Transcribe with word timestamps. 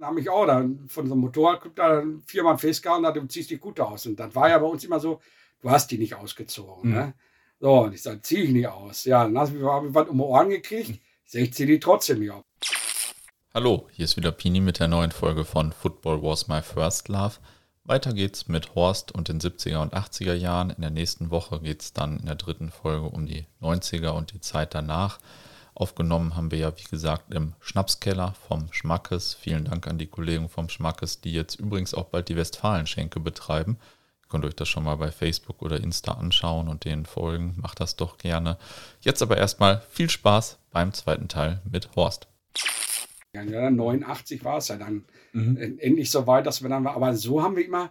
Habe 0.00 0.20
ich 0.20 0.30
auch 0.30 0.46
dann 0.46 0.88
von 0.88 1.06
so 1.06 1.12
einem 1.12 1.20
Motorradclub 1.20 1.76
da 1.76 2.02
viermal 2.26 2.56
festgehauen, 2.56 3.02
da 3.02 3.12
du 3.12 3.26
ziehst 3.26 3.50
die 3.50 3.58
Kutte 3.58 3.86
aus. 3.86 4.06
Und 4.06 4.18
das 4.18 4.34
war 4.34 4.48
ja 4.48 4.58
bei 4.58 4.66
uns 4.66 4.82
immer 4.82 4.98
so, 4.98 5.20
du 5.60 5.70
hast 5.70 5.90
die 5.90 5.98
nicht 5.98 6.14
ausgezogen. 6.14 6.90
Mhm. 6.90 6.96
Ne? 6.96 7.14
So, 7.60 7.80
und 7.80 7.92
ich 7.92 8.02
sage, 8.02 8.22
zieh 8.22 8.38
ich 8.38 8.50
nicht 8.50 8.68
aus. 8.68 9.04
Ja, 9.04 9.24
dann 9.24 9.38
habe 9.38 9.56
ich 9.56 9.62
was 9.62 10.08
um 10.08 10.16
die 10.16 10.24
Ohren 10.24 10.48
gekriegt. 10.48 11.00
Ich 11.32 11.52
ziehe 11.52 11.66
die 11.66 11.78
trotzdem 11.78 12.20
nicht 12.20 12.30
auf. 12.30 12.44
Hallo, 13.52 13.88
hier 13.92 14.06
ist 14.06 14.16
wieder 14.16 14.32
Pini 14.32 14.60
mit 14.60 14.80
der 14.80 14.88
neuen 14.88 15.12
Folge 15.12 15.44
von 15.44 15.72
Football 15.72 16.22
Was 16.22 16.48
My 16.48 16.62
First 16.62 17.08
Love. 17.08 17.34
Weiter 17.84 18.14
geht's 18.14 18.48
mit 18.48 18.74
Horst 18.74 19.12
und 19.12 19.28
den 19.28 19.40
70er 19.40 19.82
und 19.82 19.92
80er 19.92 20.34
Jahren. 20.34 20.70
In 20.70 20.80
der 20.80 20.90
nächsten 20.90 21.30
Woche 21.30 21.60
geht 21.60 21.82
es 21.82 21.92
dann 21.92 22.20
in 22.20 22.26
der 22.26 22.36
dritten 22.36 22.70
Folge 22.70 23.06
um 23.06 23.26
die 23.26 23.44
90er 23.60 24.10
und 24.10 24.32
die 24.32 24.40
Zeit 24.40 24.74
danach. 24.74 25.18
Aufgenommen 25.80 26.36
haben 26.36 26.50
wir 26.50 26.58
ja, 26.58 26.76
wie 26.76 26.90
gesagt, 26.90 27.32
im 27.32 27.54
Schnapskeller 27.58 28.34
vom 28.46 28.70
Schmackes. 28.70 29.32
Vielen 29.32 29.64
Dank 29.64 29.86
an 29.86 29.96
die 29.96 30.08
Kollegen 30.08 30.50
vom 30.50 30.68
Schmackes, 30.68 31.22
die 31.22 31.32
jetzt 31.32 31.54
übrigens 31.58 31.94
auch 31.94 32.04
bald 32.04 32.28
die 32.28 32.36
Westfalenschenke 32.36 33.18
betreiben. 33.18 33.78
Ihr 34.22 34.28
könnt 34.28 34.44
euch 34.44 34.54
das 34.54 34.68
schon 34.68 34.84
mal 34.84 34.96
bei 34.96 35.10
Facebook 35.10 35.62
oder 35.62 35.80
Insta 35.80 36.12
anschauen 36.12 36.68
und 36.68 36.84
denen 36.84 37.06
folgen. 37.06 37.54
Macht 37.56 37.80
das 37.80 37.96
doch 37.96 38.18
gerne. 38.18 38.58
Jetzt 39.00 39.22
aber 39.22 39.38
erstmal 39.38 39.80
viel 39.88 40.10
Spaß 40.10 40.58
beim 40.70 40.92
zweiten 40.92 41.28
Teil 41.28 41.62
mit 41.64 41.96
Horst. 41.96 42.28
Ja, 43.32 43.42
89 43.42 44.44
war 44.44 44.58
es 44.58 44.68
ja 44.68 44.76
dann 44.76 45.06
mhm. 45.32 45.78
endlich 45.78 46.10
so 46.10 46.26
weit, 46.26 46.44
dass 46.44 46.60
wir 46.60 46.68
dann, 46.68 46.86
aber 46.86 47.14
so 47.14 47.42
haben 47.42 47.56
wir 47.56 47.64
immer 47.64 47.90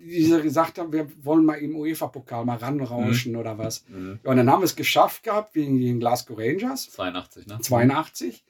diese 0.00 0.42
gesagt 0.42 0.78
haben, 0.78 0.92
wir 0.92 1.08
wollen 1.22 1.44
mal 1.44 1.56
im 1.56 1.76
UEFA-Pokal 1.76 2.44
mal 2.44 2.56
ranrauschen 2.56 3.32
mhm. 3.32 3.38
oder 3.38 3.58
was. 3.58 3.84
Mhm. 3.88 4.18
Ja, 4.24 4.30
und 4.30 4.36
dann 4.36 4.50
haben 4.50 4.60
wir 4.60 4.66
es 4.66 4.76
geschafft 4.76 5.22
gehabt 5.22 5.52
gegen 5.52 5.78
die 5.78 5.98
Glasgow 5.98 6.38
Rangers. 6.38 6.90
82, 6.90 7.46
ne? 7.46 7.58
82. 7.60 8.44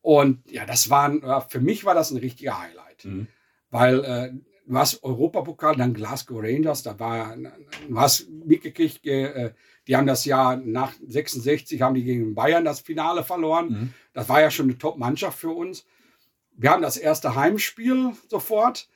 Und 0.00 0.50
ja, 0.50 0.66
das 0.66 0.90
war, 0.90 1.46
für 1.48 1.60
mich 1.60 1.84
war 1.84 1.94
das 1.94 2.10
ein 2.10 2.16
richtiger 2.18 2.60
Highlight. 2.60 3.04
Mhm. 3.04 3.28
Weil 3.70 4.04
äh, 4.04 4.32
du 4.66 4.76
hast 4.76 5.02
Europapokal, 5.04 5.76
dann 5.76 5.94
Glasgow 5.94 6.42
Rangers, 6.42 6.82
da 6.82 6.98
war, 6.98 7.36
du 7.88 7.98
hast 7.98 8.28
mitgekriegt, 8.28 9.06
äh, 9.06 9.52
die 9.86 9.96
haben 9.96 10.06
das 10.06 10.24
Jahr 10.24 10.56
nach 10.56 10.92
66, 11.06 11.80
haben 11.80 11.94
die 11.94 12.04
gegen 12.04 12.34
Bayern 12.34 12.64
das 12.64 12.80
Finale 12.80 13.22
verloren. 13.22 13.68
Mhm. 13.68 13.94
Das 14.12 14.28
war 14.28 14.40
ja 14.40 14.50
schon 14.50 14.66
eine 14.66 14.78
Top-Mannschaft 14.78 15.38
für 15.38 15.50
uns. 15.50 15.86
Wir 16.56 16.70
haben 16.70 16.82
das 16.82 16.96
erste 16.96 17.34
Heimspiel 17.34 18.12
sofort 18.28 18.88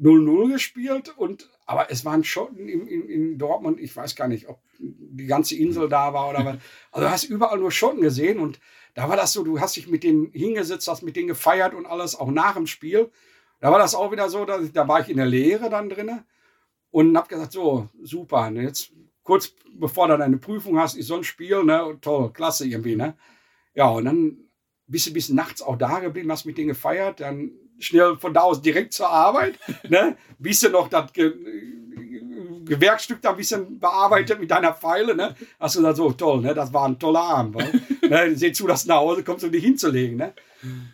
0-0 0.00 0.52
gespielt 0.52 1.14
und 1.16 1.50
aber 1.66 1.90
es 1.90 2.04
waren 2.04 2.24
Schotten 2.24 2.68
in, 2.68 2.86
in, 2.86 3.08
in, 3.08 3.38
Dortmund, 3.38 3.78
ich 3.78 3.94
weiß 3.94 4.16
gar 4.16 4.28
nicht, 4.28 4.48
ob 4.48 4.60
die 4.78 5.26
ganze 5.26 5.54
Insel 5.56 5.88
da 5.88 6.12
war 6.12 6.30
oder 6.30 6.44
was. 6.44 6.56
Also 6.90 7.06
du 7.06 7.12
hast 7.12 7.24
überall 7.24 7.58
nur 7.58 7.70
Schotten 7.70 8.00
gesehen 8.00 8.40
und 8.40 8.58
da 8.94 9.08
war 9.08 9.16
das 9.16 9.32
so, 9.32 9.44
du 9.44 9.60
hast 9.60 9.76
dich 9.76 9.86
mit 9.86 10.02
denen 10.02 10.32
hingesetzt, 10.32 10.88
hast 10.88 11.02
mit 11.02 11.16
denen 11.16 11.28
gefeiert 11.28 11.74
und 11.74 11.86
alles, 11.86 12.16
auch 12.16 12.30
nach 12.30 12.54
dem 12.54 12.66
Spiel. 12.66 13.10
Da 13.60 13.70
war 13.70 13.78
das 13.78 13.94
auch 13.94 14.10
wieder 14.10 14.28
so, 14.30 14.44
dass 14.44 14.64
ich, 14.64 14.72
da 14.72 14.88
war 14.88 15.00
ich 15.00 15.10
in 15.10 15.18
der 15.18 15.26
Lehre 15.26 15.70
dann 15.70 15.88
drinne 15.88 16.24
und 16.90 17.16
hab 17.16 17.28
gesagt, 17.28 17.52
so, 17.52 17.88
super, 18.02 18.50
ne, 18.50 18.62
jetzt 18.62 18.92
kurz 19.22 19.54
bevor 19.78 20.08
du 20.08 20.18
deine 20.18 20.38
Prüfung 20.38 20.78
hast, 20.78 20.96
ist 20.96 21.06
so 21.06 21.16
ein 21.16 21.24
Spiel, 21.24 21.62
ne, 21.62 21.98
toll, 22.00 22.32
klasse 22.32 22.66
irgendwie, 22.66 22.96
ne. 22.96 23.16
Ja, 23.74 23.88
und 23.90 24.06
dann 24.06 24.38
bist 24.86 25.06
du 25.06 25.12
bis 25.12 25.28
nachts 25.28 25.62
auch 25.62 25.76
da 25.76 26.00
geblieben, 26.00 26.32
hast 26.32 26.46
mit 26.46 26.58
denen 26.58 26.68
gefeiert, 26.68 27.20
dann 27.20 27.52
schnell 27.80 28.16
von 28.16 28.34
da 28.34 28.42
aus 28.42 28.62
direkt 28.62 28.92
zur 28.92 29.08
Arbeit. 29.08 29.58
ne? 29.88 30.16
Bisschen 30.38 30.72
noch 30.72 30.88
das 30.88 31.12
Ge 31.12 31.32
Gewerkstück 32.64 33.20
da 33.20 33.30
ein 33.30 33.36
bisschen 33.36 33.80
bearbeitet 33.80 34.38
mit 34.38 34.50
deiner 34.50 34.72
Pfeile. 34.72 35.16
Ne? 35.16 35.34
Hast 35.58 35.74
du 35.74 35.80
gesagt, 35.80 35.96
so 35.96 36.12
toll, 36.12 36.40
ne? 36.40 36.54
das 36.54 36.72
war 36.72 36.86
ein 36.86 36.98
toller 37.00 37.20
Abend. 37.20 37.56
ne? 38.08 38.36
Seh 38.36 38.52
zu, 38.52 38.66
dass 38.68 38.84
du 38.84 38.90
nach 38.90 38.98
Hause 38.98 39.24
kommst, 39.24 39.44
um 39.44 39.50
dich 39.50 39.64
hinzulegen. 39.64 40.16
Ne? 40.16 40.32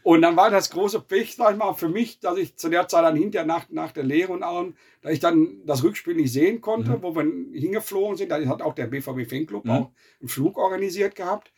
Und 0.02 0.22
dann 0.22 0.36
war 0.36 0.48
das 0.48 0.70
große 0.70 1.00
Pech, 1.00 1.36
sag 1.36 1.52
ich 1.52 1.58
mal, 1.58 1.74
für 1.74 1.90
mich, 1.90 2.18
dass 2.20 2.38
ich 2.38 2.56
zu 2.56 2.70
der 2.70 2.88
Zeit 2.88 3.04
dann 3.04 3.16
hinterher 3.16 3.46
nach, 3.46 3.66
nach 3.68 3.92
der 3.92 4.04
Lehre 4.04 4.32
und 4.32 4.42
allem, 4.42 4.74
dass 5.02 5.12
ich 5.12 5.20
dann 5.20 5.58
das 5.66 5.82
Rückspiel 5.82 6.14
nicht 6.14 6.32
sehen 6.32 6.62
konnte, 6.62 6.92
mhm. 6.92 7.02
wo 7.02 7.14
wir 7.14 7.24
hingeflogen 7.52 8.16
sind. 8.16 8.30
Da 8.30 8.42
hat 8.46 8.62
auch 8.62 8.74
der 8.74 8.86
BVB 8.86 9.28
Fanclub 9.28 9.66
mhm. 9.66 9.70
auch 9.70 9.90
einen 10.20 10.28
Flug 10.28 10.56
organisiert 10.56 11.14
gehabt 11.14 11.52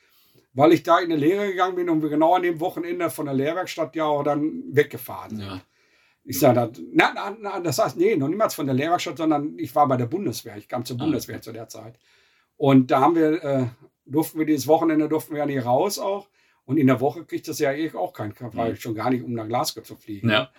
weil 0.52 0.72
ich 0.72 0.82
da 0.82 0.98
in 0.98 1.10
die 1.10 1.16
Lehre 1.16 1.48
gegangen 1.48 1.76
bin 1.76 1.88
und 1.88 2.02
wir 2.02 2.08
genau 2.08 2.34
an 2.34 2.42
dem 2.42 2.60
Wochenende 2.60 3.10
von 3.10 3.26
der 3.26 3.34
Lehrwerkstatt 3.34 3.94
ja 3.96 4.04
auch 4.04 4.22
dann 4.22 4.64
weggefahren 4.70 5.36
sind. 5.36 5.46
Ja. 5.46 5.62
Ich 6.24 6.38
sage, 6.38 6.70
na, 6.92 7.12
na, 7.14 7.36
na, 7.40 7.60
das 7.60 7.78
heißt, 7.78 7.96
nee, 7.96 8.14
noch 8.14 8.28
niemals 8.28 8.54
von 8.54 8.66
der 8.66 8.74
Lehrwerkstatt, 8.74 9.16
sondern 9.16 9.58
ich 9.58 9.74
war 9.74 9.88
bei 9.88 9.96
der 9.96 10.06
Bundeswehr. 10.06 10.56
Ich 10.58 10.68
kam 10.68 10.84
zur 10.84 10.96
ah. 11.00 11.04
Bundeswehr 11.04 11.40
zu 11.40 11.52
der 11.52 11.68
Zeit. 11.68 11.98
Und 12.58 12.90
da 12.90 13.00
haben 13.00 13.14
wir, 13.14 13.42
äh, 13.42 13.66
durften 14.04 14.38
wir 14.38 14.44
dieses 14.44 14.66
Wochenende, 14.66 15.08
durften 15.08 15.32
wir 15.32 15.38
ja 15.38 15.46
nicht 15.46 15.64
raus 15.64 15.98
auch. 15.98 16.28
Und 16.66 16.76
in 16.76 16.86
der 16.86 17.00
Woche 17.00 17.24
kriegt 17.24 17.48
das 17.48 17.60
ja 17.60 17.72
eh 17.72 17.90
auch 17.94 18.12
kein, 18.12 18.34
weil 18.38 18.72
mhm. 18.72 18.76
schon 18.76 18.94
gar 18.94 19.08
nicht, 19.08 19.24
um 19.24 19.32
nach 19.32 19.46
Glasgow 19.46 19.82
zu 19.82 19.96
fliegen. 19.96 20.28
Ja. 20.28 20.50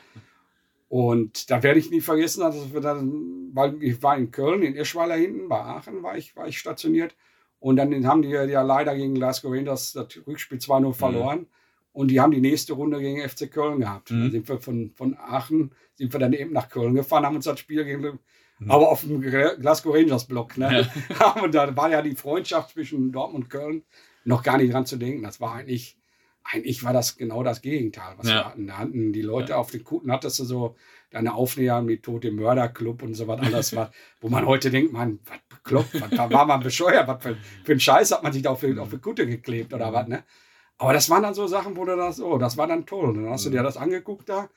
Und 0.87 1.51
da 1.51 1.61
werde 1.61 1.79
ich 1.79 1.91
nie 1.91 2.01
vergessen, 2.01 2.41
dass 2.41 2.73
wir 2.73 2.81
dann, 2.81 3.51
weil 3.53 3.81
ich 3.83 4.01
war 4.01 4.17
in 4.17 4.31
Köln, 4.31 4.63
in 4.63 4.75
Eschweiler 4.75 5.15
hinten, 5.15 5.47
bei 5.47 5.59
Aachen 5.59 6.01
war 6.01 6.17
ich, 6.17 6.35
war 6.35 6.47
ich 6.47 6.57
stationiert. 6.57 7.15
Und 7.59 7.75
dann 7.75 8.07
haben 8.07 8.21
die 8.21 8.29
ja 8.29 8.61
leider 8.61 8.95
gegen 8.95 9.15
Glasgow 9.15 9.51
Rangers 9.51 9.93
das 9.93 10.07
Rückspiel 10.25 10.59
2-0 10.59 10.79
mhm. 10.79 10.93
verloren. 10.93 11.39
Mhm. 11.39 11.47
Und 11.91 12.09
die 12.09 12.21
haben 12.21 12.31
die 12.31 12.41
nächste 12.41 12.73
Runde 12.73 12.99
gegen 12.99 13.27
FC 13.27 13.51
Köln 13.51 13.79
gehabt. 13.79 14.11
Mhm. 14.11 14.25
Da 14.25 14.31
sind 14.31 14.47
wir 14.47 14.59
von, 14.59 14.91
von 14.95 15.17
Aachen, 15.17 15.71
sind 15.95 16.13
wir 16.13 16.19
dann 16.19 16.33
eben 16.33 16.53
nach 16.53 16.69
Köln 16.69 16.95
gefahren, 16.95 17.25
haben 17.25 17.35
uns 17.35 17.45
das 17.45 17.59
Spiel 17.59 17.83
gegen, 17.83 18.19
mhm. 18.59 18.71
aber 18.71 18.89
auf 18.89 19.01
dem 19.01 19.21
Glasgow 19.21 19.93
Rangers 19.93 20.25
Block. 20.25 20.57
Ne? 20.57 20.87
Ja. 21.19 21.31
und 21.43 21.53
da 21.53 21.75
war 21.75 21.89
ja 21.89 22.01
die 22.01 22.15
Freundschaft 22.15 22.71
zwischen 22.71 23.11
Dortmund 23.11 23.45
und 23.45 23.49
Köln 23.49 23.83
noch 24.23 24.43
gar 24.43 24.57
nicht 24.57 24.71
dran 24.71 24.85
zu 24.85 24.97
denken. 24.97 25.23
Das 25.23 25.41
war 25.41 25.55
eigentlich, 25.55 25.97
eigentlich 26.43 26.83
war 26.83 26.93
das 26.93 27.17
genau 27.17 27.43
das 27.43 27.61
Gegenteil, 27.61 28.13
was 28.17 28.27
ja. 28.27 28.35
wir 28.35 28.45
hatten. 28.45 28.67
Da 28.67 28.77
hatten 28.77 29.11
die 29.11 29.21
Leute 29.21 29.51
ja. 29.51 29.57
auf 29.57 29.71
den 29.71 29.83
Kutten, 29.83 30.11
hattest 30.11 30.39
du 30.39 30.45
so 30.45 30.75
deine 31.11 31.33
Aufnäher 31.33 31.81
mit 31.81 32.03
Tote 32.03 32.31
Mörderclub 32.31 33.03
und 33.03 33.13
so 33.15 33.27
was 33.27 33.39
alles, 33.41 33.75
was, 33.75 33.89
wo 34.21 34.29
man 34.29 34.45
heute 34.45 34.69
denkt, 34.69 34.93
man, 34.93 35.19
was 35.25 35.39
bekloppt, 35.49 36.01
was, 36.01 36.31
war 36.31 36.45
man 36.45 36.61
bescheuert, 36.61 37.07
was 37.07 37.23
für, 37.23 37.37
für 37.63 37.71
einen 37.71 37.79
Scheiß 37.79 38.11
hat 38.11 38.23
man 38.23 38.33
sich 38.33 38.43
da 38.43 38.51
auf, 38.51 38.63
auf 38.63 38.89
die 38.89 38.97
Kutte 38.99 39.25
geklebt 39.25 39.73
oder 39.73 39.91
was, 39.91 40.07
ne? 40.07 40.23
Aber 40.79 40.93
das 40.93 41.09
waren 41.09 41.23
dann 41.23 41.33
so 41.33 41.45
Sachen, 41.45 41.75
wo 41.75 41.83
du 41.83 41.95
das, 41.97 42.21
oh, 42.21 42.37
das 42.37 42.55
war 42.55 42.65
dann 42.65 42.85
toll. 42.85 43.09
Und 43.09 43.23
dann 43.23 43.29
hast 43.31 43.45
du 43.45 43.49
dir 43.49 43.61
das 43.61 43.75
angeguckt 43.75 44.29
da. 44.29 44.49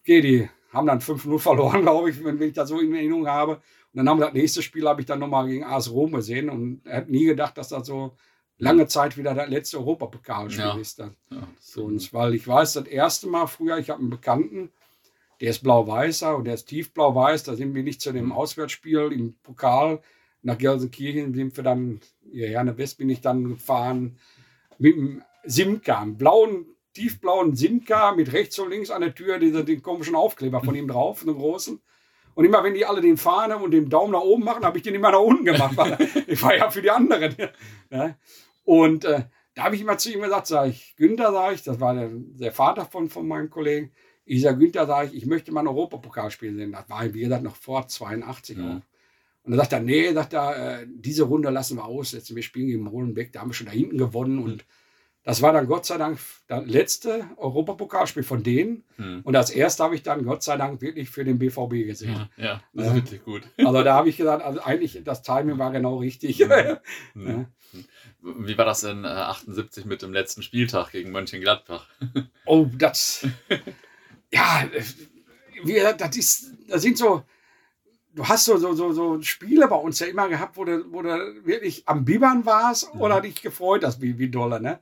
Okay, 0.00 0.20
die 0.20 0.50
haben 0.72 0.88
dann 0.88 1.00
5-0 1.00 1.38
verloren, 1.38 1.82
glaube 1.82 2.10
ich, 2.10 2.22
wenn, 2.22 2.42
ich 2.42 2.52
das 2.52 2.68
so 2.68 2.80
in 2.80 2.92
Erinnerung 2.92 3.28
habe. 3.28 3.52
Und 3.52 3.60
dann 3.94 4.08
haben 4.08 4.18
wir 4.18 4.26
das 4.26 4.34
nächste 4.34 4.60
Spiel, 4.62 4.88
habe 4.88 5.00
ich 5.00 5.06
dann 5.06 5.20
nochmal 5.20 5.46
gegen 5.46 5.64
AS 5.64 5.90
Rom 5.90 6.12
gesehen 6.12 6.50
und 6.50 6.80
er 6.84 6.98
hat 6.98 7.08
nie 7.08 7.24
gedacht, 7.24 7.56
dass 7.56 7.68
das 7.68 7.86
so 7.86 8.16
lange 8.58 8.88
Zeit 8.88 9.16
wieder 9.16 9.34
das 9.34 9.48
letzte 9.48 9.78
Europapokalspiel 9.78 10.64
ja. 10.64 10.76
ist. 10.76 10.98
Dann. 10.98 11.14
Ja, 11.30 11.46
so, 11.60 11.84
und 11.84 12.12
weil 12.12 12.34
ich 12.34 12.46
weiß, 12.46 12.74
das 12.74 12.86
erste 12.86 13.28
Mal 13.28 13.46
früher, 13.46 13.78
ich 13.78 13.90
habe 13.90 14.00
einen 14.00 14.10
Bekannten, 14.10 14.70
der 15.40 15.50
ist 15.50 15.62
blau-weißer 15.62 16.36
und 16.36 16.44
der 16.44 16.54
ist 16.54 16.66
tiefblau-weiß. 16.66 17.44
Da 17.44 17.54
sind 17.54 17.74
wir 17.74 17.82
nicht 17.82 18.00
zu 18.00 18.12
dem 18.12 18.26
mhm. 18.26 18.32
Auswärtsspiel 18.32 19.12
im 19.12 19.34
Pokal 19.42 20.00
nach 20.42 20.58
Gelsenkirchen, 20.58 21.34
sind 21.34 21.56
wir 21.56 21.64
dann, 21.64 22.00
hierher 22.30 22.62
nach 22.64 22.78
West 22.78 22.98
bin 22.98 23.10
ich 23.10 23.20
dann 23.20 23.48
gefahren 23.48 24.18
mit 24.78 24.96
dem 24.96 25.22
Simca, 25.44 26.00
einem 26.00 26.16
blauen, 26.16 26.66
tiefblauen 26.94 27.56
Simca 27.56 28.12
mit 28.12 28.32
rechts 28.32 28.58
und 28.58 28.70
links 28.70 28.90
an 28.90 29.02
der 29.02 29.14
Tür 29.14 29.38
dieser, 29.38 29.64
den 29.64 29.82
komischen 29.82 30.14
Aufkleber 30.14 30.62
von 30.62 30.74
ihm 30.74 30.88
drauf, 30.88 31.22
einen 31.22 31.36
großen. 31.36 31.80
Und 32.34 32.44
immer 32.44 32.62
wenn 32.62 32.74
die 32.74 32.84
alle 32.84 33.00
den 33.00 33.16
Fahne 33.16 33.56
und 33.56 33.70
den 33.70 33.88
Daumen 33.88 34.12
nach 34.12 34.20
oben 34.20 34.44
machen, 34.44 34.64
habe 34.64 34.76
ich 34.78 34.84
den 34.84 34.94
immer 34.94 35.10
nach 35.10 35.20
unten 35.20 35.44
gemacht. 35.44 35.76
Ich 36.26 36.42
war 36.42 36.56
ja 36.56 36.70
für 36.70 36.82
die 36.82 36.90
anderen. 36.90 37.34
Und 38.64 39.04
äh, 39.04 39.24
da 39.54 39.64
habe 39.64 39.74
ich 39.74 39.80
immer 39.80 39.96
zu 39.96 40.12
ihm 40.12 40.20
gesagt, 40.20 40.46
sage 40.46 40.70
ich, 40.70 40.94
Günther, 40.96 41.32
sage 41.32 41.54
ich, 41.54 41.62
das 41.62 41.80
war 41.80 41.94
der, 41.94 42.10
der 42.12 42.52
Vater 42.52 42.84
von, 42.84 43.08
von 43.08 43.26
meinem 43.26 43.48
Kollegen, 43.48 43.90
ich 44.26 44.42
sage, 44.42 44.58
Günther, 44.58 44.86
sage 44.86 45.08
ich, 45.08 45.22
ich 45.22 45.26
möchte 45.26 45.52
mal 45.52 45.60
ein 45.60 45.68
Europapokalspiel 45.68 46.54
sehen. 46.54 46.72
Das 46.72 46.88
war, 46.90 47.14
wie 47.14 47.20
gesagt, 47.20 47.42
noch 47.42 47.56
vor 47.56 47.86
82 47.86 48.58
ja. 48.58 48.82
Und 49.46 49.52
dann 49.52 49.60
sagt 49.60 49.72
er, 49.74 49.80
nee, 49.80 50.12
sagt 50.12 50.32
er, 50.32 50.80
äh, 50.80 50.86
diese 50.88 51.22
Runde 51.22 51.50
lassen 51.50 51.76
wir 51.76 51.84
aussetzen. 51.84 52.34
Wir 52.34 52.42
spielen 52.42 52.66
gegen 52.66 52.82
Molenbeek, 52.82 53.32
da 53.32 53.40
haben 53.40 53.50
wir 53.50 53.54
schon 53.54 53.68
da 53.68 53.72
hinten 53.72 53.96
gewonnen. 53.96 54.40
Und 54.40 54.64
das 55.22 55.40
war 55.40 55.52
dann 55.52 55.68
Gott 55.68 55.86
sei 55.86 55.98
Dank 55.98 56.18
das 56.48 56.66
letzte 56.66 57.24
Europapokalspiel 57.36 58.24
von 58.24 58.42
denen. 58.42 58.82
Hm. 58.96 59.20
Und 59.22 59.36
als 59.36 59.50
erste 59.50 59.84
habe 59.84 59.94
ich 59.94 60.02
dann 60.02 60.24
Gott 60.24 60.42
sei 60.42 60.56
Dank 60.56 60.80
wirklich 60.80 61.10
für 61.10 61.24
den 61.24 61.38
BVB 61.38 61.86
gesehen. 61.86 62.28
Ja, 62.36 62.44
ja 62.44 62.62
das 62.72 62.86
ist 62.86 62.92
äh, 62.92 62.94
wirklich 62.96 63.22
gut. 63.22 63.42
Also 63.58 63.84
da 63.84 63.94
habe 63.94 64.08
ich 64.08 64.16
gesagt, 64.16 64.44
also 64.44 64.60
eigentlich 64.60 65.00
das 65.04 65.22
Timing 65.22 65.58
war 65.58 65.70
genau 65.70 65.98
richtig. 65.98 66.40
Hm. 66.40 66.78
Hm. 67.14 67.46
Wie 68.20 68.58
war 68.58 68.64
das 68.64 68.82
in 68.82 69.04
äh, 69.04 69.08
78 69.08 69.84
mit 69.84 70.02
dem 70.02 70.12
letzten 70.12 70.42
Spieltag 70.42 70.90
gegen 70.90 71.12
Mönchengladbach? 71.12 71.88
oh, 72.46 72.66
das 72.76 73.26
ja, 74.36 74.68
wir, 75.64 75.92
das 75.94 76.16
ist, 76.16 76.52
das 76.68 76.82
sind 76.82 76.98
so, 76.98 77.22
du 78.14 78.26
hast 78.26 78.44
so, 78.44 78.56
so, 78.56 78.72
so, 78.74 78.92
so 78.92 79.22
Spiele 79.22 79.68
bei 79.68 79.76
uns 79.76 79.98
ja 80.00 80.06
immer 80.06 80.28
gehabt, 80.28 80.56
wo 80.56 80.64
du, 80.64 80.92
wo 80.92 81.02
du 81.02 81.08
wirklich 81.44 81.86
am 81.86 82.04
Bibbern 82.04 82.44
warst 82.44 82.94
mhm. 82.94 83.00
oder 83.00 83.20
dich 83.20 83.40
gefreut 83.42 83.84
hast, 83.84 84.00
wie, 84.00 84.18
wie 84.18 84.28
dolle, 84.28 84.60
ne? 84.60 84.80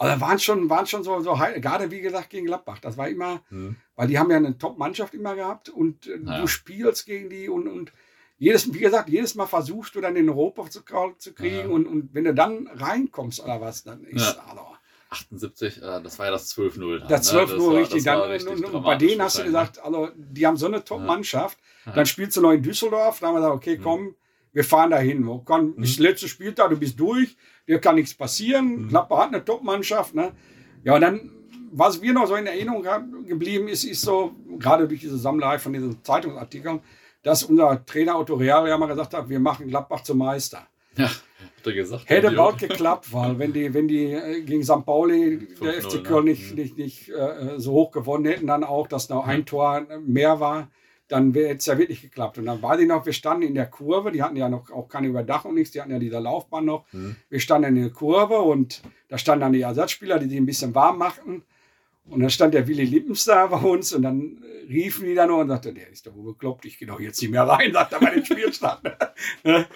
Aber 0.00 0.10
da 0.10 0.20
waren 0.20 0.38
schon, 0.38 0.70
waren 0.70 0.86
schon 0.86 1.02
so, 1.02 1.20
so 1.20 1.32
gerade 1.32 1.90
wie 1.90 2.00
gesagt 2.00 2.30
gegen 2.30 2.46
Gladbach. 2.46 2.78
Das 2.78 2.96
war 2.96 3.08
immer, 3.08 3.42
mhm. 3.50 3.74
weil 3.96 4.06
die 4.06 4.16
haben 4.16 4.30
ja 4.30 4.36
eine 4.36 4.56
Top-Mannschaft 4.56 5.12
immer 5.12 5.34
gehabt 5.34 5.68
und 5.68 6.06
äh, 6.06 6.20
ja. 6.24 6.40
du 6.40 6.46
spielst 6.46 7.04
gegen 7.04 7.28
die 7.28 7.48
und, 7.48 7.66
und 7.66 7.92
jedes, 8.38 8.72
wie 8.72 8.78
gesagt, 8.78 9.08
jedes 9.08 9.34
Mal 9.34 9.46
versuchst 9.46 9.96
du 9.96 10.00
dann 10.00 10.14
den 10.14 10.28
Europa 10.28 10.70
zu, 10.70 10.82
zu 11.18 11.34
kriegen 11.34 11.56
ja. 11.56 11.66
und, 11.66 11.86
und 11.86 12.14
wenn 12.14 12.22
du 12.22 12.32
dann 12.32 12.68
reinkommst 12.68 13.42
oder 13.42 13.60
was, 13.60 13.82
dann 13.82 14.04
ist, 14.04 14.36
ja. 14.36 14.44
also, 14.48 14.66
78, 15.10 15.78
äh, 15.78 16.02
das 16.02 16.18
war 16.18 16.26
ja 16.26 16.32
das 16.32 16.54
12-0. 16.54 17.06
Das 17.06 17.32
12-0, 17.32 17.56
ne? 17.56 17.78
richtig. 17.78 18.04
Dann, 18.04 18.20
richtig 18.20 18.64
und, 18.64 18.74
und 18.74 18.82
bei 18.82 18.96
denen 18.96 19.22
hast 19.22 19.38
du 19.38 19.44
gesagt, 19.44 19.82
also, 19.82 20.10
die 20.16 20.46
haben 20.46 20.56
so 20.56 20.66
eine 20.66 20.84
Top-Mannschaft. 20.84 21.58
Ja. 21.86 21.92
Dann 21.92 22.06
spielst 22.06 22.36
du 22.36 22.42
noch 22.42 22.52
in 22.52 22.62
Düsseldorf. 22.62 23.20
Dann 23.20 23.28
haben 23.28 23.36
wir 23.36 23.40
gesagt, 23.40 23.56
okay, 23.56 23.78
komm, 23.82 24.02
mhm. 24.02 24.14
wir 24.52 24.64
fahren 24.64 24.90
dahin. 24.90 25.24
Komm, 25.44 25.66
mhm. 25.66 25.74
Das 25.78 25.98
letzte 25.98 26.28
Spieltag, 26.28 26.70
du 26.70 26.76
bist 26.76 27.00
durch. 27.00 27.36
Dir 27.66 27.78
kann 27.78 27.94
nichts 27.94 28.14
passieren. 28.14 28.82
Mhm. 28.82 28.88
Klapper 28.88 29.18
hat 29.18 29.28
eine 29.28 29.44
Top-Mannschaft. 29.44 30.14
Ne? 30.14 30.32
Ja, 30.84 30.96
und 30.96 31.00
dann, 31.00 31.30
was 31.72 32.02
wir 32.02 32.12
noch 32.12 32.26
so 32.26 32.34
in 32.34 32.46
Erinnerung 32.46 32.84
geblieben 33.26 33.68
ist, 33.68 33.84
ist 33.84 34.02
so, 34.02 34.34
gerade 34.58 34.86
durch 34.86 35.00
diese 35.00 35.16
Sammlerei 35.16 35.58
von 35.58 35.72
diesen 35.72 36.04
Zeitungsartikeln, 36.04 36.80
dass 37.22 37.44
unser 37.44 37.84
Trainer 37.84 38.18
Otto 38.18 38.34
Real 38.34 38.68
ja 38.68 38.76
mal 38.76 38.86
gesagt 38.86 39.14
hat, 39.14 39.28
wir 39.28 39.40
machen 39.40 39.68
Gladbach 39.68 40.02
zum 40.02 40.18
Meister. 40.18 40.66
Ja. 40.98 41.10
Gesagt, 41.64 42.08
Hätte 42.08 42.30
bald 42.30 42.58
geklappt, 42.58 43.12
weil 43.12 43.38
wenn 43.38 43.52
die, 43.52 43.74
wenn 43.74 43.88
die 43.88 44.12
äh, 44.12 44.40
gegen 44.40 44.62
St. 44.64 44.86
Pauli 44.86 45.48
der 45.60 45.82
FC 45.82 45.96
ne? 45.96 46.02
Köln 46.02 46.24
nicht, 46.24 46.54
nicht, 46.54 46.78
nicht 46.78 47.10
äh, 47.10 47.58
so 47.58 47.72
hoch 47.72 47.90
gewonnen 47.90 48.24
hätten, 48.24 48.46
dann 48.46 48.64
auch, 48.64 48.86
dass 48.86 49.10
noch 49.10 49.26
ein 49.26 49.44
Tor 49.44 49.86
mehr 50.00 50.40
war, 50.40 50.70
dann 51.08 51.34
wäre 51.34 51.56
es 51.56 51.66
ja 51.66 51.76
wirklich 51.76 52.00
geklappt. 52.00 52.38
Und 52.38 52.46
dann 52.46 52.62
war 52.62 52.78
die 52.78 52.86
noch, 52.86 53.04
wir 53.04 53.12
standen 53.12 53.42
in 53.42 53.54
der 53.54 53.66
Kurve, 53.66 54.12
die 54.12 54.22
hatten 54.22 54.36
ja 54.36 54.48
noch 54.48 54.70
auch 54.70 54.88
keine 54.88 55.08
Überdachung, 55.08 55.54
nichts, 55.54 55.72
die 55.72 55.80
hatten 55.82 55.90
ja 55.90 55.98
diese 55.98 56.18
Laufbahn 56.18 56.64
noch. 56.64 56.90
Mhm. 56.92 57.16
Wir 57.28 57.40
standen 57.40 57.76
in 57.76 57.82
der 57.82 57.92
Kurve 57.92 58.38
und 58.38 58.82
da 59.08 59.18
standen 59.18 59.40
dann 59.40 59.52
die 59.52 59.62
Ersatzspieler, 59.62 60.18
die 60.18 60.28
sich 60.28 60.38
ein 60.38 60.46
bisschen 60.46 60.74
warm 60.74 60.98
machten. 60.98 61.42
Und 62.08 62.20
dann 62.20 62.30
stand 62.30 62.54
der 62.54 62.66
Willi 62.66 62.84
Lippens 62.84 63.24
da 63.24 63.46
bei 63.46 63.58
uns 63.58 63.92
und 63.92 64.02
dann 64.02 64.42
riefen 64.68 65.04
die 65.04 65.14
da 65.14 65.26
nur 65.26 65.40
und 65.40 65.48
sagte, 65.48 65.74
der 65.74 65.90
ist 65.90 66.06
doch 66.06 66.14
wohl 66.14 66.32
bekloppt, 66.32 66.64
ich 66.64 66.78
gehe 66.78 66.88
doch 66.88 67.00
jetzt 67.00 67.20
nicht 67.20 67.30
mehr 67.30 67.46
rein, 67.46 67.72
sagt 67.72 67.92
er 67.92 68.00
bei 68.00 68.10
dem 68.10 68.24
Spielstand. 68.24 68.80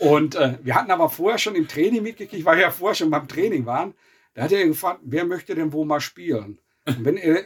Und 0.00 0.34
äh, 0.34 0.58
wir 0.62 0.74
hatten 0.74 0.90
aber 0.90 1.10
vorher 1.10 1.38
schon 1.38 1.54
im 1.54 1.68
Training 1.68 2.02
mitgekriegt, 2.02 2.44
weil 2.44 2.56
wir 2.56 2.64
ja 2.64 2.70
vorher 2.70 2.94
schon 2.94 3.10
beim 3.10 3.28
Training 3.28 3.66
waren. 3.66 3.94
Da 4.34 4.42
hat 4.42 4.52
er 4.52 4.66
gefragt, 4.66 5.00
wer 5.02 5.24
möchte 5.24 5.54
denn 5.54 5.72
wo 5.72 5.84
mal 5.84 6.00
spielen? 6.00 6.58
Und 6.86 7.04
wenn, 7.04 7.16
er, 7.18 7.42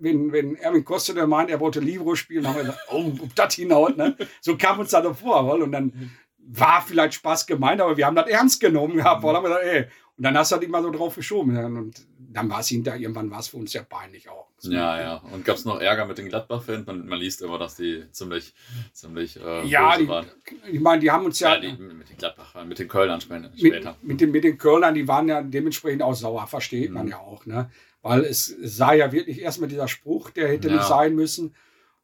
wenn, 0.00 0.32
wenn 0.32 0.56
Erwin 0.56 0.84
Koster 0.84 1.26
meint, 1.26 1.50
er 1.50 1.60
wollte 1.60 1.78
Libro 1.78 2.16
spielen, 2.16 2.46
haben 2.46 2.56
wir 2.56 2.64
gesagt, 2.64 2.80
oh, 2.90 3.12
ob 3.22 3.34
das 3.36 3.54
hinhaut. 3.54 3.96
Ne? 3.96 4.16
So 4.40 4.56
kam 4.56 4.80
uns 4.80 4.90
da 4.90 5.00
doch 5.00 5.16
vor. 5.16 5.48
Und 5.54 5.70
dann 5.72 6.10
war 6.38 6.82
vielleicht 6.82 7.14
Spaß 7.14 7.46
gemeint, 7.46 7.80
aber 7.80 7.96
wir 7.96 8.06
haben 8.06 8.16
das 8.16 8.28
ernst 8.28 8.60
genommen 8.60 8.96
gehabt. 8.96 9.22
Weil 9.22 9.36
haben 9.36 9.44
wir 9.44 9.50
gesagt, 9.50 9.66
ey. 9.66 9.84
Und 10.16 10.24
dann 10.24 10.36
hast 10.36 10.50
du 10.50 10.56
halt 10.56 10.64
immer 10.64 10.82
so 10.82 10.90
drauf 10.90 11.14
geschoben. 11.14 11.56
Und 11.56 12.06
dann 12.32 12.50
war 12.50 12.60
es 12.60 12.68
hinterher, 12.68 13.00
irgendwann 13.00 13.30
war 13.30 13.40
es 13.40 13.48
für 13.48 13.56
uns 13.56 13.72
ja 13.72 13.82
peinlich 13.82 14.28
auch. 14.28 14.48
Ja, 14.62 15.00
ja. 15.00 15.22
Und 15.32 15.44
gab 15.44 15.56
es 15.56 15.64
noch 15.64 15.80
Ärger 15.80 16.06
mit 16.06 16.18
den 16.18 16.28
Gladbach-Fans? 16.28 16.86
Man, 16.86 17.06
man, 17.06 17.18
liest 17.18 17.42
immer, 17.42 17.58
dass 17.58 17.76
die 17.76 18.04
ziemlich, 18.12 18.54
ziemlich 18.92 19.36
äh, 19.40 19.66
ja, 19.66 19.96
die, 19.98 20.06
waren. 20.06 20.26
Ich 20.70 20.80
meine, 20.80 21.00
die 21.00 21.10
haben 21.10 21.24
uns 21.24 21.40
ja. 21.40 21.54
ja 21.54 21.60
die, 21.60 21.72
mit 21.72 22.08
den 22.08 22.16
Gladbach, 22.16 22.64
mit 22.64 22.78
den 22.78 22.88
Kölnern 22.88 23.20
später. 23.20 23.50
Mit, 23.60 24.02
mit, 24.02 24.20
den, 24.20 24.30
mit 24.30 24.44
den 24.44 24.58
Kölnern, 24.58 24.94
die 24.94 25.08
waren 25.08 25.28
ja 25.28 25.42
dementsprechend 25.42 26.02
auch 26.02 26.14
sauer, 26.14 26.46
versteht 26.46 26.90
mhm. 26.90 26.94
man 26.94 27.08
ja 27.08 27.18
auch. 27.18 27.44
Ne? 27.46 27.70
Weil 28.02 28.24
es, 28.24 28.48
es 28.48 28.76
sah 28.76 28.92
ja 28.92 29.12
wirklich 29.12 29.40
erstmal 29.40 29.68
dieser 29.68 29.88
Spruch, 29.88 30.30
der 30.30 30.48
hätte 30.48 30.68
ja. 30.68 30.76
nicht 30.76 30.86
sein 30.86 31.14
müssen. 31.14 31.54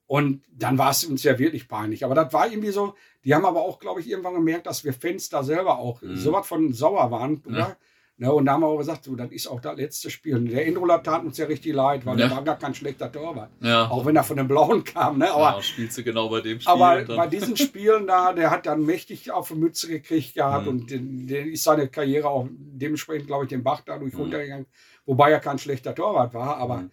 Und 0.06 0.42
dann 0.50 0.78
war 0.78 0.90
es 0.90 1.04
uns 1.04 1.22
ja 1.22 1.38
wirklich 1.38 1.68
peinlich. 1.68 2.04
Aber 2.04 2.14
das 2.14 2.32
war 2.32 2.50
irgendwie 2.50 2.70
so, 2.70 2.94
die 3.24 3.34
haben 3.34 3.44
aber 3.44 3.60
auch, 3.60 3.78
glaube 3.78 4.00
ich, 4.00 4.08
irgendwann 4.08 4.34
gemerkt, 4.34 4.66
dass 4.66 4.82
wir 4.82 4.94
Fans 4.94 5.28
da 5.28 5.42
selber 5.42 5.78
auch 5.78 6.00
mhm. 6.00 6.16
so 6.16 6.32
was 6.32 6.46
von 6.46 6.72
sauer 6.72 7.10
waren, 7.10 7.42
oder? 7.46 7.58
Ja. 7.58 7.76
Ne, 8.20 8.32
und 8.32 8.46
da 8.46 8.54
haben 8.54 8.62
wir 8.62 8.66
auch 8.66 8.78
gesagt, 8.78 9.04
so, 9.04 9.14
das 9.14 9.30
ist 9.30 9.46
auch 9.46 9.60
das 9.60 9.76
letzte 9.76 10.10
Spiel. 10.10 10.40
Der 10.48 10.66
Indrola 10.66 10.98
tat 10.98 11.24
uns 11.24 11.38
ja 11.38 11.46
richtig 11.46 11.72
leid, 11.72 12.04
weil 12.04 12.18
ja. 12.18 12.26
der 12.26 12.36
war 12.36 12.42
gar 12.42 12.58
kein 12.58 12.74
schlechter 12.74 13.12
Torwart. 13.12 13.50
Ja. 13.60 13.88
Auch 13.88 14.04
wenn 14.06 14.16
er 14.16 14.24
von 14.24 14.36
den 14.36 14.48
Blauen 14.48 14.82
kam. 14.82 15.18
Ne? 15.18 15.30
Aber, 15.30 15.56
ja, 15.56 15.62
spielst 15.62 15.98
du 15.98 16.02
genau 16.02 16.28
bei 16.28 16.40
dem 16.40 16.58
Spiel. 16.58 16.72
Aber 16.72 17.00
bei 17.04 17.28
diesen 17.28 17.56
Spielen 17.56 18.08
da, 18.08 18.32
der 18.32 18.50
hat 18.50 18.66
dann 18.66 18.84
mächtig 18.84 19.30
auf 19.30 19.48
die 19.48 19.54
Mütze 19.54 19.86
gekriegt 19.86 20.34
gehabt 20.34 20.64
mhm. 20.64 20.68
und 20.68 20.90
den, 20.90 21.28
den 21.28 21.52
ist 21.52 21.62
seine 21.62 21.86
Karriere 21.86 22.28
auch 22.28 22.48
dementsprechend, 22.50 23.28
glaube 23.28 23.44
ich, 23.44 23.50
den 23.50 23.62
Bach 23.62 23.82
dadurch 23.86 24.12
mhm. 24.14 24.20
runtergegangen. 24.20 24.66
Wobei 25.06 25.30
er 25.30 25.38
kein 25.38 25.58
schlechter 25.58 25.94
Torwart 25.94 26.34
war, 26.34 26.56
aber 26.56 26.78
mhm 26.78 26.90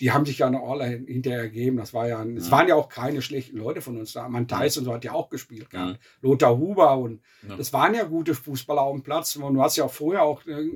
die 0.00 0.10
haben 0.10 0.24
sich 0.24 0.38
ja 0.38 0.50
noch 0.50 0.68
alle 0.68 0.86
hinterher 0.86 1.40
ergeben. 1.40 1.76
Das 1.76 1.94
war 1.94 2.08
ja, 2.08 2.24
ja, 2.24 2.36
es 2.36 2.50
waren 2.50 2.66
ja 2.66 2.74
auch 2.74 2.88
keine 2.88 3.22
schlechten 3.22 3.56
Leute 3.56 3.80
von 3.80 3.96
uns 3.96 4.12
da. 4.12 4.28
Man 4.28 4.48
Theis 4.48 4.76
und 4.76 4.84
so 4.84 4.92
hat 4.92 5.04
ja 5.04 5.12
auch 5.12 5.30
gespielt 5.30 5.70
gehabt. 5.70 5.92
Ja. 5.92 5.98
Lothar 6.20 6.58
Huber 6.58 6.98
und 6.98 7.20
ja. 7.48 7.56
das 7.56 7.72
waren 7.72 7.94
ja 7.94 8.04
gute 8.04 8.34
Fußballer 8.34 8.82
auf 8.82 8.94
dem 8.94 9.02
Platz. 9.02 9.36
Und 9.36 9.54
du 9.54 9.62
hast 9.62 9.76
ja 9.76 9.84
auch 9.84 9.92
vorher 9.92 10.22
auch 10.22 10.44
äh, 10.46 10.68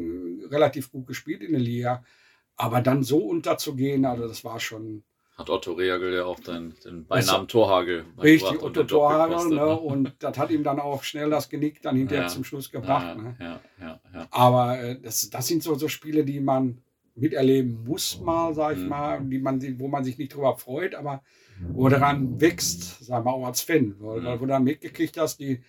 relativ 0.48 0.92
gut 0.92 1.06
gespielt 1.06 1.42
in 1.42 1.52
der 1.52 1.60
Liga. 1.60 2.04
Aber 2.56 2.80
dann 2.80 3.02
so 3.02 3.18
unterzugehen, 3.18 4.04
also 4.04 4.28
das 4.28 4.44
war 4.44 4.60
schon. 4.60 5.02
Hat 5.36 5.50
Otto 5.50 5.72
Reagel 5.72 6.14
ja 6.14 6.24
auch 6.24 6.40
den, 6.40 6.74
den 6.84 7.06
Beinamen 7.06 7.46
Torhagel. 7.46 8.04
Richtig, 8.20 8.60
Otto 8.60 8.82
Torhagel. 8.82 9.54
Ne? 9.54 9.78
Und 9.78 10.14
das 10.18 10.36
hat 10.36 10.50
ihm 10.50 10.64
dann 10.64 10.80
auch 10.80 11.04
schnell 11.04 11.30
das 11.30 11.48
Genick 11.48 11.80
dann 11.82 11.96
hinterher 11.96 12.26
zum 12.26 12.42
Schluss 12.42 12.70
gebracht. 12.70 13.16
Ne? 13.16 13.36
Ja, 13.38 13.60
ja, 13.80 14.00
ja, 14.12 14.26
Aber 14.32 14.80
äh, 14.80 15.00
das, 15.00 15.30
das 15.30 15.46
sind 15.46 15.62
so, 15.62 15.76
so 15.76 15.86
Spiele, 15.86 16.24
die 16.24 16.40
man 16.40 16.82
miterleben 17.20 17.84
muss, 17.84 18.20
mal, 18.20 18.54
sag 18.54 18.76
ich 18.76 18.82
mhm. 18.82 18.88
mal, 18.88 19.20
die 19.22 19.38
man, 19.38 19.60
wo 19.78 19.88
man 19.88 20.04
sich 20.04 20.18
nicht 20.18 20.34
drüber 20.34 20.56
freut, 20.56 20.94
aber 20.94 21.22
wo 21.72 21.88
daran 21.88 22.40
wächst, 22.40 23.04
sagen 23.04 23.24
wir 23.24 23.32
auch 23.32 23.46
als 23.46 23.62
Fan, 23.62 23.96
weil, 23.98 24.24
weil 24.24 24.36
mhm. 24.36 24.40
wo 24.40 24.46
dann 24.46 24.64
mitgekriegt 24.64 25.16
hast, 25.18 25.40
die, 25.40 25.62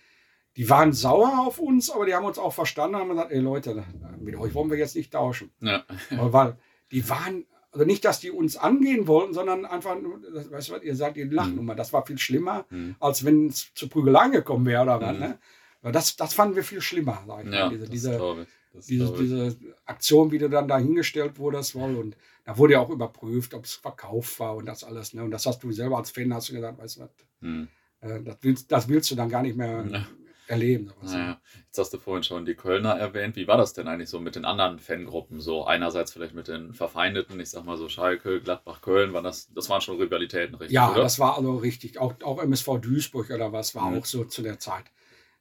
die 0.56 0.68
waren 0.68 0.92
sauer 0.92 1.46
auf 1.46 1.58
uns, 1.58 1.90
aber 1.90 2.06
die 2.06 2.14
haben 2.14 2.24
uns 2.24 2.38
auch 2.38 2.52
verstanden 2.52 2.96
und 2.96 3.00
haben 3.02 3.08
gesagt, 3.10 3.32
ey 3.32 3.40
Leute, 3.40 3.84
mit 4.20 4.36
euch 4.36 4.54
wollen 4.54 4.70
wir 4.70 4.78
jetzt 4.78 4.96
nicht 4.96 5.12
tauschen. 5.12 5.50
Ja. 5.60 5.84
Weil 6.10 6.56
die 6.90 7.08
waren, 7.08 7.44
also 7.72 7.84
nicht, 7.84 8.04
dass 8.04 8.20
die 8.20 8.30
uns 8.30 8.56
angehen 8.56 9.06
wollten, 9.06 9.32
sondern 9.32 9.64
einfach, 9.64 9.96
weißt 9.96 10.68
du 10.68 10.72
was, 10.74 10.82
ihr 10.82 10.96
sagt, 10.96 11.16
ihr 11.16 11.30
lacht 11.30 11.54
mhm. 11.54 11.72
Das 11.76 11.92
war 11.92 12.04
viel 12.04 12.18
schlimmer, 12.18 12.66
mhm. 12.70 12.96
als 13.00 13.24
wenn 13.24 13.46
es 13.46 13.72
zu 13.74 13.88
Prügeleien 13.88 14.32
gekommen 14.32 14.66
wäre 14.66 14.82
oder 14.82 15.00
was. 15.00 15.14
Mhm. 15.14 15.20
Ne? 15.20 15.38
Weil 15.82 15.92
das, 15.92 16.16
das 16.16 16.34
fanden 16.34 16.56
wir 16.56 16.64
viel 16.64 16.80
schlimmer, 16.80 17.22
sag 17.26 17.46
ich 17.46 17.52
ja, 17.52 17.66
mal. 17.66 17.70
Diese, 17.70 17.88
diese, 17.88 18.46
diese, 18.72 19.12
diese 19.18 19.56
Aktion, 19.84 20.30
wie 20.30 20.38
du 20.38 20.48
dann 20.48 20.68
dahingestellt 20.68 21.38
wurdest, 21.38 21.74
wohl. 21.74 21.96
Und 21.96 22.16
da 22.44 22.56
wurde 22.56 22.74
ja 22.74 22.80
auch 22.80 22.90
überprüft, 22.90 23.54
ob 23.54 23.64
es 23.64 23.74
verkauft 23.74 24.38
war 24.40 24.56
und 24.56 24.66
das 24.66 24.84
alles. 24.84 25.14
Ne? 25.14 25.24
Und 25.24 25.30
das 25.30 25.46
hast 25.46 25.62
du 25.62 25.72
selber 25.72 25.98
als 25.98 26.10
Fan 26.10 26.32
hast 26.32 26.48
du 26.48 26.54
gesagt, 26.54 26.78
weißt 26.78 26.96
du 26.96 27.00
was, 27.00 27.10
hm. 27.40 27.68
äh, 28.00 28.22
das, 28.22 28.36
willst, 28.42 28.72
das 28.72 28.88
willst 28.88 29.10
du 29.10 29.14
dann 29.14 29.28
gar 29.28 29.42
nicht 29.42 29.56
mehr 29.56 29.84
ja. 29.90 30.06
erleben. 30.46 30.92
Naja. 31.02 31.40
Jetzt 31.66 31.78
hast 31.78 31.92
du 31.92 31.98
vorhin 31.98 32.22
schon 32.22 32.44
die 32.44 32.54
Kölner 32.54 32.92
erwähnt. 32.92 33.36
Wie 33.36 33.48
war 33.48 33.56
das 33.56 33.72
denn 33.72 33.88
eigentlich 33.88 34.08
so 34.08 34.20
mit 34.20 34.36
den 34.36 34.44
anderen 34.44 34.78
Fangruppen? 34.78 35.40
So 35.40 35.64
einerseits 35.64 36.12
vielleicht 36.12 36.34
mit 36.34 36.48
den 36.48 36.72
Verfeindeten, 36.72 37.40
ich 37.40 37.50
sag 37.50 37.64
mal 37.64 37.76
so 37.76 37.88
Schalke, 37.88 38.40
Gladbach, 38.40 38.82
Köln, 38.82 39.12
war 39.12 39.22
das, 39.22 39.52
das 39.52 39.68
waren 39.68 39.80
schon 39.80 40.00
Rivalitäten, 40.00 40.54
richtig? 40.54 40.74
Ja, 40.74 40.92
oder? 40.92 41.02
das 41.02 41.18
war 41.18 41.36
also 41.36 41.56
richtig. 41.56 41.98
Auch, 41.98 42.14
auch 42.22 42.40
MSV 42.40 42.78
Duisburg 42.80 43.30
oder 43.30 43.52
was 43.52 43.74
war 43.74 43.90
mhm. 43.90 43.98
auch 43.98 44.04
so 44.04 44.24
zu 44.24 44.42
der 44.42 44.60
Zeit. 44.60 44.84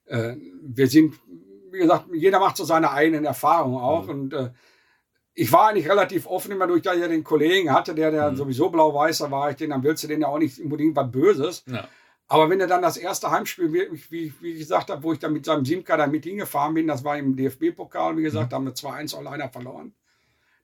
Äh, 0.05 0.35
wir 0.63 0.87
sind 0.87 1.13
wie 1.71 1.79
gesagt, 1.79 2.05
jeder 2.13 2.39
macht 2.39 2.57
so 2.57 2.63
seine 2.63 2.91
eigenen 2.91 3.25
Erfahrungen 3.25 3.81
auch. 3.81 4.03
Mhm. 4.05 4.09
Und 4.09 4.33
äh, 4.33 4.49
ich 5.33 5.51
war 5.51 5.69
eigentlich 5.69 5.89
relativ 5.89 6.27
offen, 6.27 6.51
immer 6.51 6.67
durch, 6.67 6.81
dass 6.81 6.95
ich 6.95 7.01
ja 7.01 7.07
den 7.07 7.23
Kollegen 7.23 7.71
hatte, 7.71 7.95
der, 7.95 8.11
der 8.11 8.31
mhm. 8.31 8.35
sowieso 8.35 8.69
blau-weißer 8.69 9.31
war, 9.31 9.49
ich 9.49 9.57
den, 9.57 9.69
dann 9.69 9.83
willst 9.83 10.03
du 10.03 10.07
den 10.07 10.21
ja 10.21 10.27
auch 10.27 10.39
nicht 10.39 10.59
unbedingt 10.59 10.95
was 10.95 11.11
Böses. 11.11 11.63
Ja. 11.67 11.87
Aber 12.27 12.49
wenn 12.49 12.59
er 12.59 12.67
dann 12.67 12.81
das 12.81 12.97
erste 12.97 13.31
Heimspiel, 13.31 13.73
wie, 13.73 13.87
wie, 14.09 14.33
wie 14.39 14.51
ich 14.51 14.59
gesagt 14.59 14.89
habe, 14.91 15.01
wo 15.01 15.13
ich 15.13 15.19
dann 15.19 15.33
mit 15.33 15.45
seinem 15.45 15.65
Simka 15.65 15.97
da 15.97 16.05
mit 16.05 16.25
hingefahren 16.25 16.75
bin, 16.75 16.87
das 16.87 17.03
war 17.03 17.17
im 17.17 17.35
DFB-Pokal, 17.35 18.17
wie 18.17 18.23
gesagt, 18.23 18.47
mhm. 18.47 18.49
da 18.49 18.55
haben 18.57 18.65
wir 18.65 18.73
2-1 18.73 19.15
auch 19.15 19.23
leider 19.23 19.49
verloren. 19.49 19.93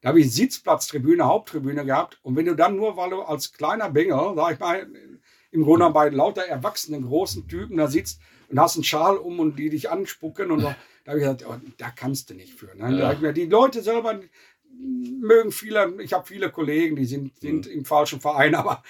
Da 0.01 0.09
habe 0.09 0.19
ich 0.19 0.31
Sitzplatztribüne, 0.31 1.25
Haupttribüne 1.25 1.83
gehabt. 1.83 2.19
Und 2.21 2.35
wenn 2.35 2.45
du 2.45 2.55
dann 2.55 2.75
nur, 2.75 2.95
weil 2.95 3.09
du 3.09 3.23
als 3.23 3.53
kleiner 3.53 3.89
Bengel, 3.89 4.33
sag 4.35 4.53
ich 4.53 4.59
mal, 4.59 4.87
im 5.49 5.63
Grunde 5.63 5.89
bei 5.89 6.09
lauter 6.09 6.43
erwachsenen 6.43 7.07
großen 7.07 7.47
Typen 7.47 7.77
da 7.77 7.87
sitzt 7.87 8.19
und 8.49 8.59
hast 8.59 8.75
einen 8.75 8.83
Schal 8.83 9.17
um 9.17 9.39
und 9.39 9.57
die 9.57 9.69
dich 9.69 9.89
anspucken 9.89 10.51
und 10.51 10.59
so, 10.59 10.73
Da 11.05 11.11
habe 11.11 11.19
ich 11.19 11.25
gesagt, 11.25 11.45
oh, 11.47 11.69
da 11.77 11.91
kannst 11.91 12.31
du 12.31 12.33
nicht 12.33 12.53
für. 12.55 12.75
Ne? 12.75 12.99
Ja. 12.99 13.13
Mir, 13.19 13.31
die 13.31 13.45
Leute 13.45 13.83
selber 13.83 14.19
mögen 14.67 15.51
viele, 15.51 16.01
ich 16.01 16.13
habe 16.13 16.25
viele 16.25 16.49
Kollegen, 16.49 16.95
die 16.95 17.05
sind, 17.05 17.39
sind 17.39 17.67
mhm. 17.67 17.71
im 17.71 17.85
falschen 17.85 18.19
Verein, 18.19 18.55
aber 18.55 18.83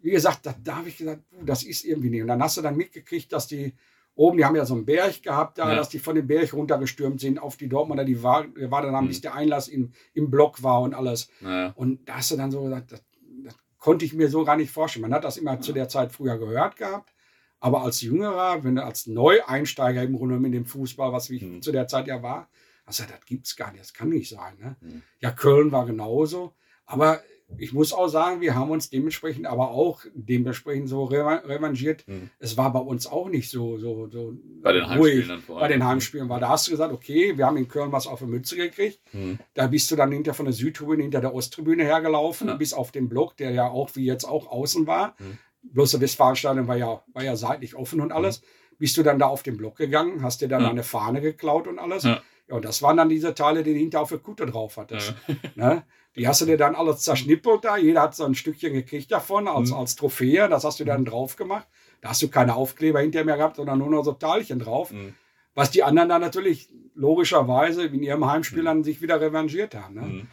wie 0.00 0.10
gesagt, 0.10 0.46
da, 0.46 0.54
da 0.64 0.76
habe 0.76 0.88
ich 0.88 0.96
gesagt, 0.96 1.22
das 1.44 1.62
ist 1.62 1.84
irgendwie 1.84 2.08
nicht. 2.08 2.22
Und 2.22 2.28
dann 2.28 2.42
hast 2.42 2.56
du 2.56 2.62
dann 2.62 2.76
mitgekriegt, 2.76 3.32
dass 3.34 3.46
die 3.46 3.74
oben, 4.14 4.38
die 4.38 4.46
haben 4.46 4.56
ja 4.56 4.64
so 4.64 4.74
einen 4.74 4.86
Berg 4.86 5.22
gehabt, 5.22 5.58
da, 5.58 5.68
ja. 5.68 5.76
dass 5.76 5.90
die 5.90 5.98
von 5.98 6.16
dem 6.16 6.26
Berg 6.26 6.54
runtergestürmt 6.54 7.20
sind 7.20 7.38
auf 7.38 7.58
die 7.58 7.68
Dortmunder, 7.68 8.04
die 8.04 8.22
war, 8.22 8.46
war 8.56 8.82
dann, 8.82 9.04
mhm. 9.04 9.08
bis 9.08 9.20
der 9.20 9.34
Einlass 9.34 9.68
im, 9.68 9.92
im 10.14 10.30
Block 10.30 10.62
war 10.62 10.80
und 10.80 10.94
alles. 10.94 11.28
Ja. 11.42 11.72
Und 11.76 12.08
da 12.08 12.16
hast 12.16 12.30
du 12.30 12.36
dann 12.36 12.50
so 12.50 12.62
gesagt, 12.62 12.92
das, 12.92 13.02
das, 13.44 13.54
konnte 13.76 14.06
ich 14.06 14.14
mir 14.14 14.28
so 14.28 14.42
gar 14.44 14.56
nicht 14.56 14.72
vorstellen. 14.72 15.02
Man 15.02 15.12
hat 15.12 15.24
das 15.24 15.36
immer 15.36 15.54
ja. 15.54 15.60
zu 15.60 15.72
der 15.74 15.88
Zeit 15.88 16.12
früher 16.12 16.38
gehört 16.38 16.76
gehabt. 16.76 17.12
Aber 17.60 17.82
als 17.82 18.00
Jüngerer, 18.02 18.62
wenn 18.64 18.76
du 18.76 18.84
als 18.84 19.06
Neueinsteiger 19.06 20.02
im 20.02 20.16
Grunde 20.16 20.36
in 20.36 20.52
dem 20.52 20.66
Fußball, 20.66 21.12
was 21.12 21.30
ich 21.30 21.42
mhm. 21.42 21.62
zu 21.62 21.72
der 21.72 21.88
Zeit 21.88 22.06
ja 22.06 22.22
war, 22.22 22.48
also 22.84 23.04
das 23.04 23.24
gibt's 23.26 23.56
gar 23.56 23.72
nicht, 23.72 23.82
das 23.82 23.92
kann 23.92 24.08
nicht 24.08 24.30
sein. 24.30 24.56
Ne? 24.58 24.76
Mhm. 24.80 25.02
Ja, 25.20 25.30
Köln 25.30 25.72
war 25.72 25.84
genauso. 25.84 26.54
Aber 26.86 27.20
ich 27.56 27.72
muss 27.72 27.92
auch 27.92 28.08
sagen, 28.08 28.40
wir 28.40 28.54
haben 28.54 28.70
uns 28.70 28.90
dementsprechend 28.90 29.46
aber 29.46 29.70
auch 29.70 30.02
dementsprechend 30.14 30.88
so 30.88 31.04
revanchiert. 31.04 32.06
Mhm. 32.06 32.30
Es 32.38 32.56
war 32.56 32.72
bei 32.72 32.78
uns 32.78 33.06
auch 33.06 33.28
nicht 33.28 33.50
so, 33.50 33.78
so, 33.78 34.08
so 34.08 34.34
bei 34.62 34.72
den 34.72 34.84
ruhig. 34.84 35.28
Heimspielen 35.28 35.42
bei 35.48 35.68
den 35.68 35.84
Heimspielen 35.86 36.28
war. 36.28 36.40
Da 36.40 36.50
hast 36.50 36.66
du 36.66 36.72
gesagt, 36.72 36.92
okay, 36.92 37.36
wir 37.36 37.46
haben 37.46 37.56
in 37.56 37.68
Köln 37.68 37.90
was 37.90 38.06
auf 38.06 38.18
der 38.18 38.28
Mütze 38.28 38.56
gekriegt. 38.56 39.00
Mhm. 39.12 39.38
Da 39.54 39.66
bist 39.66 39.90
du 39.90 39.96
dann 39.96 40.12
hinter 40.12 40.34
von 40.34 40.44
der 40.44 40.54
Südtribüne 40.54 41.02
hinter 41.02 41.20
der 41.20 41.34
Osttribüne 41.34 41.84
hergelaufen, 41.84 42.48
ja. 42.48 42.54
bis 42.54 42.74
auf 42.74 42.92
den 42.92 43.08
Block, 43.08 43.36
der 43.36 43.50
ja 43.50 43.68
auch 43.68 43.96
wie 43.96 44.04
jetzt 44.04 44.24
auch 44.24 44.46
außen 44.46 44.86
war. 44.86 45.14
Mhm 45.18 45.38
bloß 45.62 45.92
das 45.92 46.00
Westfalenstadion 46.00 46.68
war 46.68 46.76
ja, 46.76 47.02
war 47.12 47.24
ja 47.24 47.36
seitlich 47.36 47.74
offen 47.74 48.00
und 48.00 48.12
alles. 48.12 48.40
Mhm. 48.40 48.46
Bist 48.78 48.96
du 48.96 49.02
dann 49.02 49.18
da 49.18 49.26
auf 49.26 49.42
den 49.42 49.56
Block 49.56 49.76
gegangen, 49.76 50.22
hast 50.22 50.40
dir 50.40 50.48
dann 50.48 50.62
ja. 50.62 50.70
eine 50.70 50.84
Fahne 50.84 51.20
geklaut 51.20 51.66
und 51.66 51.78
alles. 51.78 52.04
Ja. 52.04 52.22
Ja, 52.48 52.56
und 52.56 52.64
das 52.64 52.80
waren 52.80 52.96
dann 52.96 53.08
diese 53.08 53.34
Teile, 53.34 53.62
die 53.62 53.74
du 53.74 53.78
hinter 53.78 54.00
auf 54.00 54.08
der 54.08 54.18
Kutte 54.18 54.46
drauf 54.46 54.76
hattest. 54.76 55.14
Ja. 55.26 55.34
Ne? 55.54 55.82
Die 56.16 56.26
hast 56.26 56.40
du 56.40 56.46
dir 56.46 56.56
dann 56.56 56.74
alles 56.74 57.00
zerschnippelt 57.00 57.64
da. 57.64 57.76
Jeder 57.76 58.02
hat 58.02 58.14
so 58.14 58.24
ein 58.24 58.34
Stückchen 58.34 58.72
gekriegt 58.72 59.12
davon 59.12 59.46
als, 59.46 59.70
mhm. 59.70 59.76
als 59.76 59.96
Trophäe. 59.96 60.48
Das 60.48 60.64
hast 60.64 60.80
du 60.80 60.84
dann 60.84 61.04
drauf 61.04 61.36
gemacht. 61.36 61.66
Da 62.00 62.10
hast 62.10 62.22
du 62.22 62.28
keine 62.28 62.56
Aufkleber 62.56 63.00
hinter 63.00 63.24
mir 63.24 63.36
gehabt, 63.36 63.56
sondern 63.56 63.78
nur 63.78 63.90
noch 63.90 64.04
so 64.04 64.12
Teilchen 64.12 64.58
drauf. 64.58 64.90
Mhm. 64.92 65.14
Was 65.54 65.70
die 65.70 65.82
anderen 65.82 66.08
dann 66.08 66.20
natürlich 66.20 66.70
logischerweise 66.94 67.84
in 67.84 68.02
ihrem 68.02 68.24
Heimspiel 68.24 68.62
mhm. 68.62 68.66
dann 68.66 68.84
sich 68.84 69.02
wieder 69.02 69.20
revanchiert 69.20 69.74
haben. 69.74 69.94
Ne? 69.94 70.26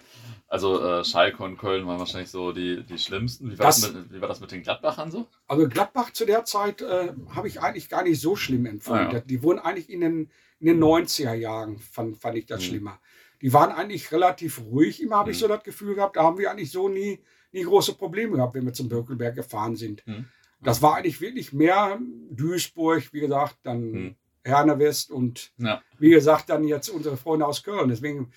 Also 0.48 0.82
äh, 0.82 1.04
Schalke 1.04 1.44
und 1.44 1.58
Köln 1.58 1.88
waren 1.88 2.00
wahrscheinlich 2.00 2.30
so 2.30 2.52
die, 2.52 2.84
die 2.84 3.00
schlimmsten. 3.00 3.52
Wie 3.52 3.58
war 3.58 3.68
das, 3.68 3.82
das 3.82 3.94
mit, 3.94 4.14
wie 4.14 4.22
war 4.22 4.28
das 4.28 4.40
mit 4.40 4.52
den 4.52 4.62
Gladbachern 4.62 5.10
so? 5.10 5.28
Also 5.48 5.68
Gladbach 5.68 6.14
zu 6.14 6.26
der 6.26 6.46
Zeit 6.46 6.82
äh, 6.82 7.14
habe 7.34 7.48
ich 7.48 7.62
eigentlich 7.62 7.90
gar 7.90 8.04
nicht 8.04 8.22
so 8.22 8.36
schlimm 8.36 8.66
empfunden. 8.66 9.08
Ah, 9.08 9.14
ja. 9.14 9.20
Die 9.22 9.42
wurden 9.42 9.60
eigentlich 9.60 9.90
in 9.90 10.02
den, 10.02 10.30
in 10.60 10.68
den 10.68 10.84
90er 10.84 11.34
Jahren, 11.34 11.80
fand, 11.80 12.18
fand 12.18 12.38
ich 12.38 12.46
das 12.46 12.62
mhm. 12.62 12.66
schlimmer. 12.66 13.00
Die 13.42 13.54
waren 13.54 13.72
eigentlich 13.72 14.12
relativ 14.12 14.62
ruhig, 14.62 15.02
immer 15.02 15.18
habe 15.18 15.30
mhm. 15.30 15.34
ich 15.34 15.40
so 15.40 15.48
das 15.48 15.64
Gefühl 15.64 15.96
gehabt. 15.96 16.16
Da 16.16 16.24
haben 16.24 16.38
wir 16.38 16.52
eigentlich 16.52 16.72
so 16.72 16.90
nie, 16.90 17.20
nie 17.52 17.64
große 17.64 17.96
Probleme 17.96 18.38
gehabt, 18.38 18.54
wenn 18.54 18.66
wir 18.66 18.74
zum 18.74 18.88
Birkelberg 18.88 19.36
gefahren 19.36 19.76
sind. 19.76 20.06
Mhm. 20.06 20.26
Das 20.62 20.82
war 20.82 20.96
eigentlich 20.96 21.22
wirklich 21.22 21.54
mehr 21.54 22.00
Duisburg, 22.32 23.12
wie 23.14 23.20
gesagt, 23.20 23.58
dann 23.64 23.92
mhm. 23.92 24.16
Herne 24.44 24.78
West 24.78 25.10
und 25.10 25.52
ja. 25.58 25.82
wie 25.98 26.12
gesagt, 26.12 26.50
dann 26.50 26.64
jetzt 26.66 26.90
unsere 26.90 27.18
Freunde 27.18 27.48
aus 27.48 27.64
Köln. 27.64 27.90
Deswegen 27.90 28.32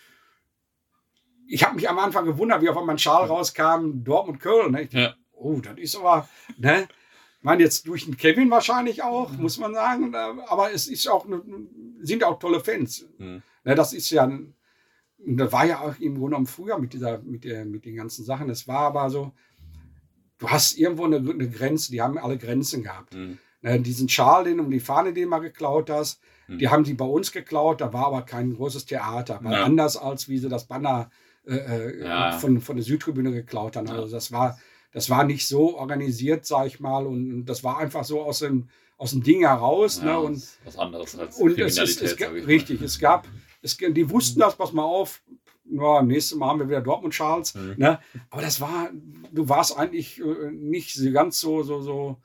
ich 1.49 1.65
habe 1.65 1.77
mich 1.77 1.89
am 1.89 1.99
Anfang 1.99 2.27
gewundert, 2.27 2.63
wie 2.63 2.69
auf 2.69 2.77
einmal 2.77 2.95
ein 2.95 2.99
Schal 2.99 3.25
rauskam, 3.25 4.05
Dortmund 4.05 4.41
Köln. 4.41 4.73
Ne? 4.73 4.89
Ja. 4.93 5.15
Oh, 5.33 5.61
das 5.61 5.79
ist 5.79 5.97
aber, 5.97 6.29
ne? 6.59 6.89
Ich 7.39 7.45
meine, 7.45 7.63
jetzt 7.63 7.87
durch 7.87 8.05
den 8.05 8.17
Kevin 8.17 8.51
wahrscheinlich 8.51 9.03
auch, 9.03 9.31
mhm. 9.31 9.43
muss 9.43 9.59
man 9.59 9.73
sagen. 9.73 10.15
Aber 10.15 10.73
es 10.73 10.89
ist 10.89 11.09
auch, 11.09 11.27
sind 12.01 12.25
auch 12.25 12.39
tolle 12.39 12.61
Fans. 12.61 13.07
Mhm. 13.19 13.43
Ne, 13.65 13.75
das 13.75 13.93
ist 13.93 14.11
ja, 14.11 14.31
das 15.19 15.53
war 15.53 15.65
ja 15.65 15.81
auch 15.81 15.99
im 16.01 16.15
Grunde 16.15 16.31
genommen 16.31 16.47
früher 16.47 16.79
mit 16.79 16.93
dieser, 16.93 17.19
mit 17.19 17.45
der, 17.45 17.65
mit 17.65 17.85
den 17.85 17.97
ganzen 17.97 18.25
Sachen. 18.25 18.51
Es 18.51 18.67
war 18.67 18.81
aber 18.81 19.09
so, 19.09 19.33
du 20.39 20.51
hast 20.51 20.77
irgendwo 20.77 21.05
eine, 21.05 21.17
eine 21.17 21.49
Grenze, 21.49 21.93
die 21.93 22.03
haben 22.03 22.19
alle 22.19 22.39
Grenzen 22.39 22.83
gehabt. 22.83 23.15
Mhm. 23.15 23.39
Ne, 23.63 23.81
diesen 23.81 24.09
Schal, 24.09 24.45
den 24.45 24.61
um 24.61 24.71
die 24.71 24.81
Fahne, 24.81 25.13
den 25.13 25.29
mal 25.29 25.39
geklaut 25.39 25.91
hast, 25.91 26.21
die 26.51 26.71
haben 26.71 26.83
die 26.83 26.95
bei 26.95 27.05
uns 27.05 27.31
geklaut, 27.31 27.83
da 27.83 27.93
war 27.93 28.07
aber 28.07 28.23
kein 28.23 28.55
großes 28.55 28.87
Theater. 28.87 29.45
War 29.45 29.53
ja. 29.53 29.65
anders 29.65 29.99
als 29.99 30.31
wie 30.31 30.39
sie 30.39 30.49
das 30.49 30.67
Banner 30.67 31.11
äh, 31.49 31.57
äh, 31.57 32.05
ja. 32.05 32.33
von, 32.33 32.61
von 32.61 32.77
der 32.77 32.85
Südtribüne 32.85 33.33
geklaut 33.33 33.77
haben. 33.77 33.89
Also 33.89 34.15
das 34.15 34.31
war, 34.33 34.59
das 34.93 35.09
war 35.09 35.25
nicht 35.25 35.49
so 35.49 35.79
organisiert, 35.79 36.45
sag 36.45 36.67
ich 36.67 36.79
mal, 36.79 37.07
und, 37.07 37.47
das 37.47 37.65
war 37.65 37.79
einfach 37.79 38.05
so 38.05 38.23
aus 38.23 38.41
dem, 38.41 38.69
aus 38.99 39.13
dem 39.13 39.23
Ding 39.23 39.41
heraus. 39.41 39.99
Ja, 39.99 40.05
ne? 40.05 40.21
und, 40.21 40.47
was 40.65 40.77
anderes 40.77 41.19
als 41.19 41.39
und 41.39 41.59
es 41.59 41.79
ist, 41.79 42.03
es, 42.03 42.21
Richtig, 42.21 42.83
es 42.83 42.99
gab, 42.99 43.27
es, 43.63 43.77
die 43.79 44.11
wussten 44.11 44.41
das, 44.41 44.57
pass 44.57 44.73
mal 44.73 44.85
auf, 44.85 45.23
ja, 45.71 46.03
nächstes 46.03 46.37
Mal 46.37 46.49
haben 46.49 46.61
wir 46.61 46.69
wieder 46.69 46.81
Dortmund 46.81 47.15
Charles. 47.15 47.55
Mhm. 47.55 47.75
Ne? 47.79 47.99
Aber 48.31 48.43
das 48.43 48.61
war, 48.61 48.91
du 49.33 49.49
warst 49.49 49.79
eigentlich 49.79 50.21
äh, 50.21 50.51
nicht 50.51 50.99
ganz 51.13 51.41
so, 51.41 51.63
so, 51.63 51.81
so, 51.81 52.17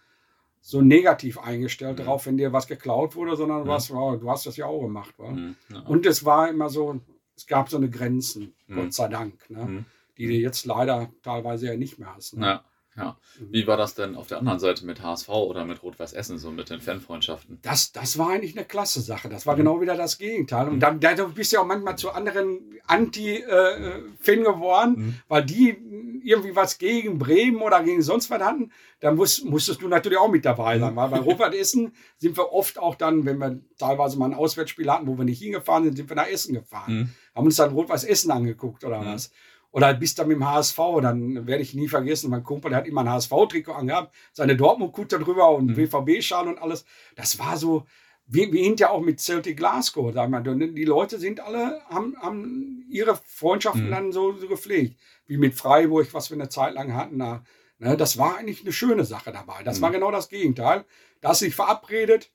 so 0.60 0.82
negativ 0.82 1.38
eingestellt 1.38 2.00
mhm. 2.00 2.03
drauf, 2.03 2.25
wenn 2.25 2.38
dir 2.38 2.51
was 2.53 2.68
geklaut 2.68 3.15
wurde, 3.15 3.36
sondern 3.36 3.60
du, 3.60 3.63
mhm. 3.65 3.70
warst, 3.70 3.94
wow, 3.94 4.20
du 4.20 4.30
hast 4.30 4.46
das 4.46 4.58
ja 4.58 4.65
auch 4.65 4.82
gemacht. 4.82 5.13
Mhm. 5.18 5.56
Ja. 5.70 5.80
Und 5.82 6.06
es 6.06 6.25
war 6.25 6.50
immer 6.50 6.70
so, 6.70 7.00
es 7.36 7.48
gab 7.48 7.70
so 7.70 7.78
eine 7.78 7.90
Grenzen, 7.90 8.56
mhm. 8.68 8.75
Gott 8.75 8.94
sei 8.94 9.08
Dank, 9.08 9.50
ne? 9.50 9.66
Mhm. 9.66 9.86
die 10.18 10.28
du 10.28 10.34
jetzt 10.34 10.66
leider 10.66 11.12
teilweise 11.24 11.68
ja 11.68 11.75
nicht 11.75 12.00
mehr 12.00 12.13
hast. 12.16 12.38
Ne? 12.38 12.46
Ja. 12.46 12.66
Ja. 12.96 13.18
Mhm. 13.40 13.48
Wie 13.52 13.68
war 13.68 13.78
das 13.78 13.96
denn 13.96 14.16
auf 14.16 14.28
der 14.28 14.38
anderen 14.40 14.60
Seite 14.60 14.86
mit 14.86 15.02
HSV 15.02 15.30
oder 15.30 15.66
mit 15.66 15.82
Rot-Weiß 15.82 16.13
Essen, 16.13 16.38
so 16.38 16.52
mit 16.52 16.70
den 16.70 16.80
Fanfreundschaften? 16.80 17.60
Das, 17.62 17.92
das 17.92 18.18
war 18.18 18.30
eigentlich 18.30 18.56
eine 18.56 18.66
klasse 18.66 19.02
Sache. 19.02 19.30
Das 19.30 19.46
war 19.46 19.56
mhm. 19.56 19.60
genau 19.60 19.82
wieder 19.82 19.96
das 19.96 20.18
Gegenteil. 20.18 20.68
Und 20.68 20.75
mhm. 20.75 20.80
dann, 20.80 21.00
dann 21.00 21.34
bist 21.34 21.52
du 21.52 21.56
ja 21.56 21.62
auch 21.62 21.68
manchmal 21.68 21.98
zu 21.98 22.12
anderen 22.12 22.80
Anti-Fan 22.86 24.40
äh, 24.40 24.44
geworden, 24.44 24.96
mhm. 24.98 25.16
weil 25.28 25.44
die 25.44 25.75
irgendwie 26.24 26.56
was 26.56 26.78
gegen 26.78 27.18
Bremen 27.18 27.62
oder 27.62 27.84
gegen 27.84 28.02
sonst 28.02 28.30
was 28.30 28.42
hatten. 28.42 28.72
Dann 29.00 29.16
musst, 29.16 29.44
musstest 29.44 29.82
du 29.82 29.88
natürlich 29.88 30.20
auch 30.20 30.30
mit 30.30 30.46
dabei 30.46 30.80
sein. 30.80 30.96
Weil 30.96 31.10
bei 31.10 31.20
Rot-Weiß 31.20 31.56
Essen 31.56 31.94
sind 32.18 32.38
wir 32.38 32.54
oft 32.54 32.78
auch 32.78 32.96
dann, 32.96 33.25
wenn 33.25 33.40
wir 33.40 33.60
teilweise 33.80 34.20
mal 34.20 34.28
ein 34.28 34.36
Auswärtsspiel 34.36 34.90
hatten, 34.90 35.08
wo 35.08 35.18
wir 35.18 35.25
nicht 35.25 35.42
hingefahren 35.42 35.84
sind, 35.84 35.98
sind 35.98 36.10
wir 36.10 36.16
nach 36.16 36.28
Essen 36.28 36.54
gefahren. 36.54 36.94
Mhm. 36.94 37.10
Haben 37.36 37.46
uns 37.46 37.56
dann 37.56 37.74
Rot-Weiß 37.74 38.04
Essen 38.04 38.32
angeguckt 38.32 38.84
oder 38.84 39.04
was. 39.06 39.32
Oder 39.74 39.92
bist 39.96 40.20
dann 40.20 40.28
mit 40.28 40.38
dem 40.38 40.48
HSV, 40.48 40.78
dann 41.02 41.48
werde 41.48 41.63
ich 41.63 41.74
nie 41.74 41.88
vergessen, 41.88 42.30
mein 42.30 42.44
Kumpel, 42.44 42.70
der 42.70 42.78
hat 42.78 42.88
immer 42.88 43.02
ein 43.02 43.10
HSV-Trikot 43.10 43.74
angehabt, 43.74 44.13
seine 44.32 44.56
Dortmund-Kutte 44.56 45.18
drüber 45.18 45.50
und 45.50 45.66
mhm. 45.66 45.74
BVB-Schal 45.74 46.48
und 46.48 46.62
alles. 46.62 46.86
Das 47.16 47.40
war 47.40 47.58
so, 47.58 47.88
wie, 48.28 48.54
wie 48.54 48.63
hinterher 48.63 48.94
auch 48.94 49.02
mit 49.02 49.20
Celtic 49.20 49.58
Glasgow. 49.58 50.13
Die 50.13 50.86
Leute 50.86 51.18
sind 51.18 51.40
alle, 51.40 51.82
haben, 51.90 52.16
haben 52.22 52.86
ihre 52.88 53.16
Freundschaften 53.25 53.88
mhm. 53.88 53.92
dann 53.92 54.12
so, 54.12 54.34
so, 54.38 54.48
gepflegt. 54.48 55.00
Wie 55.25 55.38
mit 55.38 55.56
Freiburg, 55.56 56.13
was 56.13 56.30
wir 56.30 56.38
eine 56.38 56.50
Zeit 56.50 56.75
lang 56.75 56.94
hatten. 56.94 57.18
Da, 57.18 57.44
ne, 57.80 57.98
das 57.98 58.20
war 58.20 58.38
eigentlich 58.38 58.62
eine 58.62 58.74
schöne 58.74 59.06
Sache 59.06 59.32
dabei. 59.32 59.63
Das 59.63 59.80
mhm. 59.80 59.82
war 59.82 59.92
genau 59.92 60.12
das 60.12 60.30
Gegenteil. 60.30 60.86
Da 61.22 61.30
hast 61.30 61.42
du 61.42 61.46
dich 61.46 61.56
verabredet. 61.56 62.32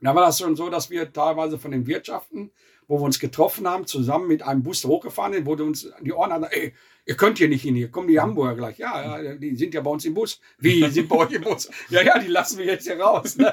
Da 0.00 0.14
war 0.14 0.24
das 0.24 0.38
schon 0.38 0.54
so, 0.54 0.70
dass 0.70 0.90
wir 0.90 1.12
teilweise 1.12 1.58
von 1.58 1.72
den 1.72 1.88
Wirtschaften 1.88 2.52
wo 2.88 2.98
wir 2.98 3.04
uns 3.04 3.20
getroffen 3.20 3.68
haben, 3.68 3.86
zusammen 3.86 4.26
mit 4.26 4.42
einem 4.42 4.62
Bus 4.62 4.84
hochgefahren 4.84 5.34
sind, 5.34 5.46
wurde 5.46 5.64
uns 5.64 5.92
die 6.00 6.12
Ohren 6.12 6.32
an, 6.32 6.44
ey, 6.44 6.72
ihr 7.04 7.16
könnt 7.16 7.38
hier 7.38 7.48
nicht 7.48 7.62
hin, 7.62 7.76
hier 7.76 7.90
kommen 7.90 8.08
die 8.08 8.18
Hamburger 8.18 8.56
gleich. 8.56 8.78
Ja, 8.78 9.22
ja, 9.22 9.34
die 9.34 9.54
sind 9.56 9.74
ja 9.74 9.82
bei 9.82 9.90
uns 9.90 10.04
im 10.06 10.14
Bus. 10.14 10.40
Wie, 10.58 10.82
die 10.82 10.90
sind 10.90 11.08
bei 11.08 11.16
euch 11.16 11.32
im 11.32 11.42
Bus? 11.42 11.70
Ja, 11.90 12.02
ja, 12.02 12.18
die 12.18 12.28
lassen 12.28 12.58
wir 12.58 12.64
jetzt 12.64 12.84
hier 12.84 12.98
raus. 12.98 13.36
Ne? 13.36 13.52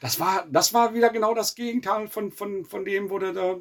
Das, 0.00 0.18
war, 0.20 0.46
das 0.50 0.72
war 0.72 0.94
wieder 0.94 1.10
genau 1.10 1.34
das 1.34 1.54
Gegenteil 1.54 2.08
von, 2.08 2.30
von, 2.30 2.64
von 2.64 2.84
dem, 2.84 3.10
wo 3.10 3.18
du 3.18 3.32
da 3.32 3.56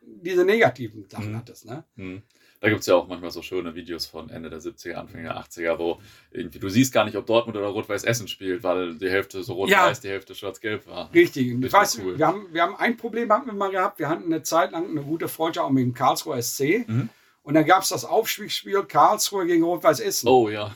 diese 0.00 0.44
negativen 0.44 1.08
Sachen 1.08 1.32
mhm. 1.32 1.36
hattest. 1.36 1.66
Ne? 1.66 1.84
Mhm. 1.96 2.22
Da 2.64 2.70
gibt 2.70 2.80
es 2.80 2.86
ja 2.86 2.94
auch 2.94 3.06
manchmal 3.06 3.30
so 3.30 3.42
schöne 3.42 3.74
Videos 3.74 4.06
von 4.06 4.30
Ende 4.30 4.48
der 4.48 4.58
70er, 4.58 4.94
Anfang 4.94 5.22
der 5.22 5.36
80er, 5.36 5.78
wo 5.78 6.00
irgendwie 6.30 6.58
du 6.58 6.70
siehst 6.70 6.94
gar 6.94 7.04
nicht, 7.04 7.14
ob 7.14 7.26
Dortmund 7.26 7.58
oder 7.58 7.66
Rot-Weiß 7.66 8.04
Essen 8.04 8.26
spielt, 8.26 8.62
weil 8.62 8.94
die 8.94 9.10
Hälfte 9.10 9.42
so 9.42 9.52
rot-weiß, 9.52 9.98
ja. 9.98 10.00
die 10.02 10.08
Hälfte 10.08 10.34
schwarz-gelb 10.34 10.86
war. 10.86 11.12
Richtig. 11.12 11.62
Ich 11.62 11.72
weiß, 11.72 11.98
cool. 11.98 12.16
wir, 12.16 12.26
haben, 12.26 12.46
wir 12.52 12.62
haben 12.62 12.74
ein 12.76 12.96
Problem 12.96 13.30
haben 13.30 13.44
wir 13.44 13.52
mal 13.52 13.70
gehabt. 13.70 13.98
Wir 13.98 14.08
hatten 14.08 14.24
eine 14.32 14.42
Zeit 14.42 14.72
lang 14.72 14.88
eine 14.88 15.02
gute 15.02 15.28
Freundschaft 15.28 15.66
auch 15.66 15.70
mit 15.70 15.82
dem 15.82 15.92
Karlsruher 15.92 16.40
SC. 16.40 16.88
Mhm. 16.88 17.10
Und 17.42 17.52
dann 17.52 17.66
gab 17.66 17.82
es 17.82 17.90
das 17.90 18.06
Aufstiegsspiel 18.06 18.82
Karlsruhe 18.84 19.44
gegen 19.44 19.62
Rot-Weiß 19.62 20.00
Essen. 20.00 20.26
Oh 20.26 20.48
ja. 20.48 20.74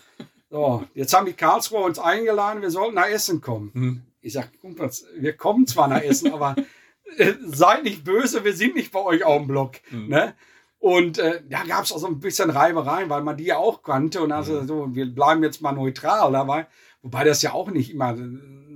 So, 0.51 0.85
jetzt 0.93 1.15
haben 1.15 1.25
die 1.25 1.33
Karlsruher 1.33 1.87
uns 1.87 1.99
eingeladen, 1.99 2.61
wir 2.61 2.71
sollten 2.71 2.97
nach 2.97 3.09
Essen 3.09 3.41
kommen. 3.41 3.71
Mhm. 3.73 4.03
Ich 4.21 4.35
sage, 4.35 4.49
wir 5.17 5.33
kommen 5.39 5.67
zwar 5.67 5.89
nach 5.89 6.03
Essen, 6.03 6.35
aber 6.35 6.55
äh, 7.17 7.33
seid 7.47 7.85
nicht 7.85 8.05
böse, 8.05 8.45
wir 8.45 8.53
sind 8.53 8.75
nicht 8.75 8.93
bei 8.93 9.01
euch 9.01 9.25
auf 9.25 9.39
dem 9.39 9.49
Block. 9.49 9.77
Mhm. 9.91 10.09
Ne? 10.09 10.35
Und 10.81 11.19
äh, 11.19 11.43
da 11.49 11.65
gab 11.65 11.85
es 11.85 11.93
auch 11.93 11.99
so 11.99 12.07
ein 12.07 12.21
bisschen 12.21 12.51
Reibereien, 12.51 13.11
weil 13.11 13.23
man 13.23 13.37
die 13.37 13.45
ja 13.45 13.57
auch 13.57 13.83
kannte. 13.83 14.23
Und 14.23 14.31
also 14.31 14.65
so, 14.65 14.95
wir 14.95 15.13
bleiben 15.13 15.43
jetzt 15.43 15.61
mal 15.61 15.73
neutral 15.73 16.31
dabei. 16.33 16.69
Wobei 17.03 17.25
das 17.25 17.43
ja 17.43 17.53
auch 17.53 17.71
nicht 17.71 17.93
immer 17.93 18.17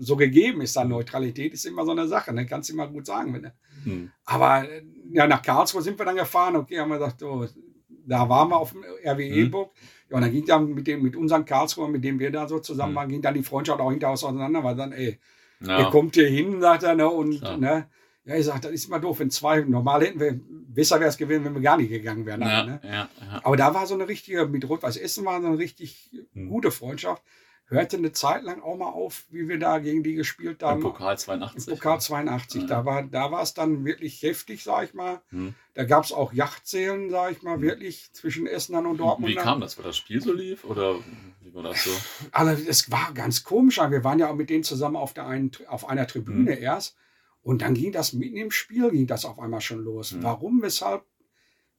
so 0.01 0.17
gegeben 0.17 0.63
ist. 0.63 0.77
Dann 0.77 0.89
Neutralität 0.89 1.53
ist 1.53 1.65
immer 1.65 1.85
so 1.85 1.93
eine 1.93 2.09
Sache. 2.09 2.33
Ne? 2.33 2.47
Kannst 2.47 2.69
du 2.69 2.75
immer 2.75 2.89
gut 2.89 3.07
sagen. 3.07 3.35
Wenn, 3.35 3.43
ne? 3.43 3.55
mhm. 3.85 4.11
Aber 4.25 4.69
äh, 4.69 4.83
ja, 5.13 5.29
nach 5.29 5.43
Karlsruhe 5.43 5.83
sind 5.83 5.99
wir 5.99 6.05
dann 6.05 6.17
gefahren. 6.17 6.57
Okay, 6.57 6.79
haben 6.79 6.91
wir 6.91 6.99
gesagt, 6.99 7.23
oh, 7.23 7.47
da 7.89 8.29
waren 8.29 8.49
wir 8.49 8.57
auf 8.57 8.73
dem 8.73 8.83
RWE-Burg. 8.83 9.71
Mhm. 9.73 9.89
Ja, 10.11 10.17
und 10.17 10.23
dann 10.23 10.33
ging 10.33 10.45
dann 10.45 10.75
mit, 10.75 10.87
dem, 10.89 11.03
mit 11.03 11.17
unseren 11.17 11.45
Karlsruhe, 11.45 11.89
mit 11.89 12.03
dem 12.03 12.19
wir 12.19 12.33
da 12.33 12.49
so 12.49 12.59
zusammen 12.59 12.93
mhm. 12.93 12.97
waren, 12.97 13.09
ging 13.09 13.23
dann 13.23 13.35
die 13.35 13.43
Freundschaft 13.45 13.81
auch 13.81 13.91
hinterher 13.91 14.15
auseinander, 14.15 14.65
weil 14.65 14.75
dann, 14.75 14.93
ey, 14.93 15.19
ja. 15.61 15.79
ihr 15.79 15.91
kommt 15.91 16.17
hier 16.17 16.29
hin, 16.29 16.61
sagt 16.61 16.83
er, 16.83 16.95
ne, 16.95 17.09
und, 17.09 17.41
ja. 17.41 17.57
ne, 17.57 17.89
ja, 18.25 18.37
ich 18.37 18.47
sage, 18.47 18.61
das 18.61 18.73
ist 18.73 18.87
immer 18.87 19.01
doof, 19.01 19.19
wenn 19.19 19.31
zwei, 19.31 19.61
normal 19.61 20.03
hätten 20.03 20.21
wir, 20.21 20.39
besser 20.69 21.01
wäre 21.01 21.11
es 21.11 21.17
gewesen, 21.17 21.45
wenn 21.45 21.55
wir 21.55 21.61
gar 21.61 21.77
nicht 21.77 21.91
gegangen 21.91 22.25
wären. 22.25 22.43
Ja, 22.43 22.65
ne? 22.65 22.81
ja, 22.85 22.91
ja. 22.91 23.41
Aber 23.43 23.57
da 23.57 23.75
war 23.75 23.87
so 23.87 23.95
eine 23.95 24.07
richtige, 24.07 24.47
mit 24.47 24.69
Rot-Weiß 24.69 24.97
Essen 24.97 25.25
war 25.25 25.41
so 25.41 25.49
eine 25.49 25.59
richtig 25.59 26.11
hm. 26.33 26.49
gute 26.49 26.71
Freundschaft. 26.71 27.23
Hörte 27.67 27.97
eine 27.97 28.13
Zeit 28.13 28.43
lang 28.43 28.61
auch 28.61 28.77
mal 28.77 28.91
auf, 28.91 29.25
wie 29.31 29.49
wir 29.49 29.59
da 29.59 29.79
gegen 29.79 30.03
die 30.03 30.15
gespielt 30.15 30.63
haben. 30.63 30.83
Im 30.83 30.89
Pokal 30.89 31.19
82. 31.19 31.69
Im 31.69 31.75
Pokal 31.75 32.01
82. 32.01 32.67
Da 32.67 32.85
war, 32.85 33.03
da 33.03 33.33
war 33.33 33.43
es 33.43 33.55
dann 33.55 33.85
wirklich 33.85 34.23
heftig, 34.23 34.63
sag 34.63 34.85
ich 34.85 34.95
mal. 34.95 35.23
Hm. 35.31 35.55
Da 35.75 35.85
gab 35.85 36.05
es 36.05 36.13
auch 36.13 36.33
Yachtseelen, 36.33 37.11
sag 37.11 37.33
ich 37.33 37.43
mal, 37.43 37.55
hm. 37.55 37.63
wirklich 37.63 38.13
zwischen 38.13 38.47
Essenern 38.47 38.87
und 38.87 38.99
Dortmund. 38.99 39.33
Wie 39.33 39.37
kam 39.37 39.61
das, 39.61 39.79
weil 39.79 39.85
das 39.85 39.97
Spiel 39.97 40.21
so 40.21 40.33
lief? 40.33 40.65
Oder 40.65 40.97
wie 41.41 41.55
war 41.55 41.63
das 41.63 41.83
so? 41.83 41.91
Also, 42.31 42.63
es 42.69 42.91
war 42.91 43.13
ganz 43.15 43.43
komisch. 43.43 43.79
Wir 43.79 44.05
waren 44.05 44.19
ja 44.19 44.29
auch 44.29 44.37
mit 44.37 44.51
denen 44.51 44.65
zusammen 44.65 44.97
auf, 44.97 45.15
der 45.15 45.27
einen, 45.27 45.51
auf 45.67 45.89
einer 45.89 46.07
Tribüne 46.07 46.55
hm. 46.55 46.63
erst. 46.63 46.97
Und 47.43 47.63
dann 47.63 47.75
ging 47.75 47.93
das 47.93 48.13
mitten 48.13 48.37
im 48.37 48.51
Spiel, 48.51 48.91
ging 48.91 49.07
das 49.07 49.25
auf 49.25 49.39
einmal 49.39 49.61
schon 49.61 49.83
los. 49.83 50.13
Mhm. 50.13 50.23
Warum, 50.23 50.63
weshalb? 50.63 51.05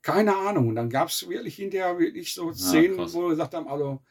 Keine 0.01 0.36
Ahnung. 0.36 0.67
Und 0.67 0.75
dann 0.75 0.89
gab 0.89 1.08
es 1.08 1.27
wirklich 1.29 1.55
hinterher 1.55 1.98
wirklich 1.98 2.34
so 2.34 2.51
Szenen, 2.51 2.98
ja, 2.98 3.13
wo 3.13 3.22
wir 3.24 3.29
gesagt 3.29 3.53
haben, 3.53 3.67
also, 3.67 4.01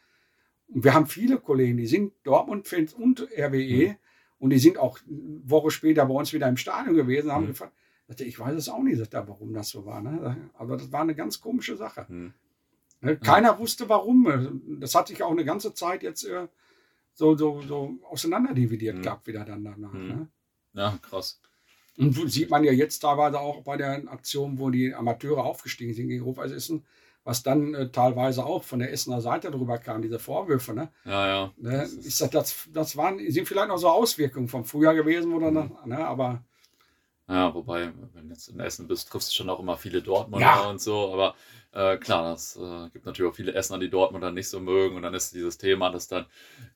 wir 0.68 0.94
haben 0.94 1.06
viele 1.06 1.38
Kollegen, 1.38 1.76
die 1.76 1.86
sind 1.86 2.14
Dortmund-Fans 2.24 2.94
und 2.94 3.20
RWE 3.20 3.88
mhm. 3.88 3.96
und 4.38 4.50
die 4.50 4.58
sind 4.58 4.78
auch 4.78 4.98
eine 5.06 5.42
Woche 5.44 5.70
später 5.70 6.06
bei 6.06 6.14
uns 6.14 6.32
wieder 6.32 6.48
im 6.48 6.56
Stadion 6.56 6.96
gewesen, 6.96 7.30
haben 7.30 7.44
mhm. 7.44 7.48
gefragt, 7.48 7.74
ich 8.18 8.38
weiß 8.38 8.56
es 8.56 8.68
auch 8.70 8.82
nicht, 8.82 9.00
warum 9.12 9.52
das 9.52 9.68
so 9.68 9.84
war. 9.84 10.00
Ne? 10.00 10.50
Aber 10.54 10.76
das 10.76 10.90
war 10.92 11.02
eine 11.02 11.14
ganz 11.14 11.40
komische 11.40 11.76
Sache. 11.76 12.06
Mhm. 12.08 12.32
Ne, 13.02 13.16
keiner 13.16 13.58
wusste 13.58 13.88
warum. 13.88 14.78
Das 14.80 14.94
hat 14.94 15.08
sich 15.08 15.22
auch 15.22 15.30
eine 15.30 15.44
ganze 15.44 15.74
Zeit 15.74 16.02
jetzt 16.02 16.24
äh, 16.24 16.46
so, 17.12 17.36
so, 17.36 17.60
so 17.62 17.98
auseinanderdividiert 18.08 18.98
mhm. 18.98 19.02
gehabt, 19.02 19.26
wieder 19.26 19.44
dann 19.44 19.64
danach. 19.64 19.92
Mhm. 19.92 20.08
Ne? 20.08 20.28
Ja, 20.74 20.98
krass. 21.02 21.40
Und 21.98 22.14
sieht 22.30 22.50
man 22.50 22.64
ja 22.64 22.72
jetzt 22.72 23.00
teilweise 23.00 23.38
auch 23.38 23.62
bei 23.62 23.76
der 23.76 24.02
Aktion, 24.08 24.58
wo 24.58 24.70
die 24.70 24.94
Amateure 24.94 25.44
aufgestiegen 25.44 25.92
sind 25.92 26.08
gegen 26.08 26.24
Rot-Weiß 26.24 26.50
Essen, 26.52 26.86
was 27.24 27.42
dann 27.42 27.74
äh, 27.74 27.90
teilweise 27.90 28.44
auch 28.44 28.64
von 28.64 28.78
der 28.78 28.92
Essener 28.92 29.20
Seite 29.20 29.50
drüber 29.50 29.78
kam, 29.78 30.02
diese 30.02 30.18
Vorwürfe. 30.18 30.72
Ne? 30.72 30.90
Ja, 31.04 31.26
ja. 31.26 31.52
Ne? 31.58 31.78
Das, 31.78 31.92
ist, 31.92 32.34
das, 32.34 32.68
das 32.72 32.96
waren, 32.96 33.18
sind 33.30 33.46
vielleicht 33.46 33.68
noch 33.68 33.78
so 33.78 33.88
Auswirkungen 33.88 34.48
vom 34.48 34.64
Frühjahr 34.64 34.94
gewesen, 34.94 35.32
oder 35.32 35.50
mhm. 35.50 35.76
ne? 35.84 36.06
aber. 36.06 36.42
Ja, 37.28 37.54
wobei, 37.54 37.92
wenn 38.14 38.28
du 38.28 38.34
jetzt 38.34 38.48
in 38.48 38.58
Essen 38.58 38.88
bist, 38.88 39.08
triffst 39.08 39.30
du 39.30 39.36
schon 39.36 39.50
auch 39.50 39.60
immer 39.60 39.76
viele 39.76 40.02
Dortmunder 40.02 40.46
ja. 40.46 40.68
und 40.68 40.80
so, 40.80 41.12
aber 41.12 41.34
äh, 41.74 41.96
klar, 41.96 42.34
es 42.34 42.56
äh, 42.56 42.90
gibt 42.92 43.06
natürlich 43.06 43.32
auch 43.32 43.34
viele 43.34 43.54
Essener, 43.54 43.78
die 43.78 43.88
Dortmund 43.88 44.22
dann 44.22 44.34
nicht 44.34 44.48
so 44.48 44.60
mögen. 44.60 44.94
Und 44.94 45.02
dann 45.02 45.14
ist 45.14 45.34
dieses 45.34 45.56
Thema, 45.56 45.90
dass 45.90 46.06
dann 46.06 46.26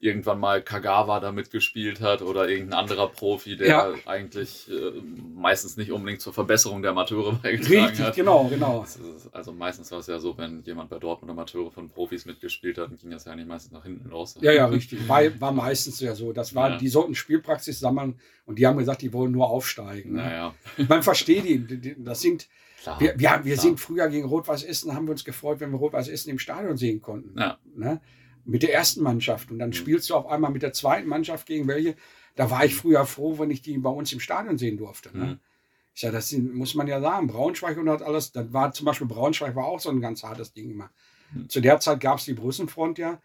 irgendwann 0.01 0.41
mal 0.41 0.63
Kagawa 0.63 1.21
da 1.21 1.33
mitgespielt 1.33 2.01
hat 2.01 2.23
oder 2.23 2.49
irgendein 2.49 2.79
anderer 2.79 3.09
Profi, 3.09 3.59
der 3.59 3.69
ja. 3.69 3.95
eigentlich 4.07 4.71
äh, 4.71 4.93
meistens 5.35 5.77
nicht 5.77 5.93
unbedingt 5.93 6.23
zur 6.23 6.33
Verbesserung 6.33 6.81
der 6.81 6.93
Amateure 6.93 7.33
beigetragen 7.43 7.85
Richtig, 7.85 8.07
hat. 8.07 8.17
genau, 8.17 8.49
genau. 8.49 8.85
Ist, 8.85 8.99
also 9.33 9.53
meistens 9.53 9.91
war 9.93 9.99
es 9.99 10.07
ja 10.07 10.19
so, 10.19 10.39
wenn 10.39 10.63
jemand 10.63 10.89
bei 10.89 10.99
Dortmund 10.99 11.31
Amateure 11.31 11.71
von 11.71 11.91
Profis 11.91 12.25
mitgespielt 12.25 12.79
hat, 12.79 12.91
dann 12.91 12.97
ging 12.97 13.11
das 13.11 13.27
ja 13.27 13.37
nicht 13.37 13.49
meistens 13.49 13.73
nach 13.73 13.85
hinten 13.85 14.09
los. 14.09 14.39
Ja, 14.41 14.53
ja, 14.53 14.65
richtig. 14.65 15.07
War, 15.07 15.23
war 15.39 15.53
meistens 15.53 16.01
ja 16.01 16.15
so. 16.15 16.33
Das 16.33 16.55
war, 16.55 16.71
ja. 16.71 16.77
Die 16.79 16.89
sollten 16.89 17.15
Spielpraxis 17.15 17.81
sammeln 17.81 18.19
und 18.47 18.59
die 18.59 18.67
haben 18.67 18.79
gesagt, 18.79 19.03
die 19.03 19.13
wollen 19.13 19.33
nur 19.33 19.51
aufsteigen. 19.51 20.15
Ne? 20.15 20.23
Naja. 20.23 20.55
Man 20.89 21.03
versteht 21.03 21.45
die, 21.45 21.97
das 22.03 22.23
sind 22.23 22.49
Klar, 22.81 23.01
wir, 23.01 23.19
wir, 23.19 23.41
wir 23.45 23.59
sind 23.59 23.81
früher 23.81 24.09
gegen 24.09 24.27
Rot-Weiß 24.27 24.63
Essen, 24.63 24.95
haben 24.95 25.07
wir 25.07 25.13
uns 25.13 25.25
gefreut, 25.25 25.61
wenn 25.61 25.71
wir 25.71 25.79
Rot-Weiß 25.79 26.09
Essen 26.09 26.31
im 26.31 26.39
Stadion 26.39 26.77
sehen 26.77 27.01
konnten. 27.01 27.39
Ja. 27.39 27.59
Ne? 27.75 28.01
Mit 28.45 28.63
der 28.63 28.75
ersten 28.75 29.03
Mannschaft. 29.03 29.51
Und 29.51 29.59
dann 29.59 29.71
mhm. 29.71 29.75
spielst 29.75 30.11
du 30.11 30.15
auf 30.15 30.27
einmal 30.27 30.51
mit 30.51 30.63
der 30.63 30.73
zweiten 30.73 31.09
Mannschaft 31.09 31.47
gegen 31.47 31.67
welche. 31.67 31.97
Da 32.37 32.51
war 32.51 32.65
ich 32.65 32.75
mhm. 32.75 32.79
früher 32.79 33.07
froh, 33.07 33.39
wenn 33.39 33.51
ich 33.51 33.63
die 33.63 33.79
bei 33.79 33.91
uns 33.91 34.13
im 34.13 34.21
Stadion 34.21 34.59
sehen 34.59 34.77
durfte. 34.77 35.17
Ne? 35.17 35.25
Mhm. 35.25 35.39
Ich 35.95 36.03
sage, 36.03 36.13
das 36.13 36.33
muss 36.33 36.75
man 36.75 36.87
ja 36.87 37.01
sagen. 37.01 37.27
Braunschweig 37.27 37.79
und 37.79 37.89
hat 37.89 38.03
alles, 38.03 38.33
das 38.33 38.53
war 38.53 38.73
zum 38.73 38.85
Beispiel 38.85 39.07
Braunschweig 39.07 39.57
war 39.57 39.65
auch 39.65 39.81
so 39.81 39.91
ein 39.91 40.01
ganz 40.01 40.23
hartes 40.23 40.53
Ding 40.53 40.71
immer. 40.71 40.91
Mhm. 41.33 41.49
Zu 41.49 41.61
der 41.61 41.81
Zeit 41.81 42.01
gab 42.01 42.19
es 42.19 42.27
die 42.27 42.35
Brüssenfront 42.35 42.99
ja. 42.99 43.21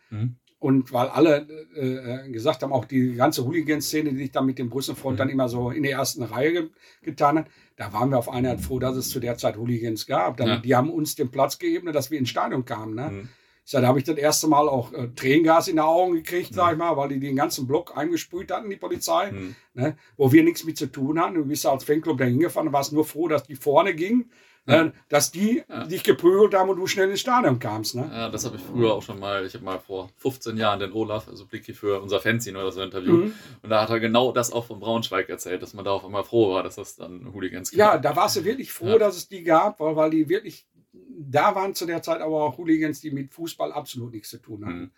Und 0.61 0.93
weil 0.93 1.07
alle 1.07 1.47
äh, 1.75 2.27
äh, 2.27 2.29
gesagt 2.29 2.61
haben, 2.61 2.71
auch 2.71 2.85
die 2.85 3.15
ganze 3.15 3.43
Hooligan-Szene, 3.43 4.11
die 4.11 4.17
sich 4.17 4.31
dann 4.31 4.45
mit 4.45 4.59
dem 4.59 4.69
Brüsselfront 4.69 5.15
mhm. 5.15 5.17
dann 5.17 5.29
immer 5.29 5.49
so 5.49 5.71
in 5.71 5.81
der 5.81 5.93
ersten 5.93 6.21
Reihe 6.21 6.53
ge 6.53 6.69
getan 7.01 7.39
hat, 7.39 7.47
da 7.77 7.91
waren 7.93 8.11
wir 8.11 8.19
auf 8.19 8.29
einer 8.29 8.51
Art 8.51 8.61
froh, 8.61 8.77
dass 8.77 8.95
es 8.95 9.09
zu 9.09 9.19
der 9.19 9.37
Zeit 9.37 9.57
Hooligans 9.57 10.05
gab. 10.05 10.37
Dann, 10.37 10.47
ja. 10.47 10.57
Die 10.57 10.75
haben 10.75 10.91
uns 10.91 11.15
den 11.15 11.31
Platz 11.31 11.57
gegeben, 11.57 11.91
dass 11.91 12.11
wir 12.11 12.19
ins 12.19 12.29
Stadion 12.29 12.63
kamen. 12.63 12.93
Ne? 12.93 13.09
Mhm. 13.09 13.29
Ich 13.65 13.71
sag, 13.71 13.81
da 13.81 13.87
habe 13.87 13.97
ich 13.97 14.05
das 14.05 14.17
erste 14.17 14.47
Mal 14.47 14.69
auch 14.69 14.93
äh, 14.93 15.07
Tränengas 15.15 15.67
in 15.67 15.77
die 15.77 15.81
Augen 15.81 16.13
gekriegt, 16.13 16.51
mhm. 16.51 16.55
sag 16.55 16.73
ich 16.73 16.77
mal, 16.77 16.95
weil 16.95 17.09
die 17.09 17.19
den 17.19 17.35
ganzen 17.35 17.65
Block 17.65 17.97
eingesprüht 17.97 18.51
hatten, 18.51 18.69
die 18.69 18.75
Polizei, 18.75 19.31
mhm. 19.31 19.55
ne? 19.73 19.97
wo 20.15 20.31
wir 20.31 20.43
nichts 20.43 20.63
mit 20.63 20.77
zu 20.77 20.85
tun 20.91 21.19
hatten. 21.19 21.33
Du 21.33 21.45
bist 21.45 21.65
als 21.65 21.85
Fanclub 21.85 22.19
da 22.19 22.25
hingefahren 22.25 22.67
und 22.67 22.73
warst 22.73 22.93
nur 22.93 23.05
froh, 23.05 23.27
dass 23.27 23.45
die 23.45 23.55
vorne 23.55 23.95
ging 23.95 24.29
ja. 24.67 24.91
dass 25.09 25.31
die 25.31 25.63
ja. 25.67 25.85
dich 25.85 26.03
geprügelt 26.03 26.53
haben 26.53 26.69
und 26.69 26.77
du 26.77 26.87
schnell 26.87 27.09
ins 27.09 27.19
Stadion 27.19 27.59
kamst. 27.59 27.95
Ne? 27.95 28.09
Ja, 28.11 28.29
das 28.29 28.45
habe 28.45 28.57
ich 28.57 28.61
früher 28.61 28.93
auch 28.93 29.01
schon 29.01 29.19
mal. 29.19 29.45
Ich 29.45 29.53
habe 29.53 29.63
mal 29.63 29.79
vor 29.79 30.09
15 30.17 30.57
Jahren 30.57 30.79
den 30.79 30.91
Olaf, 30.91 31.27
also 31.27 31.45
Blicky 31.45 31.73
für 31.73 32.01
unser 32.01 32.19
Fanzine 32.19 32.59
oder 32.59 32.71
so 32.71 32.81
interviewt. 32.81 33.25
Mhm. 33.25 33.33
Und 33.61 33.69
da 33.69 33.81
hat 33.81 33.89
er 33.89 33.99
genau 33.99 34.31
das 34.31 34.51
auch 34.51 34.65
von 34.65 34.79
Braunschweig 34.79 35.29
erzählt, 35.29 35.61
dass 35.61 35.73
man 35.73 35.85
da 35.85 35.91
auf 35.91 36.05
einmal 36.05 36.23
froh 36.23 36.53
war, 36.53 36.63
dass 36.63 36.75
das 36.75 36.95
dann 36.95 37.33
Hooligans 37.33 37.71
gab. 37.71 37.77
Ja, 37.77 37.97
da 37.97 38.15
warst 38.15 38.35
du 38.37 38.43
wirklich 38.43 38.71
froh, 38.71 38.97
dass 38.97 39.17
es 39.17 39.27
die 39.27 39.43
gab, 39.43 39.79
weil, 39.79 39.95
weil 39.95 40.09
die 40.11 40.29
wirklich, 40.29 40.67
da 40.93 41.55
waren 41.55 41.73
zu 41.73 41.85
der 41.85 42.01
Zeit 42.01 42.21
aber 42.21 42.43
auch 42.43 42.57
Hooligans, 42.57 43.01
die 43.01 43.11
mit 43.11 43.33
Fußball 43.33 43.71
absolut 43.71 44.13
nichts 44.13 44.29
zu 44.29 44.37
tun 44.37 44.65
hatten. 44.65 44.79
Mhm. 44.79 44.91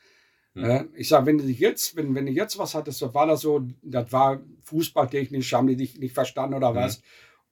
Mhm. 0.55 0.89
Ich 0.95 1.09
sage, 1.09 1.25
wenn 1.25 1.39
du 1.39 1.45
jetzt, 1.45 1.95
wenn, 1.95 2.13
wenn 2.13 2.27
du 2.27 2.31
jetzt 2.31 2.59
was 2.59 2.75
hattest, 2.75 3.01
war 3.13 3.25
das 3.25 3.41
so, 3.41 3.65
das 3.81 4.11
war 4.11 4.41
fußballtechnisch, 4.63 5.51
haben 5.53 5.67
die 5.67 5.75
dich 5.75 5.97
nicht 5.97 6.13
verstanden 6.13 6.55
oder 6.55 6.71
mhm. 6.71 6.75
was. 6.75 7.01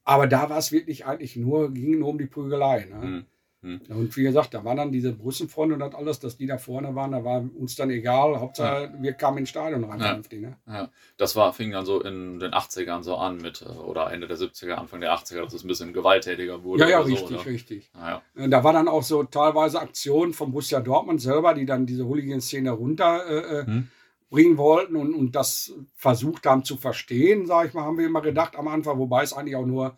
Aber 0.04 0.28
da 0.28 0.50
war 0.50 0.58
es 0.58 0.72
wirklich 0.72 1.06
eigentlich 1.06 1.36
nur, 1.36 1.74
ging 1.74 2.00
nur 2.00 2.10
um 2.10 2.18
die 2.18 2.26
Prügelei. 2.26 2.86
Ne? 2.90 3.06
Mhm. 3.06 3.26
Mhm. 3.64 3.82
Und 3.90 4.18
wie 4.18 4.24
gesagt, 4.24 4.56
da 4.56 4.66
waren 4.66 4.78
dann 4.78 4.92
diese 4.92 5.16
Russenfreunde 5.16 5.76
und 5.76 5.82
das 5.82 5.94
alles, 5.94 6.20
dass 6.20 6.36
die 6.36 6.48
da 6.48 6.58
vorne 6.58 6.96
waren, 6.96 7.12
da 7.12 7.24
war 7.24 7.44
uns 7.56 7.76
dann 7.76 7.92
egal. 7.92 8.40
Hauptsache, 8.40 8.92
ja. 8.92 9.02
wir 9.04 9.14
kamen 9.14 9.40
ins 9.40 9.50
Stadion 9.50 9.84
rein. 9.84 10.00
Ja. 10.00 10.40
Ne? 10.40 10.58
ja. 10.68 10.90
Das 11.18 11.36
war, 11.36 11.54
fing 11.54 11.72
dann 11.72 11.86
so 11.86 12.02
in 12.02 12.40
den 12.40 12.54
80ern 12.54 13.04
so 13.04 13.18
an 13.18 13.38
mit, 13.38 13.62
äh, 13.62 13.66
oder 13.66 14.12
Ende 14.12 14.28
der 14.28 14.38
70er, 14.38 14.74
Anfang 14.74 15.02
der 15.02 15.14
80er, 15.14 15.44
dass 15.44 15.54
es 15.54 15.64
ein 15.64 15.68
bisschen 15.68 15.94
gewalttätiger 15.94 16.64
wurde. 16.64 16.84
Ja, 16.84 16.90
ja, 16.90 17.00
richtig, 17.02 17.38
so, 17.38 17.50
richtig. 17.50 17.92
Ah, 17.94 18.22
ja. 18.36 18.48
Da 18.48 18.64
war 18.64 18.74
dann 18.74 18.88
auch 18.88 19.04
so 19.04 19.24
teilweise 19.24 19.80
Aktionen 19.80 20.34
von 20.34 20.52
Borussia 20.52 20.80
Dortmund 20.80 21.22
selber, 21.22 21.54
die 21.54 21.68
dann 21.68 21.86
diese 21.86 22.08
Hooligan-Szene 22.08 22.72
runter 22.72 23.26
äh, 23.28 23.60
äh 23.60 23.66
hm 23.66 23.88
bringen 24.32 24.58
wollten 24.58 24.96
und, 24.96 25.14
und 25.14 25.36
das 25.36 25.74
versucht 25.94 26.46
haben 26.48 26.64
zu 26.64 26.78
verstehen, 26.78 27.46
sage 27.46 27.68
ich 27.68 27.74
mal, 27.76 27.84
haben 27.84 27.98
wir 27.98 28.08
immer 28.08 28.22
gedacht 28.22 28.56
am 28.56 28.70
Anfang, 28.70 28.98
wobei 28.98 29.24
es 29.24 29.34
eigentlich 29.34 29.58
auch 29.58 29.66
nur 29.66 29.98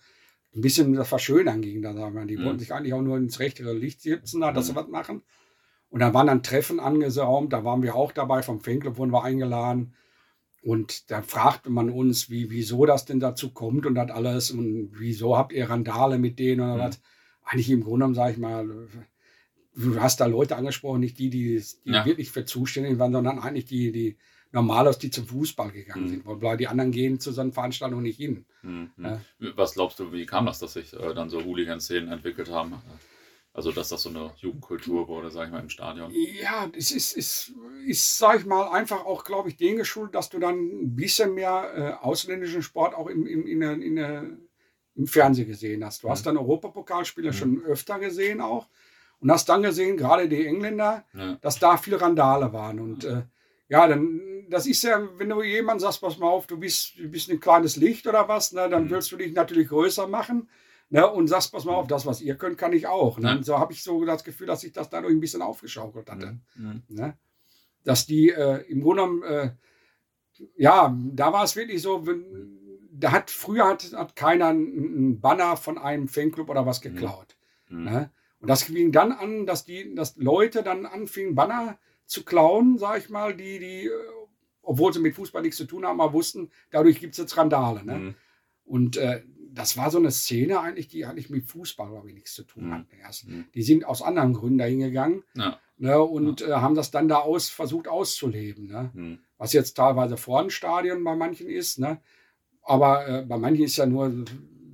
ein 0.55 0.61
bisschen 0.61 0.91
das 0.93 1.07
Verschönern 1.07 1.61
ging. 1.61 1.83
Da 1.83 1.93
sagen 1.93 2.15
wir, 2.15 2.25
die 2.25 2.37
mhm. 2.37 2.45
wollten 2.45 2.59
sich 2.59 2.73
eigentlich 2.73 2.93
auch 2.93 3.01
nur 3.01 3.15
ins 3.17 3.39
rechtere 3.39 3.73
Licht 3.73 4.01
sitzen, 4.01 4.41
da, 4.41 4.51
dass 4.51 4.65
mhm. 4.65 4.69
sie 4.71 4.75
was 4.75 4.87
machen. 4.87 5.21
Und 5.89 5.99
dann 5.99 6.15
waren 6.15 6.27
dann 6.27 6.41
Treffen 6.41 6.79
angesaumt, 6.79 7.53
da 7.53 7.63
waren 7.63 7.83
wir 7.83 7.95
auch 7.95 8.11
dabei, 8.11 8.41
vom 8.41 8.59
Fanclub 8.59 8.97
wurden 8.97 9.13
wir 9.13 9.23
eingeladen. 9.23 9.93
Und 10.63 11.11
da 11.11 11.21
fragte 11.21 11.69
man 11.69 11.91
uns, 11.91 12.31
wie, 12.31 12.49
wieso 12.49 12.87
das 12.87 13.05
denn 13.05 13.19
dazu 13.19 13.53
kommt 13.53 13.85
und 13.85 13.93
das 13.93 14.09
alles 14.09 14.49
und 14.49 14.89
wieso 14.93 15.37
habt 15.37 15.53
ihr 15.53 15.69
Randale 15.69 16.17
mit 16.17 16.39
denen 16.39 16.61
oder 16.61 16.75
mhm. 16.75 16.79
was. 16.79 17.01
Eigentlich 17.43 17.69
im 17.69 17.83
Grunde 17.83 17.97
genommen, 17.97 18.15
sage 18.15 18.31
ich 18.31 18.37
mal, 18.39 18.87
du 19.75 19.99
hast 19.99 20.19
da 20.19 20.25
Leute 20.25 20.55
angesprochen, 20.55 20.99
nicht 20.99 21.19
die, 21.19 21.29
die, 21.29 21.62
die 21.86 21.91
ja. 21.91 22.05
wirklich 22.05 22.31
für 22.31 22.45
zuständig 22.45 22.99
waren, 22.99 23.12
sondern 23.12 23.39
eigentlich 23.39 23.65
die, 23.65 23.91
die 23.91 24.17
Normalos, 24.51 24.99
die 24.99 25.09
zum 25.09 25.25
Fußball 25.25 25.71
gegangen 25.71 26.05
mhm. 26.05 26.09
sind. 26.09 26.23
Weil 26.25 26.57
die 26.57 26.67
anderen 26.67 26.91
gehen 26.91 27.19
zu 27.19 27.31
so 27.31 27.41
einer 27.41 27.51
Veranstaltung 27.51 28.01
nicht 28.01 28.17
hin. 28.17 28.45
Mhm. 28.62 28.91
Ja. 28.97 29.19
Was 29.55 29.73
glaubst 29.73 29.99
du, 29.99 30.12
wie 30.12 30.25
kam 30.25 30.45
das, 30.45 30.59
dass 30.59 30.73
sich 30.73 30.93
äh, 30.93 31.13
dann 31.13 31.29
so 31.29 31.43
Hooligan-Szenen 31.43 32.12
entwickelt 32.12 32.51
haben? 32.51 32.75
Also, 33.55 33.71
dass 33.71 33.89
das 33.89 34.01
so 34.01 34.09
eine 34.09 34.31
Jugendkultur 34.38 35.07
wurde, 35.07 35.29
sag 35.29 35.45
ich 35.45 35.51
mal, 35.51 35.59
im 35.59 35.69
Stadion. 35.69 36.12
Ja, 36.41 36.71
es 36.75 36.91
ist, 36.91 37.15
ist, 37.15 37.53
ist 37.86 38.17
sag 38.17 38.39
ich 38.39 38.45
mal, 38.45 38.69
einfach 38.71 39.05
auch, 39.05 39.23
glaube 39.23 39.49
ich, 39.49 39.57
den 39.57 39.77
geschuldet, 39.77 40.15
dass 40.15 40.29
du 40.29 40.39
dann 40.39 40.55
ein 40.55 40.95
bisschen 40.95 41.36
mehr 41.36 41.99
äh, 42.01 42.03
ausländischen 42.03 42.63
Sport 42.63 42.95
auch 42.95 43.07
im, 43.07 43.27
im, 43.27 43.45
in 43.45 43.59
der, 43.59 43.73
in 43.73 43.95
der, 43.95 44.38
im 44.95 45.07
Fernsehen 45.07 45.47
gesehen 45.47 45.86
hast. 45.86 46.01
Du 46.01 46.07
mhm. 46.07 46.12
hast 46.12 46.25
dann 46.25 46.38
Europapokalspiele 46.38 47.29
mhm. 47.29 47.33
schon 47.33 47.63
öfter 47.63 47.99
gesehen 47.99 48.41
auch 48.41 48.67
und 49.23 49.31
hast 49.31 49.47
dann 49.47 49.63
gesehen, 49.63 49.95
gerade 49.95 50.27
die 50.27 50.45
Engländer, 50.45 51.05
ja. 51.13 51.38
dass 51.41 51.57
da 51.57 51.77
viele 51.77 52.01
Randale 52.01 52.51
waren. 52.51 52.79
Und 52.79 53.05
äh, 53.05 53.23
ja, 53.69 53.88
dann, 53.88 54.21
das 54.49 54.67
ist 54.67 54.83
ja, 54.83 55.01
wenn 55.17 55.29
du 55.29 55.41
jemand 55.41 55.79
sagst, 55.79 56.01
pass 56.01 56.19
mal 56.19 56.27
auf, 56.27 56.45
du 56.45 56.59
bist, 56.59 56.99
du 56.99 57.07
bist 57.07 57.31
ein 57.31 57.39
kleines 57.39 57.77
Licht 57.77 58.05
oder 58.05 58.27
was, 58.27 58.51
ne, 58.51 58.67
dann 58.69 58.86
mhm. 58.86 58.89
willst 58.89 59.12
du 59.13 59.17
dich 59.17 59.33
natürlich 59.33 59.69
größer 59.69 60.07
machen. 60.07 60.49
Ne, 60.89 61.09
und 61.09 61.27
sagst, 61.27 61.51
pass 61.53 61.63
mal 61.63 61.73
auf, 61.73 61.88
das, 61.88 62.05
was 62.05 62.21
ihr 62.21 62.36
könnt, 62.36 62.57
kann 62.57 62.73
ich 62.73 62.86
auch. 62.86 63.17
Ne? 63.17 63.38
Ja. 63.38 63.43
So 63.43 63.57
habe 63.57 63.73
ich 63.73 63.81
so 63.81 64.03
das 64.05 64.23
Gefühl, 64.23 64.45
dass 64.45 64.63
ich 64.63 64.73
das 64.73 64.89
dadurch 64.89 65.13
ein 65.13 65.21
bisschen 65.21 65.41
aufgeschaukelt 65.41 66.07
hatte. 66.12 66.38
Mhm. 66.55 66.83
Ne? 66.89 67.17
Dass 67.83 68.05
die 68.05 68.29
äh, 68.29 68.57
im 68.69 68.81
Grunde 68.81 69.03
genommen, 69.03 69.23
äh, 69.23 69.51
ja, 70.55 70.95
da 71.13 71.33
war 71.33 71.45
es 71.45 71.55
wirklich 71.55 71.81
so, 71.81 72.05
wenn, 72.05 72.59
da 72.91 73.12
hat 73.12 73.31
früher 73.31 73.69
hat, 73.69 73.91
hat 73.93 74.15
keiner 74.15 74.49
einen 74.49 75.19
Banner 75.19 75.57
von 75.57 75.79
einem 75.79 76.07
Fanclub 76.07 76.49
oder 76.49 76.65
was 76.65 76.83
mhm. 76.83 76.89
geklaut. 76.89 77.38
Mhm. 77.69 77.83
Ne? 77.86 78.12
Und 78.43 78.49
das 78.49 78.63
fing 78.63 78.91
dann 78.91 79.13
an, 79.13 79.45
dass 79.45 79.63
die, 79.63 79.95
dass 79.95 80.17
Leute 80.17 80.63
dann 80.63 80.86
anfingen, 80.86 81.34
Banner 81.34 81.79
zu 82.06 82.25
klauen, 82.25 82.77
sag 82.77 82.97
ich 82.97 83.10
mal, 83.10 83.34
die, 83.34 83.58
die, 83.58 83.86
äh, 83.86 83.91
obwohl 84.62 84.91
sie 84.91 84.99
mit 84.99 85.15
Fußball 85.15 85.41
nichts 85.41 85.56
zu 85.56 85.63
tun 85.63 85.86
haben, 85.86 86.01
aber 86.01 86.12
wussten, 86.12 86.51
dadurch 86.69 86.99
gibt 86.99 87.13
es 87.13 87.19
jetzt 87.19 87.38
Randale. 87.38 87.86
Ne? 87.86 87.97
Mhm. 87.97 88.15
Und 88.65 88.97
äh, 88.97 89.23
das 89.53 89.77
war 89.77 89.89
so 89.91 89.97
eine 89.97 90.12
Szene 90.12 90.60
eigentlich, 90.60 90.89
die 90.89 91.06
eigentlich 91.06 91.29
mit 91.29 91.45
Fußball, 91.45 91.88
glaube 91.89 92.10
ich, 92.10 92.15
nichts 92.15 92.34
zu 92.34 92.43
tun 92.43 92.65
mhm. 92.65 92.73
hatte 92.73 92.97
erst. 93.01 93.29
Mhm. 93.29 93.45
Die 93.53 93.63
sind 93.63 93.86
aus 93.86 94.01
anderen 94.01 94.34
Gründen 94.34 94.58
dahin 94.58 94.79
gegangen 94.79 95.23
ja. 95.36 95.58
ne, 95.77 96.01
und 96.01 96.41
ja. 96.41 96.47
äh, 96.47 96.51
haben 96.60 96.75
das 96.75 96.91
dann 96.91 97.08
da 97.08 97.19
aus, 97.19 97.47
versucht 97.47 97.88
auszuleben. 97.88 98.67
Ne? 98.67 98.91
Mhm. 98.93 99.19
Was 99.38 99.53
jetzt 99.53 99.75
teilweise 99.75 100.17
vor 100.17 100.41
dem 100.41 100.49
Stadion 100.49 101.01
bei 101.06 101.15
manchen 101.15 101.47
ist. 101.47 101.79
Ne? 101.79 102.01
Aber 102.62 103.08
äh, 103.08 103.25
bei 103.25 103.38
manchen 103.38 103.63
ist 103.63 103.77
ja 103.77 103.86
nur 103.86 104.25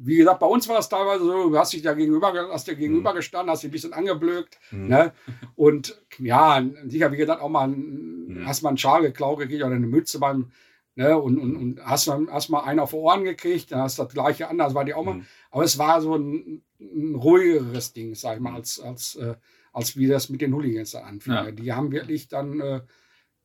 wie 0.02 0.18
gesagt, 0.18 0.40
bei 0.40 0.48
uns 0.48 0.68
war 0.70 0.80
es 0.80 0.88
teilweise 0.88 1.26
so, 1.26 1.50
du 1.50 1.58
hast 1.58 1.74
dich 1.74 1.82
da 1.82 1.94
gegenüber, 1.94 2.34
hast 2.52 2.68
dir 2.68 2.76
gegenüber 2.76 3.12
mhm. 3.12 3.18
gestanden, 3.18 3.52
hast 3.52 3.64
dich 3.64 3.70
ein 3.70 3.72
bisschen 3.72 3.94
angeblökt. 3.94 4.58
Mhm. 4.72 4.88
Ne? 4.88 5.14
Und 5.56 6.02
ja, 6.18 6.64
sicher, 6.88 7.12
wie 7.12 7.18
gesagt, 7.18 7.42
auch 7.42 7.50
mal 7.50 7.68
mhm. 7.68 8.44
hast 8.46 8.62
mal 8.62 8.70
einen 8.70 8.78
Schal 8.78 9.02
geklaut 9.02 9.40
gekriegt 9.40 9.64
oder 9.64 9.76
eine 9.76 9.88
Mütze 9.88 10.20
beim, 10.20 10.52
ne? 10.96 11.18
und, 11.18 11.38
und, 11.38 11.56
und 11.56 11.86
hast, 11.86 12.08
dann, 12.08 12.32
hast 12.32 12.50
mal 12.50 12.64
einen 12.64 12.80
auf 12.80 12.92
die 12.92 12.96
Ohren 12.96 13.24
gekriegt, 13.26 13.72
dann 13.72 13.82
hast 13.82 14.00
du 14.00 14.04
das 14.04 14.14
gleiche 14.14 14.48
an, 14.48 14.58
das 14.58 14.74
war 14.74 14.86
die 14.86 14.94
auch 14.94 15.04
mal. 15.04 15.16
Mhm. 15.16 15.26
Aber 15.52 15.64
es 15.64 15.78
war 15.78 16.02
so 16.02 16.16
ein, 16.16 16.64
ein 16.80 17.16
ruhigeres 17.16 17.92
Ding, 17.92 18.16
sag 18.16 18.36
ich 18.36 18.42
mal, 18.42 18.52
mhm. 18.52 18.56
als, 18.56 18.80
als, 18.80 19.16
äh, 19.16 19.36
als 19.74 19.98
wie 19.98 20.08
das 20.08 20.30
mit 20.30 20.40
den 20.40 20.54
Hooligans 20.54 20.92
da 20.92 21.02
anfing. 21.02 21.34
Ja. 21.34 21.52
Die 21.52 21.74
haben 21.74 21.92
wirklich 21.92 22.30
dann 22.30 22.62
äh, 22.62 22.82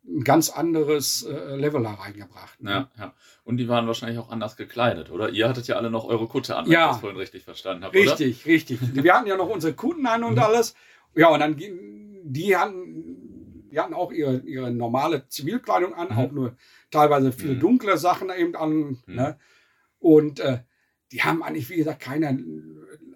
ein 0.06 0.22
ganz 0.22 0.50
anderes 0.50 1.22
äh, 1.22 1.56
Level 1.56 1.82
da 1.82 1.94
reingebracht. 1.94 2.62
Ne? 2.62 2.70
Ja, 2.70 2.90
ja. 2.98 3.14
Und 3.44 3.56
die 3.56 3.68
waren 3.68 3.86
wahrscheinlich 3.86 4.18
auch 4.18 4.30
anders 4.30 4.56
gekleidet, 4.56 5.10
oder? 5.10 5.30
Ihr 5.30 5.48
hattet 5.48 5.66
ja 5.66 5.76
alle 5.76 5.90
noch 5.90 6.04
eure 6.04 6.26
Kutte 6.26 6.56
an, 6.56 6.66
wenn 6.66 6.72
ja. 6.72 6.86
ich 6.86 6.92
das 6.92 7.00
vorhin 7.00 7.18
richtig 7.18 7.44
verstanden 7.44 7.84
habe, 7.84 7.94
Richtig, 7.96 8.44
oder? 8.44 8.52
richtig. 8.52 8.80
Wir 9.02 9.14
hatten 9.14 9.26
ja 9.26 9.36
noch 9.36 9.48
unsere 9.48 9.72
Kunden 9.72 10.06
an 10.06 10.24
und 10.24 10.34
mhm. 10.34 10.40
alles. 10.40 10.74
Ja, 11.14 11.28
und 11.28 11.40
dann 11.40 11.56
die 11.56 12.56
hatten, 12.56 13.68
die 13.70 13.78
hatten 13.78 13.94
auch 13.94 14.12
ihre, 14.12 14.38
ihre 14.38 14.70
normale 14.70 15.28
Zivilkleidung 15.28 15.94
an, 15.94 16.08
mhm. 16.08 16.18
auch 16.18 16.32
nur 16.32 16.56
teilweise 16.90 17.32
viele 17.32 17.54
mhm. 17.54 17.60
dunkle 17.60 17.96
Sachen 17.98 18.30
eben 18.30 18.56
an. 18.56 18.72
Mhm. 18.72 18.98
Ne? 19.06 19.38
Und 19.98 20.40
äh, 20.40 20.60
die 21.12 21.22
haben 21.22 21.42
eigentlich, 21.42 21.70
wie 21.70 21.76
gesagt, 21.76 22.00
keine 22.00 22.44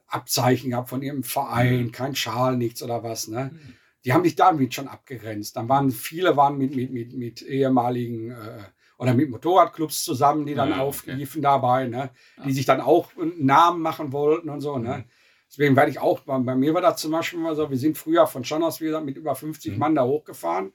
Abzeichen 0.06 0.70
gehabt 0.70 0.88
von 0.88 1.02
ihrem 1.02 1.22
Verein, 1.22 1.84
mhm. 1.84 1.92
kein 1.92 2.14
Schal, 2.14 2.56
nichts 2.56 2.82
oder 2.82 3.02
was. 3.02 3.28
Ne? 3.28 3.50
Mhm. 3.52 3.74
Die 4.04 4.12
haben 4.12 4.24
sich 4.24 4.36
damit 4.36 4.74
schon 4.74 4.88
abgegrenzt. 4.88 5.56
Dann 5.56 5.68
waren 5.68 5.90
viele 5.90 6.36
waren 6.36 6.56
mit, 6.56 6.74
mit, 6.74 6.92
mit, 6.92 7.14
mit 7.14 7.42
ehemaligen 7.42 8.30
äh, 8.30 8.62
oder 8.98 9.14
mit 9.14 9.30
Motorradclubs 9.30 10.04
zusammen, 10.04 10.44
die 10.44 10.54
dann 10.54 10.70
ja, 10.70 10.78
aufliefen 10.78 11.38
okay. 11.38 11.40
dabei, 11.40 11.86
ne? 11.86 12.10
die 12.44 12.52
sich 12.52 12.66
dann 12.66 12.80
auch 12.80 13.16
einen 13.16 13.46
Namen 13.46 13.80
machen 13.80 14.12
wollten 14.12 14.50
und 14.50 14.60
so. 14.60 14.76
Ne? 14.76 14.88
Mhm. 14.88 14.96
Ne? 14.96 15.04
Deswegen 15.48 15.76
werde 15.76 15.90
ich 15.90 15.98
auch, 15.98 16.20
bei, 16.20 16.38
bei, 16.38 16.54
mir 16.54 16.74
war 16.74 16.82
das 16.82 17.00
zum 17.00 17.12
Beispiel 17.12 17.38
mal 17.38 17.56
so, 17.56 17.70
wir 17.70 17.78
sind 17.78 17.96
früher 17.96 18.26
von 18.26 18.44
schon 18.44 18.62
aus 18.62 18.80
wieder 18.80 19.00
mit 19.00 19.16
über 19.16 19.34
50 19.34 19.72
mhm. 19.72 19.78
Mann 19.78 19.94
da 19.94 20.04
hochgefahren 20.04 20.72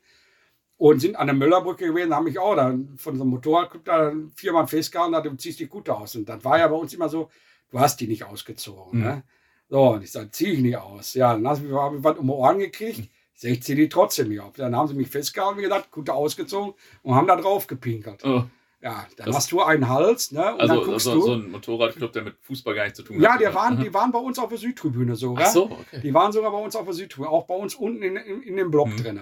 und 0.77 0.99
sind 0.99 1.15
an 1.15 1.27
der 1.27 1.35
Müllerbrücke 1.35 1.85
gewesen, 1.85 2.15
haben 2.15 2.23
mich 2.23 2.39
auch 2.39 2.55
dann 2.55 2.97
von 2.97 3.15
so 3.15 3.21
einem 3.21 3.31
Motorradclub 3.31 3.85
da 3.85 4.13
viermal 4.35 4.67
festgehalten, 4.67 5.21
du 5.23 5.35
ziehst 5.35 5.59
die 5.59 5.67
Kutte 5.67 5.93
aus. 5.95 6.15
Und 6.15 6.27
das 6.27 6.43
war 6.43 6.57
ja 6.57 6.67
bei 6.67 6.75
uns 6.75 6.93
immer 6.93 7.09
so, 7.09 7.29
du 7.69 7.79
hast 7.79 7.99
die 7.99 8.07
nicht 8.07 8.23
ausgezogen. 8.23 8.99
Mhm. 8.99 9.05
Ne? 9.05 9.23
So, 9.69 9.93
und 9.93 10.03
ich 10.03 10.11
sage, 10.11 10.29
ziehe 10.31 10.53
ich 10.53 10.59
nicht 10.59 10.77
aus. 10.77 11.13
Ja, 11.13 11.33
dann 11.33 11.47
habe 11.47 11.65
ich 11.65 11.71
was 11.71 12.17
um 12.17 12.27
die 12.27 12.33
Ohren 12.33 12.59
gekriegt. 12.59 13.09
Ich 13.41 13.63
ziehe 13.63 13.75
die 13.75 13.89
trotzdem 13.89 14.29
nicht 14.29 14.39
auf. 14.39 14.53
Dann 14.53 14.75
haben 14.75 14.87
sie 14.87 14.93
mich 14.93 15.09
festgehalten, 15.09 15.57
wie 15.57 15.63
gesagt, 15.63 15.91
Kutte 15.91 16.13
ausgezogen 16.13 16.73
und 17.01 17.15
haben 17.15 17.27
da 17.27 17.35
drauf 17.35 17.67
gepinkelt. 17.67 18.23
Oh. 18.23 18.43
Ja, 18.81 19.07
dann 19.15 19.27
das 19.27 19.35
hast 19.37 19.51
du 19.53 19.61
einen 19.61 19.87
Hals, 19.87 20.33
ne? 20.33 20.53
Und 20.53 20.59
also, 20.59 20.75
dann 20.75 20.83
guckst 20.83 21.07
also 21.07 21.19
du, 21.19 21.25
so 21.25 21.33
ein 21.35 21.51
Motorradclub, 21.51 22.11
der 22.11 22.23
mit 22.23 22.35
Fußball 22.41 22.75
gar 22.75 22.83
nichts 22.83 22.97
zu 22.97 23.03
tun 23.03 23.15
hat. 23.15 23.23
Ja, 23.23 23.37
die 23.37 23.55
waren, 23.55 23.81
die 23.81 23.93
waren 23.93 24.11
bei 24.11 24.19
uns 24.19 24.37
auf 24.39 24.49
der 24.49 24.57
Südtribüne 24.57 25.15
sogar. 25.15 25.47
Ach 25.47 25.51
so, 25.51 25.71
okay. 25.71 26.01
Die 26.01 26.13
waren 26.13 26.33
sogar 26.33 26.51
bei 26.51 26.57
uns 26.57 26.75
auf 26.75 26.83
der 26.83 26.93
Südtribüne, 26.93 27.29
auch 27.29 27.45
bei 27.45 27.55
uns 27.55 27.75
unten 27.75 28.03
in, 28.03 28.17
in, 28.17 28.43
in 28.43 28.57
dem 28.57 28.71
Block 28.71 28.89
mhm. 28.89 28.97
drin. 28.97 29.21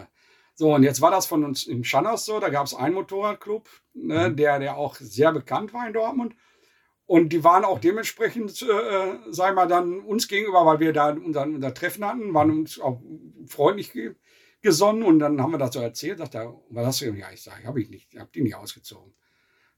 So, 0.55 0.73
und 0.73 0.81
jetzt 0.81 0.99
war 1.01 1.11
das 1.11 1.27
von 1.27 1.43
uns 1.43 1.67
in 1.67 1.83
Schannas 1.83 2.25
so, 2.25 2.39
da 2.39 2.49
gab 2.49 2.65
es 2.65 2.73
einen 2.73 2.95
Motorradclub, 2.95 3.69
ne, 3.93 4.29
mhm. 4.29 4.35
der, 4.35 4.59
der 4.59 4.77
auch 4.77 4.95
sehr 4.95 5.31
bekannt 5.31 5.73
war 5.73 5.85
in 5.85 5.93
Dortmund. 5.93 6.35
Und 7.11 7.33
die 7.33 7.43
waren 7.43 7.65
auch 7.65 7.79
dementsprechend, 7.79 8.61
äh, 8.61 9.17
sei 9.31 9.51
mal, 9.51 9.67
dann 9.67 9.99
uns 9.99 10.29
gegenüber, 10.29 10.65
weil 10.65 10.79
wir 10.79 10.93
da 10.93 11.09
unser, 11.09 11.43
unser 11.43 11.73
Treffen 11.73 12.05
hatten, 12.05 12.33
waren 12.33 12.51
uns 12.51 12.79
auch 12.79 13.01
freundlich 13.47 13.91
gesonnen. 14.61 15.03
Und 15.03 15.19
dann 15.19 15.41
haben 15.41 15.51
wir 15.51 15.57
das 15.57 15.73
so 15.73 15.81
erzählt, 15.81 16.19
sagt 16.19 16.35
er, 16.35 16.55
was 16.69 16.85
hast 16.85 17.01
du? 17.01 17.11
Ja, 17.11 17.25
ich 17.33 17.41
sage, 17.41 17.67
habe 17.67 17.81
ich 17.81 17.89
nicht, 17.89 18.13
ich 18.13 18.17
habe 18.17 18.29
die 18.33 18.41
nicht 18.41 18.55
ausgezogen. 18.55 19.11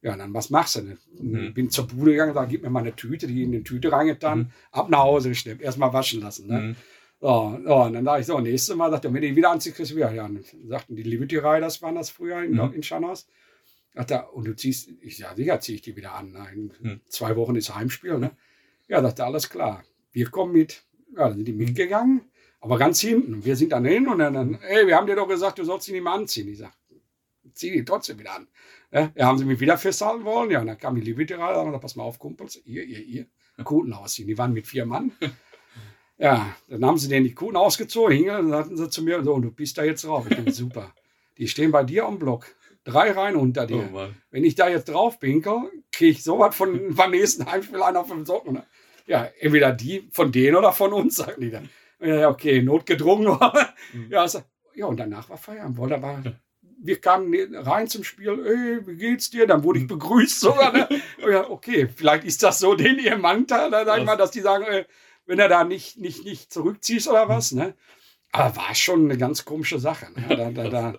Ja, 0.03 0.15
dann 0.15 0.31
was 0.35 0.51
machst 0.51 0.75
du 0.75 0.81
denn? 0.81 0.99
Mhm. 1.17 1.55
Bin 1.55 1.71
zur 1.71 1.87
Bude 1.87 2.11
gegangen, 2.11 2.35
sag, 2.35 2.49
gib 2.49 2.61
mir 2.61 2.69
mal 2.69 2.81
eine 2.81 2.95
Tüte, 2.95 3.25
die 3.25 3.41
in 3.41 3.51
die 3.51 3.63
Tüte 3.63 3.91
reingetan, 3.91 4.37
mhm. 4.37 4.51
ab 4.69 4.89
nach 4.89 4.99
Hause 4.99 5.29
geschleppt, 5.29 5.63
erstmal 5.63 5.91
waschen 5.91 6.21
lassen. 6.21 6.45
Ne? 6.45 6.59
Mhm. 6.59 6.75
So, 7.19 7.59
so, 7.65 7.75
und 7.77 7.93
dann 7.93 8.05
dachte 8.05 8.21
ich 8.21 8.27
so, 8.27 8.39
nächstes 8.39 8.75
Mal, 8.75 8.91
sagt 8.91 9.05
er, 9.05 9.13
wenn 9.15 9.21
du 9.21 9.27
ihn 9.29 9.35
wieder 9.35 9.49
anziehst, 9.49 9.75
kriegst 9.75 9.93
du 9.93 9.95
wieder. 9.95 10.11
Ja, 10.11 10.21
dann 10.21 10.43
sagten 10.67 10.95
die 10.95 11.01
Liberty 11.01 11.37
Riders, 11.37 11.81
waren 11.81 11.95
das 11.95 12.11
früher 12.11 12.43
in, 12.43 12.51
mhm. 12.51 12.73
in 12.73 12.83
Schanhaus. 12.83 13.27
Sagt 13.93 14.11
er, 14.11 14.33
und 14.33 14.45
du 14.45 14.55
ziehst, 14.55 14.89
ich 15.01 15.19
ja, 15.19 15.35
sicher 15.35 15.59
ziehe 15.59 15.75
ich 15.75 15.81
die 15.81 15.95
wieder 15.95 16.13
an. 16.13 16.35
In 16.53 16.73
mhm. 16.79 17.01
zwei 17.07 17.35
Wochen 17.35 17.55
ist 17.55 17.73
Heimspiel, 17.73 18.17
ne? 18.17 18.35
Ja, 18.87 19.01
er, 19.01 19.25
alles 19.25 19.49
klar. 19.49 19.83
Wir 20.11 20.29
kommen 20.29 20.53
mit. 20.53 20.83
Ja, 21.15 21.27
dann 21.29 21.37
sind 21.37 21.47
die 21.47 21.53
mitgegangen, 21.53 22.21
aber 22.59 22.79
ganz 22.79 22.99
hinten. 22.99 23.45
Wir 23.45 23.55
sind 23.55 23.71
dann 23.71 23.85
hin 23.85 24.07
und 24.07 24.17
dann, 24.17 24.33
dann, 24.33 24.55
ey, 24.61 24.87
wir 24.87 24.95
haben 24.95 25.05
dir 25.05 25.15
doch 25.15 25.27
gesagt, 25.27 25.59
du 25.59 25.63
sollst 25.63 25.85
sie 25.85 25.91
nicht 25.91 26.03
mehr 26.03 26.13
anziehen. 26.13 26.47
Ich 26.47 26.57
sag, 26.57 26.73
zieh 27.53 27.71
die 27.71 27.85
trotzdem 27.85 28.17
wieder 28.17 28.35
an. 28.35 28.47
Ja, 28.91 29.11
haben 29.25 29.37
sie 29.37 29.45
mich 29.45 29.59
wieder 29.59 29.77
festhalten 29.77 30.23
wollen. 30.23 30.49
Ja, 30.49 30.61
und 30.61 30.67
dann 30.67 30.77
kam 30.77 30.99
die 30.99 31.11
Rider 31.11 31.37
und 31.59 31.65
gesagt, 31.67 31.81
pass 31.81 31.95
mal 31.95 32.03
auf, 32.03 32.17
Kumpels, 32.17 32.61
ihr, 32.65 32.83
ihr, 32.83 32.99
ihr, 32.99 33.27
Kuten 33.63 33.93
ausziehen. 33.93 34.27
Die 34.27 34.37
waren 34.37 34.53
mit 34.53 34.65
vier 34.65 34.85
Mann. 34.85 35.11
Ja, 36.17 36.55
dann 36.69 36.85
haben 36.85 36.97
sie 36.97 37.09
den 37.09 37.23
die 37.23 37.33
Kuchen 37.33 37.55
ausgezogen, 37.55 38.15
hingen, 38.15 38.35
und 38.37 38.51
dann 38.51 38.59
hatten 38.63 38.77
sie 38.77 38.89
zu 38.89 39.03
mir, 39.03 39.23
so, 39.23 39.33
und 39.33 39.41
du 39.41 39.51
bist 39.51 39.77
da 39.77 39.83
jetzt 39.83 40.05
drauf. 40.05 40.25
Ich 40.29 40.35
denke, 40.35 40.51
super. 40.51 40.93
Die 41.37 41.47
stehen 41.47 41.71
bei 41.71 41.83
dir 41.83 42.05
am 42.05 42.19
Block. 42.19 42.45
Drei 42.83 43.11
Reihen 43.11 43.35
unter 43.35 43.65
dir. 43.65 43.89
Oh 43.93 44.07
Wenn 44.29 44.43
ich 44.43 44.55
da 44.55 44.67
jetzt 44.67 44.89
drauf 44.89 45.19
pinkel, 45.19 45.71
kriege 45.91 46.11
ich 46.11 46.23
sowas 46.23 46.55
von 46.55 46.95
beim 46.95 47.11
nächsten 47.11 47.49
Heimspiel 47.49 47.81
einer 47.81 48.01
auf 48.01 48.09
dem 48.09 48.25
Socken. 48.25 48.53
Ne? 48.53 48.65
Ja, 49.05 49.29
entweder 49.39 49.71
die 49.71 50.09
von 50.11 50.31
denen 50.31 50.55
oder 50.55 50.73
von 50.73 50.91
uns, 50.93 51.15
sagen 51.17 51.41
die 51.41 51.51
dann. 51.51 51.69
Ja, 51.99 52.29
okay, 52.29 52.61
notgedrungen 52.61 53.27
war. 53.39 53.73
Mhm. 53.93 54.07
Ja, 54.09 54.21
also, 54.21 54.41
ja, 54.75 54.85
und 54.87 54.99
danach 54.99 55.29
war 55.29 55.37
Feierabend. 55.37 55.91
Da 55.91 56.01
war, 56.01 56.21
wir 56.81 56.99
kamen 56.99 57.55
rein 57.55 57.87
zum 57.87 58.03
Spiel, 58.03 58.45
ey, 58.45 58.87
wie 58.87 58.97
geht's 58.97 59.29
dir? 59.29 59.47
Dann 59.47 59.63
wurde 59.63 59.79
ich 59.79 59.85
mhm. 59.85 59.99
begrüßt 59.99 60.39
sogar. 60.41 60.73
Ne? 60.73 60.89
Ja, 61.19 61.49
okay, 61.49 61.87
vielleicht 61.87 62.25
ist 62.25 62.43
das 62.43 62.59
so 62.59 62.75
den 62.75 62.99
ihr 62.99 63.17
Manta, 63.17 63.69
da 63.69 63.85
sag 63.85 63.99
ich 63.99 64.05
mal, 64.05 64.17
dass 64.17 64.31
die 64.31 64.41
sagen, 64.41 64.65
ey, 64.65 64.85
wenn 65.25 65.39
er 65.39 65.47
da 65.47 65.63
nicht, 65.63 65.97
nicht, 65.97 66.25
nicht 66.25 66.51
zurückziehst 66.51 67.07
oder 67.07 67.29
was. 67.29 67.53
Ne? 67.53 67.75
Aber 68.33 68.55
war 68.55 68.75
schon 68.75 69.05
eine 69.05 69.17
ganz 69.17 69.45
komische 69.45 69.79
Sache. 69.79 70.07
Ne? 70.15 70.35
Da, 70.35 70.49
da, 70.49 70.69
da. 70.69 70.93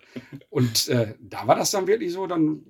Und 0.50 0.88
äh, 0.88 1.14
da 1.20 1.46
war 1.48 1.56
das 1.56 1.72
dann 1.72 1.88
wirklich 1.88 2.12
so, 2.12 2.28
dann 2.28 2.62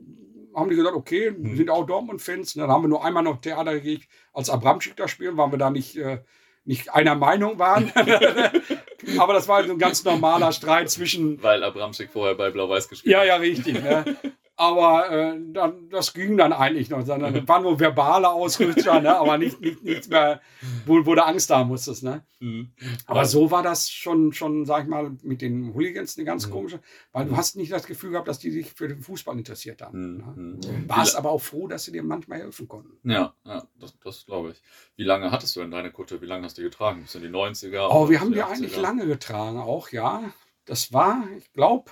haben 0.55 0.71
die 0.71 0.77
gesagt, 0.77 0.97
okay, 0.97 1.31
mhm. 1.31 1.57
sind 1.57 1.69
auch 1.69 1.85
Dortmund-Fans. 1.85 2.57
Ne? 2.57 2.63
Dann 2.63 2.71
haben 2.71 2.83
wir 2.83 2.89
nur 2.89 3.05
einmal 3.05 3.23
noch 3.23 3.43
Theater 3.43 3.75
gekriegt, 3.75 4.09
als 4.33 4.49
Abramschick 4.49 4.97
da 4.97 5.07
spielen, 5.07 5.37
weil 5.37 5.51
wir 5.51 5.59
da 5.59 5.71
nicht, 5.71 5.97
äh, 5.97 6.23
nicht 6.65 6.95
einer 6.95 7.15
Meinung 7.15 7.59
waren. 7.59 7.93
Aber 9.19 9.35
das 9.35 9.49
war 9.49 9.63
ein 9.63 9.79
ganz 9.79 10.03
normaler 10.03 10.51
Streit 10.53 10.91
zwischen. 10.91 11.43
Weil 11.43 11.63
Abramschick 11.63 12.11
vorher 12.11 12.35
bei 12.35 12.51
Blau-Weiß 12.51 12.89
gespielt 12.89 13.15
hat. 13.15 13.27
Ja, 13.27 13.35
ja, 13.35 13.37
richtig. 13.37 13.83
Ne? 13.83 14.17
Aber 14.57 15.11
äh, 15.11 15.41
dann, 15.53 15.89
das 15.89 16.15
ging 16.15 16.37
dann 16.37 16.53
eigentlich 16.53 16.89
noch. 16.89 17.05
Dann 17.05 17.49
waren 17.49 17.63
nur 17.65 17.81
verbale 17.81 18.29
Ausrutscher, 18.29 19.01
ne? 19.01 19.17
aber 19.17 19.37
nicht, 19.37 19.61
nicht, 19.61 19.83
nichts 19.83 20.09
mehr, 20.09 20.41
wo, 20.87 21.05
wo 21.05 21.15
du 21.17 21.25
Angst 21.25 21.51
haben 21.51 21.69
musstest. 21.69 22.05
Ne? 22.05 22.25
Mhm. 22.39 22.71
Aber 23.07 23.25
so 23.25 23.51
war 23.51 23.65
das 23.65 23.91
schon, 23.91 24.33
schon, 24.33 24.65
sag 24.65 24.85
ich 24.85 24.89
mal, 24.89 25.11
mit 25.23 25.43
den 25.43 25.75
Hooligans 25.75 26.17
eine 26.17 26.25
ganz 26.25 26.47
mhm. 26.47 26.53
komische, 26.53 26.81
weil 27.11 27.27
du 27.27 27.37
hast 27.37 27.57
nicht 27.57 27.73
das 27.73 27.87
Gefühl 27.87 28.13
gehabt, 28.13 28.29
dass 28.29 28.39
die 28.39 28.53
sich 28.53 28.73
für 28.73 28.87
den 28.87 29.01
Fußball 29.01 29.37
interessiert 29.37 29.83
haben. 29.83 30.25
Mhm. 30.37 30.61
Ne? 30.61 30.85
Warst 30.87 31.17
aber 31.17 31.31
auch 31.31 31.43
froh, 31.43 31.67
dass 31.67 31.85
sie 31.85 31.93
dir 31.93 32.05
manchmal 32.05 32.39
helfen 32.39 32.69
konnten. 32.69 32.97
Ja, 33.11 33.35
ja 33.45 33.67
das, 33.81 33.99
das 34.05 34.25
glaube 34.25 34.51
ich. 34.53 34.63
Wie 34.95 35.05
lange 35.05 35.33
hattest 35.33 35.57
du 35.57 35.61
denn 35.61 35.73
deine 35.73 35.91
Kutte? 35.91 36.23
Wie 36.23 36.27
lange 36.27 36.45
hast 36.45 36.59
du 36.59 36.63
die 36.63 36.69
getragen? 36.69 37.03
Bis 37.03 37.17
in 37.17 37.23
die 37.23 37.29
90er? 37.29 37.89
Oh, 37.91 38.09
wir 38.09 38.21
haben 38.21 38.29
die, 38.29 38.35
die 38.35 38.43
eigentlich 38.45 38.77
lange 38.77 39.07
getragen 39.09 39.59
auch, 39.59 39.89
ja. 39.89 40.23
Das 40.65 40.93
war, 40.93 41.25
ich 41.37 41.53
glaube, 41.53 41.91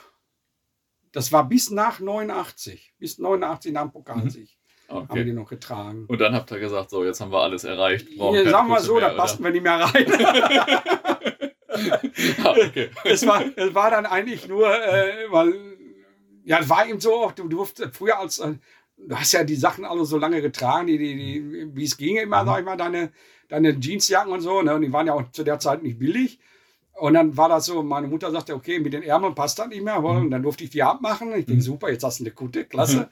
das 1.13 1.33
war 1.33 1.49
bis 1.49 1.71
nach 1.71 2.01
89, 2.01 2.95
bis 2.99 3.19
89 3.19 3.73
nach 3.73 3.83
dem 3.83 3.93
Pokalsieg. 3.93 4.49
Mhm. 4.89 4.97
Okay. 4.97 5.07
Haben 5.09 5.25
die 5.27 5.33
noch 5.33 5.49
getragen. 5.49 6.05
Und 6.07 6.21
dann 6.21 6.35
habt 6.35 6.51
ihr 6.51 6.59
gesagt, 6.59 6.91
so, 6.91 7.03
jetzt 7.03 7.21
haben 7.21 7.33
wir 7.33 7.41
alles 7.41 7.65
erreicht. 7.65 8.09
Ja, 8.11 8.51
sagen 8.51 8.69
wir 8.69 8.81
so, 8.81 9.01
da 9.01 9.11
passten 9.11 9.43
wir 9.43 9.51
nicht 9.51 9.63
mehr 9.63 9.81
rein. 9.81 10.07
ah, 12.45 12.51
okay. 12.51 12.91
es, 13.05 13.27
war, 13.27 13.43
es 13.57 13.75
war 13.75 13.91
dann 13.91 14.07
eigentlich 14.07 14.49
nur, 14.49 14.69
äh, 14.69 15.31
weil, 15.31 15.55
ja, 16.45 16.59
es 16.59 16.69
war 16.69 16.87
eben 16.87 17.01
so, 17.01 17.33
du 17.35 17.49
durftest 17.49 17.97
früher 17.97 18.19
als, 18.19 18.39
äh, 18.39 18.55
du 18.97 19.17
hast 19.17 19.33
ja 19.33 19.45
die 19.45 19.57
Sachen 19.57 19.85
alle 19.85 20.05
so 20.05 20.19
lange 20.19 20.43
getragen, 20.43 20.87
die, 20.87 20.99
die, 20.99 21.17
die, 21.17 21.71
wie 21.75 21.85
es 21.85 21.97
ging 21.97 22.17
immer, 22.17 22.43
mhm. 22.43 22.47
sag 22.47 22.59
ich 22.59 22.65
mal, 22.65 22.77
deine, 22.77 23.13
deine 23.49 23.71
Jeansjacken 23.79 24.33
und 24.33 24.41
so, 24.41 24.63
ne, 24.63 24.75
und 24.75 24.83
die 24.83 24.93
waren 24.93 25.07
ja 25.07 25.15
auch 25.15 25.31
zu 25.33 25.45
der 25.45 25.59
Zeit 25.59 25.83
nicht 25.83 25.99
billig. 25.99 26.39
Und 26.95 27.15
dann 27.15 27.37
war 27.37 27.49
das 27.49 27.67
so, 27.67 27.83
meine 27.83 28.07
Mutter 28.07 28.31
sagte, 28.31 28.55
okay, 28.55 28.79
mit 28.79 28.93
den 28.93 29.03
Ärmeln 29.03 29.35
passt 29.35 29.59
das 29.59 29.69
nicht 29.69 29.83
mehr. 29.83 30.01
Mhm. 30.01 30.07
Und 30.07 30.31
dann 30.31 30.43
durfte 30.43 30.65
ich 30.65 30.71
die 30.71 30.83
abmachen. 30.83 31.29
Ich 31.31 31.47
denke, 31.47 31.55
mhm. 31.55 31.61
super, 31.61 31.91
jetzt 31.91 32.05
hast 32.05 32.21
du 32.21 32.25
eine 32.25 32.33
Kutte, 32.33 32.65
klasse. 32.65 32.97
Mhm. 32.97 33.07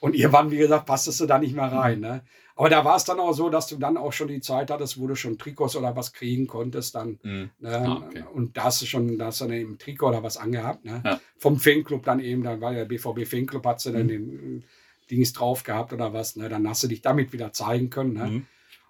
Und 0.00 0.14
irgendwann, 0.14 0.50
wie 0.50 0.58
gesagt, 0.58 0.86
passtest 0.86 1.20
du 1.20 1.26
da 1.26 1.38
nicht 1.38 1.54
mehr 1.54 1.72
rein. 1.72 2.00
Ne? 2.00 2.22
Aber 2.54 2.70
da 2.70 2.84
war 2.84 2.96
es 2.96 3.04
dann 3.04 3.18
auch 3.18 3.32
so, 3.32 3.50
dass 3.50 3.66
du 3.66 3.76
dann 3.76 3.96
auch 3.96 4.12
schon 4.12 4.28
die 4.28 4.40
Zeit 4.40 4.70
hattest, 4.70 5.00
wo 5.00 5.06
du 5.06 5.16
schon 5.16 5.38
Trikots 5.38 5.76
oder 5.76 5.96
was 5.96 6.12
kriegen 6.12 6.46
konntest. 6.46 6.94
Dann, 6.94 7.18
mhm. 7.22 7.50
ne? 7.58 7.78
ah, 7.78 8.02
okay. 8.06 8.24
Und 8.32 8.56
da 8.56 8.64
hast 8.64 8.80
du 8.82 8.86
schon, 8.86 9.18
da 9.18 9.26
hast 9.26 9.40
du 9.40 9.46
dann 9.46 9.54
eben 9.54 9.78
Trikot 9.78 10.08
oder 10.08 10.22
was 10.22 10.36
angehabt. 10.36 10.84
Ne? 10.84 11.02
Ja. 11.04 11.20
Vom 11.36 11.58
Fanclub 11.58 12.04
dann 12.04 12.20
eben, 12.20 12.44
dann 12.44 12.60
war 12.60 12.72
der 12.72 12.84
BVB 12.84 13.26
Fanclub, 13.26 13.66
hat 13.66 13.80
sie 13.80 13.92
dann 13.92 14.04
mhm. 14.04 14.08
den 14.08 14.64
Dings 15.10 15.32
drauf 15.32 15.64
gehabt 15.64 15.92
oder 15.92 16.12
was. 16.12 16.36
Ne? 16.36 16.48
Dann 16.48 16.68
hast 16.68 16.84
du 16.84 16.88
dich 16.88 17.02
damit 17.02 17.32
wieder 17.32 17.52
zeigen 17.52 17.90
können. 17.90 18.12
Ne? 18.12 18.26
Mhm. 18.26 18.46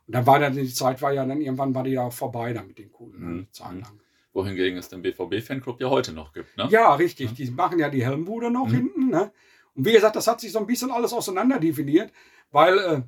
Und 0.06 0.14
dann 0.14 0.26
war 0.26 0.38
dann 0.38 0.54
die 0.54 0.72
Zeit, 0.72 1.00
war 1.00 1.12
ja 1.12 1.24
dann 1.24 1.40
irgendwann 1.40 1.74
war 1.74 1.84
die 1.84 1.90
ja 1.92 2.02
auch 2.02 2.12
vorbei 2.12 2.52
dann 2.52 2.68
mit 2.68 2.78
den 2.78 2.92
coolen 2.92 3.36
ne? 3.36 3.46
Zahlen 3.52 3.80
lang 3.80 3.98
wohingegen 4.32 4.78
es 4.78 4.88
den 4.88 5.02
BVB-Fanclub 5.02 5.80
ja 5.80 5.88
heute 5.90 6.12
noch 6.12 6.32
gibt. 6.32 6.56
Ne? 6.56 6.68
Ja, 6.70 6.94
richtig. 6.94 7.34
Die 7.34 7.50
machen 7.50 7.78
ja 7.78 7.88
die 7.88 8.04
Helmbude 8.04 8.50
noch 8.50 8.68
mhm. 8.68 8.74
hinten. 8.74 9.08
Ne? 9.10 9.32
Und 9.74 9.84
wie 9.84 9.92
gesagt, 9.92 10.16
das 10.16 10.26
hat 10.26 10.40
sich 10.40 10.52
so 10.52 10.58
ein 10.58 10.66
bisschen 10.66 10.90
alles 10.90 11.12
auseinander 11.12 11.58
definiert, 11.58 12.12
weil 12.50 12.78
äh, 12.78 13.02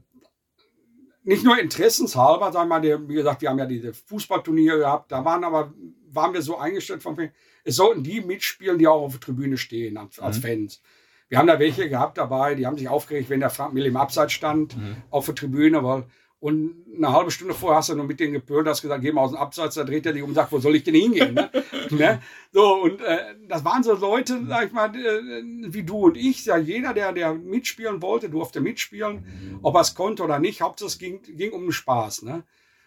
nicht 1.23 1.45
nur 1.45 1.59
interessenshalber, 1.59 2.53
sagen 2.53 2.69
wir 2.69 2.81
mal, 2.81 3.09
wie 3.09 3.15
gesagt, 3.15 3.43
wir 3.43 3.51
haben 3.51 3.59
ja 3.59 3.67
diese 3.67 3.93
Fußballturniere 3.93 4.79
gehabt, 4.79 5.13
da 5.13 5.25
waren 5.25 5.45
aber, 5.45 5.75
waren 6.11 6.33
wir 6.33 6.43
so 6.43 6.57
eingestellt 6.57 7.03
von, 7.03 7.31
es 7.65 7.77
sollten 7.77 8.03
die 8.03 8.21
mitspielen, 8.21 8.79
die 8.79 8.87
auch 8.87 9.03
auf 9.03 9.13
der 9.13 9.21
Tribüne 9.21 9.59
stehen, 9.59 9.97
als, 9.97 10.19
als 10.19 10.39
mhm. 10.39 10.43
Fans. 10.43 10.83
Wir 11.29 11.39
haben 11.39 11.47
da 11.47 11.59
welche 11.59 11.89
gehabt 11.89 12.19
dabei, 12.19 12.55
die 12.55 12.67
haben 12.67 12.77
sich 12.77 12.89
aufgeregt, 12.89 13.31
wenn 13.31 13.41
der 13.41 13.51
Frank 13.51 13.73
Mill 13.73 13.87
im 13.87 13.97
Abseits 13.97 14.33
stand 14.33 14.77
mhm. 14.77 14.97
auf 15.11 15.27
der 15.27 15.35
Tribüne, 15.35 15.85
weil 15.85 16.07
und 16.40 16.87
eine 16.96 17.12
halbe 17.12 17.31
Stunde 17.31 17.53
vorher 17.53 17.79
hast 17.79 17.90
du 17.90 17.94
noch 17.94 18.07
mit 18.07 18.18
denen 18.18 18.33
gepölt, 18.33 18.66
hast 18.66 18.81
gesagt, 18.81 19.03
geh 19.03 19.12
mal 19.12 19.20
aus 19.20 19.33
dem 19.33 19.38
Abseits, 19.38 19.74
da 19.74 19.85
dreht 19.85 20.07
er 20.07 20.14
dich 20.14 20.22
um 20.22 20.31
und 20.31 20.35
sagt, 20.35 20.50
wo 20.50 20.59
soll 20.59 20.74
ich 20.74 20.85
denn 20.85 20.94
hingehen? 20.94 21.35
Ne? 21.35 21.50
ne? 21.90 22.22
So, 22.50 22.83
und 22.83 23.03
äh, 23.03 23.35
das 23.46 23.62
waren 23.62 23.83
so 23.83 23.94
Leute, 23.94 24.40
sag 24.48 24.68
ich 24.68 24.72
mal, 24.72 24.88
äh, 24.96 25.42
wie 25.44 25.83
du 25.83 26.07
und 26.07 26.16
ich, 26.16 26.46
ja, 26.46 26.57
jeder, 26.57 26.94
der, 26.94 27.12
der 27.12 27.35
mitspielen 27.35 28.00
wollte, 28.00 28.31
durfte 28.31 28.62
mitspielen, 28.62 29.61
ob 29.62 29.74
er 29.74 29.83
es 29.83 29.94
konnte 29.94 30.22
oder 30.22 30.38
nicht, 30.38 30.62
Hauptsache 30.62 30.88
es 30.88 30.98
ging, 30.98 31.20
ging 31.22 31.53
um 31.53 31.64
den 31.64 31.72
Spaß. 31.72 32.22
Ne? 32.22 32.42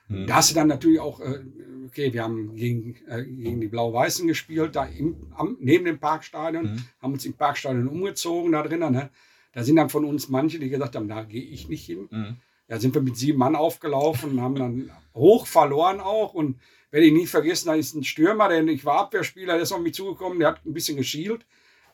Mhm. 0.08 0.26
Da 0.26 0.38
hast 0.38 0.50
du 0.50 0.56
dann 0.56 0.68
natürlich 0.68 1.00
auch, 1.00 1.20
äh, 1.20 1.44
okay, 1.86 2.12
wir 2.12 2.24
haben 2.24 2.56
gegen, 2.56 2.96
äh, 3.08 3.24
gegen 3.24 3.62
die 3.62 3.68
Blau-Weißen 3.68 4.28
gespielt, 4.28 4.76
da 4.76 4.86
im, 4.86 5.32
am, 5.36 5.58
neben 5.60 5.86
dem 5.86 6.00
Parkstadion, 6.00 6.74
mhm. 6.74 6.84
haben 7.04 7.14
uns 7.14 7.26
im 7.26 7.34
Parkstadion 7.34 7.88
umgezogen 7.88 8.52
da 8.52 8.64
drinnen. 8.64 8.94
Ne? 8.94 9.12
Da 9.52 9.64
sind 9.64 9.76
dann 9.76 9.90
von 9.90 10.06
uns 10.06 10.28
manche, 10.28 10.58
die 10.58 10.70
gesagt 10.70 10.96
haben, 10.96 11.08
da 11.08 11.22
gehe 11.22 11.44
ich 11.44 11.70
nicht 11.70 11.86
hin. 11.86 12.08
Mhm 12.10 12.38
da 12.68 12.80
sind 12.80 12.96
wir 12.96 13.02
mit 13.02 13.18
sieben 13.18 13.40
Mann 13.40 13.56
aufgelaufen, 13.56 14.42
haben 14.42 14.56
dann 14.56 14.92
hoch 15.14 15.48
verloren 15.48 16.00
auch 16.00 16.34
und 16.34 16.60
werde 16.92 17.08
ich 17.08 17.14
nie 17.14 17.28
vergessen, 17.28 17.68
da 17.68 17.76
ist 17.76 17.96
ein 17.96 18.04
Stürmer, 18.04 18.50
denn 18.50 18.68
ich 18.68 18.86
war 18.86 19.00
Abwehrspieler, 19.00 19.54
der 19.54 19.64
ist 19.64 19.72
auf 19.72 19.82
mich 19.82 19.96
zugekommen, 19.96 20.40
der 20.40 20.50
hat 20.50 20.66
ein 20.66 20.74
bisschen 20.74 20.98
geschielt. 20.98 21.46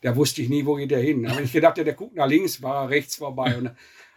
Der 0.04 0.16
wusste 0.16 0.42
ich 0.42 0.50
nie, 0.50 0.66
wo 0.66 0.76
geht 0.76 0.92
der 0.92 1.00
hin. 1.00 1.30
Habe 1.30 1.42
ich 1.42 1.52
gedacht, 1.52 1.78
der, 1.78 1.84
der 1.84 1.94
guckt 1.94 2.16
nach 2.16 2.28
links, 2.28 2.62
war 2.62 2.90
rechts 2.90 3.16
vorbei. 3.16 3.58
Und, 3.58 3.72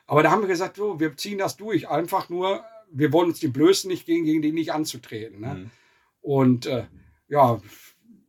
aber 0.06 0.22
da 0.22 0.30
haben 0.30 0.42
wir 0.42 0.48
gesagt, 0.48 0.76
so, 0.76 1.00
wir 1.00 1.16
ziehen 1.16 1.38
das 1.38 1.56
durch. 1.56 1.88
Einfach 1.88 2.28
nur, 2.28 2.64
wir 2.90 3.12
wollen 3.12 3.30
uns 3.30 3.40
die 3.40 3.48
Blößen 3.48 3.88
nicht 3.90 4.06
gegen, 4.06 4.24
gegen 4.24 4.42
die 4.42 4.52
nicht 4.52 4.72
anzutreten. 4.72 5.40
Ne? 5.40 5.54
Mhm. 5.54 5.70
Und 6.20 6.66
äh, 6.66 6.84
ja, 7.28 7.60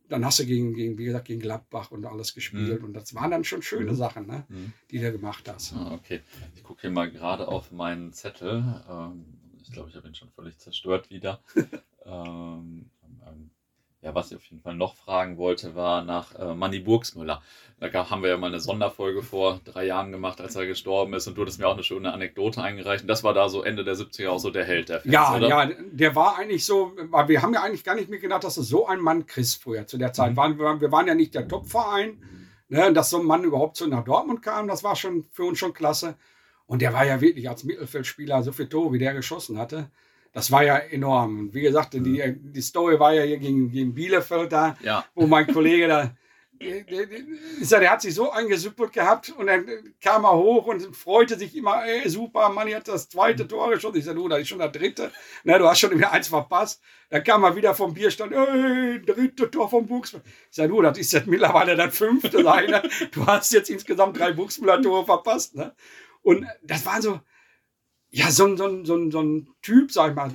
dann 0.08 0.24
hast 0.24 0.38
du 0.38 0.46
gegen, 0.46 0.74
gegen, 0.74 0.98
wie 0.98 1.04
gesagt, 1.04 1.26
gegen 1.26 1.40
Gladbach 1.40 1.90
und 1.90 2.04
alles 2.04 2.34
gespielt. 2.34 2.80
Mhm. 2.80 2.88
Und 2.88 2.92
das 2.94 3.14
waren 3.14 3.30
dann 3.30 3.44
schon 3.44 3.62
schöne 3.62 3.92
mhm. 3.92 3.96
Sachen, 3.96 4.26
ne? 4.26 4.44
Mhm. 4.48 4.72
die 4.90 4.98
du 4.98 5.12
gemacht 5.12 5.48
hast. 5.48 5.72
Ah, 5.74 5.92
okay. 5.94 6.20
Ich 6.54 6.62
gucke 6.62 6.82
hier 6.82 6.90
mal 6.90 7.10
gerade 7.10 7.48
auf 7.48 7.72
meinen 7.72 8.12
Zettel. 8.12 8.82
Ähm, 8.88 9.24
ich 9.62 9.72
glaube, 9.72 9.90
ich 9.90 9.96
habe 9.96 10.06
ihn 10.08 10.14
schon 10.14 10.30
völlig 10.30 10.58
zerstört 10.58 11.10
wieder. 11.10 11.40
ähm, 12.04 12.90
ja, 14.04 14.14
was 14.14 14.30
ich 14.30 14.36
auf 14.36 14.44
jeden 14.44 14.60
Fall 14.60 14.74
noch 14.74 14.96
fragen 14.96 15.38
wollte, 15.38 15.74
war 15.74 16.04
nach 16.04 16.34
äh, 16.38 16.54
Manny 16.54 16.78
Burgsmüller. 16.78 17.42
Da 17.80 18.10
haben 18.10 18.22
wir 18.22 18.28
ja 18.30 18.36
mal 18.36 18.48
eine 18.48 18.60
Sonderfolge 18.60 19.22
vor 19.22 19.60
drei 19.64 19.86
Jahren 19.86 20.12
gemacht, 20.12 20.42
als 20.42 20.54
er 20.56 20.66
gestorben 20.66 21.14
ist. 21.14 21.26
Und 21.26 21.36
du 21.36 21.42
hattest 21.42 21.58
mir 21.58 21.66
auch 21.66 21.72
eine 21.72 21.82
schöne 21.82 22.12
Anekdote 22.12 22.62
eingereicht. 22.62 23.02
Und 23.02 23.08
das 23.08 23.24
war 23.24 23.32
da 23.32 23.48
so 23.48 23.62
Ende 23.62 23.82
der 23.82 23.94
70er 23.96 24.28
auch 24.28 24.38
so 24.38 24.50
der 24.50 24.64
Held 24.64 24.90
der 24.90 25.00
Fans, 25.00 25.12
Ja, 25.12 25.34
oder? 25.34 25.48
ja, 25.48 25.70
der 25.90 26.14
war 26.14 26.36
eigentlich 26.36 26.66
so, 26.66 26.92
weil 27.10 27.28
wir 27.28 27.40
haben 27.40 27.54
ja 27.54 27.62
eigentlich 27.62 27.82
gar 27.82 27.94
nicht 27.94 28.10
mitgedacht, 28.10 28.44
dass 28.44 28.56
du 28.56 28.62
so 28.62 28.86
einen 28.86 29.00
Mann 29.00 29.26
kriegst 29.26 29.62
früher 29.62 29.86
zu 29.86 29.96
der 29.96 30.12
Zeit. 30.12 30.32
Mhm. 30.32 30.36
Waren, 30.36 30.58
wir, 30.58 30.80
wir 30.82 30.92
waren 30.92 31.06
ja 31.06 31.14
nicht 31.14 31.34
der 31.34 31.48
Top-Verein. 31.48 32.22
Ne, 32.68 32.92
dass 32.94 33.10
so 33.10 33.18
ein 33.20 33.26
Mann 33.26 33.44
überhaupt 33.44 33.76
so 33.76 33.86
nach 33.86 34.04
Dortmund 34.04 34.40
kam, 34.40 34.66
das 34.68 34.82
war 34.82 34.96
schon 34.96 35.24
für 35.30 35.44
uns 35.44 35.58
schon 35.58 35.74
klasse. 35.74 36.16
Und 36.66 36.80
der 36.80 36.94
war 36.94 37.04
ja 37.04 37.20
wirklich 37.20 37.48
als 37.48 37.62
Mittelfeldspieler 37.62 38.42
so 38.42 38.52
viel 38.52 38.68
Tore, 38.70 38.94
wie 38.94 38.98
der 38.98 39.12
geschossen 39.12 39.58
hatte 39.58 39.90
das 40.34 40.50
war 40.50 40.64
ja 40.64 40.76
enorm. 40.76 41.54
Wie 41.54 41.62
gesagt, 41.62 41.94
die, 41.94 42.34
die 42.36 42.60
Story 42.60 42.98
war 42.98 43.14
ja 43.14 43.22
hier 43.22 43.38
gegen, 43.38 43.70
gegen 43.70 43.94
Bielefeld 43.94 44.52
da, 44.52 44.76
ja. 44.82 45.04
wo 45.14 45.26
mein 45.26 45.46
Kollege 45.46 45.88
da, 45.88 46.10
der, 46.60 46.82
der, 46.82 47.06
der, 47.80 47.90
hat 47.90 48.02
sich 48.02 48.14
so 48.14 48.30
eingesüppelt 48.30 48.92
gehabt 48.92 49.32
und 49.36 49.46
dann 49.46 49.66
kam 50.00 50.24
er 50.24 50.34
hoch 50.34 50.66
und 50.66 50.94
freute 50.96 51.38
sich 51.38 51.56
immer, 51.56 51.84
ey, 51.84 52.08
super, 52.08 52.48
Mann, 52.48 52.72
hat 52.74 52.88
das 52.88 53.08
zweite 53.08 53.44
mhm. 53.44 53.48
Tor 53.48 53.70
geschossen. 53.70 53.98
Ich 53.98 54.04
sage, 54.04 54.16
du, 54.18 54.28
das 54.28 54.40
ist 54.40 54.48
schon 54.48 54.58
der 54.58 54.68
dritte. 54.68 55.12
Na, 55.44 55.58
du 55.58 55.68
hast 55.68 55.80
schon 55.80 55.96
wieder 55.96 56.12
eins 56.12 56.28
verpasst. 56.28 56.80
Dann 57.10 57.22
kam 57.22 57.44
er 57.44 57.54
wieder 57.54 57.74
vom 57.74 57.94
Bierstand, 57.94 58.32
ey, 58.32 59.02
dritte 59.02 59.50
Tor 59.50 59.68
vom 59.68 59.86
Buchsmann. 59.86 60.22
Ich 60.50 60.56
sage, 60.56 60.68
du, 60.68 60.82
das 60.82 60.98
ist 60.98 61.12
jetzt 61.12 61.26
mittlerweile 61.26 61.76
das 61.76 61.96
fünfte 61.96 62.42
seine. 62.42 62.82
Du 63.12 63.26
hast 63.26 63.52
jetzt 63.52 63.70
insgesamt 63.70 64.18
drei 64.18 64.32
Buchsmüller-Tore 64.32 65.04
verpasst. 65.04 65.54
Ne? 65.54 65.74
Und 66.22 66.46
das 66.62 66.86
war 66.86 67.02
so, 67.02 67.20
ja, 68.14 68.30
so, 68.30 68.46
ein, 68.46 68.56
so, 68.56 68.66
ein, 68.66 68.84
so, 68.84 68.94
ein, 68.94 69.10
so 69.10 69.20
ein 69.20 69.48
Typ, 69.60 69.90
sag 69.90 70.10
ich 70.10 70.14
mal, 70.14 70.30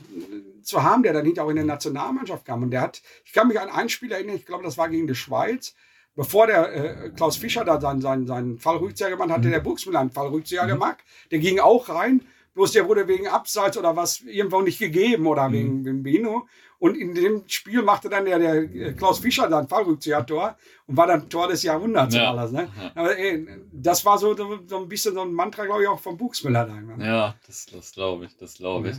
zu 0.63 0.83
haben, 0.83 1.01
der 1.01 1.13
dann 1.13 1.25
hinterher 1.25 1.45
auch 1.45 1.49
in 1.49 1.55
der 1.55 1.65
Nationalmannschaft 1.65 2.43
kam. 2.43 2.61
Und 2.61 2.71
der 2.71 2.81
hat, 2.81 3.01
ich 3.23 3.31
kann 3.31 3.47
mich 3.47 3.57
an 3.57 3.69
ein 3.69 3.87
Spiel 3.87 4.11
erinnern, 4.11 4.35
ich 4.35 4.45
glaube, 4.45 4.65
das 4.65 4.77
war 4.77 4.89
gegen 4.89 5.07
die 5.07 5.15
Schweiz, 5.15 5.75
bevor 6.13 6.47
der 6.47 6.73
äh, 6.73 7.09
Klaus 7.11 7.37
Fischer 7.37 7.63
da 7.63 7.79
seinen, 7.79 8.01
seinen, 8.01 8.27
seinen 8.27 8.59
Fallrückzieher 8.59 9.09
gemacht 9.09 9.29
hat, 9.29 9.37
hatte 9.37 9.47
mhm. 9.47 9.53
der 9.53 9.59
Buchsmüller 9.61 10.01
einen 10.01 10.11
Fallrückzieher 10.11 10.65
mhm. 10.65 10.71
gemacht. 10.71 10.97
Der 11.31 11.39
ging 11.39 11.59
auch 11.59 11.87
rein, 11.87 12.25
bloß 12.53 12.73
der 12.73 12.85
wurde 12.85 13.07
wegen 13.07 13.29
Abseits 13.29 13.77
oder 13.77 13.95
was 13.95 14.19
irgendwo 14.21 14.59
nicht 14.59 14.79
gegeben 14.79 15.25
oder 15.25 15.47
mhm. 15.47 15.53
wegen, 15.53 15.85
wegen 15.85 16.03
Bino. 16.03 16.47
Und 16.79 16.95
in 16.95 17.13
dem 17.13 17.43
Spiel 17.47 17.81
machte 17.81 18.07
dann 18.07 18.23
der, 18.23 18.39
der 18.39 18.55
äh, 18.55 18.93
Klaus 18.93 19.19
Fischer 19.19 19.49
dann 19.49 19.67
Fallrückzieher-Tor 19.67 20.55
und 20.87 20.95
war 20.95 21.07
dann 21.07 21.29
Tor 21.29 21.49
des 21.49 21.63
Jahrhunderts 21.63 22.15
ja. 22.15 22.31
und 22.31 22.39
alles. 22.39 22.51
Ne? 22.53 22.69
Aber 22.95 23.17
ey, 23.17 23.47
das 23.73 24.05
war 24.05 24.17
so, 24.17 24.33
so 24.35 24.77
ein 24.77 24.87
bisschen 24.87 25.13
so 25.13 25.21
ein 25.21 25.33
Mantra, 25.33 25.65
glaube 25.65 25.83
ich, 25.83 25.89
auch 25.89 25.99
vom 25.99 26.15
Buchsmüller. 26.17 26.65
Da, 26.65 27.05
Ja, 27.05 27.35
das, 27.45 27.65
das 27.65 27.91
glaube 27.91 28.25
ich, 28.25 28.37
das 28.37 28.53
glaube 28.53 28.91
ich. 28.91 28.95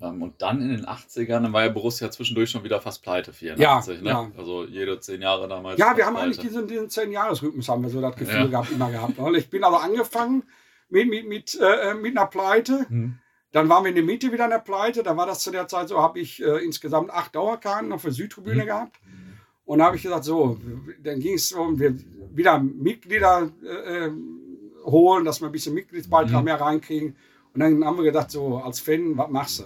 Ja. 0.00 0.08
Ähm, 0.08 0.22
und 0.22 0.40
dann 0.40 0.62
in 0.62 0.68
den 0.68 0.86
80ern, 0.86 1.42
dann 1.42 1.52
war 1.52 1.64
ja 1.64 1.70
Borussia 1.70 2.10
zwischendurch 2.12 2.50
schon 2.50 2.62
wieder 2.62 2.80
fast 2.80 3.02
pleite, 3.02 3.32
84, 3.32 3.96
ja, 3.96 4.02
ne? 4.02 4.08
Ja. 4.08 4.30
Also 4.38 4.64
jede 4.64 5.00
zehn 5.00 5.20
Jahre 5.20 5.48
damals. 5.48 5.78
Ja, 5.80 5.96
wir 5.96 6.06
haben 6.06 6.14
pleite. 6.14 6.26
eigentlich 6.26 6.46
diesen, 6.46 6.68
diesen 6.68 6.88
zehn 6.90 7.10
Jahres-Rhythmus, 7.10 7.68
haben 7.68 7.82
wir 7.82 7.90
so 7.90 8.00
das 8.00 8.14
Gefühl 8.14 8.42
ja. 8.42 8.46
gehabt, 8.46 8.70
immer 8.70 8.90
gehabt. 8.90 9.14
Ich 9.36 9.50
bin 9.50 9.64
aber 9.64 9.82
angefangen 9.82 10.44
mit, 10.90 11.08
mit, 11.08 11.28
mit, 11.28 11.58
äh, 11.60 11.94
mit 11.94 12.16
einer 12.16 12.26
Pleite. 12.26 12.86
Hm 12.88 13.18
dann 13.56 13.70
waren 13.70 13.84
wir 13.84 13.88
in 13.88 13.94
der 13.94 14.04
Mitte 14.04 14.30
wieder 14.30 14.44
in 14.44 14.50
der 14.50 14.58
Pleite. 14.58 15.02
Da 15.02 15.16
war 15.16 15.24
das 15.24 15.40
zu 15.40 15.50
der 15.50 15.66
Zeit 15.66 15.88
so, 15.88 16.02
habe 16.02 16.20
ich 16.20 16.42
äh, 16.42 16.62
insgesamt 16.62 17.10
acht 17.10 17.34
Dauerkarten 17.34 17.90
auf 17.90 18.02
der 18.02 18.10
Südtribüne 18.12 18.64
mhm. 18.64 18.66
gehabt. 18.66 19.00
Und 19.64 19.78
da 19.78 19.86
habe 19.86 19.96
ich 19.96 20.02
gesagt, 20.02 20.24
so, 20.24 20.58
dann 21.02 21.20
ging 21.20 21.36
es 21.36 21.52
um 21.52 21.78
wir 21.78 21.94
wieder 22.34 22.58
Mitglieder 22.58 23.50
äh, 23.64 24.08
äh, 24.08 24.12
holen, 24.84 25.24
dass 25.24 25.40
wir 25.40 25.46
ein 25.46 25.52
bisschen 25.52 25.72
Mitgliedsbeitrag 25.72 26.40
mhm. 26.40 26.44
mehr 26.44 26.60
reinkriegen. 26.60 27.16
Und 27.54 27.60
dann 27.60 27.82
haben 27.82 27.96
wir 27.96 28.04
gedacht, 28.04 28.30
so, 28.30 28.58
als 28.58 28.78
Fan, 28.78 29.16
was 29.16 29.30
machst 29.30 29.60
du? 29.60 29.64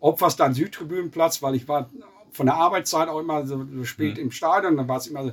Opferst 0.00 0.40
dann 0.40 0.52
Südtribünenplatz, 0.52 1.40
weil 1.40 1.54
ich 1.54 1.68
war 1.68 1.88
von 2.32 2.46
der 2.46 2.56
Arbeitszeit 2.56 3.08
auch 3.08 3.20
immer 3.20 3.46
so, 3.46 3.64
spät 3.84 4.16
mhm. 4.16 4.24
im 4.24 4.30
Stadion. 4.32 4.76
Dann 4.76 4.88
war 4.88 4.96
es 4.96 5.06
immer, 5.06 5.32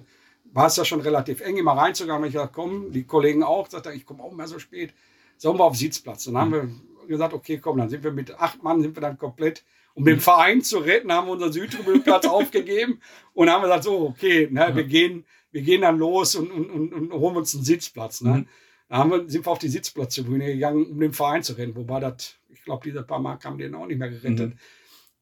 war 0.54 0.68
es 0.68 0.76
ja 0.76 0.86
schon 0.86 1.02
relativ 1.02 1.42
eng, 1.42 1.58
immer 1.58 1.76
reinzukommen. 1.76 2.26
Ich 2.26 2.34
gesagt, 2.34 2.54
komm, 2.54 2.92
die 2.92 3.06
Kollegen 3.06 3.42
auch, 3.42 3.68
sagte, 3.68 3.94
ich 3.94 4.06
komme 4.06 4.22
auch 4.22 4.32
immer 4.32 4.48
so 4.48 4.60
spät. 4.60 4.94
Sollen 5.38 5.58
wir 5.58 5.64
auf 5.64 5.76
Sitzplatz? 5.76 6.28
Und 6.28 6.36
dann 6.36 6.44
haben 6.44 6.52
wir 6.52 6.70
gesagt, 7.08 7.34
okay, 7.34 7.60
komm, 7.60 7.78
dann 7.78 7.90
sind 7.90 8.04
wir 8.04 8.12
mit 8.12 8.34
acht 8.40 8.64
Mann, 8.64 8.82
sind 8.82 8.96
wir 8.96 9.02
dann 9.02 9.18
komplett, 9.18 9.64
um 9.94 10.06
den 10.06 10.20
Verein 10.20 10.62
zu 10.62 10.80
retten, 10.80 11.12
haben 11.12 11.28
wir 11.28 11.34
unseren 11.34 11.54
Südtribünenplatz 11.54 12.26
aufgegeben 12.28 13.00
und 13.34 13.50
haben 13.50 13.64
gesagt, 13.64 13.84
so, 13.84 14.02
okay, 14.02 14.48
ne, 14.52 14.72
wir 14.74 14.84
gehen, 14.84 15.26
wir 15.52 15.62
gehen 15.62 15.82
dann 15.82 15.98
los 15.98 16.36
und, 16.36 16.52
und, 16.52 16.70
und, 16.70 16.94
und 16.94 17.14
holen 17.14 17.38
uns 17.38 17.56
einen 17.56 17.64
Sitzplatz. 17.64 18.22
Ne? 18.22 18.30
Mhm. 18.32 18.48
Da 18.90 18.98
haben 18.98 19.12
wir, 19.12 19.30
sind 19.30 19.46
wir 19.46 19.52
auf 19.52 19.60
die 19.60 19.70
Sitzplatztribüne 19.70 20.46
gegangen, 20.48 20.86
um 20.86 21.00
den 21.00 21.14
Verein 21.14 21.44
zu 21.44 21.54
retten. 21.54 21.76
Wobei 21.76 22.00
das, 22.00 22.36
ich 22.50 22.64
glaube, 22.64 22.84
diese 22.84 23.04
paar 23.04 23.20
Mark 23.20 23.46
haben 23.46 23.58
den 23.58 23.74
auch 23.74 23.88
nicht 23.88 23.98
mehr 23.98 24.10
gerettet. 24.10 24.54
Mhm. 24.54 24.60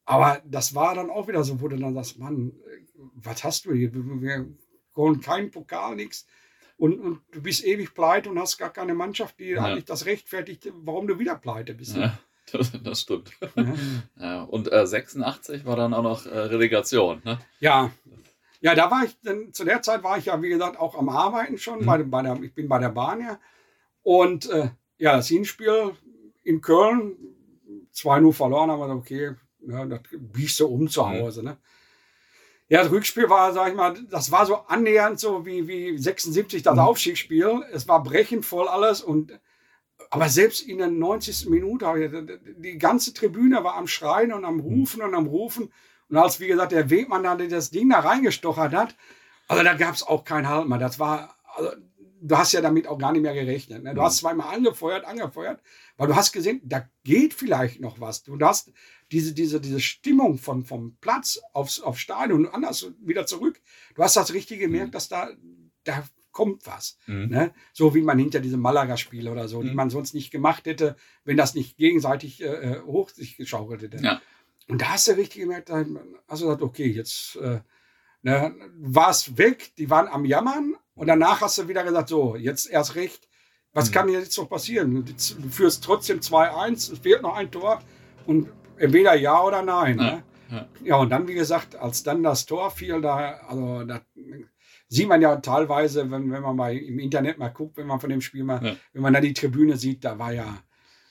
Aber 0.04 0.42
das 0.44 0.74
war 0.74 0.94
dann 0.94 1.08
auch 1.08 1.28
wieder 1.28 1.44
so, 1.44 1.60
wo 1.60 1.68
du 1.68 1.76
dann 1.76 1.94
sagst, 1.94 2.18
Mann, 2.18 2.52
was 3.14 3.42
hast 3.42 3.64
du 3.64 3.72
hier? 3.72 3.94
Wir 3.94 4.46
holen 4.96 5.20
keinen 5.20 5.50
Pokal, 5.50 5.96
nichts 5.96 6.26
und, 6.76 7.00
und 7.00 7.20
du 7.32 7.42
bist 7.42 7.64
ewig 7.64 7.94
pleite 7.94 8.30
und 8.30 8.38
hast 8.38 8.58
gar 8.58 8.72
keine 8.72 8.94
Mannschaft, 8.94 9.38
die 9.38 9.50
ja. 9.50 9.64
eigentlich 9.64 9.84
das 9.84 10.06
rechtfertigt, 10.06 10.72
warum 10.74 11.06
du 11.06 11.18
wieder 11.18 11.36
pleite 11.36 11.74
bist. 11.74 11.96
Ja, 11.96 12.18
das, 12.52 12.72
das 12.82 13.00
stimmt. 13.00 13.30
Ja. 13.56 13.74
ja 14.18 14.42
und 14.42 14.72
äh, 14.72 14.86
86 14.86 15.64
war 15.64 15.76
dann 15.76 15.94
auch 15.94 16.02
noch 16.02 16.26
äh, 16.26 16.38
Relegation. 16.38 17.22
Ne? 17.24 17.38
Ja. 17.60 17.90
Ja, 18.60 18.74
da 18.74 18.90
war 18.90 19.04
ich, 19.04 19.14
dann, 19.22 19.52
zu 19.52 19.64
der 19.64 19.82
Zeit 19.82 20.02
war 20.02 20.16
ich 20.16 20.26
ja, 20.26 20.40
wie 20.40 20.48
gesagt, 20.48 20.78
auch 20.78 20.96
am 20.96 21.10
Arbeiten 21.10 21.58
schon. 21.58 21.80
Mhm. 21.80 21.86
Bei, 21.86 22.02
bei 22.02 22.22
der, 22.22 22.42
ich 22.42 22.54
bin 22.54 22.66
bei 22.66 22.78
der 22.78 22.88
Bahn 22.88 23.20
ja. 23.20 23.38
Und 24.02 24.48
äh, 24.48 24.70
ja, 24.98 25.16
das 25.16 25.28
Hinspiel 25.28 25.92
in 26.42 26.60
Köln, 26.60 27.16
2-0 27.94 28.32
verloren, 28.32 28.70
aber 28.70 28.88
okay, 28.88 29.34
ja, 29.66 29.84
das 29.84 30.00
biegst 30.10 30.60
du 30.60 30.66
um 30.66 30.88
zu 30.88 31.02
mhm. 31.02 31.08
Hause. 31.08 31.42
Ne? 31.42 31.58
Ja, 32.68 32.82
das 32.82 32.90
Rückspiel 32.90 33.28
war, 33.28 33.52
sag 33.52 33.68
ich 33.68 33.74
mal, 33.74 33.94
das 34.08 34.30
war 34.30 34.46
so 34.46 34.56
annähernd 34.56 35.20
so 35.20 35.44
wie, 35.44 35.68
wie 35.68 35.98
76 35.98 36.62
das 36.62 36.74
mhm. 36.74 36.80
Aufstiegsspiel. 36.80 37.62
Es 37.72 37.86
war 37.88 38.02
brechend 38.02 38.44
voll 38.46 38.68
alles 38.68 39.02
und 39.02 39.38
aber 40.10 40.28
selbst 40.28 40.62
in 40.62 40.78
der 40.78 40.88
90. 40.88 41.48
Minute, 41.48 42.40
die 42.58 42.78
ganze 42.78 43.14
Tribüne 43.14 43.64
war 43.64 43.74
am 43.74 43.86
Schreien 43.86 44.32
und 44.32 44.44
am 44.44 44.60
Rufen 44.60 45.02
und 45.02 45.14
am 45.14 45.26
Rufen. 45.26 45.72
Und 46.08 46.16
als, 46.16 46.40
wie 46.40 46.46
gesagt, 46.46 46.72
der 46.72 46.90
Wegmann 46.90 47.22
da 47.22 47.34
das 47.34 47.70
Ding 47.70 47.90
da 47.90 48.00
reingestochert 48.00 48.72
hat, 48.72 48.96
also 49.48 49.62
da 49.62 49.74
gab 49.74 49.94
es 49.94 50.02
auch 50.02 50.24
keinen 50.24 50.48
Halt 50.48 50.68
mehr. 50.68 50.78
Das 50.78 50.98
war, 50.98 51.36
also, 51.56 51.70
du 52.20 52.38
hast 52.38 52.52
ja 52.52 52.60
damit 52.60 52.86
auch 52.86 52.98
gar 52.98 53.12
nicht 53.12 53.22
mehr 53.22 53.34
gerechnet. 53.34 53.82
Ne? 53.82 53.94
Du 53.94 54.00
mhm. 54.00 54.04
hast 54.04 54.18
zweimal 54.18 54.54
angefeuert, 54.54 55.04
angefeuert, 55.04 55.60
weil 55.96 56.08
du 56.08 56.16
hast 56.16 56.32
gesehen, 56.32 56.60
da 56.64 56.88
geht 57.02 57.34
vielleicht 57.34 57.80
noch 57.80 58.00
was. 58.00 58.22
Du 58.22 58.38
hast 58.40 58.72
diese, 59.14 59.32
diese, 59.32 59.60
diese 59.60 59.78
Stimmung 59.78 60.38
von, 60.38 60.64
vom 60.64 60.96
Platz 61.00 61.40
aufs, 61.52 61.80
aufs 61.80 62.00
Stadion 62.00 62.46
und 62.46 62.52
anders 62.52 62.90
wieder 63.00 63.26
zurück. 63.26 63.60
Du 63.94 64.02
hast 64.02 64.16
das 64.16 64.34
richtig 64.34 64.58
gemerkt, 64.58 64.88
mhm. 64.88 64.92
dass 64.92 65.08
da, 65.08 65.30
da 65.84 66.04
kommt 66.32 66.66
was. 66.66 66.98
Mhm. 67.06 67.28
Ne? 67.28 67.54
So 67.72 67.94
wie 67.94 68.02
man 68.02 68.18
hinter 68.18 68.40
diesem 68.40 68.58
Malaga-Spiel 68.60 69.28
oder 69.28 69.46
so, 69.46 69.62
mhm. 69.62 69.68
die 69.68 69.74
man 69.74 69.88
sonst 69.88 70.14
nicht 70.14 70.32
gemacht 70.32 70.66
hätte, 70.66 70.96
wenn 71.24 71.36
das 71.36 71.54
nicht 71.54 71.76
gegenseitig 71.76 72.42
äh, 72.42 72.46
äh 72.46 72.80
hoch 72.82 73.08
sich 73.08 73.36
geschaukelt 73.36 73.82
hätte. 73.82 74.02
Ja. 74.02 74.20
Und 74.66 74.80
da 74.80 74.94
hast 74.94 75.06
du 75.06 75.12
richtig 75.12 75.42
gemerkt, 75.42 75.68
da 75.68 75.84
hast 76.26 76.42
du 76.42 76.46
gesagt, 76.46 76.62
okay, 76.62 76.90
jetzt 76.90 77.36
äh, 77.36 77.60
ne, 78.22 78.52
war 78.80 79.10
es 79.10 79.38
weg, 79.38 79.74
die 79.78 79.90
waren 79.90 80.08
am 80.08 80.24
Jammern 80.24 80.74
und 80.96 81.06
danach 81.06 81.40
hast 81.40 81.58
du 81.58 81.68
wieder 81.68 81.84
gesagt, 81.84 82.08
so, 82.08 82.34
jetzt 82.34 82.68
erst 82.68 82.96
recht, 82.96 83.28
was 83.72 83.90
mhm. 83.90 83.94
kann 83.94 84.08
jetzt 84.08 84.36
noch 84.38 84.48
passieren? 84.48 85.04
Du 85.04 85.48
führst 85.50 85.84
trotzdem 85.84 86.18
2-1, 86.18 86.92
es 86.92 86.98
fehlt 86.98 87.22
noch 87.22 87.36
ein 87.36 87.52
Tor 87.52 87.80
und 88.26 88.48
entweder 88.76 89.14
ja 89.14 89.42
oder 89.42 89.62
nein. 89.62 89.98
Ja, 89.98 90.04
ne? 90.04 90.22
ja. 90.50 90.68
ja, 90.84 90.96
und 90.96 91.10
dann, 91.10 91.28
wie 91.28 91.34
gesagt, 91.34 91.76
als 91.76 92.02
dann 92.02 92.22
das 92.22 92.46
Tor 92.46 92.70
fiel, 92.70 93.00
da, 93.00 93.40
also 93.48 93.84
da 93.84 94.00
sieht 94.88 95.08
man 95.08 95.20
ja 95.20 95.36
teilweise, 95.36 96.10
wenn, 96.10 96.30
wenn 96.30 96.42
man 96.42 96.56
mal 96.56 96.76
im 96.76 96.98
Internet 96.98 97.38
mal 97.38 97.48
guckt, 97.48 97.76
wenn 97.76 97.86
man 97.86 98.00
von 98.00 98.10
dem 98.10 98.20
Spiel 98.20 98.44
mal, 98.44 98.64
ja. 98.64 98.76
wenn 98.92 99.02
man 99.02 99.12
da 99.12 99.20
die 99.20 99.34
Tribüne 99.34 99.76
sieht, 99.76 100.04
da 100.04 100.18
war 100.18 100.32
ja, 100.32 100.58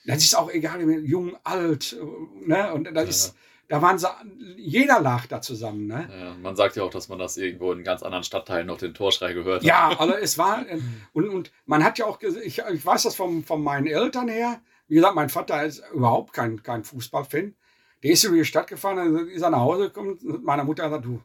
das 0.06 0.18
ist 0.18 0.36
auch 0.36 0.50
egal, 0.50 0.80
jung, 1.04 1.36
alt, 1.44 1.96
ne? 2.44 2.72
Und 2.72 2.94
das 2.94 3.08
ist, 3.08 3.36
da 3.68 3.80
waren 3.80 3.98
sie, 3.98 4.08
jeder 4.56 5.00
lag 5.00 5.26
da 5.26 5.40
zusammen. 5.40 5.86
Ne? 5.86 6.08
Ja, 6.10 6.34
man 6.34 6.54
sagt 6.54 6.76
ja 6.76 6.82
auch, 6.82 6.90
dass 6.90 7.08
man 7.08 7.18
das 7.18 7.36
irgendwo 7.36 7.72
in 7.72 7.82
ganz 7.82 8.02
anderen 8.02 8.24
Stadtteilen 8.24 8.66
noch 8.66 8.78
den 8.78 8.92
Torschrei 8.92 9.32
gehört 9.32 9.62
hat. 9.62 9.64
Ja, 9.64 9.98
also 9.98 10.14
es 10.14 10.36
war, 10.36 10.64
und, 11.12 11.28
und 11.28 11.50
man 11.64 11.82
hat 11.82 11.98
ja 11.98 12.04
auch, 12.06 12.20
ich, 12.20 12.58
ich 12.58 12.86
weiß 12.86 13.04
das 13.04 13.14
von, 13.14 13.42
von 13.42 13.62
meinen 13.62 13.86
Eltern 13.86 14.28
her, 14.28 14.60
Wie 14.86 14.96
gesagt, 14.96 15.14
mein 15.14 15.28
Vater 15.28 15.64
ist 15.64 15.82
überhaupt 15.92 16.32
kein, 16.32 16.62
kein 16.62 16.84
Fußballfan. 16.84 17.54
Der 18.02 18.10
ist 18.10 18.24
über 18.24 18.36
die 18.36 18.44
Stadt 18.44 18.66
gefahren, 18.66 18.96
dann 18.96 19.28
ist 19.28 19.42
er 19.42 19.50
nach 19.50 19.60
Hause 19.60 19.84
gekommen 19.84 20.18
und 20.22 20.44
meine 20.44 20.64
Mutter 20.64 20.88
sagt, 20.90 21.04
du, 21.04 21.22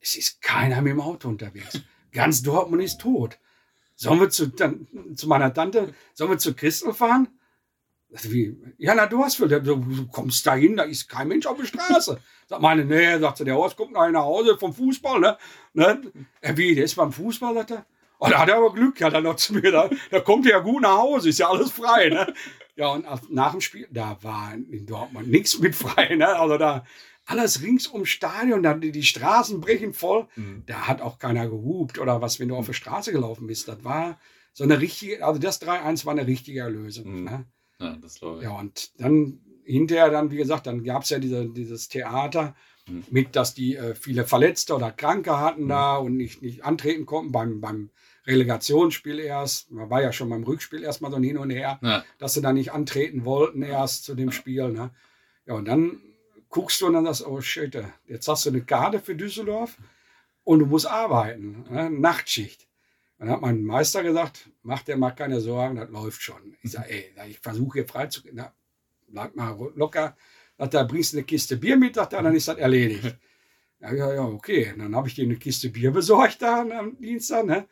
es 0.00 0.16
ist 0.16 0.42
keiner 0.42 0.80
mit 0.82 0.92
dem 0.92 1.00
Auto 1.00 1.28
unterwegs. 1.28 1.80
Ganz 2.12 2.42
Dortmund 2.42 2.82
ist 2.82 3.00
tot. 3.00 3.38
Sollen 3.94 4.20
wir 4.20 4.30
zu, 4.30 4.48
dann, 4.48 4.86
zu 5.14 5.28
meiner 5.28 5.52
Tante, 5.52 5.92
sollen 6.14 6.30
wir 6.30 6.38
zu 6.38 6.54
Christel 6.54 6.92
fahren? 6.92 7.28
Wie? 8.10 8.56
Ja, 8.78 8.94
na, 8.94 9.06
du 9.06 9.22
hast, 9.22 9.38
du, 9.38 9.46
du 9.46 10.06
kommst 10.08 10.46
da 10.46 10.54
hin, 10.54 10.76
da 10.76 10.84
ist 10.84 11.08
kein 11.08 11.28
Mensch 11.28 11.46
auf 11.46 11.58
der 11.58 11.66
Straße. 11.66 12.20
Sagt 12.46 12.62
meine, 12.62 12.84
nee, 12.84 13.18
sagt 13.18 13.38
sie, 13.38 13.44
der 13.44 13.56
Horst 13.56 13.76
kommt 13.76 13.92
nach 13.92 14.14
Hause 14.14 14.56
vom 14.56 14.72
Fußball, 14.72 15.20
ne? 15.20 15.36
ne? 15.74 16.00
Wie, 16.54 16.74
der 16.74 16.84
ist 16.84 16.94
beim 16.94 17.12
Fußball, 17.12 17.54
sagt 17.54 17.72
er. 17.72 17.86
Oh, 18.18 18.28
da 18.28 18.38
hat 18.40 18.48
er 18.48 18.56
aber 18.56 18.72
Glück, 18.72 19.00
hat 19.02 19.12
er 19.12 19.20
noch 19.20 19.36
zu 19.36 19.54
mir, 19.54 19.70
da, 19.70 19.90
da 20.10 20.20
kommt 20.20 20.46
er 20.46 20.52
ja 20.52 20.58
gut 20.58 20.82
nach 20.82 20.96
Hause, 20.96 21.28
ist 21.28 21.38
ja 21.38 21.50
alles 21.50 21.70
frei, 21.70 22.08
ne? 22.08 22.32
Ja, 22.78 22.92
und 22.92 23.04
nach 23.32 23.50
dem 23.50 23.60
Spiel, 23.60 23.88
da 23.90 24.16
war 24.22 24.54
in 24.54 24.86
Dortmund 24.86 25.28
nichts 25.28 25.58
mit 25.58 25.74
frei, 25.74 26.14
ne? 26.14 26.28
Also 26.28 26.58
da, 26.58 26.84
alles 27.26 27.60
rings 27.62 27.88
ums 27.88 28.08
Stadion, 28.08 28.62
da, 28.62 28.74
die 28.74 29.02
Straßen 29.02 29.60
brechen 29.60 29.92
voll. 29.92 30.28
Mhm. 30.36 30.62
Da 30.66 30.86
hat 30.86 31.02
auch 31.02 31.18
keiner 31.18 31.48
gehupt 31.48 31.98
oder 31.98 32.22
was, 32.22 32.38
wenn 32.38 32.48
du 32.48 32.56
auf 32.56 32.66
der 32.66 32.74
Straße 32.74 33.10
gelaufen 33.10 33.48
bist. 33.48 33.66
Das 33.66 33.82
war 33.82 34.18
so 34.52 34.62
eine 34.62 34.80
richtige, 34.80 35.24
also 35.24 35.40
das 35.40 35.60
3-1 35.60 36.06
war 36.06 36.12
eine 36.12 36.28
richtige 36.28 36.60
Erlösung. 36.60 37.18
Mhm. 37.18 37.24
Ne? 37.24 37.44
Ja, 37.80 37.96
das 37.96 38.20
glaube 38.20 38.38
ich. 38.38 38.44
Ja, 38.44 38.52
und 38.52 38.92
dann 39.00 39.40
hinterher 39.64 40.10
dann, 40.10 40.30
wie 40.30 40.36
gesagt, 40.36 40.68
dann 40.68 40.84
gab 40.84 41.02
es 41.02 41.10
ja 41.10 41.18
diese, 41.18 41.48
dieses 41.48 41.88
Theater 41.88 42.54
mhm. 42.88 43.04
mit, 43.10 43.34
dass 43.34 43.54
die 43.54 43.74
äh, 43.74 43.96
viele 43.96 44.24
Verletzte 44.24 44.76
oder 44.76 44.92
Kranke 44.92 45.38
hatten 45.38 45.64
mhm. 45.64 45.68
da 45.68 45.96
und 45.96 46.16
nicht, 46.16 46.42
nicht 46.42 46.64
antreten 46.64 47.06
konnten 47.06 47.32
beim, 47.32 47.60
beim 47.60 47.90
Relegationsspiel 48.28 49.18
erst. 49.18 49.70
Man 49.70 49.90
war 49.90 50.02
ja 50.02 50.12
schon 50.12 50.28
beim 50.28 50.44
Rückspiel 50.44 50.84
erstmal 50.84 51.10
so 51.10 51.18
hin 51.18 51.38
und 51.38 51.50
her, 51.50 51.78
ja. 51.82 52.04
dass 52.18 52.34
sie 52.34 52.42
da 52.42 52.52
nicht 52.52 52.72
antreten 52.72 53.24
wollten 53.24 53.62
erst 53.62 54.04
zu 54.04 54.14
dem 54.14 54.30
Spiel. 54.30 54.68
Ne? 54.68 54.90
Ja, 55.46 55.54
und 55.54 55.66
dann 55.66 56.00
guckst 56.48 56.80
du 56.80 56.86
und 56.86 56.92
dann 56.92 57.06
sagst, 57.06 57.26
oh 57.26 57.40
shit, 57.40 57.76
jetzt 58.06 58.28
hast 58.28 58.46
du 58.46 58.50
eine 58.50 58.62
Karte 58.62 59.00
für 59.00 59.16
Düsseldorf 59.16 59.78
und 60.44 60.60
du 60.60 60.66
musst 60.66 60.86
arbeiten, 60.86 61.64
ne? 61.70 61.90
Nachtschicht. 61.90 62.68
Dann 63.18 63.30
hat 63.30 63.40
mein 63.40 63.64
Meister 63.64 64.02
gesagt, 64.04 64.48
mach 64.62 64.82
dir 64.82 64.96
mal 64.96 65.10
keine 65.10 65.40
Sorgen, 65.40 65.76
das 65.76 65.90
läuft 65.90 66.22
schon. 66.22 66.54
Ich 66.62 66.72
sage, 66.72 66.90
ey, 66.90 67.12
ich 67.28 67.40
versuche 67.40 67.78
hier 67.78 67.88
frei 67.88 68.06
zu 68.06 68.22
gehen. 68.22 68.40
Bleib 69.08 69.34
mal 69.34 69.58
locker. 69.74 70.16
Sagt 70.56 70.74
er, 70.74 70.84
bringst 70.84 71.12
du 71.12 71.18
eine 71.18 71.24
Kiste 71.24 71.56
Bier 71.56 71.76
mit, 71.76 71.96
sagt 71.96 72.12
er, 72.12 72.22
dann 72.22 72.34
ist 72.34 72.48
das 72.48 72.58
erledigt. 72.58 73.16
Ja, 73.80 73.94
ja, 73.94 74.12
ja, 74.12 74.22
okay. 74.22 74.74
dann 74.76 74.96
habe 74.96 75.06
ich 75.06 75.14
dir 75.14 75.22
eine 75.22 75.36
Kiste 75.36 75.68
Bier 75.68 75.92
besorgt 75.92 76.42
da 76.42 76.62
am 76.62 76.98
Dienstag. 76.98 77.46
Ne? 77.46 77.68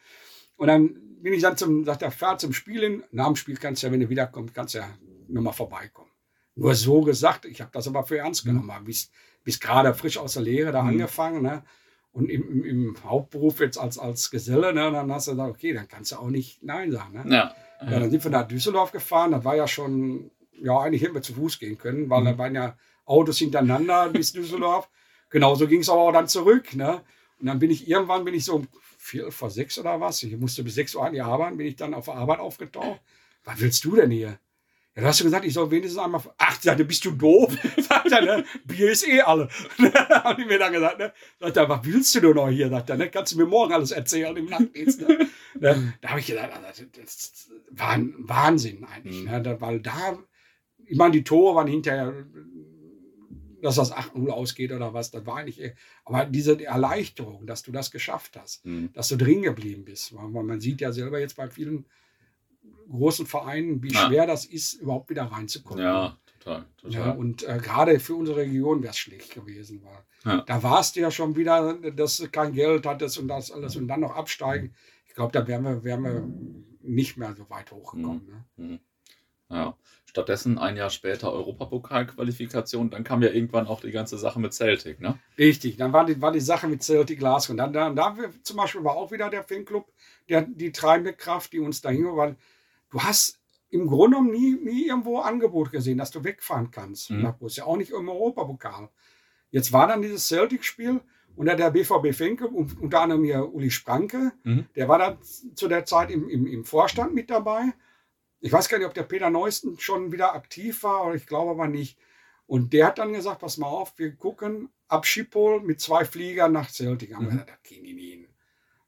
Und 0.57 0.69
dann 0.69 0.97
bin 1.23 1.33
ich 1.33 1.42
dann 1.42 1.57
zum, 1.57 1.85
sagt 1.85 2.03
er, 2.03 2.11
fahr 2.11 2.38
zum 2.38 2.53
Spielen. 2.53 3.05
Nach 3.11 3.27
dem 3.27 3.37
Spiel 3.37 3.57
kannst 3.57 3.83
du 3.83 3.87
ja, 3.87 3.92
wenn 3.92 4.01
du 4.01 4.09
wiederkommst, 4.09 4.55
kannst 4.55 4.75
du 4.75 4.79
ja 4.79 4.88
nochmal 5.29 5.53
vorbeikommen. 5.53 6.11
Nur 6.55 6.75
so 6.75 7.03
gesagt, 7.03 7.45
ich 7.45 7.61
habe 7.61 7.71
das 7.73 7.87
aber 7.87 8.05
für 8.05 8.19
ernst 8.19 8.45
mhm. 8.45 8.51
genommen. 8.51 8.81
Mhm. 8.81 8.85
Bis, 8.85 9.11
bis 9.45 9.61
gerade 9.61 9.95
frisch 9.95 10.19
aus 10.19 10.35
der 10.35 10.42
Lehre 10.42 10.73
da 10.73 10.83
mhm. 10.83 10.88
angefangen. 10.88 11.42
Ne? 11.42 11.62
Und 12.12 12.31
im, 12.31 12.49
im, 12.51 12.64
im, 12.64 12.97
Hauptberuf 13.05 13.61
jetzt 13.61 13.79
als, 13.79 13.99
als 13.99 14.31
Geselle, 14.31 14.73
ne? 14.73 14.90
dann 14.90 15.12
hast 15.12 15.27
du 15.27 15.33
gesagt, 15.33 15.51
okay, 15.51 15.75
dann 15.75 15.87
kannst 15.87 16.12
du 16.12 16.16
auch 16.16 16.29
nicht 16.29 16.62
Nein 16.62 16.90
sagen. 16.90 17.12
Ne? 17.12 17.35
Ja. 17.35 17.55
ja. 17.83 18.01
Dann 18.01 18.11
sind 18.11 18.25
wir 18.25 18.31
nach 18.31 18.49
Düsseldorf 18.49 18.92
gefahren. 18.92 19.33
Das 19.33 19.45
war 19.45 19.55
ja 19.55 19.69
schon, 19.69 20.31
ja, 20.62 20.79
eigentlich 20.79 21.03
hätten 21.03 21.14
wir 21.14 21.23
zu 21.23 21.35
Fuß 21.35 21.59
gehen 21.59 21.77
können, 21.77 22.09
weil 22.09 22.23
mhm. 22.23 22.25
da 22.25 22.38
waren 22.38 22.55
ja 22.55 22.77
Autos 23.05 23.38
hintereinander 23.38 24.09
bis 24.09 24.33
Düsseldorf. 24.33 24.88
Genauso 25.29 25.66
ging 25.66 25.81
es 25.81 25.88
aber 25.90 26.01
auch 26.01 26.12
dann 26.12 26.29
zurück. 26.29 26.75
Ne? 26.75 27.03
Und 27.38 27.46
dann 27.46 27.59
bin 27.59 27.70
ich 27.70 27.88
irgendwann, 27.88 28.25
bin 28.25 28.35
ich 28.35 28.44
so 28.44 28.57
um 28.57 28.68
vier 28.99 29.31
vor 29.31 29.51
sechs 29.51 29.79
oder 29.79 30.01
was, 30.01 30.22
ich 30.22 30.37
musste 30.37 30.64
bis 30.64 30.75
sechs 30.75 30.94
Uhr 30.94 31.05
an 31.05 31.12
die 31.12 31.20
Arbeit, 31.20 31.57
bin 31.57 31.66
ich 31.66 31.77
dann 31.77 31.94
auf 31.94 32.07
der 32.07 32.14
Arbeit 32.14 32.40
aufgetaucht. 32.40 33.01
Was 33.44 33.61
willst 33.61 33.85
du 33.85 33.96
denn 33.96 34.11
hier? 34.11 34.38
Ja, 34.96 35.03
du 35.03 35.09
hast 35.09 35.20
du 35.20 35.25
gesagt, 35.25 35.44
ich 35.44 35.53
soll 35.53 35.70
wenigstens 35.70 35.99
einmal. 35.99 36.22
Ach, 36.38 36.62
ja, 36.64 36.75
bist 36.75 37.05
du 37.05 37.11
doof? 37.11 37.55
Sagt 37.77 38.11
er, 38.11 38.22
ne? 38.22 38.44
Bier 38.64 38.90
ist 38.90 39.07
eh 39.07 39.20
alle. 39.20 39.49
Haben 39.79 40.42
die 40.42 40.46
mir 40.46 40.59
dann 40.59 40.72
gesagt, 40.72 40.99
ne? 40.99 41.12
Sagt 41.38 41.57
er, 41.59 41.68
was 41.68 41.85
willst 41.85 42.14
du 42.14 42.33
noch 42.33 42.49
hier? 42.49 42.70
Sagt 42.70 42.88
er, 42.88 42.96
ne? 42.96 43.11
Kannst 43.11 43.35
du 43.35 43.37
mir 43.37 43.44
morgen 43.44 43.75
alles 43.75 43.90
erzählen 43.90 44.35
im 44.35 44.46
Nachtdienst? 44.46 45.03
Ne? 45.03 45.29
ne? 45.61 45.92
Da 46.01 46.09
habe 46.09 46.20
ich 46.20 46.27
gedacht, 46.27 46.51
also, 46.64 46.85
das 46.96 47.51
war 47.70 47.90
ein 47.90 48.14
Wahnsinn 48.20 48.85
eigentlich. 48.85 49.22
Mhm. 49.22 49.31
Ne? 49.31 49.57
Weil 49.61 49.81
da, 49.81 50.18
ich 50.87 50.96
meine, 50.96 51.12
die 51.12 51.25
Tore 51.25 51.57
waren 51.57 51.68
hinterher, 51.68 52.14
dass 53.67 53.77
das 53.77 53.93
8-0 53.93 54.29
ausgeht 54.29 54.73
oder 54.73 54.95
was, 54.95 55.11
das 55.11 55.27
war 55.27 55.39
eigentlich, 55.39 55.73
aber 56.05 56.25
diese 56.25 56.65
Erleichterung, 56.65 57.47
dass 57.47 57.63
du 57.63 57.73
das 57.73 57.91
geschafft 57.91 58.37
hast, 58.37 58.65
mhm. 58.65 58.93
dass 58.93 59.09
du 59.09 59.17
drin 59.17 59.43
geblieben 59.43 59.85
bist. 59.85 60.15
Weil 60.15 60.29
man 60.29 60.61
sieht 60.61 60.81
ja 60.81 60.93
selber 60.93 61.19
jetzt 61.19 61.37
bei 61.37 61.51
vielen 61.51 61.85
großen 62.89 63.27
Vereinen, 63.27 63.83
wie 63.83 63.93
ja. 63.93 64.07
schwer 64.07 64.27
das 64.27 64.45
ist, 64.45 64.75
überhaupt 64.75 65.11
wieder 65.11 65.25
reinzukommen. 65.25 65.83
Ja, 65.83 66.17
total. 66.39 66.67
total. 66.77 66.93
Ja, 66.93 67.11
und 67.11 67.43
äh, 67.43 67.59
gerade 67.61 67.99
für 67.99 68.15
unsere 68.15 68.39
Region 68.39 68.83
wäre 68.83 68.93
es 68.93 68.99
schlecht 68.99 69.35
gewesen. 69.35 69.83
Weil 69.83 70.33
ja. 70.33 70.43
Da 70.43 70.63
warst 70.63 70.95
du 70.95 71.01
ja 71.01 71.11
schon 71.11 71.35
wieder, 71.35 71.75
dass 71.75 72.19
du 72.19 72.29
kein 72.29 72.53
Geld 72.53 72.87
hattest 72.87 73.19
und 73.19 73.29
das 73.29 73.51
alles 73.51 73.75
und 73.75 73.89
dann 73.89 74.01
noch 74.01 74.15
absteigen. 74.15 74.75
Ich 75.09 75.15
glaube, 75.15 75.33
da 75.33 75.47
wären 75.47 75.65
wir, 75.65 75.83
wären 75.83 76.03
wir 76.05 76.29
nicht 76.83 77.17
mehr 77.17 77.35
so 77.35 77.51
weit 77.51 77.73
hochgekommen. 77.73 78.45
Mhm. 78.57 78.65
Ne? 78.65 78.69
Mhm. 78.69 78.81
Ja. 79.51 79.77
Stattdessen 80.17 80.57
ein 80.57 80.79
Jahr 80.79 80.89
später 80.89 81.31
Europapokalqualifikation, 81.31 82.89
dann 82.89 83.05
kam 83.05 83.23
ja 83.23 83.29
irgendwann 83.29 83.67
auch 83.67 83.83
die 83.83 83.91
ganze 83.91 84.17
Sache 84.17 84.41
mit 84.41 84.55
Celtic, 84.55 84.99
ne? 84.99 85.19
Richtig, 85.37 85.77
dann 85.77 85.93
war 85.93 86.07
die, 86.07 86.23
war 86.23 86.33
die 86.33 86.41
Sache 86.41 86.69
mit 86.69 86.83
Celtic 86.83 87.19
Glasgow. 87.19 87.51
Und 87.51 87.59
dann, 87.59 87.75
dann 87.75 87.95
da 87.95 88.17
zum 88.43 88.57
Beispiel 88.57 88.83
war 88.83 88.97
auch 88.97 89.13
wieder 89.13 89.29
der 89.29 89.43
Fanclub, 89.43 89.85
der, 90.31 90.41
die 90.41 90.73
treibende 90.73 91.13
Kraft, 91.13 91.53
die 91.53 91.61
uns 91.61 91.83
dahin 91.83 92.07
war, 92.07 92.17
weil 92.17 92.37
du 92.89 93.03
hast 93.03 93.39
im 93.69 93.89
Grunde 93.89 94.17
genommen 94.17 94.31
nie, 94.31 94.55
nie 94.55 94.87
irgendwo 94.87 95.19
Angebot 95.19 95.71
gesehen, 95.71 95.99
dass 95.99 96.11
du 96.13 96.25
wegfahren 96.25 96.71
kannst. 96.71 97.11
Mhm. 97.11 97.35
Ist 97.41 97.59
ja 97.59 97.65
auch 97.65 97.77
nicht 97.77 97.91
im 97.91 98.09
Europapokal. 98.09 98.89
Jetzt 99.51 99.71
war 99.75 99.87
dann 99.87 100.01
dieses 100.01 100.29
Celtic-Spiel 100.29 101.03
unter 101.35 101.57
der 101.57 101.73
BVB 101.73 102.15
Fenke, 102.15 102.49
unter 102.49 103.03
anderem 103.03 103.23
hier 103.23 103.53
Uli 103.53 103.71
Spranke, 103.71 104.33
mhm. 104.45 104.65
der 104.77 104.89
war 104.89 104.99
dann 104.99 105.19
zu 105.55 105.69
der 105.69 105.85
Zeit 105.85 106.11
im, 106.11 106.27
im, 106.31 106.47
im, 106.47 106.65
Vorstand 106.65 107.13
mit 107.13 107.29
dabei. 107.29 107.75
Ich 108.40 108.53
weiß 108.53 108.68
gar 108.68 108.79
nicht, 108.79 108.87
ob 108.87 108.94
der 108.94 109.03
Peter 109.03 109.31
Neusten 109.31 109.79
schon 109.79 110.12
wieder 110.12 110.35
aktiv 110.35 110.83
war, 110.83 111.03
aber 111.03 111.14
ich 111.14 111.27
glaube 111.27 111.51
aber 111.51 111.68
nicht. 111.68 111.99
Und 112.46 112.72
der 112.72 112.87
hat 112.87 112.99
dann 112.99 113.12
gesagt, 113.12 113.40
pass 113.40 113.57
mal 113.57 113.66
auf, 113.66 113.99
wir 113.99 114.14
gucken 114.14 114.68
ab 114.88 115.07
Schiphol 115.07 115.61
mit 115.62 115.81
zwei 115.81 116.05
Fliegern 116.05 116.53
nach 116.53 116.70
Celtic. 116.70 117.14
Haben 117.14 117.25
mhm. 117.25 117.31
gesagt, 117.31 117.51
da 117.51 117.55
gehen 117.62 117.85
die 117.85 118.11
hin. 118.11 118.29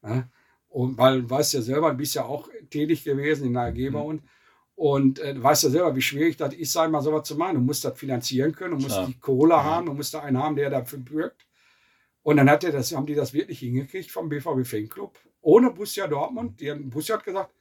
Ja? 0.03 0.29
Und 0.69 0.97
weil 0.97 1.23
du 1.23 1.29
weißt 1.29 1.53
ja 1.53 1.61
selber, 1.61 1.91
du 1.91 1.97
bist 1.97 2.15
ja 2.15 2.25
auch 2.25 2.49
tätig 2.69 3.03
gewesen 3.03 3.47
in 3.47 3.53
der 3.53 3.63
AG 3.63 3.91
bei 3.91 3.99
uns. 3.99 4.21
Und 4.75 5.19
äh, 5.19 5.33
du 5.33 5.43
weißt 5.43 5.63
ja 5.63 5.69
selber, 5.71 5.95
wie 5.95 6.01
schwierig 6.01 6.37
das 6.37 6.53
ist, 6.53 6.71
sag 6.71 6.89
mal, 6.89 7.01
sowas 7.01 7.27
zu 7.27 7.35
machen. 7.35 7.55
Du 7.55 7.61
musst 7.61 7.83
das 7.83 7.99
finanzieren 7.99 8.53
können, 8.53 8.77
du 8.77 8.83
musst 8.83 8.95
Klar. 8.95 9.07
die 9.07 9.19
Kohle 9.19 9.55
ja. 9.55 9.63
haben, 9.63 9.87
du 9.87 9.93
musst 9.93 10.13
da 10.13 10.21
einen 10.21 10.37
haben, 10.37 10.55
der 10.55 10.69
dafür 10.69 10.99
bürgt. 10.99 11.45
Und 12.21 12.37
dann 12.37 12.49
hat 12.49 12.63
er 12.63 12.71
das, 12.71 12.95
haben 12.95 13.05
die 13.05 13.15
das 13.15 13.33
wirklich 13.33 13.59
hingekriegt 13.59 14.11
vom 14.11 14.29
BVB 14.29 14.65
Fanclub. 14.65 15.19
Ohne 15.41 15.71
Busja 15.71 16.07
Dortmund. 16.07 16.61
Die 16.61 16.71
Busja 16.73 17.15
hat 17.15 17.25
gesagt, 17.25 17.51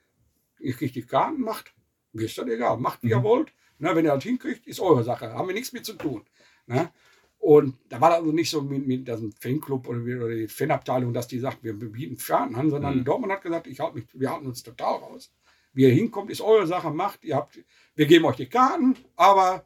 ihr 0.61 0.75
kriegt 0.75 0.95
die 0.95 1.03
Karten, 1.03 1.41
macht. 1.41 1.73
Mir 2.13 2.25
ist 2.25 2.39
das 2.39 2.47
egal, 2.47 2.79
macht 2.79 3.03
wie 3.03 3.07
mhm. 3.07 3.13
ihr 3.13 3.23
wollt. 3.23 3.53
Na, 3.79 3.95
wenn 3.95 4.05
ihr 4.05 4.15
das 4.15 4.25
hinkriegt, 4.25 4.67
ist 4.67 4.81
eure 4.81 5.05
Sache. 5.05 5.33
Haben 5.33 5.49
wir 5.49 5.55
nichts 5.55 5.73
mit 5.73 5.85
zu 5.85 5.95
tun. 5.95 6.25
Na? 6.67 6.93
Und 7.39 7.77
da 7.89 8.01
war 8.01 8.11
das 8.11 8.19
also 8.19 8.33
nicht 8.33 8.51
so 8.51 8.63
mit, 8.63 8.87
mit 8.87 9.07
diesem 9.07 9.33
Fanclub 9.33 9.87
oder, 9.89 10.01
oder 10.01 10.35
die 10.35 10.49
Fanabteilung, 10.49 11.13
dass 11.13 11.29
die 11.29 11.39
sagt, 11.39 11.63
wir 11.63 11.73
bieten 11.73 12.17
Fahrten 12.17 12.57
an, 12.57 12.71
sondern 12.71 12.99
mhm. 12.99 13.05
Dortmund 13.05 13.33
hat 13.33 13.43
gesagt, 13.43 13.69
ich 13.69 13.79
halt 13.79 13.95
mich, 13.95 14.05
wir 14.13 14.31
halten 14.31 14.47
uns 14.47 14.63
total 14.63 14.97
raus. 14.97 15.33
Wie 15.73 15.83
ihr 15.83 15.93
hinkommt, 15.93 16.31
ist 16.31 16.41
eure 16.41 16.67
Sache, 16.67 16.91
macht, 16.91 17.23
ihr 17.23 17.37
habt, 17.37 17.59
wir 17.95 18.07
geben 18.07 18.25
euch 18.25 18.37
die 18.37 18.49
Karten, 18.49 18.97
aber 19.15 19.65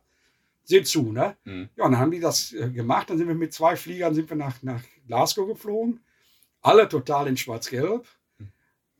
seht 0.64 0.86
zu, 0.86 1.12
ne? 1.12 1.36
Mhm. 1.44 1.70
Ja, 1.76 1.84
und 1.84 1.92
dann 1.92 2.00
haben 2.00 2.10
die 2.10 2.20
das 2.20 2.52
äh, 2.52 2.68
gemacht, 2.68 3.08
dann 3.08 3.18
sind 3.18 3.28
wir 3.28 3.34
mit 3.34 3.54
zwei 3.54 3.76
Fliegern 3.76 4.14
sind 4.14 4.28
wir 4.28 4.36
nach, 4.36 4.62
nach 4.62 4.82
Glasgow 5.06 5.46
geflogen, 5.46 6.00
alle 6.60 6.88
total 6.88 7.28
in 7.28 7.36
schwarz-gelb. 7.36 8.06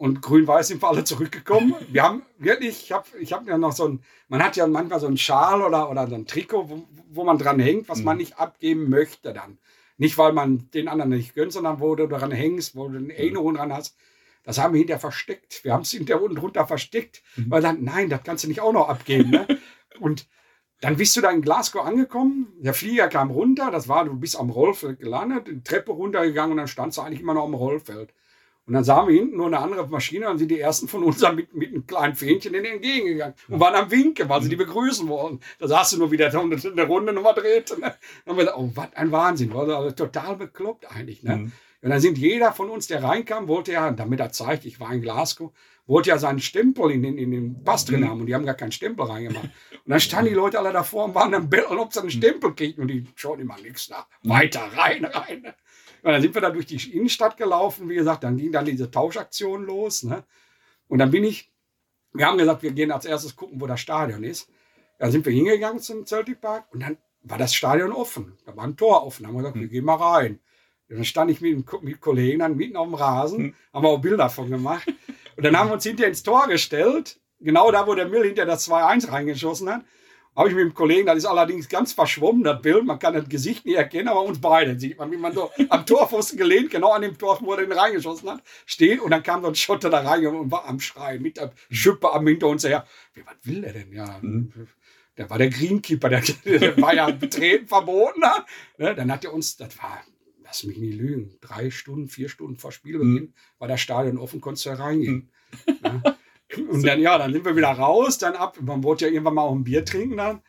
Und 0.02 0.20
grün-weiß 0.20 0.66
sind 0.66 0.82
wir 0.82 0.88
alle 0.88 1.04
zurückgekommen. 1.04 1.76
Wir 1.88 2.02
haben 2.02 2.22
wirklich, 2.36 2.82
ich 2.82 2.90
habe 2.90 3.06
ich 3.20 3.32
hab 3.32 3.46
ja 3.46 3.56
noch 3.56 3.70
so 3.70 3.86
ein, 3.86 4.02
man 4.26 4.42
hat 4.42 4.56
ja 4.56 4.66
manchmal 4.66 4.98
so 4.98 5.06
einen 5.06 5.16
Schal 5.16 5.62
oder, 5.62 5.88
oder 5.88 6.08
so 6.08 6.16
ein 6.16 6.26
Trikot, 6.26 6.68
wo, 6.68 6.88
wo 7.12 7.22
man 7.22 7.38
dran 7.38 7.60
hängt, 7.60 7.88
was 7.88 8.00
mhm. 8.00 8.06
man 8.06 8.16
nicht 8.16 8.36
abgeben 8.36 8.90
möchte 8.90 9.32
dann. 9.32 9.58
Nicht, 9.98 10.18
weil 10.18 10.32
man 10.32 10.68
den 10.72 10.88
anderen 10.88 11.12
nicht 11.12 11.36
gönnt, 11.36 11.52
sondern 11.52 11.78
wo 11.78 11.94
du 11.94 12.08
dran 12.08 12.32
hängst, 12.32 12.74
wo 12.74 12.88
du 12.88 12.98
eine 12.98 13.16
Erinnerung 13.16 13.54
dran 13.54 13.72
hast. 13.72 13.96
Das 14.42 14.58
haben 14.58 14.74
wir 14.74 14.78
hinterher 14.78 14.98
versteckt. 14.98 15.62
Wir 15.62 15.72
haben 15.72 15.82
es 15.82 15.92
hinterher 15.92 16.20
unten 16.20 16.34
drunter 16.34 16.66
versteckt, 16.66 17.22
mhm. 17.36 17.48
weil 17.48 17.62
dann, 17.62 17.84
nein, 17.84 18.08
das 18.08 18.24
kannst 18.24 18.42
du 18.42 18.48
nicht 18.48 18.60
auch 18.60 18.72
noch 18.72 18.88
abgeben. 18.88 19.30
Ne? 19.30 19.46
Und 20.00 20.26
dann 20.80 20.96
bist 20.96 21.16
du 21.16 21.20
da 21.20 21.30
in 21.30 21.42
Glasgow 21.42 21.86
angekommen, 21.86 22.48
der 22.58 22.74
Flieger 22.74 23.06
kam 23.06 23.30
runter, 23.30 23.70
das 23.70 23.86
war, 23.86 24.04
du 24.04 24.16
bist 24.16 24.34
am 24.36 24.50
Rollfeld 24.50 24.98
gelandet, 24.98 25.46
die 25.46 25.62
Treppe 25.62 25.92
runtergegangen 25.92 26.50
und 26.50 26.56
dann 26.56 26.66
standst 26.66 26.98
du 26.98 27.02
eigentlich 27.02 27.20
immer 27.20 27.34
noch 27.34 27.44
am 27.44 27.54
Rollfeld. 27.54 28.12
Und 28.72 28.76
dann 28.76 28.84
sahen 28.84 29.06
wir 29.06 29.14
hinten 29.14 29.36
nur 29.36 29.48
eine 29.48 29.58
andere 29.58 29.86
Maschine 29.86 30.30
und 30.30 30.38
sind 30.38 30.50
die 30.50 30.58
ersten 30.58 30.88
von 30.88 31.02
uns 31.02 31.20
mit, 31.34 31.54
mit 31.54 31.74
einem 31.74 31.86
kleinen 31.86 32.14
Fähnchen 32.14 32.54
in 32.54 32.64
den 32.64 32.76
entgegengegangen 32.76 33.34
und 33.48 33.60
waren 33.60 33.74
am 33.74 33.90
Winken, 33.90 34.26
weil 34.30 34.40
sie 34.40 34.48
die 34.48 34.56
begrüßen 34.56 35.06
wollen. 35.08 35.40
Da 35.58 35.68
saß 35.68 35.90
du 35.90 35.98
nur 35.98 36.10
wieder 36.10 36.32
in 36.32 36.76
der 36.76 36.86
Runde 36.86 37.12
nochmal 37.12 37.34
drehte. 37.34 37.78
Ne? 37.78 37.94
Dann 38.24 38.30
haben 38.30 38.36
wir 38.38 38.44
gesagt, 38.44 38.56
oh, 38.58 38.70
was 38.74 38.94
ein 38.94 39.12
Wahnsinn. 39.12 39.52
Also 39.52 39.90
total 39.90 40.36
bekloppt 40.36 40.90
eigentlich. 40.90 41.22
Ne? 41.22 41.36
Mhm. 41.36 41.52
Und 41.82 41.90
dann 41.90 42.00
sind 42.00 42.16
jeder 42.16 42.52
von 42.52 42.70
uns, 42.70 42.86
der 42.86 43.02
reinkam, 43.02 43.46
wollte 43.46 43.72
ja, 43.72 43.90
damit 43.90 44.20
er 44.20 44.32
zeigt, 44.32 44.64
ich 44.64 44.80
war 44.80 44.90
in 44.94 45.02
Glasgow, 45.02 45.52
wollte 45.86 46.08
ja 46.08 46.18
seinen 46.18 46.38
Stempel 46.38 46.92
in 46.92 47.02
den, 47.02 47.18
in 47.18 47.30
den 47.30 47.64
Pass 47.64 47.84
drin 47.84 48.00
mhm. 48.00 48.08
haben 48.08 48.20
und 48.20 48.26
die 48.26 48.34
haben 48.34 48.46
gar 48.46 48.54
keinen 48.54 48.72
Stempel 48.72 49.04
reingemacht. 49.04 49.50
Und 49.84 49.90
dann 49.90 50.00
standen 50.00 50.30
die 50.30 50.34
Leute 50.34 50.58
alle 50.58 50.72
davor 50.72 51.04
und 51.04 51.14
waren 51.14 51.34
am 51.34 51.50
Betteln, 51.50 51.78
ob 51.78 51.92
sie 51.92 52.00
einen 52.00 52.10
Stempel 52.10 52.54
kriegen 52.54 52.80
und 52.80 52.88
die 52.88 53.04
schauen 53.16 53.38
immer 53.38 53.58
nichts 53.58 53.90
nach. 53.90 54.06
Weiter, 54.22 54.62
rein, 54.74 55.04
rein. 55.04 55.52
Und 56.02 56.12
dann 56.12 56.20
sind 56.20 56.34
wir 56.34 56.40
da 56.40 56.50
durch 56.50 56.66
die 56.66 56.76
Innenstadt 56.96 57.36
gelaufen, 57.36 57.88
wie 57.88 57.94
gesagt, 57.94 58.24
dann 58.24 58.36
ging 58.36 58.52
dann 58.52 58.64
diese 58.64 58.90
Tauschaktion 58.90 59.64
los. 59.64 60.02
Ne? 60.02 60.24
Und 60.88 60.98
dann 60.98 61.10
bin 61.10 61.24
ich, 61.24 61.52
wir 62.12 62.26
haben 62.26 62.38
gesagt, 62.38 62.62
wir 62.62 62.72
gehen 62.72 62.90
als 62.90 63.04
erstes 63.04 63.36
gucken, 63.36 63.60
wo 63.60 63.66
das 63.66 63.80
Stadion 63.80 64.24
ist. 64.24 64.50
Dann 64.98 65.12
sind 65.12 65.24
wir 65.24 65.32
hingegangen 65.32 65.80
zum 65.80 66.04
Celtic 66.06 66.40
Park 66.40 66.66
und 66.72 66.80
dann 66.80 66.98
war 67.22 67.38
das 67.38 67.54
Stadion 67.54 67.92
offen. 67.92 68.36
Da 68.44 68.56
war 68.56 68.64
ein 68.64 68.76
Tor 68.76 69.06
offen. 69.06 69.22
Da 69.22 69.28
haben 69.28 69.36
wir 69.36 69.42
gesagt, 69.42 69.60
wir 69.60 69.68
gehen 69.68 69.84
mal 69.84 69.94
rein. 69.94 70.40
Und 70.88 70.96
dann 70.96 71.04
stand 71.04 71.30
ich 71.30 71.40
mit, 71.40 71.82
mit 71.82 72.00
Kollegen 72.00 72.40
dann 72.40 72.56
mitten 72.56 72.76
auf 72.76 72.86
dem 72.86 72.94
Rasen, 72.94 73.38
hm. 73.38 73.54
haben 73.72 73.84
wir 73.84 73.88
auch 73.88 74.00
Bilder 74.00 74.18
davon 74.18 74.50
gemacht. 74.50 74.86
Und 75.36 75.44
dann 75.44 75.56
haben 75.56 75.70
wir 75.70 75.74
uns 75.74 75.84
hinter 75.84 76.06
ins 76.06 76.22
Tor 76.22 76.48
gestellt, 76.48 77.18
genau 77.40 77.70
da, 77.70 77.86
wo 77.86 77.94
der 77.94 78.08
Mill 78.08 78.24
hinter 78.24 78.44
das 78.44 78.68
2-1 78.68 79.10
reingeschossen 79.10 79.70
hat. 79.70 79.84
Habe 80.34 80.48
ich 80.48 80.54
mit 80.54 80.64
dem 80.64 80.72
Kollegen, 80.74 81.06
das 81.06 81.18
ist 81.18 81.26
allerdings 81.26 81.68
ganz 81.68 81.92
verschwommen, 81.92 82.42
das 82.42 82.62
Bild, 82.62 82.84
man 82.84 82.98
kann 82.98 83.12
das 83.12 83.28
Gesicht 83.28 83.66
nicht 83.66 83.76
erkennen, 83.76 84.08
aber 84.08 84.22
uns 84.22 84.40
beide 84.40 84.78
sieht 84.80 84.98
man, 84.98 85.10
wie 85.12 85.18
man 85.18 85.34
so 85.34 85.50
am 85.68 85.84
Torpfosten 85.84 86.38
gelehnt, 86.38 86.70
genau 86.70 86.92
an 86.92 87.02
dem 87.02 87.18
Tor, 87.18 87.38
wo 87.42 87.52
er 87.52 87.66
den 87.66 87.72
reingeschossen 87.72 88.30
hat, 88.30 88.42
steht 88.64 89.00
und 89.00 89.10
dann 89.10 89.22
kam 89.22 89.42
so 89.42 89.48
ein 89.48 89.54
Schotter 89.54 89.90
da 89.90 90.00
rein 90.00 90.26
und 90.26 90.50
war 90.50 90.66
am 90.66 90.80
Schreien 90.80 91.20
mit 91.20 91.36
der 91.36 91.52
Schippe 91.70 92.12
am 92.12 92.26
hinter 92.26 92.48
uns 92.48 92.64
her. 92.64 92.86
Wie, 93.12 93.26
was 93.26 93.34
will 93.42 93.60
der 93.60 93.74
denn? 93.74 93.92
Ja, 93.92 94.18
mhm. 94.22 94.52
der 95.18 95.28
war 95.28 95.36
der 95.36 95.50
Greenkeeper, 95.50 96.08
der, 96.08 96.22
der 96.44 96.80
war 96.80 96.94
ja 96.94 97.10
betreten 97.10 97.68
verboten. 97.68 98.22
Ne? 98.78 98.94
Dann 98.94 99.12
hat 99.12 99.24
er 99.24 99.34
uns, 99.34 99.56
das 99.56 99.76
war 99.78 100.02
lass 100.52 100.64
mich 100.64 100.76
nie 100.76 100.92
lügen, 100.92 101.34
drei 101.40 101.70
Stunden, 101.70 102.08
vier 102.08 102.28
Stunden 102.28 102.58
vor 102.58 102.72
Spielbeginn 102.72 103.14
mhm. 103.14 103.32
war 103.58 103.68
das 103.68 103.80
Stadion 103.80 104.18
offen, 104.18 104.42
konntest 104.42 104.66
du 104.66 104.70
ja 104.70 104.76
reingehen. 104.76 105.30
Mhm. 105.66 106.02
Ja. 106.04 106.16
Und 106.56 106.86
dann, 106.86 107.00
ja, 107.00 107.18
dann 107.18 107.32
sind 107.32 107.44
wir 107.44 107.56
wieder 107.56 107.70
raus, 107.70 108.18
dann 108.18 108.34
ab. 108.34 108.58
Man 108.60 108.82
wollte 108.82 109.06
ja 109.06 109.12
irgendwann 109.12 109.34
mal 109.34 109.42
auch 109.42 109.54
ein 109.54 109.64
Bier 109.64 109.84
trinken 109.84 110.16
dann. 110.16 110.40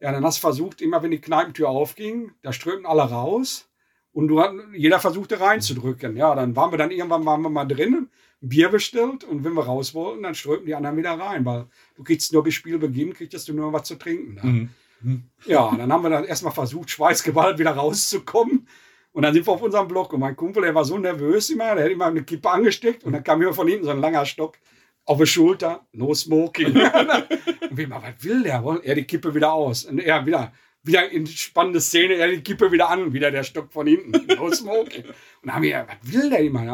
Ja, 0.00 0.10
dann 0.10 0.24
hast 0.24 0.38
du 0.38 0.40
versucht, 0.40 0.80
immer 0.80 1.02
wenn 1.02 1.12
die 1.12 1.20
Kneipentür 1.20 1.68
aufging, 1.68 2.32
da 2.42 2.52
strömten 2.52 2.86
alle 2.86 3.02
raus 3.02 3.70
und 4.12 4.26
du, 4.28 4.42
jeder 4.74 4.98
versuchte 4.98 5.40
reinzudrücken. 5.40 6.16
Ja, 6.16 6.34
dann 6.34 6.56
waren 6.56 6.72
wir 6.72 6.78
dann 6.78 6.90
irgendwann 6.90 7.24
waren 7.24 7.42
wir 7.42 7.50
mal 7.50 7.64
drinnen, 7.64 8.10
ein 8.42 8.48
Bier 8.48 8.68
bestellt 8.68 9.22
und 9.22 9.44
wenn 9.44 9.54
wir 9.54 9.64
raus 9.64 9.94
wollten, 9.94 10.24
dann 10.24 10.34
strömten 10.34 10.66
die 10.66 10.74
anderen 10.74 10.96
wieder 10.96 11.12
rein, 11.12 11.44
weil 11.44 11.66
du 11.94 12.02
kriegst 12.02 12.32
nur 12.32 12.42
bis 12.42 12.54
Spielbeginn, 12.54 13.14
kriegst 13.14 13.48
du 13.48 13.52
nur 13.54 13.72
was 13.72 13.84
zu 13.84 13.94
trinken. 13.94 14.38
Mhm. 14.42 14.68
mhm. 15.00 15.22
Ja, 15.46 15.72
dann 15.76 15.92
haben 15.92 16.02
wir 16.02 16.10
dann 16.10 16.24
erstmal 16.24 16.52
versucht, 16.52 16.90
schweißgeballt 16.90 17.58
wieder 17.58 17.72
rauszukommen. 17.72 18.66
Und 19.12 19.22
dann 19.22 19.34
sind 19.34 19.46
wir 19.46 19.52
auf 19.52 19.62
unserem 19.62 19.88
Block 19.88 20.12
und 20.14 20.20
mein 20.20 20.34
Kumpel, 20.36 20.62
der 20.62 20.74
war 20.74 20.84
so 20.84 20.96
nervös 20.96 21.50
immer, 21.50 21.74
der 21.74 21.84
hat 21.84 21.92
immer 21.92 22.06
eine 22.06 22.24
Kippe 22.24 22.50
angesteckt 22.50 23.04
und 23.04 23.12
dann 23.12 23.22
kam 23.22 23.42
immer 23.42 23.52
von 23.52 23.68
hinten 23.68 23.84
so 23.84 23.90
ein 23.90 24.00
langer 24.00 24.24
Stock 24.24 24.56
auf 25.04 25.18
der 25.18 25.26
Schulter, 25.26 25.86
no 25.92 26.14
smoking. 26.14 26.76
und 27.70 27.76
wie 27.76 27.90
was 27.90 28.02
will 28.20 28.42
der? 28.42 28.62
Er 28.82 28.94
die 28.94 29.04
Kippe 29.04 29.34
wieder 29.34 29.52
aus. 29.52 29.84
Und 29.84 29.98
er 29.98 30.24
wieder, 30.26 30.52
wieder 30.82 31.10
in 31.10 31.26
spannende 31.26 31.80
Szene, 31.80 32.14
er 32.14 32.28
die 32.28 32.42
Kippe 32.42 32.70
wieder 32.70 32.88
an, 32.88 33.12
wieder 33.12 33.30
der 33.30 33.42
Stock 33.42 33.72
von 33.72 33.86
hinten, 33.86 34.26
no 34.36 34.50
smoking. 34.52 35.04
Und 35.42 35.54
haben 35.54 35.62
wir, 35.62 35.86
was 35.88 36.12
will 36.12 36.30
der 36.30 36.40
immer? 36.40 36.64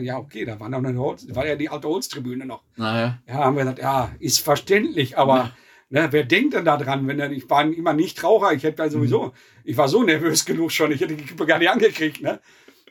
Ja, 0.00 0.18
okay, 0.18 0.44
da 0.44 0.58
war 0.58 0.68
noch 0.68 0.78
eine 0.78 0.98
Holz, 0.98 1.26
war 1.34 1.46
ja 1.46 1.56
die 1.56 1.68
alte 1.68 1.88
Holztribüne 1.88 2.46
noch. 2.46 2.62
Naja. 2.76 3.18
Ja, 3.26 3.34
haben 3.34 3.56
wir 3.56 3.64
gesagt, 3.64 3.80
ja, 3.80 4.10
ist 4.18 4.40
verständlich, 4.40 5.16
aber. 5.18 5.36
Ja 5.36 5.52
Ne, 5.90 6.08
wer 6.10 6.24
denkt 6.24 6.54
denn 6.54 6.64
da 6.64 6.76
dran, 6.76 7.06
wenn 7.06 7.20
er, 7.20 7.30
ich 7.30 7.48
war 7.48 7.62
immer 7.62 7.92
nicht 7.92 8.24
Raucher, 8.24 8.52
ich 8.52 8.64
hätte 8.64 8.90
sowieso, 8.90 9.26
mhm. 9.26 9.32
ich 9.62 9.76
war 9.76 9.86
so 9.86 10.02
nervös 10.02 10.44
genug 10.44 10.72
schon, 10.72 10.90
ich 10.90 11.00
hätte 11.00 11.14
die 11.14 11.24
Kippe 11.24 11.46
gar 11.46 11.60
nicht 11.60 11.70
angekriegt, 11.70 12.20
ne? 12.20 12.40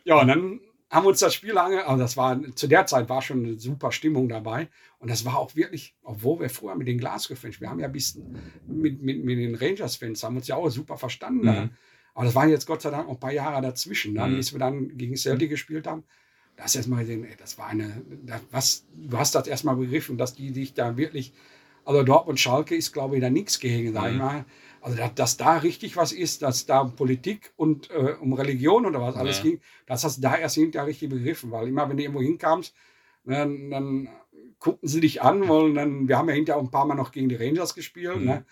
Ja, 0.06 0.22
und 0.22 0.28
dann 0.30 0.60
haben 0.94 1.06
wir 1.06 1.10
uns 1.10 1.20
das 1.20 1.34
Spiel 1.34 1.58
ange, 1.58 1.88
also 1.88 2.04
das 2.04 2.16
war, 2.18 2.40
zu 2.54 2.68
der 2.68 2.86
Zeit 2.86 3.10
war 3.10 3.24
schon 3.24 3.44
eine 3.44 3.60
super 3.60 3.92
Stimmung 3.92 4.30
dabei. 4.30 4.68
Und 5.00 5.10
das 5.10 5.26
war 5.26 5.40
auch 5.40 5.56
wirklich, 5.56 5.96
obwohl 6.04 6.40
wir 6.40 6.52
früher 6.52 6.76
mit 6.76 6.88
den 6.88 7.00
Glasgow-Fans, 7.00 7.60
wir 7.60 7.68
haben 7.68 7.80
ja 7.80 7.88
bisschen 7.88 8.38
mit, 8.68 9.02
mit, 9.02 9.26
mit 9.26 9.40
den 9.40 9.56
Rangers-Fans, 9.56 10.24
haben 10.24 10.38
uns 10.38 10.48
ja 10.48 10.56
auch 10.56 10.70
super 10.70 10.98
verstanden. 10.98 11.48
Mhm. 11.48 11.70
Aber 12.14 12.26
das 12.26 12.36
waren 12.36 12.50
jetzt 12.50 12.68
Gott 12.68 12.84
sei 12.84 12.92
Dank 12.92 13.08
noch 13.08 13.16
ein 13.16 13.20
paar 13.20 13.34
Jahre 13.34 13.60
dazwischen, 13.64 14.14
dann, 14.14 14.34
mhm. 14.34 14.38
bis 14.38 14.54
wir 14.54 14.60
dann 14.60 14.96
gegen 14.96 15.16
Celtic 15.16 15.50
gespielt 15.50 15.88
haben. 15.88 16.04
Da 16.58 16.66
hast 16.66 16.76
du 16.76 16.80
erstmal 16.80 17.00
gesehen, 17.00 17.24
ey, 17.24 17.36
das 17.40 17.58
war 17.58 17.70
eine, 17.70 18.04
das, 18.24 18.42
was, 18.52 18.86
du 18.96 19.18
hast 19.18 19.34
das 19.34 19.48
erstmal 19.48 19.76
begriffen, 19.76 20.20
dass 20.20 20.36
die 20.36 20.54
sich 20.54 20.76
da 20.76 20.96
wirklich 20.96 21.34
also 21.86 22.04
Dortmund 22.04 22.40
Schalke 22.40 22.76
ist, 22.76 22.94
glaube 22.94 23.16
ich, 23.16 23.22
da 23.22 23.30
nichts 23.30 23.60
gegen, 23.60 23.94
sag 23.94 24.08
ich 24.08 24.14
mhm. 24.14 24.20
mal. 24.20 24.46
Also, 24.84 24.98
dass, 24.98 25.16
dass, 25.16 25.38
da 25.38 25.58
richtig 25.58 25.96
was 25.96 26.12
ist, 26.12 26.42
dass 26.42 26.66
da 26.66 26.82
um 26.82 26.96
Politik 26.96 27.54
und 27.56 27.90
äh, 27.90 28.16
um 28.20 28.34
Religion 28.34 28.86
oder 28.86 29.02
was 29.02 29.16
alles 29.16 29.38
ja. 29.38 29.44
ging, 29.44 29.62
das 29.86 30.04
hast 30.04 30.18
du 30.18 30.22
da 30.22 30.36
erst 30.36 30.56
hinterher 30.56 30.88
richtig 30.88 31.10
begriffen, 31.10 31.52
weil 31.52 31.70
immer, 31.70 31.90
wenn 31.90 31.98
du 31.98 32.04
irgendwo 32.04 32.22
hinkamst, 32.22 32.76
dann, 33.24 33.70
dann 33.72 34.10
guckten 34.60 34.90
sie 34.90 35.00
dich 35.00 35.22
an, 35.22 35.48
weil 35.48 35.74
dann, 35.74 36.08
wir 36.08 36.18
haben 36.18 36.28
ja 36.28 36.36
hinterher 36.36 36.60
auch 36.60 36.66
ein 36.66 36.72
paar 36.72 36.86
Mal 36.86 36.96
noch 36.96 37.12
gegen 37.12 37.30
die 37.30 37.36
Rangers 37.36 37.76
gespielt, 37.76 38.18
mhm. 38.18 38.26
ne? 38.26 38.46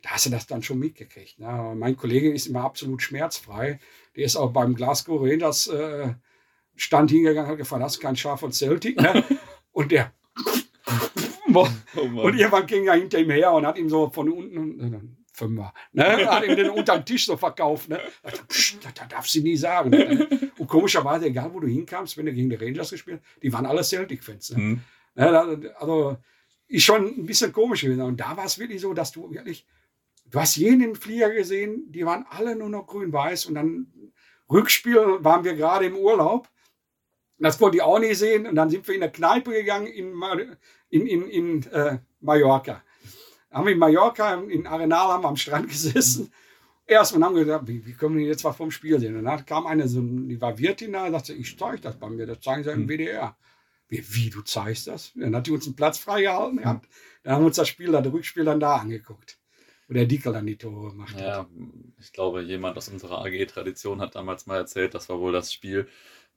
Da 0.00 0.10
hast 0.10 0.26
du 0.26 0.30
das 0.30 0.46
dann 0.46 0.62
schon 0.62 0.78
mitgekriegt. 0.78 1.38
Ne? 1.38 1.74
Mein 1.74 1.96
Kollege 1.96 2.30
ist 2.30 2.46
immer 2.46 2.60
absolut 2.60 3.00
schmerzfrei. 3.00 3.78
Der 4.16 4.24
ist 4.26 4.36
auch 4.36 4.52
beim 4.52 4.74
Glasgow 4.74 5.18
Rangers 5.18 5.66
äh, 5.68 6.12
Stand 6.76 7.10
hingegangen, 7.10 7.50
hat 7.50 7.56
gefragt, 7.56 7.82
hast 7.82 7.96
du 7.96 8.00
kein 8.00 8.14
Schaf 8.14 8.40
von 8.40 8.52
Celtic? 8.52 9.00
Ne? 9.00 9.24
und 9.72 9.90
der 9.90 10.12
Oh 11.54 11.66
und 11.96 12.38
irgendwann 12.38 12.66
ging 12.66 12.86
er 12.86 12.94
hinter 12.94 13.18
ihm 13.18 13.30
her 13.30 13.52
und 13.52 13.66
hat 13.66 13.78
ihm 13.78 13.88
so 13.88 14.10
von 14.10 14.28
unten, 14.28 15.16
Fünfer, 15.34 15.74
ne, 15.92 16.04
hat 16.30 16.46
ihm 16.46 16.54
den 16.54 16.70
unter 16.70 16.96
den 16.96 17.04
Tisch 17.04 17.26
so 17.26 17.36
verkauft. 17.36 17.88
Ne? 17.88 18.00
Psst, 18.48 18.78
das 18.84 19.08
darf 19.08 19.26
sie 19.26 19.42
nie 19.42 19.56
sagen. 19.56 19.90
Ne? 19.90 20.50
Und 20.56 20.68
komischerweise, 20.68 21.26
egal 21.26 21.52
wo 21.52 21.58
du 21.58 21.66
hinkamst, 21.66 22.16
wenn 22.16 22.26
du 22.26 22.32
gegen 22.32 22.50
die 22.50 22.56
Rangers 22.56 22.90
gespielt 22.90 23.20
hast, 23.20 23.42
die 23.42 23.52
waren 23.52 23.66
alle 23.66 23.82
Celtic-Fans. 23.82 24.50
Ne? 24.50 24.58
Mhm. 24.58 24.80
Ne, 25.16 25.74
also 25.78 26.16
ist 26.68 26.84
schon 26.84 27.06
ein 27.06 27.26
bisschen 27.26 27.52
komisch 27.52 27.82
gewesen. 27.82 28.02
Und 28.02 28.20
da 28.20 28.36
war 28.36 28.44
es 28.44 28.58
wirklich 28.60 28.80
so, 28.80 28.94
dass 28.94 29.10
du 29.10 29.32
wirklich, 29.32 29.66
du 30.26 30.40
hast 30.40 30.56
jeden 30.56 30.94
Flieger 30.94 31.30
gesehen, 31.30 31.90
die 31.90 32.06
waren 32.06 32.24
alle 32.30 32.54
nur 32.54 32.68
noch 32.68 32.86
grün-weiß. 32.86 33.46
Und 33.46 33.56
dann 33.56 34.12
Rückspiel 34.48 35.24
waren 35.24 35.44
wir 35.44 35.54
gerade 35.54 35.86
im 35.86 35.96
Urlaub. 35.96 36.48
Das 37.38 37.58
konnte 37.58 37.78
ich 37.78 37.82
auch 37.82 37.98
nicht 37.98 38.18
sehen. 38.18 38.46
Und 38.46 38.54
dann 38.54 38.70
sind 38.70 38.86
wir 38.86 38.94
in 38.94 39.00
der 39.00 39.10
Kneipe 39.10 39.50
gegangen 39.50 39.88
in, 39.88 40.14
in, 40.90 41.06
in, 41.06 41.28
in 41.28 41.72
äh, 41.72 41.98
Mallorca. 42.20 42.84
Haben 43.54 43.66
wir 43.66 43.72
in 43.72 43.78
Mallorca, 43.78 44.34
in 44.34 44.66
Arenal, 44.66 45.12
haben 45.12 45.22
wir 45.22 45.28
am 45.28 45.36
Strand 45.36 45.68
gesessen. 45.68 46.32
Erst 46.86 47.14
und 47.14 47.24
haben 47.24 47.34
gesagt, 47.34 47.66
wie, 47.66 47.86
wie 47.86 47.94
können 47.94 48.18
wir 48.18 48.26
jetzt 48.26 48.44
was 48.44 48.56
vom 48.56 48.70
Spiel 48.70 48.98
sehen? 49.00 49.16
Und 49.16 49.24
dann 49.24 49.46
kam 49.46 49.66
eine, 49.66 49.88
so, 49.88 50.02
die 50.02 50.38
war 50.40 50.58
Wirtin 50.58 50.92
da, 50.92 51.10
sagte, 51.10 51.32
ich 51.32 51.56
zeige 51.56 51.80
das 51.80 51.98
bei 51.98 52.10
mir, 52.10 52.26
das 52.26 52.40
zeigen 52.40 52.64
sie 52.64 52.70
im 52.70 52.80
hm. 52.80 52.88
WDR. 52.88 53.36
Wie, 53.88 54.04
wie, 54.14 54.30
du 54.30 54.42
zeigst 54.42 54.88
das? 54.88 55.12
Dann 55.14 55.34
hat 55.34 55.46
die 55.46 55.52
uns 55.52 55.66
einen 55.66 55.76
Platz 55.76 55.98
freigehalten 55.98 56.58
gehabt. 56.58 56.88
Dann 57.22 57.34
haben 57.34 57.42
wir 57.42 57.46
uns 57.46 57.56
das 57.56 57.68
Spiel, 57.68 57.92
das 57.92 58.04
Rückspiel 58.04 58.44
dann 58.44 58.60
da 58.60 58.76
angeguckt. 58.76 59.38
Wo 59.86 59.94
der 59.94 60.06
Dickel 60.06 60.32
dann 60.32 60.46
die 60.46 60.56
Tore 60.56 60.90
gemacht 60.90 61.18
ja, 61.18 61.38
hat. 61.38 61.48
Ich 62.00 62.12
glaube, 62.12 62.42
jemand 62.42 62.76
aus 62.76 62.88
unserer 62.88 63.24
AG-Tradition 63.24 64.00
hat 64.00 64.14
damals 64.14 64.46
mal 64.46 64.56
erzählt, 64.56 64.94
das 64.94 65.08
war 65.08 65.20
wohl 65.20 65.32
das 65.32 65.52
Spiel, 65.52 65.86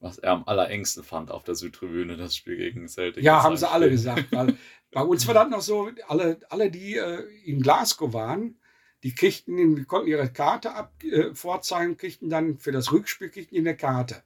was 0.00 0.18
er 0.18 0.32
am 0.32 0.44
allerengsten 0.46 1.02
fand 1.02 1.30
auf 1.30 1.44
der 1.44 1.54
Südtribüne, 1.54 2.16
das 2.16 2.36
Spiel 2.36 2.56
gegen 2.56 2.88
Celtic. 2.88 3.22
Ja, 3.22 3.42
haben 3.42 3.56
sie 3.56 3.66
Spiel. 3.66 3.74
alle 3.74 3.90
gesagt. 3.90 4.26
Weil 4.30 4.56
bei 4.92 5.02
uns 5.02 5.26
war 5.26 5.34
das 5.34 5.48
noch 5.48 5.60
so, 5.60 5.90
alle, 6.06 6.38
alle 6.50 6.70
die 6.70 6.96
äh, 6.96 7.24
in 7.44 7.60
Glasgow 7.60 8.12
waren, 8.12 8.58
die 9.02 9.14
kriegten, 9.14 9.76
die 9.76 9.84
konnten 9.84 10.08
ihre 10.08 10.32
Karte 10.32 10.74
ab, 10.74 10.92
äh, 11.02 11.34
vorzeigen, 11.34 11.96
kriegten 11.96 12.30
dann 12.30 12.58
für 12.58 12.72
das 12.72 12.92
Rückspiel 12.92 13.30
kriegten 13.30 13.58
eine 13.58 13.76
Karte. 13.76 14.22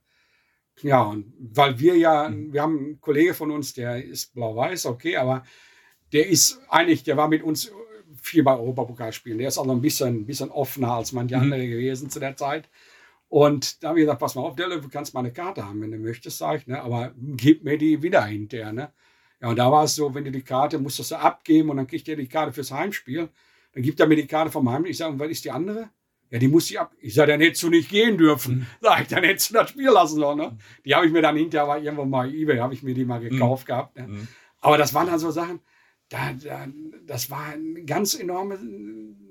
Ja, 0.80 1.02
und 1.02 1.32
weil 1.38 1.78
wir 1.78 1.96
ja, 1.96 2.28
mhm. 2.28 2.52
wir 2.52 2.62
haben 2.62 2.78
einen 2.78 3.00
Kollege 3.00 3.34
von 3.34 3.50
uns, 3.50 3.74
der 3.74 4.02
ist 4.02 4.34
blau-weiß, 4.34 4.86
okay, 4.86 5.16
aber 5.16 5.44
der 6.12 6.28
ist 6.28 6.60
eigentlich, 6.68 7.02
der 7.04 7.16
war 7.16 7.28
mit 7.28 7.42
uns 7.42 7.72
viel 8.20 8.42
bei 8.42 8.54
Europapokalspielen. 8.56 9.38
Der 9.38 9.48
ist 9.48 9.58
auch 9.58 9.66
noch 9.66 9.74
ein 9.74 9.80
bisschen, 9.80 10.20
ein 10.20 10.26
bisschen 10.26 10.50
offener 10.50 10.92
als 10.92 11.12
manche 11.12 11.36
mhm. 11.36 11.42
andere 11.42 11.66
gewesen 11.66 12.10
zu 12.10 12.20
der 12.20 12.36
Zeit. 12.36 12.68
Und 13.32 13.82
da 13.82 13.88
habe 13.88 13.98
ich 13.98 14.02
gesagt, 14.02 14.20
pass 14.20 14.34
mal 14.34 14.42
auf, 14.42 14.56
Delle, 14.56 14.78
du 14.78 14.90
kannst 14.90 15.14
mal 15.14 15.20
eine 15.20 15.32
Karte 15.32 15.66
haben, 15.66 15.80
wenn 15.80 15.90
du 15.90 15.96
möchtest, 15.96 16.36
sage 16.36 16.58
ich, 16.58 16.66
ne? 16.66 16.82
aber 16.82 17.14
gib 17.16 17.64
mir 17.64 17.78
die 17.78 18.02
wieder 18.02 18.22
hinterher. 18.26 18.74
Ne? 18.74 18.92
Ja, 19.40 19.48
und 19.48 19.56
da 19.56 19.72
war 19.72 19.84
es 19.84 19.94
so, 19.94 20.14
wenn 20.14 20.26
du 20.26 20.30
die 20.30 20.42
Karte, 20.42 20.78
musstest 20.78 21.12
du 21.12 21.18
abgeben 21.18 21.70
und 21.70 21.78
dann 21.78 21.86
kriegt 21.86 22.06
er 22.10 22.16
die 22.16 22.28
Karte 22.28 22.52
fürs 22.52 22.70
Heimspiel. 22.70 23.30
Dann 23.72 23.82
gibt 23.82 23.98
er 24.00 24.06
mir 24.06 24.16
die 24.16 24.26
Karte 24.26 24.50
vom 24.50 24.68
Heimspiel. 24.68 24.90
Ich 24.90 24.98
sage, 24.98 25.14
und 25.14 25.18
was 25.18 25.30
ist 25.30 25.46
die 25.46 25.50
andere? 25.50 25.88
Ja, 26.28 26.38
die 26.38 26.48
muss 26.48 26.70
ich 26.70 26.78
ab. 26.78 26.92
Ich 27.00 27.14
sage, 27.14 27.32
dann 27.32 27.40
hättest 27.40 27.62
du 27.62 27.70
nicht 27.70 27.88
gehen 27.88 28.18
dürfen. 28.18 28.54
Mhm. 28.54 28.66
Sag 28.82 29.00
ich, 29.00 29.08
dann 29.08 29.24
hättest 29.24 29.48
du 29.48 29.54
das 29.54 29.70
Spiel 29.70 29.88
lassen 29.88 30.16
sollen. 30.16 30.36
Ne? 30.36 30.58
Die 30.84 30.94
habe 30.94 31.06
ich 31.06 31.12
mir 31.12 31.22
dann 31.22 31.36
hinterher, 31.38 31.66
war 31.66 31.78
irgendwo 31.78 32.04
mal 32.04 32.28
eBay, 32.34 32.58
habe 32.58 32.74
ich 32.74 32.82
mir 32.82 32.92
die 32.92 33.06
mal 33.06 33.20
gekauft 33.20 33.64
mhm. 33.64 33.66
gehabt. 33.66 33.96
Ne? 33.96 34.08
Mhm. 34.08 34.28
Aber 34.60 34.76
das 34.76 34.92
waren 34.92 35.06
dann 35.06 35.18
so 35.18 35.30
Sachen, 35.30 35.60
da, 36.12 36.32
da, 36.32 36.66
das 37.06 37.30
war 37.30 37.46
ein 37.46 37.86
ganz 37.86 38.14
enorme, 38.14 38.58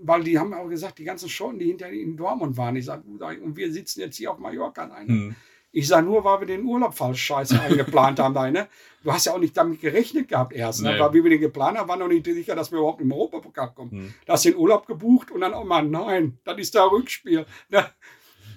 weil 0.01 0.23
die 0.23 0.39
haben 0.39 0.53
auch 0.53 0.67
gesagt, 0.67 0.97
die 0.99 1.03
ganzen 1.03 1.29
Schotten, 1.29 1.59
die 1.59 1.67
hinter 1.67 1.89
in 1.89 2.17
Dortmund 2.17 2.57
waren, 2.57 2.75
ich 2.75 2.85
sage, 2.85 3.03
und 3.07 3.55
wir 3.55 3.71
sitzen 3.71 4.01
jetzt 4.01 4.17
hier 4.17 4.31
auf 4.31 4.39
Mallorca. 4.39 4.87
Nein, 4.87 5.07
mhm. 5.07 5.35
Ich 5.73 5.87
sage 5.87 6.05
nur, 6.05 6.23
weil 6.25 6.41
wir 6.41 6.47
den 6.47 6.65
Urlaub 6.65 6.93
falsch 6.93 7.23
scheiße 7.23 7.59
eingeplant 7.61 8.19
haben. 8.19 8.33
Da, 8.33 8.51
ne? 8.51 8.67
Du 9.03 9.11
hast 9.11 9.25
ja 9.25 9.33
auch 9.33 9.39
nicht 9.39 9.55
damit 9.55 9.79
gerechnet 9.79 10.27
gehabt 10.27 10.53
erst. 10.53 10.81
Ne? 10.81 10.93
Nee. 10.93 10.99
Weil 10.99 11.13
wie 11.13 11.23
wir 11.23 11.29
den 11.29 11.39
geplant 11.39 11.77
haben, 11.77 11.87
war 11.87 11.95
noch 11.95 12.09
nicht 12.09 12.25
sicher, 12.25 12.55
dass 12.55 12.71
wir 12.71 12.79
überhaupt 12.79 13.01
im 13.01 13.11
Europapokal 13.11 13.71
kommen. 13.73 13.91
Mhm. 13.91 14.13
Da 14.25 14.33
hast 14.33 14.43
du 14.43 14.49
den 14.49 14.59
Urlaub 14.59 14.85
gebucht 14.85 15.31
und 15.31 15.41
dann 15.41 15.53
auch 15.53 15.63
mal, 15.63 15.83
nein, 15.83 16.37
das 16.43 16.57
ist 16.57 16.75
der 16.75 16.91
Rückspiel. 16.91 17.45
Ne? 17.69 17.85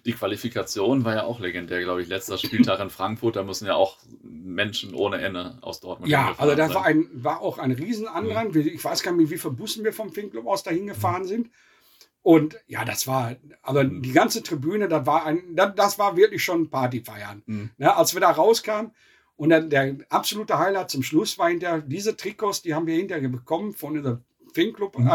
Die 0.05 0.13
Qualifikation 0.13 1.05
war 1.05 1.15
ja 1.15 1.25
auch 1.25 1.41
legendär, 1.41 1.81
glaube 1.81 2.03
ich. 2.03 2.09
Letzter 2.09 2.39
Spieltag 2.39 2.81
in 2.81 2.91
Frankfurt, 2.91 3.37
da 3.37 3.43
müssen 3.43 3.67
ja 3.67 3.75
auch 3.75 3.99
Menschen 4.23 4.95
ohne 4.95 5.19
Ende 5.19 5.59
aus 5.63 5.81
Dortmund. 5.81 6.11
Ja, 6.11 6.35
also 6.37 6.55
das 6.55 6.75
war, 6.75 6.85
ein, 6.85 7.09
war 7.13 7.41
auch 7.41 7.59
ein 7.59 7.73
Riesenandrang. 7.73 8.53
Mhm. 8.53 8.61
Ich 8.61 8.85
weiß 8.85 9.03
gar 9.03 9.13
nicht, 9.13 9.31
wie 9.31 9.39
viele 9.39 9.55
Bussen 9.55 9.85
wir 9.85 9.93
vom 9.93 10.13
Finkclub 10.13 10.47
aus 10.47 10.63
dahin 10.63 10.87
gefahren 10.87 11.25
sind. 11.25 11.51
Und 12.23 12.59
ja, 12.67 12.85
das 12.85 13.07
war, 13.07 13.37
also 13.63 13.83
mhm. 13.83 14.03
die 14.03 14.13
ganze 14.13 14.43
Tribüne, 14.43 14.89
das 14.89 15.07
war 15.07 15.27
ein, 15.27 15.43
das, 15.55 15.75
das 15.75 15.99
war 15.99 16.17
wirklich 16.17 16.43
schon 16.43 16.71
Partyfeiern. 16.71 17.43
Mhm. 17.47 17.71
Ne, 17.79 17.97
als 17.97 18.15
wir 18.15 18.21
da 18.21 18.31
rauskamen, 18.31 18.93
und 19.37 19.51
dann 19.51 19.69
der 19.69 19.97
absolute 20.11 20.59
Highlight 20.59 20.91
zum 20.91 21.03
Schluss 21.03 21.39
war 21.39 21.49
hinter 21.49 21.81
diese 21.81 22.17
Trikots, 22.17 22.63
die 22.63 22.75
haben 22.75 22.87
wir 22.87 22.95
hinterher 22.95 23.29
bekommen 23.29 23.73
von 23.73 23.97
unserem 23.97 24.25
Finclub 24.53 24.99
mhm. 24.99 25.09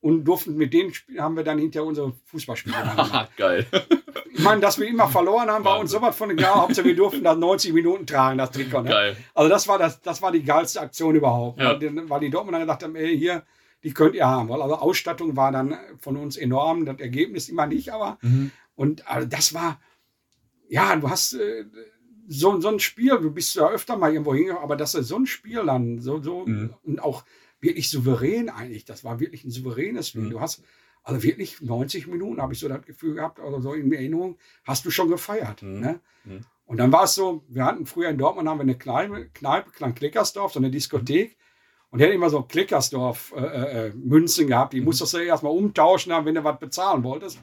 Und 0.00 0.24
durften 0.24 0.56
mit 0.56 0.72
denen 0.72 0.92
haben 1.18 1.36
wir 1.36 1.44
dann 1.44 1.58
hinter 1.58 1.84
unsere 1.84 2.12
Fußballspiele 2.26 2.76
gemacht. 2.96 3.30
Geil. 3.36 3.66
Ich 4.32 4.44
meine, 4.44 4.60
dass 4.60 4.78
wir 4.78 4.86
immer 4.86 5.08
verloren 5.08 5.50
haben, 5.50 5.64
war 5.64 5.80
uns 5.80 5.90
sowas 5.90 6.16
von 6.16 6.30
egal. 6.30 6.54
Hauptsache 6.54 6.86
wir 6.86 6.94
durften 6.94 7.24
das 7.24 7.36
90 7.36 7.72
Minuten 7.72 8.06
tragen, 8.06 8.38
das 8.38 8.52
Trikot. 8.52 8.82
Ne? 8.82 8.90
Geil. 8.90 9.16
Also 9.34 9.48
das 9.48 9.66
war 9.66 9.78
das, 9.78 10.00
das 10.00 10.22
war 10.22 10.30
die 10.30 10.44
geilste 10.44 10.80
Aktion 10.80 11.16
überhaupt. 11.16 11.60
Ja. 11.60 11.78
Weil 11.80 12.20
die 12.20 12.30
Dortmunder 12.30 12.60
gedacht 12.60 12.84
haben, 12.84 12.94
ey, 12.94 13.18
hier, 13.18 13.42
die 13.82 13.92
könnt 13.92 14.14
ihr 14.14 14.26
haben. 14.26 14.52
Also 14.52 14.76
Ausstattung 14.76 15.36
war 15.36 15.52
dann 15.52 15.76
von 15.98 16.16
uns 16.16 16.36
enorm, 16.36 16.84
das 16.86 16.98
Ergebnis 17.00 17.48
immer 17.48 17.66
nicht, 17.66 17.92
aber 17.92 18.18
mhm. 18.22 18.50
und 18.74 19.08
also 19.08 19.26
das 19.26 19.54
war, 19.54 19.80
ja, 20.68 20.94
du 20.96 21.08
hast 21.08 21.34
äh, 21.34 21.64
so, 22.28 22.60
so 22.60 22.68
ein 22.68 22.80
Spiel, 22.80 23.18
du 23.18 23.30
bist 23.30 23.54
ja 23.54 23.68
öfter 23.68 23.96
mal 23.96 24.12
irgendwo 24.12 24.34
hingegangen, 24.34 24.62
aber 24.62 24.76
das 24.76 24.94
ist 24.94 25.08
so 25.08 25.16
ein 25.16 25.26
Spiel 25.26 25.64
dann, 25.64 26.00
so, 26.00 26.22
so 26.22 26.44
mhm. 26.46 26.74
und 26.82 27.02
auch 27.02 27.24
wirklich 27.60 27.90
souverän 27.90 28.48
eigentlich. 28.48 28.84
Das 28.84 29.04
war 29.04 29.20
wirklich 29.20 29.44
ein 29.44 29.50
souveränes 29.50 30.08
Spiel. 30.08 30.22
Mhm. 30.22 30.30
Du 30.30 30.40
hast 30.40 30.62
also 31.02 31.22
wirklich 31.22 31.60
90 31.60 32.06
Minuten, 32.06 32.40
habe 32.42 32.52
ich 32.52 32.58
so 32.58 32.68
das 32.68 32.84
Gefühl 32.84 33.14
gehabt, 33.14 33.40
oder 33.40 33.62
so 33.62 33.72
in 33.72 33.92
Erinnerung, 33.92 34.36
hast 34.64 34.84
du 34.84 34.90
schon 34.90 35.08
gefeiert. 35.08 35.62
Mhm. 35.62 35.80
Ne? 35.80 36.00
Mhm. 36.24 36.40
Und 36.66 36.76
dann 36.76 36.92
war 36.92 37.04
es 37.04 37.14
so, 37.14 37.44
wir 37.48 37.64
hatten 37.64 37.86
früher 37.86 38.10
in 38.10 38.18
Dortmund 38.18 38.46
haben 38.46 38.58
wir 38.58 38.62
eine 38.62 38.76
Kneipe, 38.76 39.30
Kneipe 39.32 39.70
Klein 39.70 39.94
Klickersdorf, 39.94 40.52
so 40.52 40.60
eine 40.60 40.70
Diskothek. 40.70 41.36
Und 41.90 42.00
der 42.00 42.08
hat 42.08 42.14
immer 42.14 42.28
so 42.28 42.42
Klickersdorf 42.42 43.32
äh, 43.34 43.86
äh, 43.86 43.88
äh, 43.88 44.44
gehabt. 44.44 44.74
Die 44.74 44.80
mhm. 44.80 44.84
musstest 44.84 45.14
du 45.14 45.18
erstmal 45.18 45.52
umtauschen, 45.52 46.12
wenn 46.24 46.34
du 46.34 46.44
was 46.44 46.58
bezahlen 46.58 47.02
wolltest. 47.04 47.38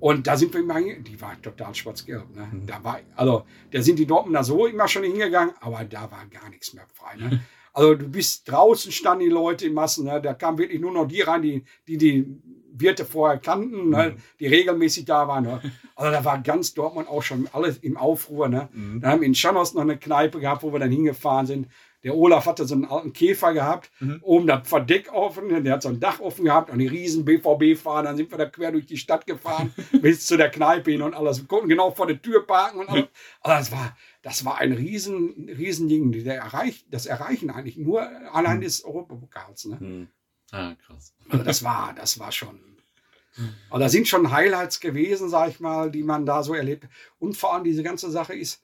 Und 0.00 0.26
da 0.26 0.36
sind 0.36 0.52
wir 0.52 0.60
immer 0.60 0.74
hingegangen, 0.76 1.04
die 1.04 1.20
war 1.20 1.40
total 1.40 1.74
schwarz-gelb. 1.74 2.36
Ne? 2.36 2.48
Mhm. 2.52 2.66
Da 2.66 2.84
war, 2.84 3.00
also, 3.16 3.44
da 3.70 3.80
sind 3.80 3.98
die 3.98 4.06
Dortmunder 4.06 4.44
so 4.44 4.66
immer 4.66 4.86
schon 4.86 5.04
hingegangen, 5.04 5.54
aber 5.60 5.84
da 5.84 6.10
war 6.10 6.26
gar 6.26 6.50
nichts 6.50 6.74
mehr 6.74 6.86
frei. 6.92 7.16
Ne? 7.16 7.40
Also, 7.72 7.94
du 7.94 8.08
bist 8.08 8.50
draußen, 8.50 8.92
standen 8.92 9.24
die 9.24 9.30
Leute 9.30 9.66
in 9.66 9.74
Massen, 9.74 10.06
ne? 10.06 10.20
da 10.20 10.34
kamen 10.34 10.58
wirklich 10.58 10.80
nur 10.80 10.92
noch 10.92 11.06
die 11.06 11.20
rein, 11.22 11.42
die 11.42 11.64
die, 11.86 11.98
die 11.98 12.26
Wirte 12.72 13.04
vorher 13.04 13.38
kannten, 13.38 13.90
ne? 13.90 14.14
Mhm. 14.14 14.22
die 14.38 14.46
regelmäßig 14.46 15.04
da 15.04 15.26
waren. 15.26 15.44
Ne? 15.44 15.60
Also, 15.96 16.12
da 16.12 16.24
war 16.24 16.38
ganz 16.42 16.74
Dortmund 16.74 17.08
auch 17.08 17.22
schon 17.22 17.48
alles 17.52 17.78
im 17.78 17.96
Aufruhr. 17.96 18.48
Ne? 18.48 18.68
Mhm. 18.72 19.00
Dann 19.00 19.10
haben 19.10 19.20
wir 19.20 19.26
in 19.26 19.34
Schannos 19.34 19.74
noch 19.74 19.82
eine 19.82 19.96
Kneipe 19.96 20.40
gehabt, 20.40 20.62
wo 20.62 20.72
wir 20.72 20.78
dann 20.78 20.90
hingefahren 20.90 21.46
sind. 21.46 21.68
Der 22.04 22.14
Olaf 22.14 22.46
hatte 22.46 22.64
so 22.64 22.74
einen 22.74 22.84
alten 22.84 23.12
Käfer 23.12 23.52
gehabt, 23.52 23.90
mhm. 23.98 24.20
oben 24.22 24.46
das 24.46 24.68
Verdeck 24.68 25.12
offen, 25.12 25.64
der 25.64 25.72
hat 25.72 25.82
so 25.82 25.88
ein 25.88 25.98
Dach 25.98 26.20
offen 26.20 26.44
gehabt 26.44 26.70
und 26.70 26.78
die 26.78 26.86
riesen 26.86 27.24
BVB-Fahrer, 27.24 28.04
dann 28.04 28.16
sind 28.16 28.30
wir 28.30 28.38
da 28.38 28.46
quer 28.46 28.70
durch 28.70 28.86
die 28.86 28.96
Stadt 28.96 29.26
gefahren, 29.26 29.74
bis 30.00 30.24
zu 30.24 30.36
der 30.36 30.48
Kneipe 30.48 30.92
hin 30.92 31.02
und 31.02 31.14
alles. 31.14 31.40
Wir 31.40 31.48
konnten 31.48 31.68
genau 31.68 31.90
vor 31.90 32.06
der 32.06 32.22
Tür 32.22 32.46
parken 32.46 32.80
und 32.80 32.88
alles. 32.88 33.06
Also 33.40 33.58
das 33.58 33.72
war, 33.72 33.96
das 34.22 34.44
war 34.44 34.58
ein 34.58 34.72
riesen, 34.72 35.48
riesen 35.48 35.88
Ding. 35.88 36.12
Der 36.12 36.36
erreicht, 36.36 36.86
das 36.90 37.06
erreichen 37.06 37.50
eigentlich 37.50 37.76
nur 37.76 38.02
allein 38.34 38.58
mhm. 38.58 38.62
des 38.62 38.84
Europapokals. 38.84 39.66
Ne? 39.66 39.76
Mhm. 39.80 40.08
Ah, 40.50 40.74
krass. 40.74 41.14
Also 41.28 41.44
das 41.44 41.62
war, 41.62 41.94
das 41.94 42.18
war 42.18 42.32
schon. 42.32 42.58
Aber 43.70 43.78
da 43.78 43.88
sind 43.88 44.08
schon 44.08 44.32
Highlights 44.32 44.80
gewesen, 44.80 45.28
sag 45.28 45.50
ich 45.50 45.60
mal, 45.60 45.90
die 45.90 46.02
man 46.02 46.26
da 46.26 46.42
so 46.42 46.54
erlebt. 46.54 46.88
Und 47.18 47.36
vor 47.36 47.54
allem 47.54 47.64
diese 47.64 47.82
ganze 47.82 48.10
Sache 48.10 48.34
ist, 48.34 48.62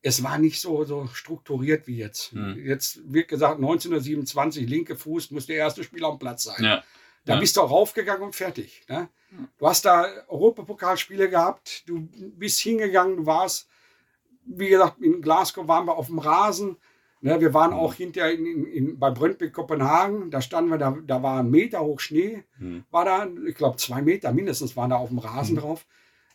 es 0.00 0.22
war 0.22 0.38
nicht 0.38 0.60
so, 0.60 0.84
so 0.84 1.06
strukturiert 1.08 1.86
wie 1.86 1.96
jetzt. 1.96 2.32
Hm. 2.32 2.64
Jetzt 2.64 3.00
wird 3.12 3.28
gesagt, 3.28 3.56
1927, 3.56 4.68
linke 4.68 4.96
Fuß 4.96 5.30
muss 5.30 5.46
der 5.46 5.56
erste 5.56 5.82
Spieler 5.82 6.08
am 6.08 6.18
Platz 6.18 6.44
sein. 6.44 6.62
Ja. 6.62 6.84
Da 7.24 7.34
ja. 7.34 7.40
bist 7.40 7.56
du 7.56 7.62
auch 7.62 7.70
raufgegangen 7.70 8.22
und 8.22 8.34
fertig. 8.34 8.82
Ne? 8.88 9.08
Du 9.58 9.66
hast 9.66 9.84
da 9.84 10.06
Europapokalspiele 10.28 11.30
gehabt, 11.30 11.88
du 11.88 12.06
bist 12.36 12.60
hingegangen, 12.60 13.16
du 13.16 13.26
warst, 13.26 13.68
wie 14.46 14.68
gesagt, 14.68 15.00
in 15.00 15.20
Glasgow 15.20 15.66
waren 15.68 15.86
wir 15.86 15.96
auf 15.96 16.06
dem 16.06 16.18
Rasen. 16.18 16.76
Ne? 17.20 17.40
Wir 17.40 17.54
waren 17.54 17.72
hm. 17.72 17.78
auch 17.78 17.94
hinterher 17.94 18.32
in, 18.32 18.44
in, 18.44 18.66
in, 18.66 18.98
bei 18.98 19.10
Brøndby 19.10 19.50
Kopenhagen, 19.50 20.30
da 20.30 20.42
standen 20.42 20.70
wir, 20.70 20.78
da, 20.78 20.96
da 21.06 21.22
war 21.22 21.40
ein 21.40 21.50
Meter 21.50 21.80
hoch 21.80 22.00
Schnee, 22.00 22.44
hm. 22.58 22.84
war 22.90 23.04
da, 23.06 23.26
ich 23.46 23.54
glaube 23.54 23.78
zwei 23.78 24.02
Meter 24.02 24.32
mindestens 24.32 24.76
waren 24.76 24.90
da 24.90 24.96
auf 24.96 25.08
dem 25.08 25.18
Rasen 25.18 25.56
hm. 25.56 25.62
drauf. 25.62 25.86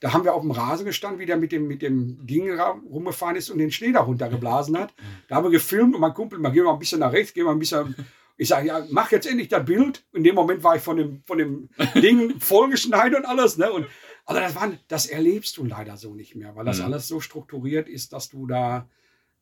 Da 0.01 0.13
haben 0.13 0.23
wir 0.23 0.33
auf 0.33 0.41
dem 0.41 0.51
Rasen 0.51 0.85
gestanden, 0.85 1.19
wie 1.19 1.25
der 1.25 1.37
mit 1.37 1.51
dem, 1.51 1.67
mit 1.67 1.81
dem 1.81 2.25
Ding 2.25 2.49
rumgefahren 2.89 3.35
ist 3.35 3.49
und 3.49 3.57
den 3.57 3.69
Schnee 3.69 3.91
da 3.91 3.99
runtergeblasen 3.99 4.79
hat. 4.79 4.93
Da 5.27 5.35
haben 5.35 5.43
wir 5.43 5.51
gefilmt 5.51 5.93
und 5.93 6.01
mein 6.01 6.13
Kumpel, 6.13 6.39
mal 6.39 6.51
gehen 6.51 6.63
wir 6.63 6.71
ein 6.71 6.79
bisschen 6.79 7.01
nach 7.01 7.11
rechts, 7.11 7.33
gehen 7.33 7.45
wir 7.45 7.51
ein 7.51 7.59
bisschen. 7.59 7.95
Ich 8.41 8.47
sage, 8.47 8.67
ja, 8.67 8.85
mach 8.89 9.11
jetzt 9.11 9.27
endlich 9.27 9.49
das 9.49 9.65
Bild. 9.65 10.05
In 10.13 10.23
dem 10.23 10.33
Moment 10.33 10.63
war 10.63 10.73
ich 10.73 10.81
von 10.81 10.95
dem, 10.95 11.21
von 11.25 11.37
dem 11.37 11.67
Ding 11.95 12.35
vollgeschneit 12.39 13.13
und 13.13 13.25
alles. 13.25 13.57
Ne? 13.57 13.69
Und, 13.69 13.85
also 14.29 14.41
das, 14.41 14.55
waren, 14.55 14.77
das 14.87 15.07
erlebst 15.07 15.57
du 15.57 15.65
leider 15.65 15.97
so 15.97 16.13
nicht 16.13 16.35
mehr, 16.35 16.55
weil 16.55 16.65
das 16.65 16.77
mhm. 16.77 16.85
alles 16.85 17.07
so 17.07 17.19
strukturiert 17.19 17.89
ist, 17.89 18.13
dass 18.13 18.29
du 18.29 18.45
da 18.45 18.87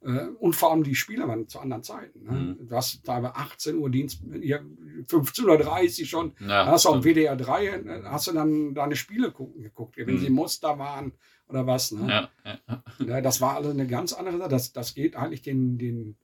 äh, 0.01 0.27
und 0.39 0.55
vor 0.55 0.71
allem 0.71 0.85
die 0.85 0.95
Spiele 0.95 1.27
waren 1.27 1.49
zu 1.49 1.59
anderen 1.59 1.83
Zeiten. 1.83 2.23
Ne? 2.23 2.31
Mhm. 2.31 2.67
Du 2.69 2.75
hast 2.75 3.05
da 3.05 3.21
18 3.21 3.77
Uhr 3.77 3.89
Dienst, 3.89 4.21
15.30 4.23 5.99
Uhr 5.99 6.05
schon, 6.05 6.33
ja, 6.39 6.67
hast 6.67 6.85
du 6.85 6.89
auf 6.89 7.03
WDR 7.03 7.35
3, 7.35 7.65
äh, 7.65 8.03
hast 8.05 8.27
du 8.27 8.31
dann 8.31 8.73
deine 8.75 8.95
Spiele 8.95 9.31
gucken, 9.31 9.61
geguckt, 9.61 9.97
wenn 9.97 10.15
mhm. 10.15 10.19
sie 10.19 10.29
Muster 10.29 10.79
waren 10.79 11.11
oder 11.49 11.67
was. 11.67 11.91
Ne? 11.91 12.07
Ja, 12.09 12.29
ja. 12.45 12.83
ja, 13.05 13.21
das 13.21 13.41
war 13.41 13.55
alles 13.55 13.71
eine 13.71 13.87
ganz 13.87 14.13
andere 14.13 14.37
Sache. 14.37 14.49
Das, 14.49 14.71
das 14.71 14.93
geht 14.93 15.17
eigentlich 15.17 15.41
den, 15.41 15.77
den 15.77 16.15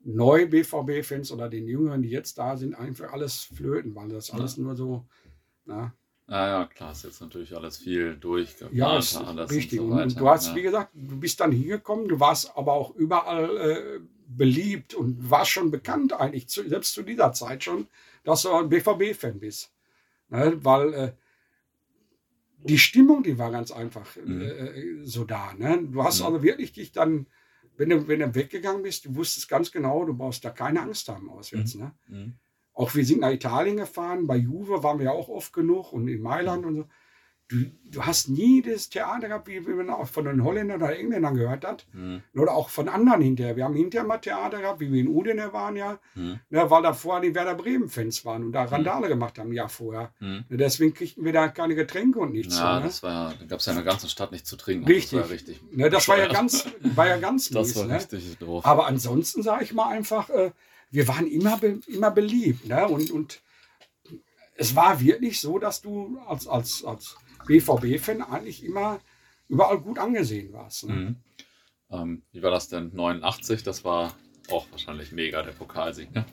neu 0.00 0.46
BVB-Fans 0.46 1.32
oder 1.32 1.50
den 1.50 1.68
Jüngeren, 1.68 2.00
die 2.00 2.08
jetzt 2.08 2.38
da 2.38 2.56
sind, 2.56 2.74
einfach 2.74 3.12
alles 3.12 3.42
flöten, 3.42 3.94
weil 3.94 4.08
das 4.08 4.30
alles 4.30 4.56
nur 4.56 4.74
so. 4.74 5.04
Na, 5.66 5.92
Naja, 6.28 6.66
klar, 6.66 6.92
ist 6.92 7.04
jetzt 7.04 7.20
natürlich 7.20 7.56
alles 7.56 7.76
viel 7.76 8.16
durchgeplant. 8.16 8.74
Ja, 8.74 8.98
ist 8.98 9.16
richtig. 9.50 9.78
Und, 9.78 9.90
so 9.90 10.02
und, 10.02 10.20
du 10.20 10.28
hast, 10.28 10.48
ja. 10.48 10.56
wie 10.56 10.62
gesagt, 10.62 10.90
du 10.94 11.20
bist 11.20 11.38
dann 11.38 11.52
hingekommen, 11.52 12.08
du 12.08 12.18
warst 12.18 12.56
aber 12.56 12.72
auch 12.72 12.94
überall 12.96 13.56
äh, 13.56 14.00
beliebt 14.26 14.94
und 14.94 15.30
warst 15.30 15.52
schon 15.52 15.70
bekannt 15.70 16.12
eigentlich, 16.12 16.48
zu, 16.48 16.68
selbst 16.68 16.94
zu 16.94 17.02
dieser 17.02 17.32
Zeit 17.32 17.62
schon, 17.62 17.86
dass 18.24 18.42
du 18.42 18.52
ein 18.52 18.68
BVB-Fan 18.68 19.38
bist. 19.38 19.72
Ne? 20.28 20.58
Weil 20.64 20.94
äh, 20.94 21.12
die 22.64 22.78
Stimmung, 22.78 23.22
die 23.22 23.38
war 23.38 23.52
ganz 23.52 23.70
einfach 23.70 24.16
mhm. 24.16 24.40
äh, 24.40 25.04
so 25.04 25.24
da. 25.24 25.54
Ne? 25.54 25.86
Du 25.92 26.02
hast 26.02 26.20
mhm. 26.20 26.26
also 26.26 26.42
wirklich 26.42 26.72
dich 26.72 26.90
dann, 26.90 27.26
wenn 27.76 27.90
du, 27.90 28.08
wenn 28.08 28.18
du 28.18 28.34
weggegangen 28.34 28.82
bist, 28.82 29.04
du 29.04 29.14
wusstest 29.14 29.48
ganz 29.48 29.70
genau, 29.70 30.04
du 30.04 30.14
brauchst 30.14 30.44
da 30.44 30.50
keine 30.50 30.82
Angst 30.82 31.08
haben 31.08 31.30
auswärts. 31.30 31.76
Mhm. 31.76 31.82
Ne? 32.08 32.34
Auch 32.76 32.94
wir 32.94 33.06
sind 33.06 33.22
nach 33.22 33.32
Italien 33.32 33.78
gefahren, 33.78 34.26
bei 34.26 34.36
Juve 34.36 34.82
waren 34.82 34.98
wir 34.98 35.10
auch 35.10 35.30
oft 35.30 35.52
genug 35.54 35.94
und 35.94 36.08
in 36.08 36.20
Mailand 36.20 36.66
und 36.66 36.76
so. 36.76 36.84
Du, 37.48 37.64
du, 37.92 38.02
hast 38.02 38.28
nie 38.28 38.60
das 38.60 38.88
Theater 38.88 39.28
gehabt, 39.28 39.46
wie, 39.46 39.64
wie 39.64 39.72
man 39.72 39.88
auch 39.88 40.08
von 40.08 40.24
den 40.24 40.42
Holländern 40.42 40.82
oder 40.82 40.98
Engländern 40.98 41.36
gehört 41.36 41.64
hat. 41.64 41.86
Mhm. 41.92 42.22
Oder 42.34 42.54
auch 42.54 42.70
von 42.70 42.88
anderen 42.88 43.22
hinterher. 43.22 43.54
Wir 43.54 43.64
haben 43.64 43.76
hinterher 43.76 44.04
mal 44.04 44.18
Theater 44.18 44.60
gehabt, 44.60 44.80
wie 44.80 44.92
wir 44.92 45.00
in 45.00 45.06
Udine 45.06 45.52
waren 45.52 45.76
ja, 45.76 46.00
mhm. 46.16 46.40
ne, 46.50 46.68
weil 46.68 46.82
da 46.82 46.92
vorher 46.92 47.22
die 47.22 47.36
Werder 47.36 47.54
Bremen-Fans 47.54 48.24
waren 48.24 48.42
und 48.46 48.52
da 48.52 48.64
mhm. 48.64 48.68
Randale 48.70 49.06
mhm. 49.06 49.10
gemacht 49.10 49.38
haben, 49.38 49.52
ja 49.52 49.68
vorher. 49.68 50.12
Mhm. 50.18 50.44
Ne, 50.48 50.56
deswegen 50.56 50.92
kriegten 50.92 51.24
wir 51.24 51.32
da 51.32 51.46
keine 51.46 51.76
Getränke 51.76 52.18
und 52.18 52.32
nichts. 52.32 52.58
Ja, 52.58 52.74
so, 52.74 52.80
ne? 52.80 52.86
das 52.86 53.02
war, 53.04 53.32
da 53.38 53.44
gab 53.46 53.60
es 53.60 53.66
ja 53.66 53.72
in 53.72 53.78
der 53.78 53.84
ganzen 53.84 54.08
Stadt 54.08 54.32
nichts 54.32 54.50
zu 54.50 54.56
trinken. 54.56 54.84
Richtig. 54.84 55.20
Das 55.20 55.28
war, 55.28 55.30
richtig 55.30 55.62
ne, 55.70 55.88
das 55.88 56.08
war 56.08 56.18
ja 56.18 56.26
ganz, 56.26 56.66
war 56.80 57.06
ja 57.06 57.16
ganz 57.16 57.48
Das 57.50 57.68
mies, 57.68 57.76
war 57.76 57.86
ne? 57.86 57.94
richtig 57.94 58.38
doof. 58.38 58.66
Aber 58.66 58.88
ansonsten 58.88 59.44
sage 59.44 59.62
ich 59.62 59.72
mal 59.72 59.88
einfach, 59.88 60.28
äh, 60.30 60.50
wir 60.90 61.08
waren 61.08 61.26
immer, 61.26 61.60
immer 61.86 62.10
beliebt. 62.10 62.66
Ne? 62.66 62.86
Und, 62.86 63.10
und 63.10 63.42
es 64.54 64.74
war 64.74 65.00
wirklich 65.00 65.40
so, 65.40 65.58
dass 65.58 65.82
du 65.82 66.18
als, 66.26 66.46
als, 66.46 66.84
als 66.84 67.16
BVB-Fan 67.46 68.22
eigentlich 68.22 68.64
immer 68.64 69.00
überall 69.48 69.78
gut 69.78 69.98
angesehen 69.98 70.52
warst. 70.52 70.84
Ne? 70.84 70.94
Mhm. 70.94 71.16
Ähm, 71.90 72.22
wie 72.32 72.42
war 72.42 72.50
das 72.50 72.68
denn? 72.68 72.90
89, 72.94 73.62
das 73.62 73.84
war 73.84 74.14
auch 74.50 74.66
wahrscheinlich 74.70 75.12
mega, 75.12 75.42
der 75.42 75.52
Pokalsieg. 75.52 76.12
Ne? 76.14 76.24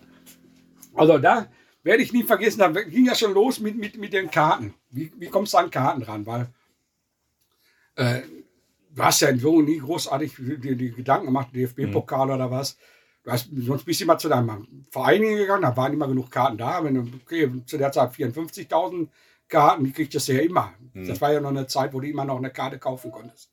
Also 0.93 1.17
da 1.17 1.47
werde 1.83 2.03
ich 2.03 2.13
nie 2.13 2.23
vergessen, 2.23 2.59
da 2.59 2.69
ging 2.69 3.05
ja 3.05 3.15
schon 3.15 3.33
los 3.33 3.59
mit, 3.59 3.75
mit, 3.77 3.97
mit 3.97 4.13
den 4.13 4.31
Karten. 4.31 4.73
Wie, 4.89 5.11
wie 5.17 5.27
kommst 5.27 5.53
du 5.53 5.57
an 5.57 5.69
Karten 5.69 6.03
ran? 6.03 6.25
Weil 6.25 6.47
äh, 7.95 8.21
du 8.95 9.03
hast 9.03 9.21
ja 9.21 9.35
so 9.37 9.61
nie 9.61 9.79
großartig 9.79 10.35
die, 10.37 10.75
die 10.75 10.91
Gedanken 10.91 11.27
gemacht, 11.27 11.49
DFB-Pokal 11.53 12.27
mhm. 12.27 12.33
oder 12.33 12.51
was. 12.51 12.77
Du 13.23 13.31
hast, 13.31 13.49
sonst 13.55 13.85
bist 13.85 14.01
du 14.01 14.03
immer 14.03 14.17
zu 14.17 14.27
deinem 14.27 14.85
Verein 14.91 15.21
gegangen, 15.21 15.61
da 15.61 15.75
waren 15.77 15.93
immer 15.93 16.07
genug 16.07 16.29
Karten 16.29 16.57
da. 16.57 16.83
Wenn 16.83 16.95
du, 16.95 17.05
okay, 17.23 17.49
zu 17.65 17.77
der 17.77 17.91
Zeit 17.91 18.11
54.000 18.11 19.07
Karten, 19.47 19.85
die 19.85 19.93
kriegst 19.93 20.27
du 20.27 20.33
ja 20.33 20.41
immer. 20.41 20.73
Mhm. 20.93 21.07
Das 21.07 21.21
war 21.21 21.31
ja 21.31 21.39
noch 21.39 21.49
eine 21.49 21.67
Zeit, 21.67 21.93
wo 21.93 22.01
du 22.01 22.07
immer 22.07 22.25
noch 22.25 22.37
eine 22.37 22.49
Karte 22.49 22.79
kaufen 22.79 23.11
konntest. 23.11 23.51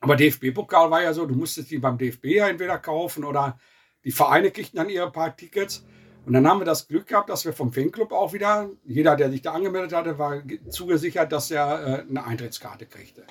Aber 0.00 0.16
DFB-Pokal 0.16 0.90
war 0.90 1.02
ja 1.02 1.12
so, 1.12 1.26
du 1.26 1.34
musstest 1.34 1.70
die 1.70 1.78
beim 1.78 1.98
DFB 1.98 2.24
entweder 2.36 2.78
kaufen 2.78 3.24
oder 3.24 3.58
die 4.04 4.12
Vereine 4.12 4.50
kriegten 4.50 4.78
dann 4.78 4.88
ihre 4.88 5.10
paar 5.10 5.36
Tickets. 5.36 5.84
Und 6.24 6.32
dann 6.32 6.46
haben 6.48 6.60
wir 6.60 6.64
das 6.64 6.88
Glück 6.88 7.06
gehabt, 7.06 7.28
dass 7.28 7.44
wir 7.44 7.52
vom 7.52 7.72
Fanclub 7.72 8.12
auch 8.12 8.32
wieder, 8.32 8.70
jeder, 8.84 9.16
der 9.16 9.30
sich 9.30 9.42
da 9.42 9.52
angemeldet 9.52 9.92
hatte, 9.92 10.18
war 10.18 10.42
zugesichert, 10.70 11.30
dass 11.30 11.50
er 11.50 11.86
äh, 11.86 12.08
eine 12.08 12.24
Eintrittskarte 12.24 12.86
kriegte. 12.86 13.24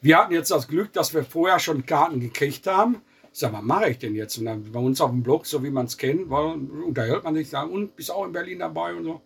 Wir 0.00 0.18
hatten 0.18 0.32
jetzt 0.32 0.50
das 0.50 0.68
Glück, 0.68 0.92
dass 0.92 1.12
wir 1.12 1.24
vorher 1.24 1.58
schon 1.58 1.86
Karten 1.86 2.20
gekriegt 2.20 2.66
haben. 2.66 3.02
Ich 3.38 3.42
sag, 3.42 3.52
was 3.52 3.62
mache 3.62 3.90
ich 3.90 3.98
denn 3.98 4.16
jetzt? 4.16 4.36
Und 4.38 4.46
dann 4.46 4.64
bei 4.72 4.80
uns 4.80 5.00
auf 5.00 5.12
dem 5.12 5.22
Blog, 5.22 5.46
so 5.46 5.62
wie 5.62 5.70
man 5.70 5.86
es 5.86 5.96
kennt, 5.96 6.28
weil, 6.28 6.54
unterhält 6.54 7.22
man 7.22 7.36
sich, 7.36 7.48
sagen, 7.48 7.70
und 7.70 7.94
bist 7.94 8.10
auch 8.10 8.24
in 8.24 8.32
Berlin 8.32 8.58
dabei 8.58 8.92
und 8.92 9.04
so. 9.04 9.22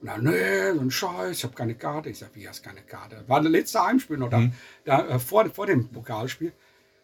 Und 0.00 0.08
dann, 0.08 0.24
nee, 0.24 0.72
so 0.74 0.80
ein 0.80 0.90
Scheiß, 0.90 1.38
ich 1.38 1.44
habe 1.44 1.54
keine 1.54 1.76
Karte. 1.76 2.10
Ich 2.10 2.18
sag, 2.18 2.34
wie 2.34 2.48
hast 2.48 2.64
keine 2.64 2.80
Karte? 2.80 3.22
War 3.28 3.40
der 3.40 3.52
letzte 3.52 3.80
Heimspiel 3.80 4.16
noch 4.16 4.28
da, 4.28 4.38
mhm. 4.38 4.54
da 4.84 5.06
äh, 5.06 5.18
vor, 5.20 5.48
vor 5.50 5.66
dem 5.66 5.88
Pokalspiel. 5.88 6.52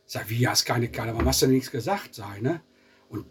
Ich 0.05 0.12
sag, 0.12 0.28
wie 0.28 0.48
hast 0.48 0.64
keine 0.64 0.88
Karte? 0.88 1.12
Warum 1.12 1.28
hast 1.28 1.40
du 1.40 1.46
nichts 1.46 1.70
gesagt? 1.70 2.16
Sag 2.16 2.42
ne? 2.42 2.62
Und 3.11 3.26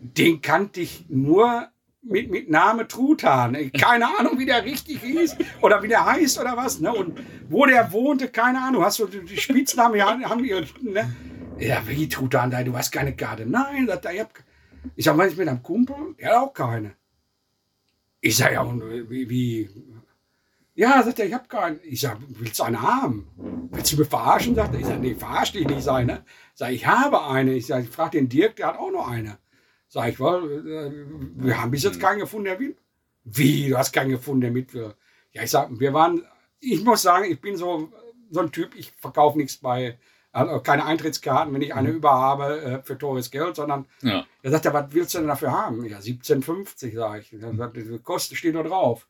den 0.00 0.40
kannte 0.40 0.80
ich 0.80 1.04
nur 1.10 1.68
mit, 2.00 2.30
mit 2.30 2.48
Name 2.48 2.88
Truthahn. 2.88 3.70
Keine 3.78 4.18
Ahnung, 4.18 4.38
wie 4.38 4.46
der 4.46 4.64
richtig 4.64 5.02
hieß 5.02 5.36
oder 5.60 5.82
wie 5.82 5.88
der 5.88 6.06
heißt 6.06 6.40
oder 6.40 6.56
was. 6.56 6.80
Ne? 6.80 6.90
Und 6.90 7.20
wo 7.50 7.66
der 7.66 7.92
wohnte, 7.92 8.28
keine 8.28 8.62
Ahnung. 8.62 8.82
Hast 8.82 8.98
du 8.98 9.06
die 9.08 9.36
Spitznamen 9.36 10.02
haben 10.02 10.42
wir. 10.42 10.64
Ne? 10.80 11.14
Ja, 11.58 11.82
wie 11.86 12.08
Truthahn, 12.08 12.50
du 12.64 12.76
hast 12.76 12.90
keine 12.90 13.14
Karte. 13.14 13.46
Nein, 13.46 13.88
ich, 13.88 14.20
hab, 14.20 14.32
ich 14.96 15.04
sag, 15.04 15.16
was 15.16 15.36
mit 15.36 15.48
einem 15.48 15.62
Kumpel? 15.62 16.14
Der 16.18 16.30
hat 16.30 16.36
auch 16.36 16.52
keine. 16.52 16.94
Ich 18.20 18.36
sag, 18.36 18.52
ja, 18.52 18.64
wie, 19.08 19.28
wie 19.28 19.68
ja, 20.74 21.02
sagt 21.02 21.18
er, 21.18 21.26
ich 21.26 21.34
habe 21.34 21.48
keinen. 21.48 21.80
Ich 21.82 22.00
sag, 22.00 22.16
willst 22.28 22.58
du 22.58 22.62
eine 22.62 22.80
haben? 22.80 23.28
Willst 23.70 23.92
du 23.92 23.98
mich 23.98 24.08
verarschen? 24.08 24.54
Sagt 24.54 24.74
er. 24.74 24.80
Ich 24.80 24.86
sag, 24.86 25.00
nee, 25.00 25.14
verarsch 25.14 25.52
dich 25.52 25.66
nicht, 25.66 25.82
seine. 25.82 26.24
Sag, 26.54 26.72
ich 26.72 26.86
habe 26.86 27.24
eine. 27.24 27.52
Ich 27.54 27.66
sag, 27.66 27.84
ich 27.84 27.90
frage 27.90 28.18
den 28.18 28.28
Dirk, 28.28 28.56
der 28.56 28.68
hat 28.68 28.78
auch 28.78 28.90
noch 28.90 29.08
eine. 29.08 29.38
Sag 29.88 30.08
ich, 30.08 30.18
well, 30.20 30.66
äh, 30.66 31.44
wir 31.44 31.60
haben 31.60 31.70
bis 31.70 31.82
jetzt 31.82 32.00
keinen 32.00 32.20
gefunden, 32.20 32.46
der 32.46 32.58
will. 32.58 32.76
Wie, 33.24 33.68
du 33.68 33.76
hast 33.76 33.92
keinen 33.92 34.10
gefunden, 34.10 34.40
der 34.40 34.50
mit 34.50 34.72
will? 34.72 34.94
Ja, 35.32 35.42
ich 35.42 35.50
sag, 35.50 35.68
wir 35.78 35.92
waren, 35.92 36.24
ich 36.58 36.82
muss 36.82 37.02
sagen, 37.02 37.30
ich 37.30 37.40
bin 37.40 37.56
so, 37.56 37.92
so 38.30 38.40
ein 38.40 38.50
Typ, 38.50 38.74
ich 38.74 38.92
verkaufe 38.92 39.36
nichts 39.36 39.58
bei, 39.58 39.98
also 40.32 40.60
keine 40.60 40.86
Eintrittskarten, 40.86 41.52
wenn 41.52 41.62
ich 41.62 41.74
eine 41.74 41.90
mhm. 41.90 41.96
über 41.96 42.12
habe 42.12 42.62
äh, 42.62 42.82
für 42.82 42.96
teures 42.96 43.30
Geld, 43.30 43.56
sondern 43.56 43.86
ja. 44.00 44.24
er 44.42 44.50
sagt, 44.50 44.64
ja, 44.64 44.72
was 44.72 44.86
willst 44.92 45.14
du 45.14 45.18
denn 45.18 45.28
dafür 45.28 45.52
haben? 45.52 45.84
Ja, 45.84 45.98
17,50, 45.98 46.94
sage 46.94 47.20
ich. 47.20 47.38
Dann 47.38 47.58
sagt, 47.58 47.76
die 47.76 47.98
Kosten 47.98 48.34
steht 48.34 48.54
da 48.54 48.62
drauf. 48.62 49.06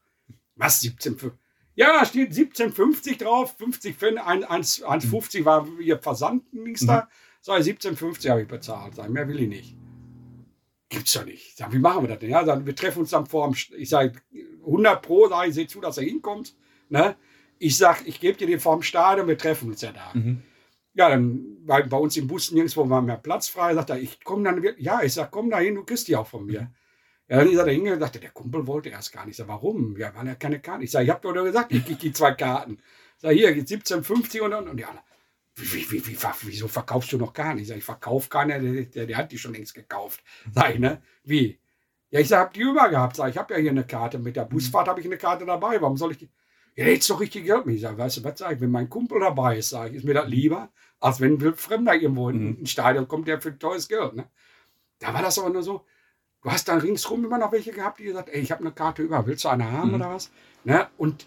Was, 0.57 0.83
17,50? 0.83 1.33
Ja, 1.75 2.01
da 2.01 2.05
steht 2.05 2.33
17,50 2.33 3.23
drauf, 3.23 3.55
50 3.57 3.97
Pfennig, 3.97 4.23
1,50 4.23 5.41
mhm. 5.41 5.45
war 5.45 5.67
ihr 5.81 5.99
Versand, 5.99 6.53
nichts 6.53 6.83
mhm. 6.83 6.89
da. 6.89 7.09
Sag 7.41 7.61
ich, 7.61 7.67
17,50 7.67 8.31
habe 8.31 8.43
ich 8.43 8.49
bezahlt. 8.49 8.97
Sag, 8.97 9.09
mehr 9.09 9.27
will 9.27 9.41
ich 9.41 9.49
nicht. 9.49 9.77
Gibt's 10.89 11.15
doch 11.15 11.25
nicht. 11.25 11.57
Sag, 11.57 11.73
wie 11.73 11.79
machen 11.79 12.03
wir 12.03 12.09
das 12.09 12.19
denn? 12.19 12.31
Ja, 12.31 12.43
dann, 12.45 12.67
wir 12.67 12.77
treffen 12.77 13.01
uns 13.01 13.11
dann 13.11 13.27
vor 13.27 13.49
dem, 13.49 13.57
ich 13.79 13.89
sage, 13.89 14.13
100 14.67 15.01
Pro, 15.01 15.29
sag 15.29 15.49
ich, 15.49 15.55
sehe 15.55 15.67
zu, 15.67 15.81
dass 15.81 15.99
er 15.99 16.05
hinkommt. 16.05 16.55
Ne? 16.91 17.17
Ich 17.59 17.77
sag, 17.79 18.07
ich 18.07 18.21
gebe 18.21 18.37
dir 18.37 18.47
den 18.47 18.61
vor 18.61 18.77
dem 18.77 18.83
Stadion, 18.83 19.27
wir 19.27 19.39
treffen 19.39 19.71
uns 19.71 19.81
ja 19.81 19.93
da. 19.93 20.11
Mhm. 20.13 20.43
Ja, 20.95 21.09
dann 21.09 21.59
war 21.65 21.83
bei 21.85 21.97
uns 21.97 22.17
im 22.17 22.27
Bus 22.27 22.51
nirgendwo 22.51 22.89
war 22.89 23.01
mehr 23.01 23.17
Platz 23.17 23.49
frei. 23.49 23.75
Sagt 23.75 23.91
er, 23.91 23.99
ich 23.99 24.23
komme 24.23 24.45
dann, 24.45 24.63
ja, 24.79 25.03
ich 25.03 25.15
sag, 25.15 25.31
komm 25.31 25.51
da 25.51 25.59
hin, 25.59 25.75
du 25.75 25.85
kriegst 25.85 26.09
die 26.09 26.17
auch 26.17 26.27
von 26.27 26.45
mir. 26.47 26.71
Ja, 27.29 27.39
dann 27.39 27.49
ist 27.49 27.57
er 27.57 27.65
da 27.65 27.71
hingegangen 27.71 27.95
und 27.95 28.01
dachte, 28.01 28.21
der 28.21 28.31
Kumpel 28.31 28.67
wollte 28.67 28.91
erst 28.91 29.13
gar 29.13 29.25
nicht. 29.25 29.33
Ich 29.33 29.37
sag, 29.39 29.49
warum? 29.49 29.97
Ja, 29.97 30.15
weil 30.15 30.27
er 30.27 30.35
keine 30.35 30.61
Karten. 30.61 30.83
Ich 30.83 30.91
sage, 30.91 31.05
ich 31.05 31.11
habe 31.11 31.21
doch 31.23 31.35
nur 31.35 31.45
gesagt, 31.45 31.73
ich 31.73 31.85
kriege 31.85 31.99
die 31.99 32.13
zwei 32.13 32.33
Karten. 32.33 32.79
Ich 33.17 33.23
sage, 33.23 33.35
hier, 33.35 33.51
17,50 33.57 34.41
und, 34.41 34.53
und, 34.53 34.69
und 34.69 34.79
ja, 34.79 34.89
wie, 35.57 35.91
wie, 35.91 36.07
wie, 36.07 36.19
wieso 36.43 36.69
verkaufst 36.69 37.13
du 37.13 37.19
noch 37.19 37.37
nicht? 37.37 37.63
Ich 37.63 37.69
sage, 37.69 37.79
ich 37.79 37.85
verkaufe 37.85 38.29
keiner, 38.29 38.59
der, 38.59 38.85
der, 38.85 39.07
der, 39.07 39.17
hat 39.17 39.33
die 39.33 39.39
schon 39.39 39.53
längst 39.53 39.75
gekauft. 39.75 40.23
Sag 40.55 40.75
ich, 40.75 40.79
ne? 40.79 41.03
Wie? 41.25 41.59
Ja, 42.11 42.21
ich 42.21 42.29
sage, 42.29 42.43
hab 42.43 42.53
die 42.55 42.61
über 42.61 42.89
gehabt. 42.89 43.17
Sag 43.17 43.31
ich, 43.31 43.39
habe 43.39 43.55
ja 43.55 43.61
hier 43.61 43.71
eine 43.71 43.87
Karte. 43.87 44.19
Mit 44.19 44.37
der 44.37 44.45
Busfahrt 44.45 44.89
habe 44.89 45.01
ich 45.01 45.07
eine 45.07 45.19
Karte 45.19 45.45
dabei. 45.45 45.81
Warum 45.81 45.97
soll 45.97 46.13
ich 46.13 46.19
die? 46.19 46.31
Ja, 46.75 46.87
jetzt 46.87 47.09
doch 47.11 47.21
richtig 47.21 47.45
Geld 47.45 47.67
mit. 47.67 47.77
Ich 47.77 47.83
sage, 47.83 47.99
weißt 47.99 48.19
du, 48.19 48.25
was 48.25 48.39
sage 48.39 48.55
ich? 48.55 48.61
Wenn 48.61 48.71
mein 48.71 48.89
Kumpel 48.89 49.21
dabei 49.21 49.59
ist, 49.59 49.71
sage 49.71 49.91
ich, 49.91 49.97
ist 49.97 50.05
mir 50.05 50.15
das 50.15 50.29
lieber, 50.29 50.71
als 51.01 51.21
wenn 51.21 51.35
ein 51.35 51.55
Fremder 51.55 51.95
irgendwo 51.95 52.31
in 52.31 52.63
ein 52.63 52.67
Stadion 52.67 53.09
kommt, 53.09 53.29
der 53.29 53.41
für 53.41 53.59
teures 53.59 53.89
Geld. 53.89 54.15
Ne? 54.15 54.25
Da 54.99 55.13
war 55.13 55.23
das 55.23 55.39
aber 55.39 55.51
nur 55.51 55.63
so, 55.63 55.85
du 56.43 56.51
hast 56.51 56.69
dann 56.69 56.81
ringsrum 56.81 57.25
immer 57.25 57.39
noch 57.39 57.53
welche 57.53 57.73
gehabt, 57.73 57.99
die 57.99 58.05
gesagt, 58.05 58.31
ey, 58.31 58.41
ich 58.41 58.53
habe 58.53 58.63
eine 58.63 58.73
Karte 58.73 59.03
über, 59.03 59.27
willst 59.27 59.45
du 59.45 59.49
eine 59.49 59.71
haben 59.71 59.91
mhm. 59.91 59.95
oder 59.97 60.15
was? 60.15 60.31
Ne? 60.65 60.87
Und 60.97 61.27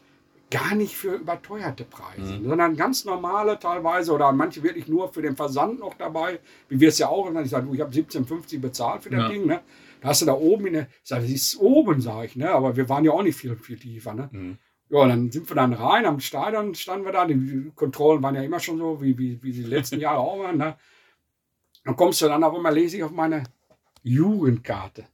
gar 0.52 0.76
nicht 0.76 0.96
für 0.96 1.16
überteuerte 1.16 1.84
Preise, 1.84 2.40
mhm. 2.40 2.50
sondern 2.50 2.76
ganz 2.76 3.06
normale 3.06 3.60
teilweise 3.60 4.14
oder 4.14 4.32
manche 4.32 4.64
wirklich 4.64 4.88
nur 4.88 5.12
für 5.12 5.22
den 5.22 5.36
Versand 5.36 5.80
noch 5.80 5.96
dabei, 5.96 6.40
wie 6.70 6.80
wir 6.80 6.90
es 6.90 6.98
ja 6.98 7.08
auch. 7.08 7.26
Und 7.26 7.38
ich 7.44 7.50
sage, 7.50 7.68
ich 7.74 7.82
habe 7.82 7.92
17,50 7.92 8.60
bezahlt 8.60 9.04
für 9.04 9.10
das 9.10 9.22
ja. 9.22 9.30
Ding. 9.30 9.46
Ne? 9.46 9.62
Da 10.02 10.10
hast 10.10 10.22
du 10.22 10.26
da 10.26 10.34
oben, 10.34 10.68
eine, 10.68 10.88
ich 11.04 11.10
sage, 11.10 11.24
das 11.24 11.32
ist 11.32 11.58
oben, 11.60 12.00
sage 12.00 12.28
ich, 12.28 12.36
ne? 12.36 12.50
aber 12.52 12.76
wir 12.76 12.88
waren 12.90 13.04
ja 13.04 13.12
auch 13.12 13.24
nicht 13.24 13.38
viel, 13.38 13.56
viel 13.56 13.78
tiefer. 13.78 14.14
Ne? 14.14 14.30
Mhm. 14.32 14.58
Ja, 14.90 15.08
dann 15.08 15.32
sind 15.32 15.50
wir 15.50 15.56
dann 15.56 15.74
rein, 15.74 16.06
am 16.06 16.20
Stadion 16.20 16.76
standen 16.76 17.06
wir 17.06 17.12
da, 17.12 17.26
die 17.26 17.72
Kontrollen 17.76 18.22
waren 18.22 18.36
ja 18.36 18.44
immer 18.44 18.60
schon 18.60 18.78
so, 18.78 19.02
wie, 19.02 19.18
wie, 19.18 19.42
wie 19.42 19.52
die 19.52 19.64
letzten 19.64 20.00
Jahre 20.00 20.20
auch 20.20 20.40
waren. 20.40 20.58
Ne? 20.58 20.78
Dann 21.84 21.96
kommst 21.96 22.22
du 22.22 22.28
dann 22.28 22.44
auf 22.44 22.56
einmal, 22.56 22.74
lese 22.74 22.98
ich 22.98 23.04
auf 23.04 23.12
meine 23.12 23.44
Jugendkarte. 24.04 25.06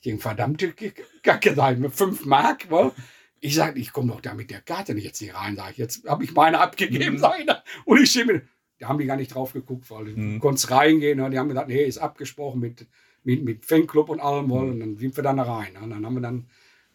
Ich 0.00 0.04
denke, 0.04 0.22
verdammte 0.22 0.74
Kacke, 1.22 1.54
sag 1.54 1.74
ich, 1.74 1.78
mit 1.78 1.92
5 1.92 2.24
Mark, 2.24 2.70
wohl. 2.70 2.92
Ich 3.40 3.54
sage, 3.54 3.78
ich 3.78 3.92
komme 3.92 4.12
doch 4.12 4.20
da 4.20 4.34
mit 4.34 4.50
der 4.50 4.62
Karte 4.62 4.94
nicht 4.94 5.04
jetzt 5.04 5.18
hier 5.18 5.34
rein, 5.34 5.56
sage 5.56 5.72
ich. 5.72 5.78
Jetzt 5.78 6.08
habe 6.08 6.24
ich 6.24 6.32
meine 6.32 6.58
abgegeben, 6.58 7.16
mhm. 7.16 7.18
sage 7.18 7.42
ich. 7.42 7.48
Und 7.84 8.00
ich 8.00 8.10
stehe 8.10 8.24
mit, 8.24 8.44
da 8.78 8.88
haben 8.88 8.98
die 8.98 9.06
gar 9.06 9.16
nicht 9.16 9.34
drauf 9.34 9.52
geguckt, 9.52 9.90
weil 9.90 10.04
mhm. 10.04 10.34
du 10.34 10.40
konntest 10.40 10.70
reingehen. 10.70 11.20
Und 11.20 11.30
die 11.32 11.38
haben 11.38 11.48
gesagt, 11.48 11.68
nee, 11.68 11.84
ist 11.84 11.98
abgesprochen 11.98 12.60
mit, 12.60 12.86
mit, 13.24 13.44
mit 13.44 13.66
Fanclub 13.66 14.08
und 14.08 14.20
allem. 14.20 14.46
Mhm. 14.46 14.52
Und 14.52 14.80
dann 14.80 14.96
sind 14.96 15.16
wir 15.16 15.22
dann 15.22 15.38
rein. 15.38 15.76
Und 15.76 15.90
dann 15.90 16.04
haben 16.04 16.14
wir 16.14 16.22
dann, 16.22 16.46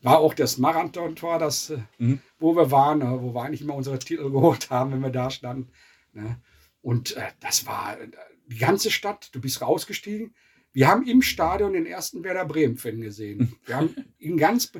war 0.05 0.19
auch 0.19 0.35
das 0.35 0.59
Marathon-Tor, 0.59 1.39
das, 1.39 1.71
äh, 1.71 1.79
mhm. 1.97 2.19
wo 2.37 2.55
wir 2.55 2.69
waren, 2.69 3.01
äh, 3.01 3.21
wo 3.21 3.33
wir 3.33 3.41
eigentlich 3.41 3.61
immer 3.61 3.73
unsere 3.73 3.97
Titel 3.97 4.29
geholt 4.29 4.69
haben, 4.69 4.91
wenn 4.91 5.01
wir 5.01 5.09
da 5.09 5.31
standen. 5.31 5.71
Ne? 6.13 6.39
Und 6.81 7.17
äh, 7.17 7.31
das 7.39 7.65
war 7.65 7.99
äh, 7.99 8.07
die 8.45 8.59
ganze 8.59 8.91
Stadt, 8.91 9.29
du 9.33 9.41
bist 9.41 9.63
rausgestiegen. 9.63 10.35
Wir 10.73 10.89
haben 10.89 11.07
im 11.07 11.23
Stadion 11.23 11.73
den 11.73 11.87
ersten 11.87 12.23
Werder 12.23 12.45
Bremen-Fan 12.45 13.01
gesehen. 13.01 13.55
Wir 13.65 13.77
haben 13.77 13.95
ihn 14.19 14.37
ganz, 14.37 14.71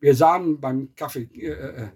wir 0.00 0.14
sahen 0.14 0.60
beim 0.60 0.94
Kaffee, 0.94 1.30
äh, 1.32 1.46
äh, 1.46 1.88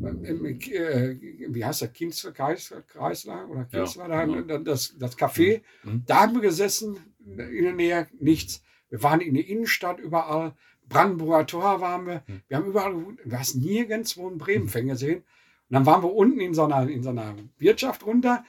äh, 0.00 1.18
wie 1.48 1.64
heißt 1.64 1.80
der, 1.80 1.88
Kreisler 1.88 3.50
oder 3.50 3.64
Kienzler, 3.64 4.08
ja, 4.08 4.24
genau. 4.24 4.58
das, 4.58 4.96
das 4.96 5.18
Café. 5.18 5.62
Mhm. 5.82 5.92
mhm. 5.92 6.04
Da 6.06 6.20
haben 6.20 6.34
wir 6.34 6.42
gesessen, 6.42 6.96
in 7.26 7.64
der 7.64 7.74
Nähe, 7.74 8.06
nichts. 8.20 8.62
Wir 8.88 9.02
waren 9.02 9.20
in 9.20 9.34
der 9.34 9.48
Innenstadt 9.48 9.98
überall. 9.98 10.54
Brandenburger 10.90 11.46
Tor 11.46 11.80
waren 11.80 12.06
wir. 12.06 12.22
Mhm. 12.26 12.42
Wir 12.48 12.56
haben 12.58 12.66
überall, 12.66 12.92
du 13.24 13.38
hast 13.38 13.54
nirgendwo 13.54 14.28
einen 14.28 14.36
Bremen-Fan 14.36 14.88
gesehen. 14.88 15.18
Und 15.18 15.74
dann 15.74 15.86
waren 15.86 16.02
wir 16.02 16.12
unten 16.12 16.40
in 16.40 16.52
so 16.52 16.64
einer, 16.64 16.86
in 16.88 17.02
so 17.02 17.10
einer 17.10 17.34
Wirtschaft 17.58 18.04
runter. 18.04 18.44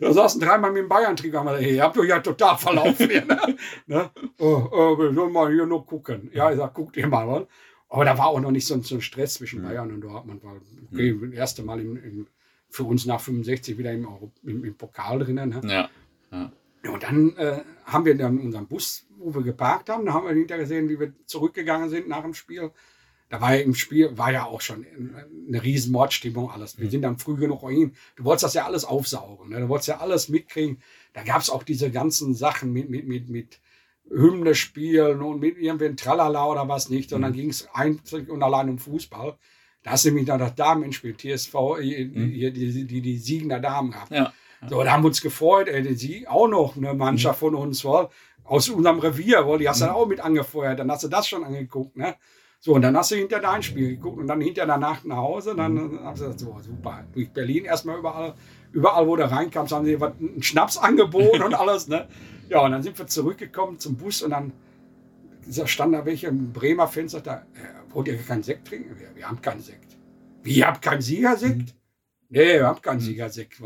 Da 0.00 0.12
saßen 0.12 0.40
dreimal 0.40 0.70
mit 0.70 0.82
dem 0.82 0.88
Bayern-Trikot. 0.88 1.56
Hey, 1.56 1.74
ihr 1.76 1.82
habt 1.82 1.98
euch 1.98 2.08
ja 2.08 2.20
total 2.20 2.56
verlaufen 2.56 3.10
hier. 3.10 3.24
Ne? 3.24 3.56
ne? 3.86 4.10
Oh, 4.38 4.68
oh, 4.70 4.98
wir 4.98 5.12
sollen 5.12 5.32
mal 5.32 5.52
hier 5.52 5.66
nur 5.66 5.84
gucken. 5.84 6.30
Ja, 6.32 6.52
ich 6.52 6.58
sag, 6.58 6.74
guckt 6.74 6.96
ihr 6.96 7.08
mal. 7.08 7.26
Was? 7.26 7.46
Aber 7.88 8.04
da 8.04 8.16
war 8.16 8.26
auch 8.28 8.40
noch 8.40 8.50
nicht 8.50 8.66
so, 8.66 8.80
so 8.82 8.96
ein 8.96 9.00
Stress 9.00 9.34
zwischen 9.34 9.62
Bayern 9.62 9.90
und 9.90 10.02
Dortmund. 10.02 10.44
War 10.44 10.54
okay, 10.92 11.18
das 11.20 11.32
erste 11.32 11.62
Mal 11.62 11.80
im, 11.80 11.96
im, 11.96 12.26
für 12.68 12.84
uns 12.84 13.06
nach 13.06 13.20
65 13.20 13.78
wieder 13.78 13.92
im, 13.92 14.06
im, 14.44 14.64
im 14.64 14.76
Pokal 14.76 15.18
drinnen. 15.18 15.48
Ne? 15.48 15.60
Ja. 15.64 15.90
ja. 16.30 16.52
Und 16.84 17.02
dann 17.02 17.36
äh, 17.36 17.60
haben 17.84 18.04
wir 18.04 18.16
dann 18.16 18.38
unseren 18.38 18.66
Bus, 18.66 19.06
wo 19.18 19.34
wir 19.34 19.42
geparkt 19.42 19.88
haben, 19.88 20.06
da 20.06 20.12
haben 20.12 20.26
wir 20.26 20.34
hinterher 20.34 20.62
gesehen, 20.62 20.88
wie 20.88 21.00
wir 21.00 21.12
zurückgegangen 21.26 21.90
sind 21.90 22.08
nach 22.08 22.22
dem 22.22 22.34
Spiel. 22.34 22.70
Da 23.30 23.40
war 23.40 23.54
ja 23.54 23.60
im 23.60 23.74
Spiel, 23.74 24.16
war 24.16 24.32
ja 24.32 24.44
auch 24.44 24.62
schon 24.62 24.86
eine 25.48 25.62
riesen 25.62 25.92
Mordstimmung 25.92 26.50
alles. 26.50 26.78
Wir 26.78 26.86
mhm. 26.86 26.90
sind 26.90 27.02
dann 27.02 27.18
früh 27.18 27.36
genug 27.36 27.68
hin. 27.68 27.92
Du 28.16 28.24
wolltest 28.24 28.44
das 28.44 28.54
ja 28.54 28.64
alles 28.64 28.84
aufsaugen. 28.84 29.50
Ne? 29.50 29.60
Du 29.60 29.68
wolltest 29.68 29.88
ja 29.88 29.98
alles 29.98 30.28
mitkriegen. 30.28 30.80
Da 31.12 31.24
gab 31.24 31.42
es 31.42 31.50
auch 31.50 31.62
diese 31.62 31.90
ganzen 31.90 32.34
Sachen 32.34 32.72
mit, 32.72 32.88
mit, 32.88 33.06
mit, 33.06 33.28
mit 33.28 33.60
Hymne 34.08 34.54
spielen 34.54 35.20
und 35.20 35.40
mit 35.40 35.58
irgendwem 35.58 35.96
Tralala 35.96 36.46
oder 36.46 36.68
was 36.68 36.88
nicht, 36.88 37.10
sondern 37.10 37.32
mhm. 37.32 37.36
ging 37.36 37.50
es 37.50 37.68
einzig 37.74 38.30
und 38.30 38.42
allein 38.42 38.70
um 38.70 38.78
Fußball. 38.78 39.36
Da 39.82 39.90
hast 39.90 40.04
du 40.04 40.08
nämlich 40.08 40.26
noch 40.26 40.38
das 40.38 40.54
Damenspiel, 40.54 41.14
TSV, 41.14 41.54
äh, 41.80 42.04
mhm. 42.06 42.30
die, 42.30 42.52
die, 42.52 42.86
die, 42.86 43.00
die 43.02 43.18
Siegender 43.18 43.60
Damen 43.60 43.90
gehabt. 43.90 44.10
Ja. 44.10 44.32
So, 44.66 44.82
da 44.82 44.92
haben 44.92 45.02
wir 45.02 45.08
uns 45.08 45.20
gefreut, 45.20 45.68
ey, 45.68 45.94
die 45.94 46.26
auch 46.26 46.48
noch 46.48 46.76
eine 46.76 46.94
Mannschaft 46.94 47.40
mhm. 47.42 47.46
von 47.46 47.54
uns, 47.54 47.84
wohl, 47.84 48.08
aus 48.44 48.68
unserem 48.68 48.98
Revier, 48.98 49.46
wohl, 49.46 49.58
die 49.58 49.68
hast 49.68 49.80
du 49.80 49.84
mhm. 49.84 49.88
dann 49.88 49.96
auch 49.96 50.06
mit 50.06 50.20
angefeuert, 50.20 50.78
dann 50.78 50.90
hast 50.90 51.04
du 51.04 51.08
das 51.08 51.28
schon 51.28 51.44
angeguckt, 51.44 51.96
ne? 51.96 52.16
So, 52.60 52.74
und 52.74 52.82
dann 52.82 52.96
hast 52.96 53.12
du 53.12 53.14
hinter 53.14 53.38
dein 53.38 53.62
Spiel 53.62 53.90
geguckt 53.90 54.18
und 54.18 54.26
dann 54.26 54.40
hinter 54.40 54.66
danach 54.66 55.04
nach 55.04 55.18
Hause, 55.18 55.54
dann 55.54 55.74
mhm. 55.74 56.00
hast 56.02 56.20
du 56.20 56.24
gesagt, 56.24 56.40
so, 56.40 56.56
super, 56.60 57.04
durch 57.12 57.30
Berlin 57.30 57.66
erstmal 57.66 57.98
überall, 57.98 58.34
überall, 58.72 59.06
wo 59.06 59.14
du 59.14 59.30
reinkamst, 59.30 59.72
haben 59.72 59.84
sie 59.84 59.96
einen 59.96 60.42
Schnaps 60.42 60.76
angeboten 60.76 61.42
und 61.42 61.54
alles, 61.58 61.86
ne? 61.86 62.08
Ja, 62.48 62.60
und 62.60 62.72
dann 62.72 62.82
sind 62.82 62.98
wir 62.98 63.06
zurückgekommen 63.06 63.78
zum 63.78 63.96
Bus 63.96 64.22
und 64.22 64.30
dann 64.30 64.52
stand 65.66 65.94
da 65.94 66.04
welche 66.04 66.26
im 66.26 66.52
Bremer 66.52 66.88
Fenster 66.88 67.20
da, 67.20 67.36
äh, 67.54 67.94
wollt 67.94 68.08
ihr 68.08 68.18
keinen 68.18 68.42
Sekt 68.42 68.66
trinken? 68.66 68.98
Wir, 68.98 69.14
wir 69.14 69.28
haben 69.28 69.40
keinen 69.40 69.60
Sekt. 69.60 69.96
Wie, 70.42 70.54
ihr 70.54 70.66
habt 70.66 70.82
keinen 70.82 71.00
Siegersekt? 71.00 71.74
Nee, 72.30 72.54
wir 72.54 72.66
haben 72.66 72.82
keinen 72.82 72.96
mhm. 72.96 73.00
Siegersekt. 73.00 73.60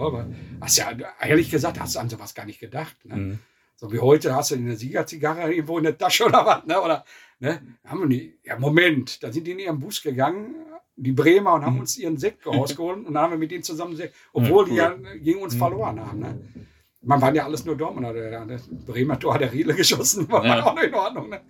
Hast 0.61 0.79
ja, 0.79 0.93
ehrlich 1.21 1.51
gesagt, 1.51 1.81
hast 1.81 1.97
du 1.97 1.99
an 1.99 2.09
sowas 2.09 2.35
gar 2.35 2.47
nicht 2.47 2.61
gedacht. 2.61 2.97
Ne? 3.05 3.17
Mhm. 3.17 3.39
So 3.77 3.93
wie 3.93 3.99
heute 3.99 4.37
hast 4.37 4.53
du 4.53 4.55
eine 4.55 4.77
Siegerzigarre 4.77 5.53
irgendwo 5.53 5.79
in 5.79 5.85
der 5.85 5.99
Tasche 5.99 6.27
oder 6.27 6.47
was, 6.47 6.65
ne? 6.67 6.81
Oder, 6.81 7.05
ne? 7.41 7.61
Haben 7.85 8.01
wir 8.01 8.07
nie. 8.07 8.35
Ja, 8.45 8.57
Moment, 8.57 9.23
da 9.25 9.33
sind 9.33 9.45
die 9.45 9.53
in 9.53 9.59
ihren 9.59 9.81
Bus 9.81 10.01
gegangen, 10.03 10.55
die 10.95 11.11
Bremer 11.11 11.55
und 11.55 11.67
haben 11.67 11.75
mhm. 11.75 11.81
uns 11.81 11.99
ihren 11.99 12.17
Sekt 12.17 12.47
rausgeholt 12.47 12.99
und 12.99 13.15
dann 13.15 13.25
haben 13.25 13.33
wir 13.33 13.39
mit 13.39 13.51
denen 13.51 13.65
zusammen 13.65 13.97
Sekt, 13.97 14.15
obwohl 14.33 14.73
ja, 14.73 14.93
cool. 14.93 14.99
die 14.99 15.05
ja 15.05 15.15
gegen 15.17 15.43
uns 15.43 15.55
mhm. 15.55 15.59
verloren 15.59 16.01
haben. 16.01 16.21
Ne? 16.21 16.41
Man 17.01 17.21
waren 17.21 17.35
ja 17.35 17.45
alles 17.45 17.65
nur 17.65 17.77
Dortmunder. 17.77 18.13
Der, 18.13 18.47
der 18.47 18.61
Bremer 18.87 19.19
Tor 19.19 19.35
hat 19.35 19.41
der 19.41 19.53
Riedle 19.53 19.75
geschossen, 19.75 20.29
war 20.31 20.47
ja. 20.47 20.63
auch 20.63 20.77
noch 20.77 20.83
in 20.83 20.95
Ordnung. 20.95 21.29
Ne? 21.31 21.41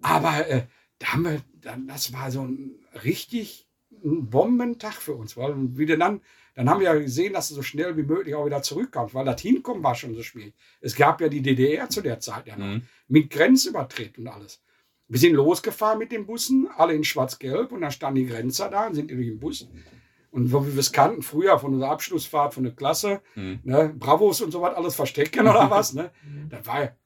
Aber 0.00 0.48
äh, 0.48 0.62
da 0.98 1.12
haben 1.12 1.24
wir, 1.24 1.42
dann, 1.60 1.86
das 1.86 2.14
war 2.14 2.30
so 2.30 2.40
ein 2.40 2.76
richtig 3.04 3.66
ein 4.04 4.30
Bombentag 4.30 4.94
für 4.94 5.14
uns. 5.14 5.36
Weil 5.36 5.54
wieder 5.76 5.96
dann, 5.96 6.20
dann 6.56 6.70
haben 6.70 6.80
wir 6.80 6.86
ja 6.86 6.98
gesehen, 6.98 7.34
dass 7.34 7.50
es 7.50 7.56
so 7.56 7.62
schnell 7.62 7.98
wie 7.98 8.02
möglich 8.02 8.34
auch 8.34 8.46
wieder 8.46 8.62
zurückkommt, 8.62 9.12
weil 9.12 9.26
das 9.26 9.40
Hinkommen 9.42 9.84
war 9.84 9.94
schon 9.94 10.14
so 10.14 10.22
schwierig. 10.22 10.54
Es 10.80 10.96
gab 10.96 11.20
ja 11.20 11.28
die 11.28 11.42
DDR 11.42 11.90
zu 11.90 12.00
der 12.00 12.18
Zeit 12.18 12.46
ja 12.46 12.56
noch, 12.56 12.64
mhm. 12.64 12.82
mit 13.08 13.28
Grenzübertritt 13.28 14.16
und 14.16 14.26
alles. 14.26 14.62
Wir 15.06 15.20
sind 15.20 15.34
losgefahren 15.34 15.98
mit 15.98 16.12
den 16.12 16.24
Bussen, 16.24 16.66
alle 16.74 16.94
in 16.94 17.04
schwarz-gelb 17.04 17.72
und 17.72 17.82
dann 17.82 17.90
standen 17.90 18.20
die 18.20 18.26
Grenzer 18.26 18.70
da 18.70 18.86
und 18.86 18.94
sind 18.94 19.10
durch 19.10 19.26
den 19.26 19.38
Bus. 19.38 19.68
Und 20.30 20.50
wo 20.50 20.66
wir 20.66 20.76
es 20.78 20.92
kannten, 20.92 21.22
früher 21.22 21.58
von 21.58 21.74
unserer 21.74 21.90
Abschlussfahrt 21.90 22.54
von 22.54 22.64
der 22.64 22.74
Klasse, 22.74 23.20
mhm. 23.34 23.60
ne, 23.62 23.94
Bravos 23.94 24.40
und 24.40 24.50
so 24.50 24.62
was, 24.62 24.74
alles 24.74 24.94
verstecken 24.94 25.46
oder 25.46 25.70
was, 25.70 25.92
ne? 25.92 26.10
Das 26.48 26.66
war 26.66 26.84
ja. 26.84 26.96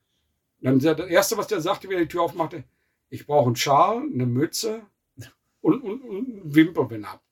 Dann 0.60 0.78
das 0.78 0.98
Erste, 1.08 1.36
was 1.36 1.46
der 1.48 1.60
sagte, 1.60 1.88
wie 1.88 1.94
er 1.94 2.00
die 2.00 2.08
Tür 2.08 2.22
aufmachte, 2.22 2.64
ich 3.08 3.26
brauche 3.26 3.46
einen 3.46 3.56
Schal, 3.56 4.02
eine 4.02 4.26
Mütze 4.26 4.82
und, 5.60 5.82
und, 5.82 6.02
und 6.02 6.54
wenn 6.54 7.06
habt. 7.06 7.24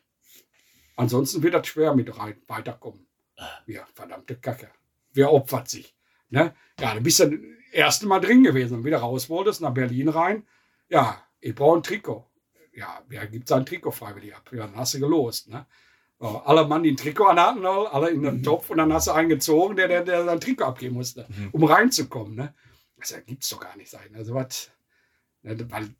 Ansonsten 0.98 1.44
wird 1.44 1.54
das 1.54 1.68
schwer 1.68 1.94
mit 1.94 2.18
rein, 2.18 2.42
weiterkommen. 2.48 3.06
Ja, 3.66 3.86
verdammte 3.94 4.36
Kacke. 4.36 4.68
Wer 5.12 5.32
opfert 5.32 5.68
sich? 5.68 5.94
Ne? 6.28 6.54
Ja, 6.80 6.94
dann 6.94 7.04
bist 7.04 7.20
du 7.20 7.30
das 7.30 7.40
erste 7.70 8.08
Mal 8.08 8.20
drin 8.20 8.42
gewesen 8.42 8.78
und 8.78 8.84
wieder 8.84 8.98
raus 8.98 9.30
wolltest, 9.30 9.60
nach 9.60 9.72
Berlin 9.72 10.08
rein. 10.08 10.44
Ja, 10.88 11.22
ich 11.40 11.54
brauche 11.54 11.78
ein 11.78 11.82
Trikot. 11.84 12.26
Ja, 12.74 13.00
wer 13.06 13.28
gibt 13.28 13.46
sein 13.46 13.64
Trikot 13.64 13.92
freiwillig 13.92 14.34
ab? 14.34 14.50
Ja, 14.52 14.66
dann 14.66 14.74
hast 14.74 14.94
du 14.94 14.98
gelost. 14.98 15.48
Ne? 15.48 15.66
So, 16.18 16.26
alle 16.26 16.66
Mann, 16.66 16.82
die 16.82 16.90
ein 16.90 16.96
Trikot 16.96 17.26
anhatten, 17.26 17.64
alle 17.64 18.10
in 18.10 18.22
den 18.22 18.38
mhm. 18.38 18.42
Topf 18.42 18.68
und 18.70 18.78
dann 18.78 18.92
hast 18.92 19.06
du 19.06 19.12
einen 19.12 19.28
gezogen, 19.28 19.76
der, 19.76 19.86
der, 19.86 20.02
der 20.02 20.24
sein 20.24 20.40
Trikot 20.40 20.64
abgeben 20.64 20.96
musste, 20.96 21.26
mhm. 21.28 21.50
um 21.52 21.62
reinzukommen. 21.62 22.34
Ne? 22.34 22.54
Das 22.96 23.14
gibt 23.24 23.44
es 23.44 23.50
doch 23.50 23.60
gar 23.60 23.76
nicht 23.76 23.90
sein. 23.90 24.16
Also 24.16 24.34
was, 24.34 24.72
ne, 25.42 25.56
weil 25.70 25.94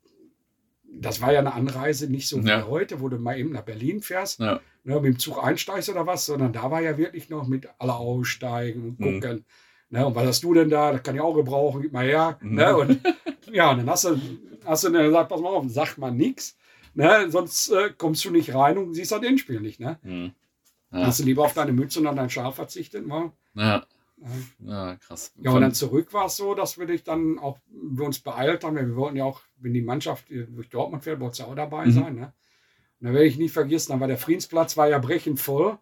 das 0.91 1.21
war 1.21 1.31
ja 1.31 1.39
eine 1.39 1.53
Anreise 1.53 2.09
nicht 2.09 2.27
so 2.27 2.43
wie 2.43 2.49
ja. 2.49 2.67
heute, 2.67 2.99
wo 2.99 3.09
du 3.09 3.17
mal 3.17 3.37
eben 3.37 3.51
nach 3.51 3.61
Berlin 3.61 4.01
fährst, 4.01 4.39
ja. 4.39 4.59
ne, 4.83 4.95
mit 4.95 5.05
dem 5.05 5.19
Zug 5.19 5.43
einsteigst 5.43 5.89
oder 5.89 6.07
was, 6.07 6.25
sondern 6.25 6.53
da 6.53 6.71
war 6.71 6.81
ja 6.81 6.97
wirklich 6.97 7.29
noch 7.29 7.47
mit 7.47 7.67
alle 7.77 7.95
aussteigen 7.95 8.83
und 8.83 8.99
mhm. 8.99 9.03
gucken. 9.21 9.35
Mhm. 9.37 9.97
Ne, 9.97 10.05
und 10.05 10.15
was 10.15 10.27
hast 10.27 10.43
du 10.43 10.53
denn 10.53 10.69
da? 10.69 10.91
Das 10.91 11.03
kann 11.03 11.15
ich 11.15 11.21
auch 11.21 11.33
gebrauchen, 11.33 11.81
gib 11.81 11.93
mal 11.93 12.05
her. 12.05 12.37
Mhm. 12.41 12.55
Ne, 12.55 12.77
und 12.77 13.01
ja, 13.51 13.71
und 13.71 13.79
dann 13.79 13.89
hast 13.89 14.05
du, 14.05 14.19
hast 14.65 14.83
du 14.83 14.91
gesagt, 14.91 15.29
pass 15.29 15.41
mal 15.41 15.49
auf, 15.49 15.65
sag 15.67 15.97
mal 15.97 16.11
nichts. 16.11 16.57
Ne, 16.93 17.29
sonst 17.29 17.69
äh, 17.69 17.91
kommst 17.97 18.25
du 18.25 18.31
nicht 18.31 18.53
rein 18.53 18.77
und 18.77 18.93
siehst 18.93 19.11
halt 19.11 19.23
den 19.23 19.37
Spiel 19.37 19.61
nicht. 19.61 19.79
Ne? 19.79 19.99
Mhm. 20.03 20.31
Ja. 20.91 21.05
Hast 21.05 21.19
du 21.19 21.23
lieber 21.23 21.45
auf 21.45 21.53
deine 21.53 21.71
Mütze 21.71 21.99
und 21.99 22.07
an 22.07 22.15
deinen 22.15 22.29
Schal 22.29 22.51
verzichtet? 22.51 23.05
Mal? 23.05 23.31
Ja. 23.53 23.85
Ja, 24.59 24.95
krass. 24.97 25.33
Ja, 25.41 25.51
und 25.51 25.61
dann 25.61 25.73
zurück 25.73 26.13
war 26.13 26.25
es 26.25 26.37
so, 26.37 26.53
dass 26.53 26.77
wir 26.77 26.85
dich 26.85 27.03
dann 27.03 27.39
auch, 27.39 27.57
wir 27.67 28.05
uns 28.05 28.19
beeilt 28.19 28.63
haben. 28.63 28.75
Wir 28.75 28.95
wollten 28.95 29.17
ja 29.17 29.25
auch, 29.25 29.41
wenn 29.57 29.73
die 29.73 29.81
Mannschaft 29.81 30.29
durch 30.29 30.69
Dortmund 30.69 31.03
fährt, 31.03 31.19
wolltest 31.19 31.41
du 31.41 31.45
auch 31.45 31.55
dabei 31.55 31.85
mhm. 31.85 31.91
sein. 31.91 32.15
Ne? 32.15 32.33
Und 32.99 33.07
da 33.07 33.13
werde 33.13 33.25
ich 33.25 33.37
nie 33.37 33.49
vergessen, 33.49 33.91
dann 33.91 33.99
war 34.01 34.07
der 34.07 34.17
Friedensplatz 34.17 34.75
war 34.75 34.89
ja 34.89 34.99
brechend 34.99 35.39
voll. 35.39 35.77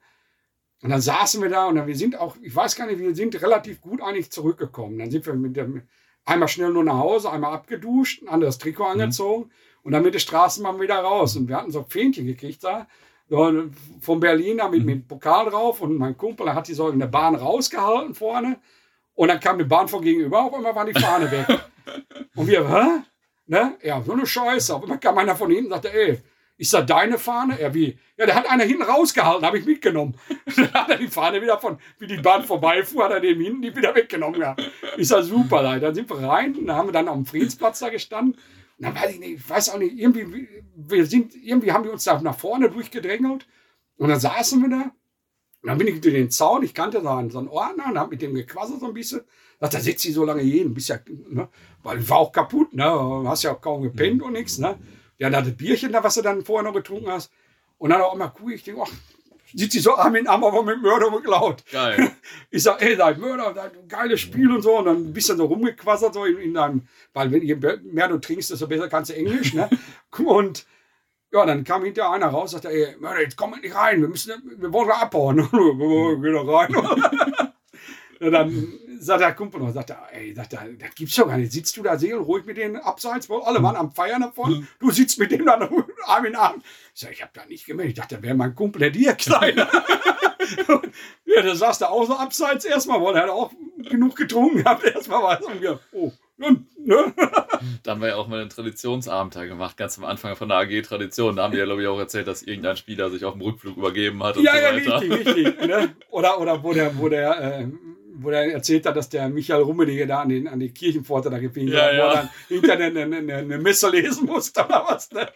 Und 0.83 0.89
dann 0.91 1.01
saßen 1.01 1.41
wir 1.41 1.49
da 1.49 1.65
und 1.65 1.75
dann, 1.75 1.87
wir 1.87 1.95
sind 1.95 2.19
auch, 2.19 2.37
ich 2.41 2.55
weiß 2.55 2.75
gar 2.75 2.85
nicht, 2.85 2.99
wir 2.99 3.15
sind 3.15 3.41
relativ 3.41 3.81
gut 3.81 4.01
eigentlich 4.01 4.31
zurückgekommen. 4.31 4.99
Dann 4.99 5.09
sind 5.09 5.25
wir 5.25 5.33
mit 5.33 5.55
dem, 5.55 5.81
einmal 6.23 6.47
schnell 6.47 6.71
nur 6.71 6.83
nach 6.83 6.99
Hause, 6.99 7.31
einmal 7.31 7.53
abgeduscht, 7.53 8.21
ein 8.21 8.27
anderes 8.27 8.59
Trikot 8.59 8.83
mhm. 8.83 8.91
angezogen 8.91 9.43
mhm. 9.45 9.51
und 9.81 9.91
dann 9.93 10.03
mit 10.03 10.13
der 10.13 10.19
Straßenbahn 10.19 10.79
wieder 10.79 10.99
raus. 10.99 11.35
Und 11.35 11.47
wir 11.47 11.57
hatten 11.57 11.71
so 11.71 11.83
Fähnchen 11.83 12.27
gekriegt 12.27 12.63
da 12.63 12.87
von 13.29 14.19
Berlin 14.19 14.61
mit, 14.71 14.79
mhm. 14.79 14.85
mit 14.85 15.07
Pokal 15.07 15.49
drauf 15.49 15.81
und 15.81 15.97
mein 15.97 16.17
Kumpel 16.17 16.53
hat 16.53 16.67
die 16.67 16.73
so 16.73 16.89
in 16.89 16.99
der 16.99 17.07
Bahn 17.07 17.35
rausgehalten 17.35 18.15
vorne 18.15 18.57
und 19.15 19.27
dann 19.27 19.39
kam 19.39 19.57
die 19.57 19.65
Bahn 19.65 19.87
von 19.87 20.01
gegenüber, 20.01 20.43
auf 20.43 20.53
einmal 20.53 20.75
war 20.75 20.85
die 20.85 20.99
Fahne 20.99 21.29
weg. 21.31 21.47
und 22.35 22.47
wir, 22.47 22.69
hä? 22.69 23.01
Ne? 23.47 23.77
Ja, 23.81 24.01
so 24.01 24.11
eine 24.11 24.25
Scheiße. 24.25 24.75
Auf 24.75 24.83
einmal 24.83 24.99
kam 24.99 25.17
einer 25.17 25.35
von 25.35 25.49
hinten 25.49 25.71
und 25.71 25.81
sagte, 25.81 25.93
ey, 25.93 26.19
ist 26.57 26.73
das 26.73 26.85
deine 26.85 27.17
Fahne? 27.17 27.59
Ja, 27.59 27.73
wie? 27.73 27.97
Ja, 28.17 28.25
der 28.25 28.35
hat 28.35 28.49
einer 28.49 28.63
hinten 28.63 28.83
rausgehalten, 28.83 29.45
habe 29.45 29.57
ich 29.57 29.65
mitgenommen. 29.65 30.15
dann 30.55 30.73
hat 30.73 30.89
er 30.89 30.97
die 30.97 31.07
Fahne 31.07 31.41
wieder 31.41 31.57
von, 31.59 31.79
wie 31.99 32.07
die 32.07 32.17
Bahn 32.17 32.43
vorbeifuhr, 32.43 33.05
hat 33.05 33.11
er 33.11 33.19
dem 33.19 33.39
hinten 33.41 33.61
die 33.61 33.75
wieder 33.75 33.95
weggenommen. 33.95 34.39
Ja. 34.39 34.55
Ist 34.97 35.11
ja 35.11 35.21
super, 35.21 35.63
Leute. 35.63 35.81
Dann 35.81 35.95
sind 35.95 36.09
wir 36.09 36.17
rein, 36.17 36.53
dann 36.65 36.75
haben 36.75 36.87
wir 36.87 36.93
dann 36.93 37.07
am 37.07 37.25
Friedensplatz 37.25 37.79
da 37.79 37.89
gestanden 37.89 38.37
dann 38.79 38.95
weiß 38.95 39.11
ich 39.13 39.19
nicht, 39.19 39.31
ich 39.31 39.49
weiß 39.49 39.69
auch 39.69 39.79
nicht, 39.79 39.97
irgendwie, 39.97 40.47
wir 40.75 41.05
sind, 41.05 41.35
irgendwie 41.35 41.71
haben 41.71 41.83
wir 41.83 41.91
uns 41.91 42.03
da 42.03 42.21
nach 42.21 42.37
vorne 42.37 42.69
durchgedrängelt 42.69 43.47
und 43.97 44.09
dann 44.09 44.19
saßen 44.19 44.61
wir 44.61 44.69
da. 44.69 44.91
Und 45.63 45.69
dann 45.69 45.77
bin 45.79 45.87
ich 45.87 45.99
durch 45.99 46.13
den 46.13 46.29
Zaun, 46.29 46.63
ich 46.63 46.73
kannte 46.73 47.01
da 47.01 47.27
so 47.29 47.39
einen 47.39 47.47
Ordner 47.47 47.87
und 47.87 47.97
habe 47.97 48.11
mit 48.11 48.21
dem 48.21 48.35
gequasselt 48.35 48.79
so 48.79 48.87
ein 48.87 48.93
bisschen. 48.93 49.21
Sagt, 49.59 49.73
da 49.73 49.79
sitzt 49.79 50.03
sie 50.03 50.11
so 50.11 50.23
lange 50.23 50.43
jeden, 50.43 50.73
bist 50.73 50.89
ja, 50.89 50.99
ne? 51.29 51.49
Weil 51.81 51.99
ich 51.99 52.09
war 52.09 52.17
auch 52.17 52.31
kaputt, 52.31 52.73
ne? 52.73 52.85
Hast 53.25 53.43
ja 53.43 53.53
auch 53.53 53.61
kaum 53.61 53.81
gepennt 53.81 54.21
und 54.21 54.33
nichts, 54.33 54.59
ne? 54.59 54.77
Ja, 55.17 55.31
da 55.31 55.41
das 55.41 55.55
Bierchen 55.55 55.91
da, 55.91 56.03
was 56.03 56.13
du 56.13 56.21
dann 56.21 56.45
vorher 56.45 56.63
noch 56.63 56.75
getrunken 56.75 57.09
hast. 57.09 57.31
Und 57.79 57.89
dann 57.89 58.01
auch 58.01 58.13
immer 58.13 58.33
cool, 58.39 58.53
ich 58.53 58.63
denke, 58.63 58.83
ach, 58.85 58.91
sieht 59.57 59.71
sie 59.71 59.79
so 59.79 59.95
Arm 59.95 60.15
in 60.15 60.27
Arm, 60.27 60.43
aber 60.43 60.63
mit 60.63 60.81
Mörder 60.81 61.09
geklaut. 61.09 61.63
Geil. 61.71 62.11
Ich 62.51 62.63
sag, 62.63 62.81
ey, 62.81 62.95
dein 62.95 63.19
Mörder, 63.19 63.53
dein 63.53 63.87
geiles 63.87 64.21
Spiel 64.21 64.51
und 64.51 64.61
so. 64.61 64.77
Und 64.77 64.85
dann 64.85 65.13
bist 65.13 65.29
du 65.29 65.35
so 65.35 65.45
rumgequassert, 65.45 66.13
so 66.13 66.25
in, 66.25 66.37
in 66.37 66.53
deinem, 66.53 66.87
weil 67.13 67.31
wenn 67.31 67.41
je 67.41 67.55
mehr 67.55 68.07
du 68.07 68.19
trinkst, 68.19 68.51
desto 68.51 68.67
besser 68.67 68.87
kannst 68.87 69.11
du 69.11 69.15
Englisch, 69.15 69.53
ne? 69.53 69.69
Und 70.17 70.65
ja, 71.31 71.45
dann 71.45 71.63
kam 71.63 71.83
hinterher 71.83 72.11
einer 72.11 72.27
raus, 72.27 72.51
sagte, 72.51 72.69
ey, 72.69 72.95
Mörder, 72.99 73.21
jetzt 73.21 73.35
komm 73.35 73.51
nicht 73.59 73.75
rein, 73.75 74.01
wir 74.01 74.07
müssen, 74.07 74.33
wir 74.57 74.71
wollen 74.71 74.91
abhauen. 74.91 75.37
Geh 75.51 76.31
da 76.31 76.41
rein. 76.41 76.73
ja, 78.19 78.29
dann 78.29 78.79
sagt 78.99 79.21
der 79.21 79.33
Kumpel 79.33 79.59
noch, 79.59 79.71
sagt 79.71 79.89
er, 79.91 80.07
ey, 80.11 80.33
sagt 80.33 80.53
er, 80.53 80.67
das 80.79 80.95
gibt's 80.95 81.15
doch 81.15 81.27
gar 81.27 81.37
nicht. 81.37 81.51
Sitzt 81.51 81.75
du 81.77 81.83
da 81.83 81.97
seelenruhig 81.97 82.45
mit 82.45 82.57
denen 82.57 82.77
abseits, 82.77 83.29
wo 83.29 83.39
alle 83.39 83.61
waren 83.61 83.75
am 83.75 83.91
Feiern 83.91 84.21
davon, 84.21 84.57
hm. 84.57 84.67
du 84.79 84.91
sitzt 84.91 85.19
mit 85.19 85.31
denen 85.31 85.45
dann 85.45 85.69
Arm 86.05 86.25
in 86.25 86.35
Arm. 86.35 86.61
Ich 86.93 87.01
sag, 87.01 87.11
ich 87.11 87.21
hab 87.21 87.33
da 87.33 87.45
nicht 87.45 87.65
gemerkt. 87.65 87.89
Ich 87.89 87.95
dachte, 87.95 88.15
der 88.15 88.23
wäre 88.23 88.35
mein 88.35 88.55
Kumpel, 88.55 88.79
der 88.79 88.91
Dirk 88.91 89.21
sein. 89.21 89.55
ja, 91.25 91.41
der 91.41 91.55
saß 91.55 91.79
da 91.79 91.87
auch 91.87 92.05
so 92.05 92.15
abseits 92.15 92.65
erstmal, 92.65 93.01
weil 93.01 93.15
er 93.15 93.23
hat 93.23 93.29
auch 93.29 93.51
genug 93.89 94.15
getrunken 94.15 94.63
gehabt. 94.63 94.83
Erstmal 94.83 95.23
war 95.23 95.39
es 95.39 95.45
und 95.45 95.79
oh, 95.91 96.11
Ne? 96.37 96.65
da 97.83 97.91
haben 97.91 98.01
wir 98.01 98.09
ja 98.09 98.15
auch 98.15 98.27
mal 98.27 98.39
einen 98.39 98.49
Traditionsabend 98.49 99.33
gemacht, 99.33 99.75
ganz 99.75 99.97
am 99.97 100.05
Anfang 100.05 100.35
von 100.35 100.47
der 100.47 100.59
AG 100.59 100.83
Tradition. 100.83 101.35
Da 101.35 101.43
haben 101.43 101.51
die 101.51 101.57
ja, 101.57 101.65
glaube 101.65 101.81
ich, 101.81 101.87
auch 101.87 101.97
erzählt, 101.97 102.27
dass 102.27 102.43
irgendein 102.43 102.77
Spieler 102.77 103.09
sich 103.09 103.25
auf 103.25 103.33
dem 103.33 103.41
Rückflug 103.41 103.75
übergeben 103.75 104.23
hat 104.23 104.37
und 104.37 104.43
ja, 104.43 104.51
so 104.53 104.57
weiter. 104.61 104.85
Ja, 104.85 104.97
richtig, 104.97 105.35
richtig. 105.35 105.67
Ne? 105.67 105.95
Oder, 106.11 106.39
oder 106.39 106.63
wo 106.63 106.73
der, 106.73 106.95
wo 106.97 107.09
der 107.09 107.61
äh, 107.61 107.67
wo 108.19 108.29
er 108.29 108.51
erzählt 108.51 108.85
hat, 108.85 108.95
dass 108.95 109.09
der 109.09 109.29
Michael 109.29 109.61
Rummenigge 109.61 110.07
da 110.07 110.21
an, 110.21 110.29
den, 110.29 110.47
an 110.47 110.59
die 110.59 110.71
Kirchenpforte 110.71 111.29
da 111.29 111.39
gepinkelt 111.39 111.77
ja, 111.77 111.85
hat, 111.85 111.93
ja. 111.93 111.99
wo 111.99 112.07
er 112.07 112.15
dann 112.15 112.29
hinter 112.47 112.73
eine, 112.73 113.17
eine, 113.17 113.35
eine 113.35 113.57
Messe 113.57 113.89
lesen 113.89 114.25
musste 114.25 114.65
oder 114.65 114.85
was. 114.87 115.11
Ne? 115.11 115.29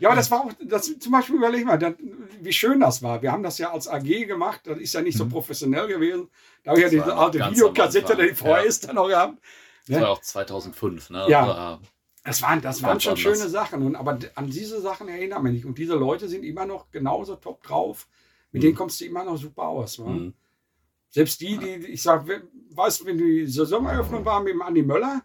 Ja, 0.00 0.08
aber 0.08 0.16
das 0.16 0.30
war 0.30 0.44
auch, 0.44 0.52
das, 0.62 0.98
zum 0.98 1.12
Beispiel 1.12 1.36
überleg 1.36 1.64
mal, 1.64 1.78
das, 1.78 1.94
wie 2.40 2.52
schön 2.52 2.80
das 2.80 3.02
war. 3.02 3.22
Wir 3.22 3.32
haben 3.32 3.42
das 3.42 3.58
ja 3.58 3.72
als 3.72 3.88
AG 3.88 4.26
gemacht, 4.26 4.60
das 4.64 4.78
ist 4.78 4.94
ja 4.94 5.02
nicht 5.02 5.18
so 5.18 5.26
mhm. 5.26 5.30
professionell 5.30 5.86
gewesen. 5.86 6.28
Da 6.62 6.70
habe 6.70 6.80
ich 6.80 6.84
ja 6.84 6.90
diese 6.90 7.16
alte 7.16 7.38
Videokassette, 7.38 8.16
die 8.16 8.34
VHS 8.34 8.82
ja. 8.82 8.86
dann 8.86 8.96
noch 8.96 9.08
gehabt. 9.08 9.38
Das 9.86 10.00
war 10.00 10.10
auch 10.10 10.20
2005, 10.20 11.10
ne? 11.10 11.26
Ja. 11.28 11.44
Oder, 11.44 11.80
das 12.24 12.40
waren, 12.40 12.62
das 12.62 12.82
waren 12.82 13.00
schon 13.00 13.12
anders. 13.12 13.22
schöne 13.22 13.50
Sachen. 13.50 13.82
Und, 13.82 13.96
aber 13.96 14.18
an 14.34 14.46
diese 14.46 14.80
Sachen 14.80 15.08
erinnern 15.08 15.44
wir 15.44 15.52
nicht. 15.52 15.66
Und 15.66 15.76
diese 15.76 15.94
Leute 15.94 16.26
sind 16.26 16.42
immer 16.42 16.64
noch 16.64 16.90
genauso 16.90 17.36
top 17.36 17.62
drauf. 17.62 18.08
Mit 18.50 18.62
mhm. 18.62 18.66
denen 18.66 18.76
kommst 18.76 19.00
du 19.00 19.04
immer 19.04 19.24
noch 19.24 19.36
super 19.36 19.64
aus. 19.64 19.98
Ne? 19.98 20.06
Mhm. 20.06 20.34
Selbst 21.14 21.40
die, 21.42 21.56
die, 21.58 21.86
ich 21.92 22.02
sag, 22.02 22.26
weißt 22.70 23.06
wenn 23.06 23.18
die 23.18 23.46
Saisoneröffnung 23.46 24.24
war 24.24 24.42
mit 24.42 24.52
dem 24.52 24.62
Andi 24.62 24.82
Möller, 24.82 25.22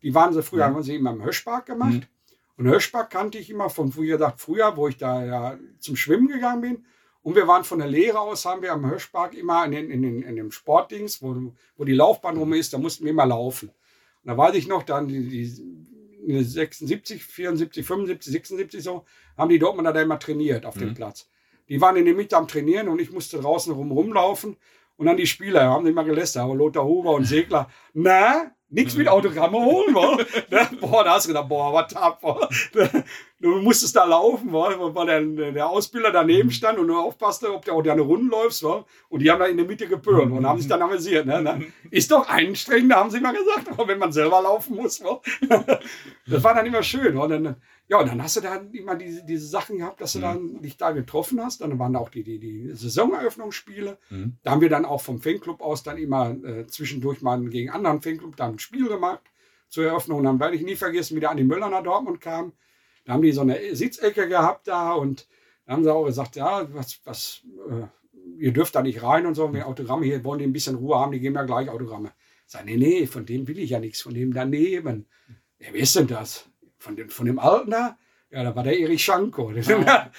die 0.00 0.14
waren 0.14 0.32
sie 0.32 0.44
früher, 0.44 0.66
haben 0.66 0.80
sie 0.84 0.94
immer 0.94 1.10
im 1.10 1.24
Höschpark 1.24 1.66
gemacht. 1.66 1.92
Mhm. 1.92 2.06
Und 2.56 2.68
Höschpark 2.68 3.10
kannte 3.10 3.38
ich 3.38 3.50
immer 3.50 3.68
von 3.68 3.90
früher, 3.90 4.16
gedacht, 4.16 4.36
früher, 4.38 4.76
wo 4.76 4.86
ich 4.86 4.96
da 4.96 5.24
ja 5.24 5.58
zum 5.80 5.96
Schwimmen 5.96 6.28
gegangen 6.28 6.60
bin. 6.60 6.84
Und 7.22 7.34
wir 7.34 7.48
waren 7.48 7.64
von 7.64 7.80
der 7.80 7.88
Lehre 7.88 8.20
aus, 8.20 8.44
haben 8.44 8.62
wir 8.62 8.72
am 8.72 8.88
Höschpark 8.88 9.34
immer 9.34 9.64
in, 9.64 9.72
den, 9.72 9.90
in, 9.90 10.02
den, 10.02 10.22
in 10.22 10.36
dem 10.36 10.52
Sportdings, 10.52 11.20
wo, 11.20 11.52
wo 11.76 11.84
die 11.84 11.94
Laufbahn 11.94 12.36
rum 12.36 12.52
ist, 12.52 12.72
da 12.72 12.78
mussten 12.78 13.02
wir 13.02 13.10
immer 13.10 13.26
laufen. 13.26 13.70
Und 13.70 14.28
da 14.28 14.38
weiß 14.38 14.54
ich 14.54 14.68
noch, 14.68 14.84
dann 14.84 15.08
die, 15.08 15.28
die 15.28 16.44
76, 16.44 17.24
74, 17.24 17.84
75, 17.84 18.32
76 18.32 18.84
so, 18.84 19.04
haben 19.36 19.48
die 19.48 19.58
Dortmunder 19.58 19.92
da 19.92 20.00
immer 20.00 20.20
trainiert 20.20 20.64
auf 20.64 20.76
mhm. 20.76 20.80
dem 20.80 20.94
Platz. 20.94 21.28
Die 21.68 21.80
waren 21.80 21.96
in 21.96 22.04
der 22.04 22.14
Mitte 22.14 22.36
am 22.36 22.46
Trainieren 22.46 22.86
und 22.86 23.00
ich 23.00 23.10
musste 23.10 23.40
draußen 23.40 23.72
rum 23.72 23.90
rumlaufen. 23.90 24.56
Und 24.96 25.06
dann 25.06 25.16
die 25.16 25.26
Spieler 25.26 25.64
haben 25.64 25.86
immer 25.86 26.04
gelästert, 26.04 26.44
aber 26.44 26.54
Lothar 26.54 26.84
Huber 26.84 27.12
und 27.12 27.24
Segler, 27.24 27.68
na, 27.92 28.52
nichts 28.74 28.96
mit 28.96 29.08
Autogramme 29.08 29.58
holen, 29.58 29.94
wa? 29.94 30.16
Ne? 30.50 30.78
Boah, 30.80 31.04
da 31.04 31.14
hast 31.14 31.26
du 31.26 31.28
gedacht, 31.28 31.48
boah, 31.48 31.72
was 31.72 31.92
tapfer. 31.92 32.48
Du 33.40 33.56
musstest 33.60 33.94
da 33.94 34.04
laufen, 34.04 34.50
wa? 34.54 34.74
weil 34.94 35.06
der, 35.06 35.52
der 35.52 35.68
Ausbilder 35.68 36.10
daneben 36.10 36.50
stand 36.50 36.78
und 36.78 36.88
du 36.88 36.96
aufpasste, 36.96 37.52
ob 37.52 37.62
der 37.62 37.74
auch 37.74 37.82
deine 37.82 38.00
Runden 38.00 38.28
läufst. 38.28 38.62
Wa? 38.62 38.86
Und 39.10 39.20
die 39.20 39.30
haben 39.30 39.38
da 39.38 39.44
in 39.44 39.58
der 39.58 39.66
Mitte 39.66 39.86
gepölt 39.86 40.30
und 40.30 40.46
haben 40.46 40.58
sich 40.58 40.68
dann 40.68 40.80
amüsiert. 40.80 41.26
Ne? 41.26 41.42
ne? 41.42 41.66
Ist 41.90 42.10
doch 42.10 42.26
anstrengend, 42.26 42.94
haben 42.94 43.10
sie 43.10 43.18
immer 43.18 43.34
gesagt, 43.34 43.68
wenn 43.86 43.98
man 43.98 44.12
selber 44.12 44.40
laufen 44.40 44.76
muss. 44.76 45.04
Wa? 45.04 45.20
Das 46.26 46.42
war 46.42 46.54
dann 46.54 46.64
immer 46.64 46.82
schön. 46.82 47.18
Wa? 47.18 47.26
Dann, 47.26 47.56
Ja, 47.86 48.00
und 48.00 48.08
dann 48.08 48.22
hast 48.22 48.36
du 48.36 48.40
dann 48.40 48.72
immer 48.72 48.94
diese, 48.94 49.24
diese 49.24 49.46
Sachen 49.46 49.78
gehabt, 49.78 50.00
dass 50.00 50.14
du 50.14 50.18
mhm. 50.18 50.22
dann 50.22 50.62
dich 50.62 50.76
da 50.76 50.92
getroffen 50.92 51.40
hast. 51.42 51.60
Dann 51.60 51.78
waren 51.78 51.96
auch 51.96 52.08
die, 52.08 52.22
die, 52.22 52.38
die 52.38 52.70
Saisoneröffnungsspiele. 52.72 53.98
Mhm. 54.10 54.36
Da 54.42 54.52
haben 54.52 54.60
wir 54.62 54.70
dann 54.70 54.86
auch 54.86 55.02
vom 55.02 55.20
Fanclub 55.20 55.60
aus 55.60 55.82
dann 55.82 55.98
immer 55.98 56.30
äh, 56.30 56.66
zwischendurch 56.66 57.20
mal 57.20 57.42
gegen 57.48 57.70
anderen 57.70 58.00
Fanclub 58.00 58.36
dann 58.36 58.52
ein 58.52 58.58
Spiel 58.58 58.88
gemacht 58.88 59.20
zur 59.68 59.84
Eröffnung. 59.84 60.18
Und 60.18 60.24
dann 60.24 60.40
werde 60.40 60.56
ich 60.56 60.62
nie 60.62 60.76
vergessen, 60.76 61.16
wie 61.16 61.20
der 61.20 61.30
Andi 61.30 61.44
Müller 61.44 61.68
nach 61.68 61.82
Dortmund 61.82 62.20
kam. 62.20 62.52
Da 63.04 63.12
haben 63.12 63.22
die 63.22 63.32
so 63.32 63.42
eine 63.42 63.74
Sitzecke 63.74 64.28
gehabt 64.28 64.66
da 64.66 64.92
und 64.92 65.28
da 65.66 65.74
haben 65.74 65.84
sie 65.84 65.92
auch 65.92 66.04
gesagt, 66.04 66.36
ja, 66.36 66.66
was, 66.72 67.00
was, 67.04 67.42
äh, 67.68 67.86
ihr 68.38 68.52
dürft 68.52 68.74
da 68.74 68.82
nicht 68.82 69.02
rein 69.02 69.26
und 69.26 69.34
so, 69.34 69.52
wir 69.52 69.66
Autogramme 69.66 70.06
hier 70.06 70.24
wollen 70.24 70.38
die 70.38 70.46
ein 70.46 70.52
bisschen 70.52 70.76
Ruhe 70.76 70.98
haben, 70.98 71.12
die 71.12 71.20
geben 71.20 71.34
ja 71.34 71.42
gleich 71.42 71.68
Autogramme. 71.68 72.12
Ich 72.46 72.52
sage, 72.52 72.66
nee, 72.66 72.76
nee, 72.76 73.06
von 73.06 73.26
dem 73.26 73.46
will 73.46 73.58
ich 73.58 73.70
ja 73.70 73.80
nichts, 73.80 74.00
von 74.02 74.14
dem 74.14 74.32
daneben. 74.32 75.06
Ja, 75.58 75.68
wer 75.72 75.80
ist 75.80 75.96
denn 75.96 76.06
das? 76.06 76.48
Von 76.84 76.96
dem, 76.96 77.08
von 77.08 77.24
dem 77.24 77.38
Alten 77.38 77.70
da? 77.70 77.98
Ja, 78.30 78.42
da 78.44 78.54
war 78.54 78.62
der 78.62 78.78
Erich 78.78 79.02
Schanko. 79.02 79.52
Ah. 79.86 80.10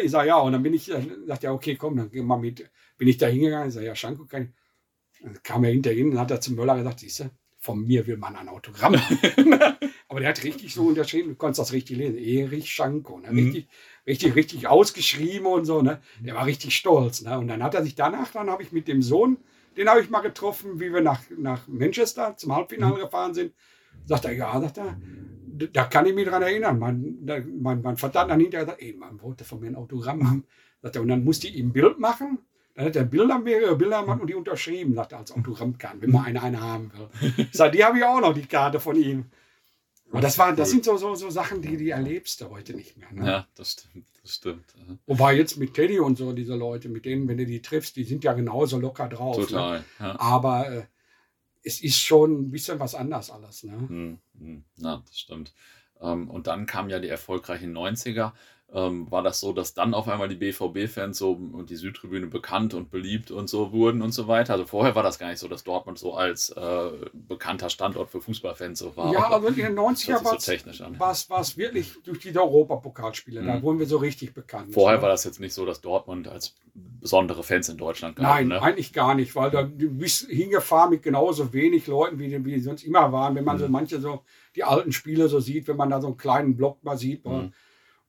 ich 0.00 0.10
sage, 0.12 0.28
ja, 0.28 0.36
und 0.36 0.52
dann 0.52 0.62
bin 0.62 0.72
ich, 0.72 0.86
dann 0.86 1.26
sagt 1.26 1.42
er, 1.42 1.52
okay, 1.52 1.74
komm, 1.74 1.96
dann 1.96 2.08
geh 2.08 2.22
mal 2.22 2.36
mit. 2.36 2.70
Bin 2.96 3.08
ich 3.08 3.18
da 3.18 3.26
hingegangen, 3.26 3.68
ich 3.68 3.74
sage, 3.74 3.86
ja, 3.86 3.96
Schanko 3.96 4.26
kann 4.26 4.42
ich. 4.44 5.20
Dann 5.20 5.42
kam 5.42 5.64
er 5.64 5.72
hinterhin 5.72 6.12
und 6.12 6.20
hat 6.20 6.30
er 6.30 6.40
zum 6.40 6.54
Möller 6.54 6.76
gesagt, 6.76 7.00
siehst 7.00 7.20
du, 7.20 7.30
von 7.58 7.84
mir 7.84 8.06
will 8.06 8.16
man 8.16 8.36
ein 8.36 8.48
Autogramm. 8.48 8.94
Aber 10.08 10.20
der 10.20 10.28
hat 10.28 10.44
richtig 10.44 10.72
so 10.72 10.86
unterschrieben, 10.86 11.30
du 11.30 11.34
konntest 11.34 11.58
das 11.58 11.72
richtig 11.72 11.96
lesen. 11.96 12.18
Erich 12.18 12.70
Schanko. 12.70 13.18
Ne? 13.18 13.32
Mhm. 13.32 13.38
Richtig, 13.38 13.68
richtig, 14.06 14.34
richtig 14.36 14.66
ausgeschrieben 14.68 15.46
und 15.46 15.64
so. 15.64 15.82
Ne? 15.82 16.00
Der 16.20 16.36
war 16.36 16.46
richtig 16.46 16.76
stolz. 16.76 17.22
Ne? 17.22 17.36
Und 17.36 17.48
dann 17.48 17.62
hat 17.62 17.74
er 17.74 17.82
sich 17.82 17.96
danach, 17.96 18.30
dann 18.30 18.50
habe 18.50 18.62
ich 18.62 18.70
mit 18.70 18.86
dem 18.86 19.02
Sohn, 19.02 19.38
den 19.76 19.88
habe 19.88 20.00
ich 20.00 20.10
mal 20.10 20.20
getroffen, 20.20 20.78
wie 20.78 20.92
wir 20.92 21.00
nach, 21.00 21.22
nach 21.36 21.66
Manchester 21.66 22.36
zum 22.36 22.54
Halbfinale 22.54 22.94
mhm. 22.94 23.00
gefahren 23.00 23.34
sind. 23.34 23.52
Sagt 24.04 24.26
er, 24.26 24.32
ja, 24.32 24.60
sagt 24.60 24.78
er, 24.78 24.96
da 25.54 25.84
kann 25.84 26.06
ich 26.06 26.14
mich 26.14 26.26
dran 26.26 26.42
erinnern. 26.42 26.78
Mein, 26.78 27.18
mein, 27.60 27.82
mein 27.82 27.96
Vater 27.96 28.20
hat 28.20 28.30
dann 28.30 28.40
hinterher 28.40 28.66
gesagt, 28.66 28.82
ey, 28.82 28.94
man 28.94 29.20
wollte 29.22 29.44
von 29.44 29.60
mir 29.60 29.68
ein 29.68 29.76
Autogramm 29.76 30.28
haben. 30.28 30.44
Sagt 30.82 30.96
er, 30.96 31.02
und 31.02 31.08
dann 31.08 31.24
musste 31.24 31.48
ich 31.48 31.56
ihm 31.56 31.68
ein 31.68 31.72
Bild 31.72 31.98
machen. 31.98 32.38
Dann 32.74 32.86
hat 32.86 32.96
er 32.96 33.04
Bilder, 33.04 33.38
mehrere 33.38 33.76
Bilder 33.76 34.00
gemacht 34.00 34.20
und 34.20 34.28
die 34.28 34.34
unterschrieben, 34.34 34.94
sagt 34.94 35.12
er 35.12 35.18
als 35.18 35.32
Autogrammkarte, 35.32 36.02
wenn 36.02 36.10
man 36.10 36.24
eine, 36.26 36.42
eine 36.42 36.60
haben 36.60 36.92
will. 36.92 37.32
Ich 37.36 37.52
sage, 37.52 37.76
die 37.76 37.84
habe 37.84 37.98
ich 37.98 38.04
auch 38.04 38.20
noch, 38.20 38.34
die 38.34 38.46
Karte 38.46 38.80
von 38.80 38.96
ihm. 38.96 39.26
Aber 40.10 40.20
das, 40.20 40.38
war, 40.38 40.52
das 40.54 40.70
sind 40.70 40.84
so, 40.84 40.96
so, 40.96 41.14
so 41.14 41.30
Sachen, 41.30 41.60
die, 41.60 41.76
die 41.76 41.90
erlebst 41.90 42.40
du 42.40 42.50
heute 42.50 42.74
nicht 42.74 42.96
mehr. 42.96 43.12
Ne? 43.12 43.26
Ja, 43.26 43.46
das 43.56 43.72
stimmt, 43.72 44.06
das 44.22 44.34
stimmt. 44.34 44.64
Wobei 45.06 45.34
jetzt 45.34 45.56
mit 45.56 45.74
Teddy 45.74 45.98
und 45.98 46.16
so, 46.16 46.32
diese 46.32 46.54
Leute, 46.54 46.88
mit 46.88 47.04
denen, 47.04 47.26
wenn 47.26 47.38
du 47.38 47.46
die 47.46 47.62
triffst, 47.62 47.96
die 47.96 48.04
sind 48.04 48.22
ja 48.22 48.32
genauso 48.32 48.78
locker 48.78 49.08
drauf. 49.08 49.38
Ne? 49.38 49.46
Total. 49.46 49.78
Ne? 49.78 49.84
Ja. 49.98 50.20
Aber 50.20 50.70
äh, 50.70 50.82
es 51.64 51.82
ist 51.82 51.98
schon 51.98 52.32
ein 52.42 52.50
bisschen 52.50 52.78
was 52.78 52.94
anders 52.94 53.30
alles. 53.30 53.64
Ne? 53.64 53.72
Hm, 53.72 54.18
hm. 54.38 54.64
Na, 54.76 55.02
das 55.06 55.18
stimmt. 55.18 55.54
Ähm, 56.00 56.28
und 56.30 56.46
dann 56.46 56.66
kamen 56.66 56.90
ja 56.90 56.98
die 57.00 57.08
erfolgreichen 57.08 57.72
90er 57.72 58.34
ähm, 58.74 59.08
war 59.10 59.22
das 59.22 59.38
so, 59.38 59.52
dass 59.52 59.72
dann 59.72 59.94
auf 59.94 60.08
einmal 60.08 60.28
die 60.28 60.34
BVB-Fans 60.34 61.16
so 61.16 61.30
und 61.30 61.70
die 61.70 61.76
Südtribüne 61.76 62.26
bekannt 62.26 62.74
und 62.74 62.90
beliebt 62.90 63.30
und 63.30 63.48
so 63.48 63.70
wurden 63.70 64.02
und 64.02 64.10
so 64.12 64.26
weiter. 64.26 64.54
Also 64.54 64.66
vorher 64.66 64.96
war 64.96 65.04
das 65.04 65.20
gar 65.20 65.28
nicht 65.28 65.38
so, 65.38 65.46
dass 65.46 65.62
Dortmund 65.62 65.96
so 65.96 66.14
als 66.14 66.50
äh, 66.50 66.90
bekannter 67.12 67.70
Standort 67.70 68.10
für 68.10 68.20
Fußballfans 68.20 68.80
so 68.80 68.96
war. 68.96 69.12
Ja, 69.12 69.30
aber 69.30 69.48
in 69.48 69.54
den 69.54 69.78
90er 69.78 70.24
war 70.24 71.10
es 71.12 71.20
so 71.20 71.56
wirklich 71.56 71.92
durch 72.02 72.18
die 72.18 72.36
Europapokalspiele. 72.36 73.42
Mhm. 73.42 73.46
Da 73.46 73.62
wurden 73.62 73.78
wir 73.78 73.86
so 73.86 73.98
richtig 73.98 74.34
bekannt. 74.34 74.72
Vorher 74.72 74.96
ne? 74.96 75.02
war 75.02 75.08
das 75.08 75.22
jetzt 75.22 75.38
nicht 75.38 75.54
so, 75.54 75.64
dass 75.64 75.80
Dortmund 75.80 76.26
als 76.26 76.56
besondere 76.74 77.44
Fans 77.44 77.68
in 77.68 77.76
Deutschland 77.76 78.16
gab. 78.16 78.24
Nein, 78.24 78.48
ne? 78.48 78.60
eigentlich 78.60 78.92
gar 78.92 79.14
nicht, 79.14 79.36
weil 79.36 79.52
da 79.52 79.62
du 79.62 79.88
bist 79.88 80.26
hingefahren 80.28 80.90
mit 80.90 81.04
genauso 81.04 81.52
wenig 81.52 81.86
Leuten, 81.86 82.18
wie, 82.18 82.44
wie 82.44 82.58
sonst 82.58 82.82
immer 82.82 83.12
waren. 83.12 83.36
Wenn 83.36 83.44
man 83.44 83.56
mhm. 83.56 83.60
so 83.60 83.68
manche 83.68 84.00
so 84.00 84.24
die 84.56 84.64
alten 84.64 84.90
Spiele 84.90 85.28
so 85.28 85.38
sieht, 85.38 85.68
wenn 85.68 85.76
man 85.76 85.90
da 85.90 86.00
so 86.00 86.08
einen 86.08 86.16
kleinen 86.16 86.56
Block 86.56 86.82
mal 86.82 86.98
sieht. 86.98 87.24
Mhm 87.24 87.52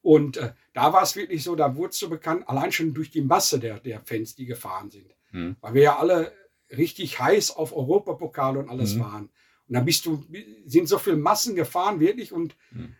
und 0.05 0.37
äh, 0.37 0.53
da 0.73 0.93
war 0.93 1.01
es 1.01 1.15
wirklich 1.15 1.41
so, 1.41 1.55
da 1.55 1.75
wurde 1.75 1.89
es 1.89 1.97
so 1.97 2.09
bekannt, 2.09 2.47
allein 2.47 2.71
schon 2.71 2.93
durch 2.93 3.09
die 3.09 3.23
Masse 3.23 3.57
der, 3.57 3.79
der 3.79 4.01
Fans, 4.01 4.35
die 4.35 4.45
gefahren 4.45 4.91
sind. 4.91 5.15
Mhm. 5.31 5.55
Weil 5.61 5.73
wir 5.73 5.81
ja 5.81 5.97
alle 5.97 6.31
richtig 6.69 7.19
heiß 7.19 7.55
auf 7.55 7.75
Europapokal 7.75 8.55
und 8.55 8.69
alles 8.69 8.93
mhm. 8.93 8.99
waren. 8.99 9.23
Und 9.23 9.73
dann 9.73 9.83
bist 9.83 10.05
du, 10.05 10.23
sind 10.67 10.87
so 10.87 10.99
viele 10.99 11.15
Massen 11.15 11.55
gefahren, 11.55 11.99
wirklich. 11.99 12.31
Und 12.31 12.55
mhm. 12.69 12.93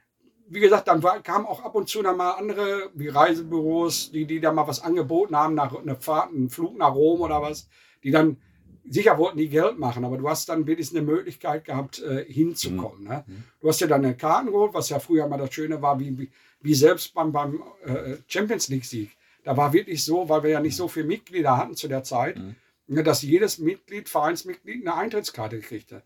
wie 0.47 0.59
gesagt, 0.59 0.87
dann 0.87 1.03
war, 1.03 1.21
kamen 1.21 1.45
auch 1.45 1.63
ab 1.63 1.75
und 1.75 1.89
zu 1.89 2.01
dann 2.01 2.17
mal 2.17 2.31
andere, 2.31 2.89
wie 2.95 3.09
Reisebüros, 3.09 4.09
die, 4.09 4.25
die 4.25 4.39
da 4.39 4.51
mal 4.51 4.67
was 4.67 4.81
angeboten 4.81 5.35
haben, 5.35 5.53
nach 5.53 5.75
einer 5.75 5.97
Fahrt, 5.97 6.31
einen 6.31 6.49
Flug 6.49 6.75
nach 6.75 6.95
Rom 6.95 7.21
oder 7.21 7.39
was, 7.39 7.69
die 8.01 8.09
dann 8.09 8.37
sicher 8.87 9.17
wollten 9.17 9.37
die 9.37 9.49
Geld 9.49 9.79
machen, 9.79 10.05
aber 10.05 10.17
du 10.17 10.29
hast 10.29 10.49
dann 10.49 10.67
wenigstens 10.67 10.97
eine 10.97 11.07
Möglichkeit 11.07 11.65
gehabt, 11.65 12.01
äh, 12.01 12.25
hinzukommen. 12.25 13.03
Mhm. 13.03 13.07
Ne? 13.07 13.23
Mhm. 13.27 13.43
Du 13.61 13.67
hast 13.67 13.81
ja 13.81 13.87
dann 13.87 14.05
eine 14.05 14.15
Karten 14.15 14.47
geholt, 14.47 14.73
was 14.73 14.89
ja 14.89 14.99
früher 14.99 15.27
mal 15.27 15.37
das 15.37 15.53
Schöne 15.53 15.81
war, 15.81 15.99
wie, 15.99 16.17
wie, 16.17 16.31
wie 16.61 16.73
selbst 16.75 17.13
beim, 17.13 17.31
beim 17.31 17.63
äh, 17.85 18.17
Champions 18.27 18.69
League-Sieg. 18.69 19.11
Da 19.43 19.55
war 19.57 19.73
wirklich 19.73 20.03
so, 20.03 20.29
weil 20.29 20.43
wir 20.43 20.49
ja 20.51 20.59
nicht 20.59 20.75
so 20.75 20.87
viele 20.87 21.05
Mitglieder 21.05 21.57
hatten 21.57 21.75
zu 21.75 21.87
der 21.87 22.03
Zeit, 22.03 22.37
mhm. 22.37 22.55
Ne, 22.87 23.01
dass 23.01 23.23
jedes 23.23 23.57
Mitglied, 23.57 24.09
Vereinsmitglied, 24.09 24.85
eine 24.85 24.95
Eintrittskarte 24.95 25.59
kriegte. 25.59 26.03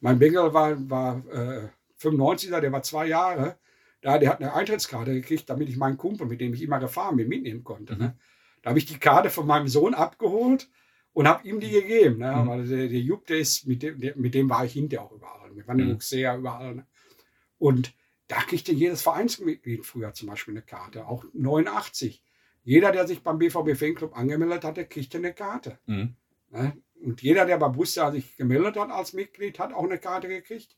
Mein 0.00 0.18
Bengel 0.18 0.52
war, 0.52 0.76
war 0.90 1.22
äh, 1.32 1.68
95er, 2.00 2.58
der 2.58 2.72
war 2.72 2.82
zwei 2.82 3.06
Jahre. 3.06 3.56
Da, 4.00 4.18
der 4.18 4.30
hat 4.30 4.40
eine 4.40 4.52
Eintrittskarte 4.52 5.14
gekriegt, 5.14 5.48
damit 5.48 5.68
ich 5.68 5.76
meinen 5.76 5.96
Kumpel, 5.96 6.26
mit 6.26 6.40
dem 6.40 6.52
ich 6.52 6.62
immer 6.62 6.80
gefahren 6.80 7.16
bin, 7.16 7.28
mitnehmen 7.28 7.62
konnte. 7.62 7.92
Ne? 7.92 7.98
Mhm. 7.98 8.04
Ne? 8.06 8.16
Da 8.62 8.70
habe 8.70 8.78
ich 8.80 8.86
die 8.86 8.98
Karte 8.98 9.30
von 9.30 9.46
meinem 9.46 9.68
Sohn 9.68 9.94
abgeholt 9.94 10.68
und 11.16 11.26
habe 11.26 11.48
ihm 11.48 11.60
die 11.60 11.70
gegeben. 11.70 12.18
Ne? 12.18 12.30
Mhm. 12.30 12.46
Weil 12.46 12.66
der, 12.66 12.88
der 12.88 13.00
Jupp, 13.00 13.26
der 13.26 13.38
ist, 13.38 13.66
mit 13.66 13.82
dem, 13.82 13.98
der, 13.98 14.14
mit 14.16 14.34
dem 14.34 14.50
war 14.50 14.66
ich 14.66 14.74
hinterher 14.74 15.06
auch 15.06 15.12
überall. 15.12 15.56
Wir 15.56 15.66
waren 15.66 15.78
mhm. 15.78 15.98
sehr 15.98 16.36
überall. 16.36 16.74
Ne? 16.74 16.86
Und 17.56 17.94
da 18.28 18.36
kriegte 18.42 18.70
jedes 18.70 19.00
Vereinsmitglied 19.00 19.86
früher 19.86 20.12
zum 20.12 20.28
Beispiel 20.28 20.52
eine 20.52 20.60
Karte, 20.60 21.06
auch 21.06 21.24
89. 21.32 22.22
Jeder, 22.64 22.92
der 22.92 23.06
sich 23.06 23.22
beim 23.22 23.38
BVB 23.38 23.78
Fanclub 23.78 24.14
angemeldet 24.14 24.64
hatte, 24.64 24.84
kriegte 24.84 25.16
eine 25.16 25.32
Karte. 25.32 25.78
Mhm. 25.86 26.16
Ne? 26.50 26.76
Und 27.02 27.22
jeder, 27.22 27.46
der 27.46 27.56
bei 27.56 27.68
Busja 27.68 28.12
sich 28.12 28.36
gemeldet 28.36 28.76
hat 28.76 28.90
als 28.90 29.14
Mitglied, 29.14 29.58
hat 29.58 29.72
auch 29.72 29.84
eine 29.84 29.98
Karte 29.98 30.28
gekriegt. 30.28 30.76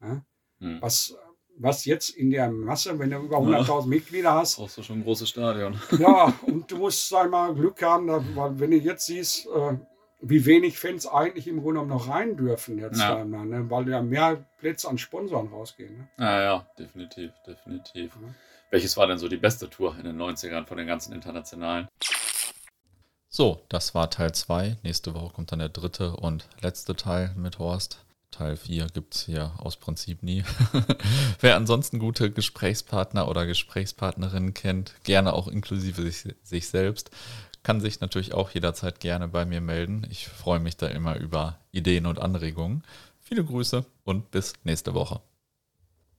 Ne? 0.00 0.24
Mhm. 0.60 0.80
Was, 0.80 1.14
was 1.56 1.84
jetzt 1.84 2.10
in 2.10 2.30
der 2.30 2.50
Masse, 2.50 2.98
wenn 2.98 3.10
du 3.10 3.18
über 3.18 3.38
100.000 3.38 3.80
ja. 3.80 3.86
Mitglieder 3.86 4.34
hast. 4.34 4.56
Brauchst 4.56 4.78
du 4.78 4.82
schon 4.82 4.98
ein 4.98 5.04
großes 5.04 5.28
Stadion. 5.28 5.80
Ja, 5.98 6.32
und 6.46 6.70
du 6.70 6.76
musst 6.76 7.12
einmal 7.14 7.54
Glück 7.54 7.80
haben, 7.82 8.08
weil 8.34 8.58
wenn 8.58 8.70
du 8.70 8.76
jetzt 8.76 9.06
siehst, 9.06 9.46
äh, 9.46 9.76
wie 10.20 10.46
wenig 10.46 10.78
Fans 10.78 11.06
eigentlich 11.06 11.46
im 11.46 11.60
Grunde 11.60 11.84
noch 11.84 12.08
rein 12.08 12.36
dürfen 12.36 12.78
jetzt, 12.78 12.98
ja. 12.98 13.16
dann, 13.16 13.30
ne? 13.30 13.70
weil 13.70 13.88
ja 13.88 14.02
mehr 14.02 14.44
Plätze 14.58 14.88
an 14.88 14.98
Sponsoren 14.98 15.48
rausgehen. 15.48 15.96
Ne? 15.98 16.08
Ja, 16.18 16.42
ja, 16.42 16.66
definitiv, 16.78 17.30
definitiv. 17.46 18.12
Ja. 18.20 18.28
Welches 18.70 18.96
war 18.96 19.06
denn 19.06 19.18
so 19.18 19.28
die 19.28 19.36
beste 19.36 19.68
Tour 19.68 19.94
in 19.98 20.04
den 20.04 20.20
90ern 20.20 20.66
von 20.66 20.78
den 20.78 20.86
ganzen 20.86 21.12
internationalen? 21.12 21.88
So, 23.28 23.60
das 23.68 23.94
war 23.94 24.10
Teil 24.10 24.32
2. 24.32 24.78
Nächste 24.82 25.14
Woche 25.14 25.32
kommt 25.32 25.52
dann 25.52 25.58
der 25.58 25.68
dritte 25.68 26.16
und 26.16 26.48
letzte 26.60 26.96
Teil 26.96 27.32
mit 27.36 27.58
Horst. 27.58 28.04
Teil 28.34 28.56
4 28.56 28.88
gibt 28.92 29.14
es 29.14 29.26
hier 29.26 29.52
aus 29.58 29.76
Prinzip 29.76 30.22
nie. 30.22 30.44
Wer 31.40 31.56
ansonsten 31.56 32.00
gute 32.00 32.32
Gesprächspartner 32.32 33.28
oder 33.28 33.46
Gesprächspartnerinnen 33.46 34.54
kennt, 34.54 34.94
gerne 35.04 35.34
auch 35.34 35.46
inklusive 35.46 36.02
sich, 36.02 36.34
sich 36.42 36.68
selbst, 36.68 37.10
kann 37.62 37.80
sich 37.80 38.00
natürlich 38.00 38.34
auch 38.34 38.50
jederzeit 38.50 38.98
gerne 38.98 39.28
bei 39.28 39.44
mir 39.44 39.60
melden. 39.60 40.06
Ich 40.10 40.26
freue 40.26 40.58
mich 40.58 40.76
da 40.76 40.88
immer 40.88 41.16
über 41.16 41.60
Ideen 41.70 42.06
und 42.06 42.18
Anregungen. 42.18 42.82
Viele 43.20 43.44
Grüße 43.44 43.84
und 44.04 44.30
bis 44.32 44.54
nächste 44.64 44.94
Woche. 44.94 45.20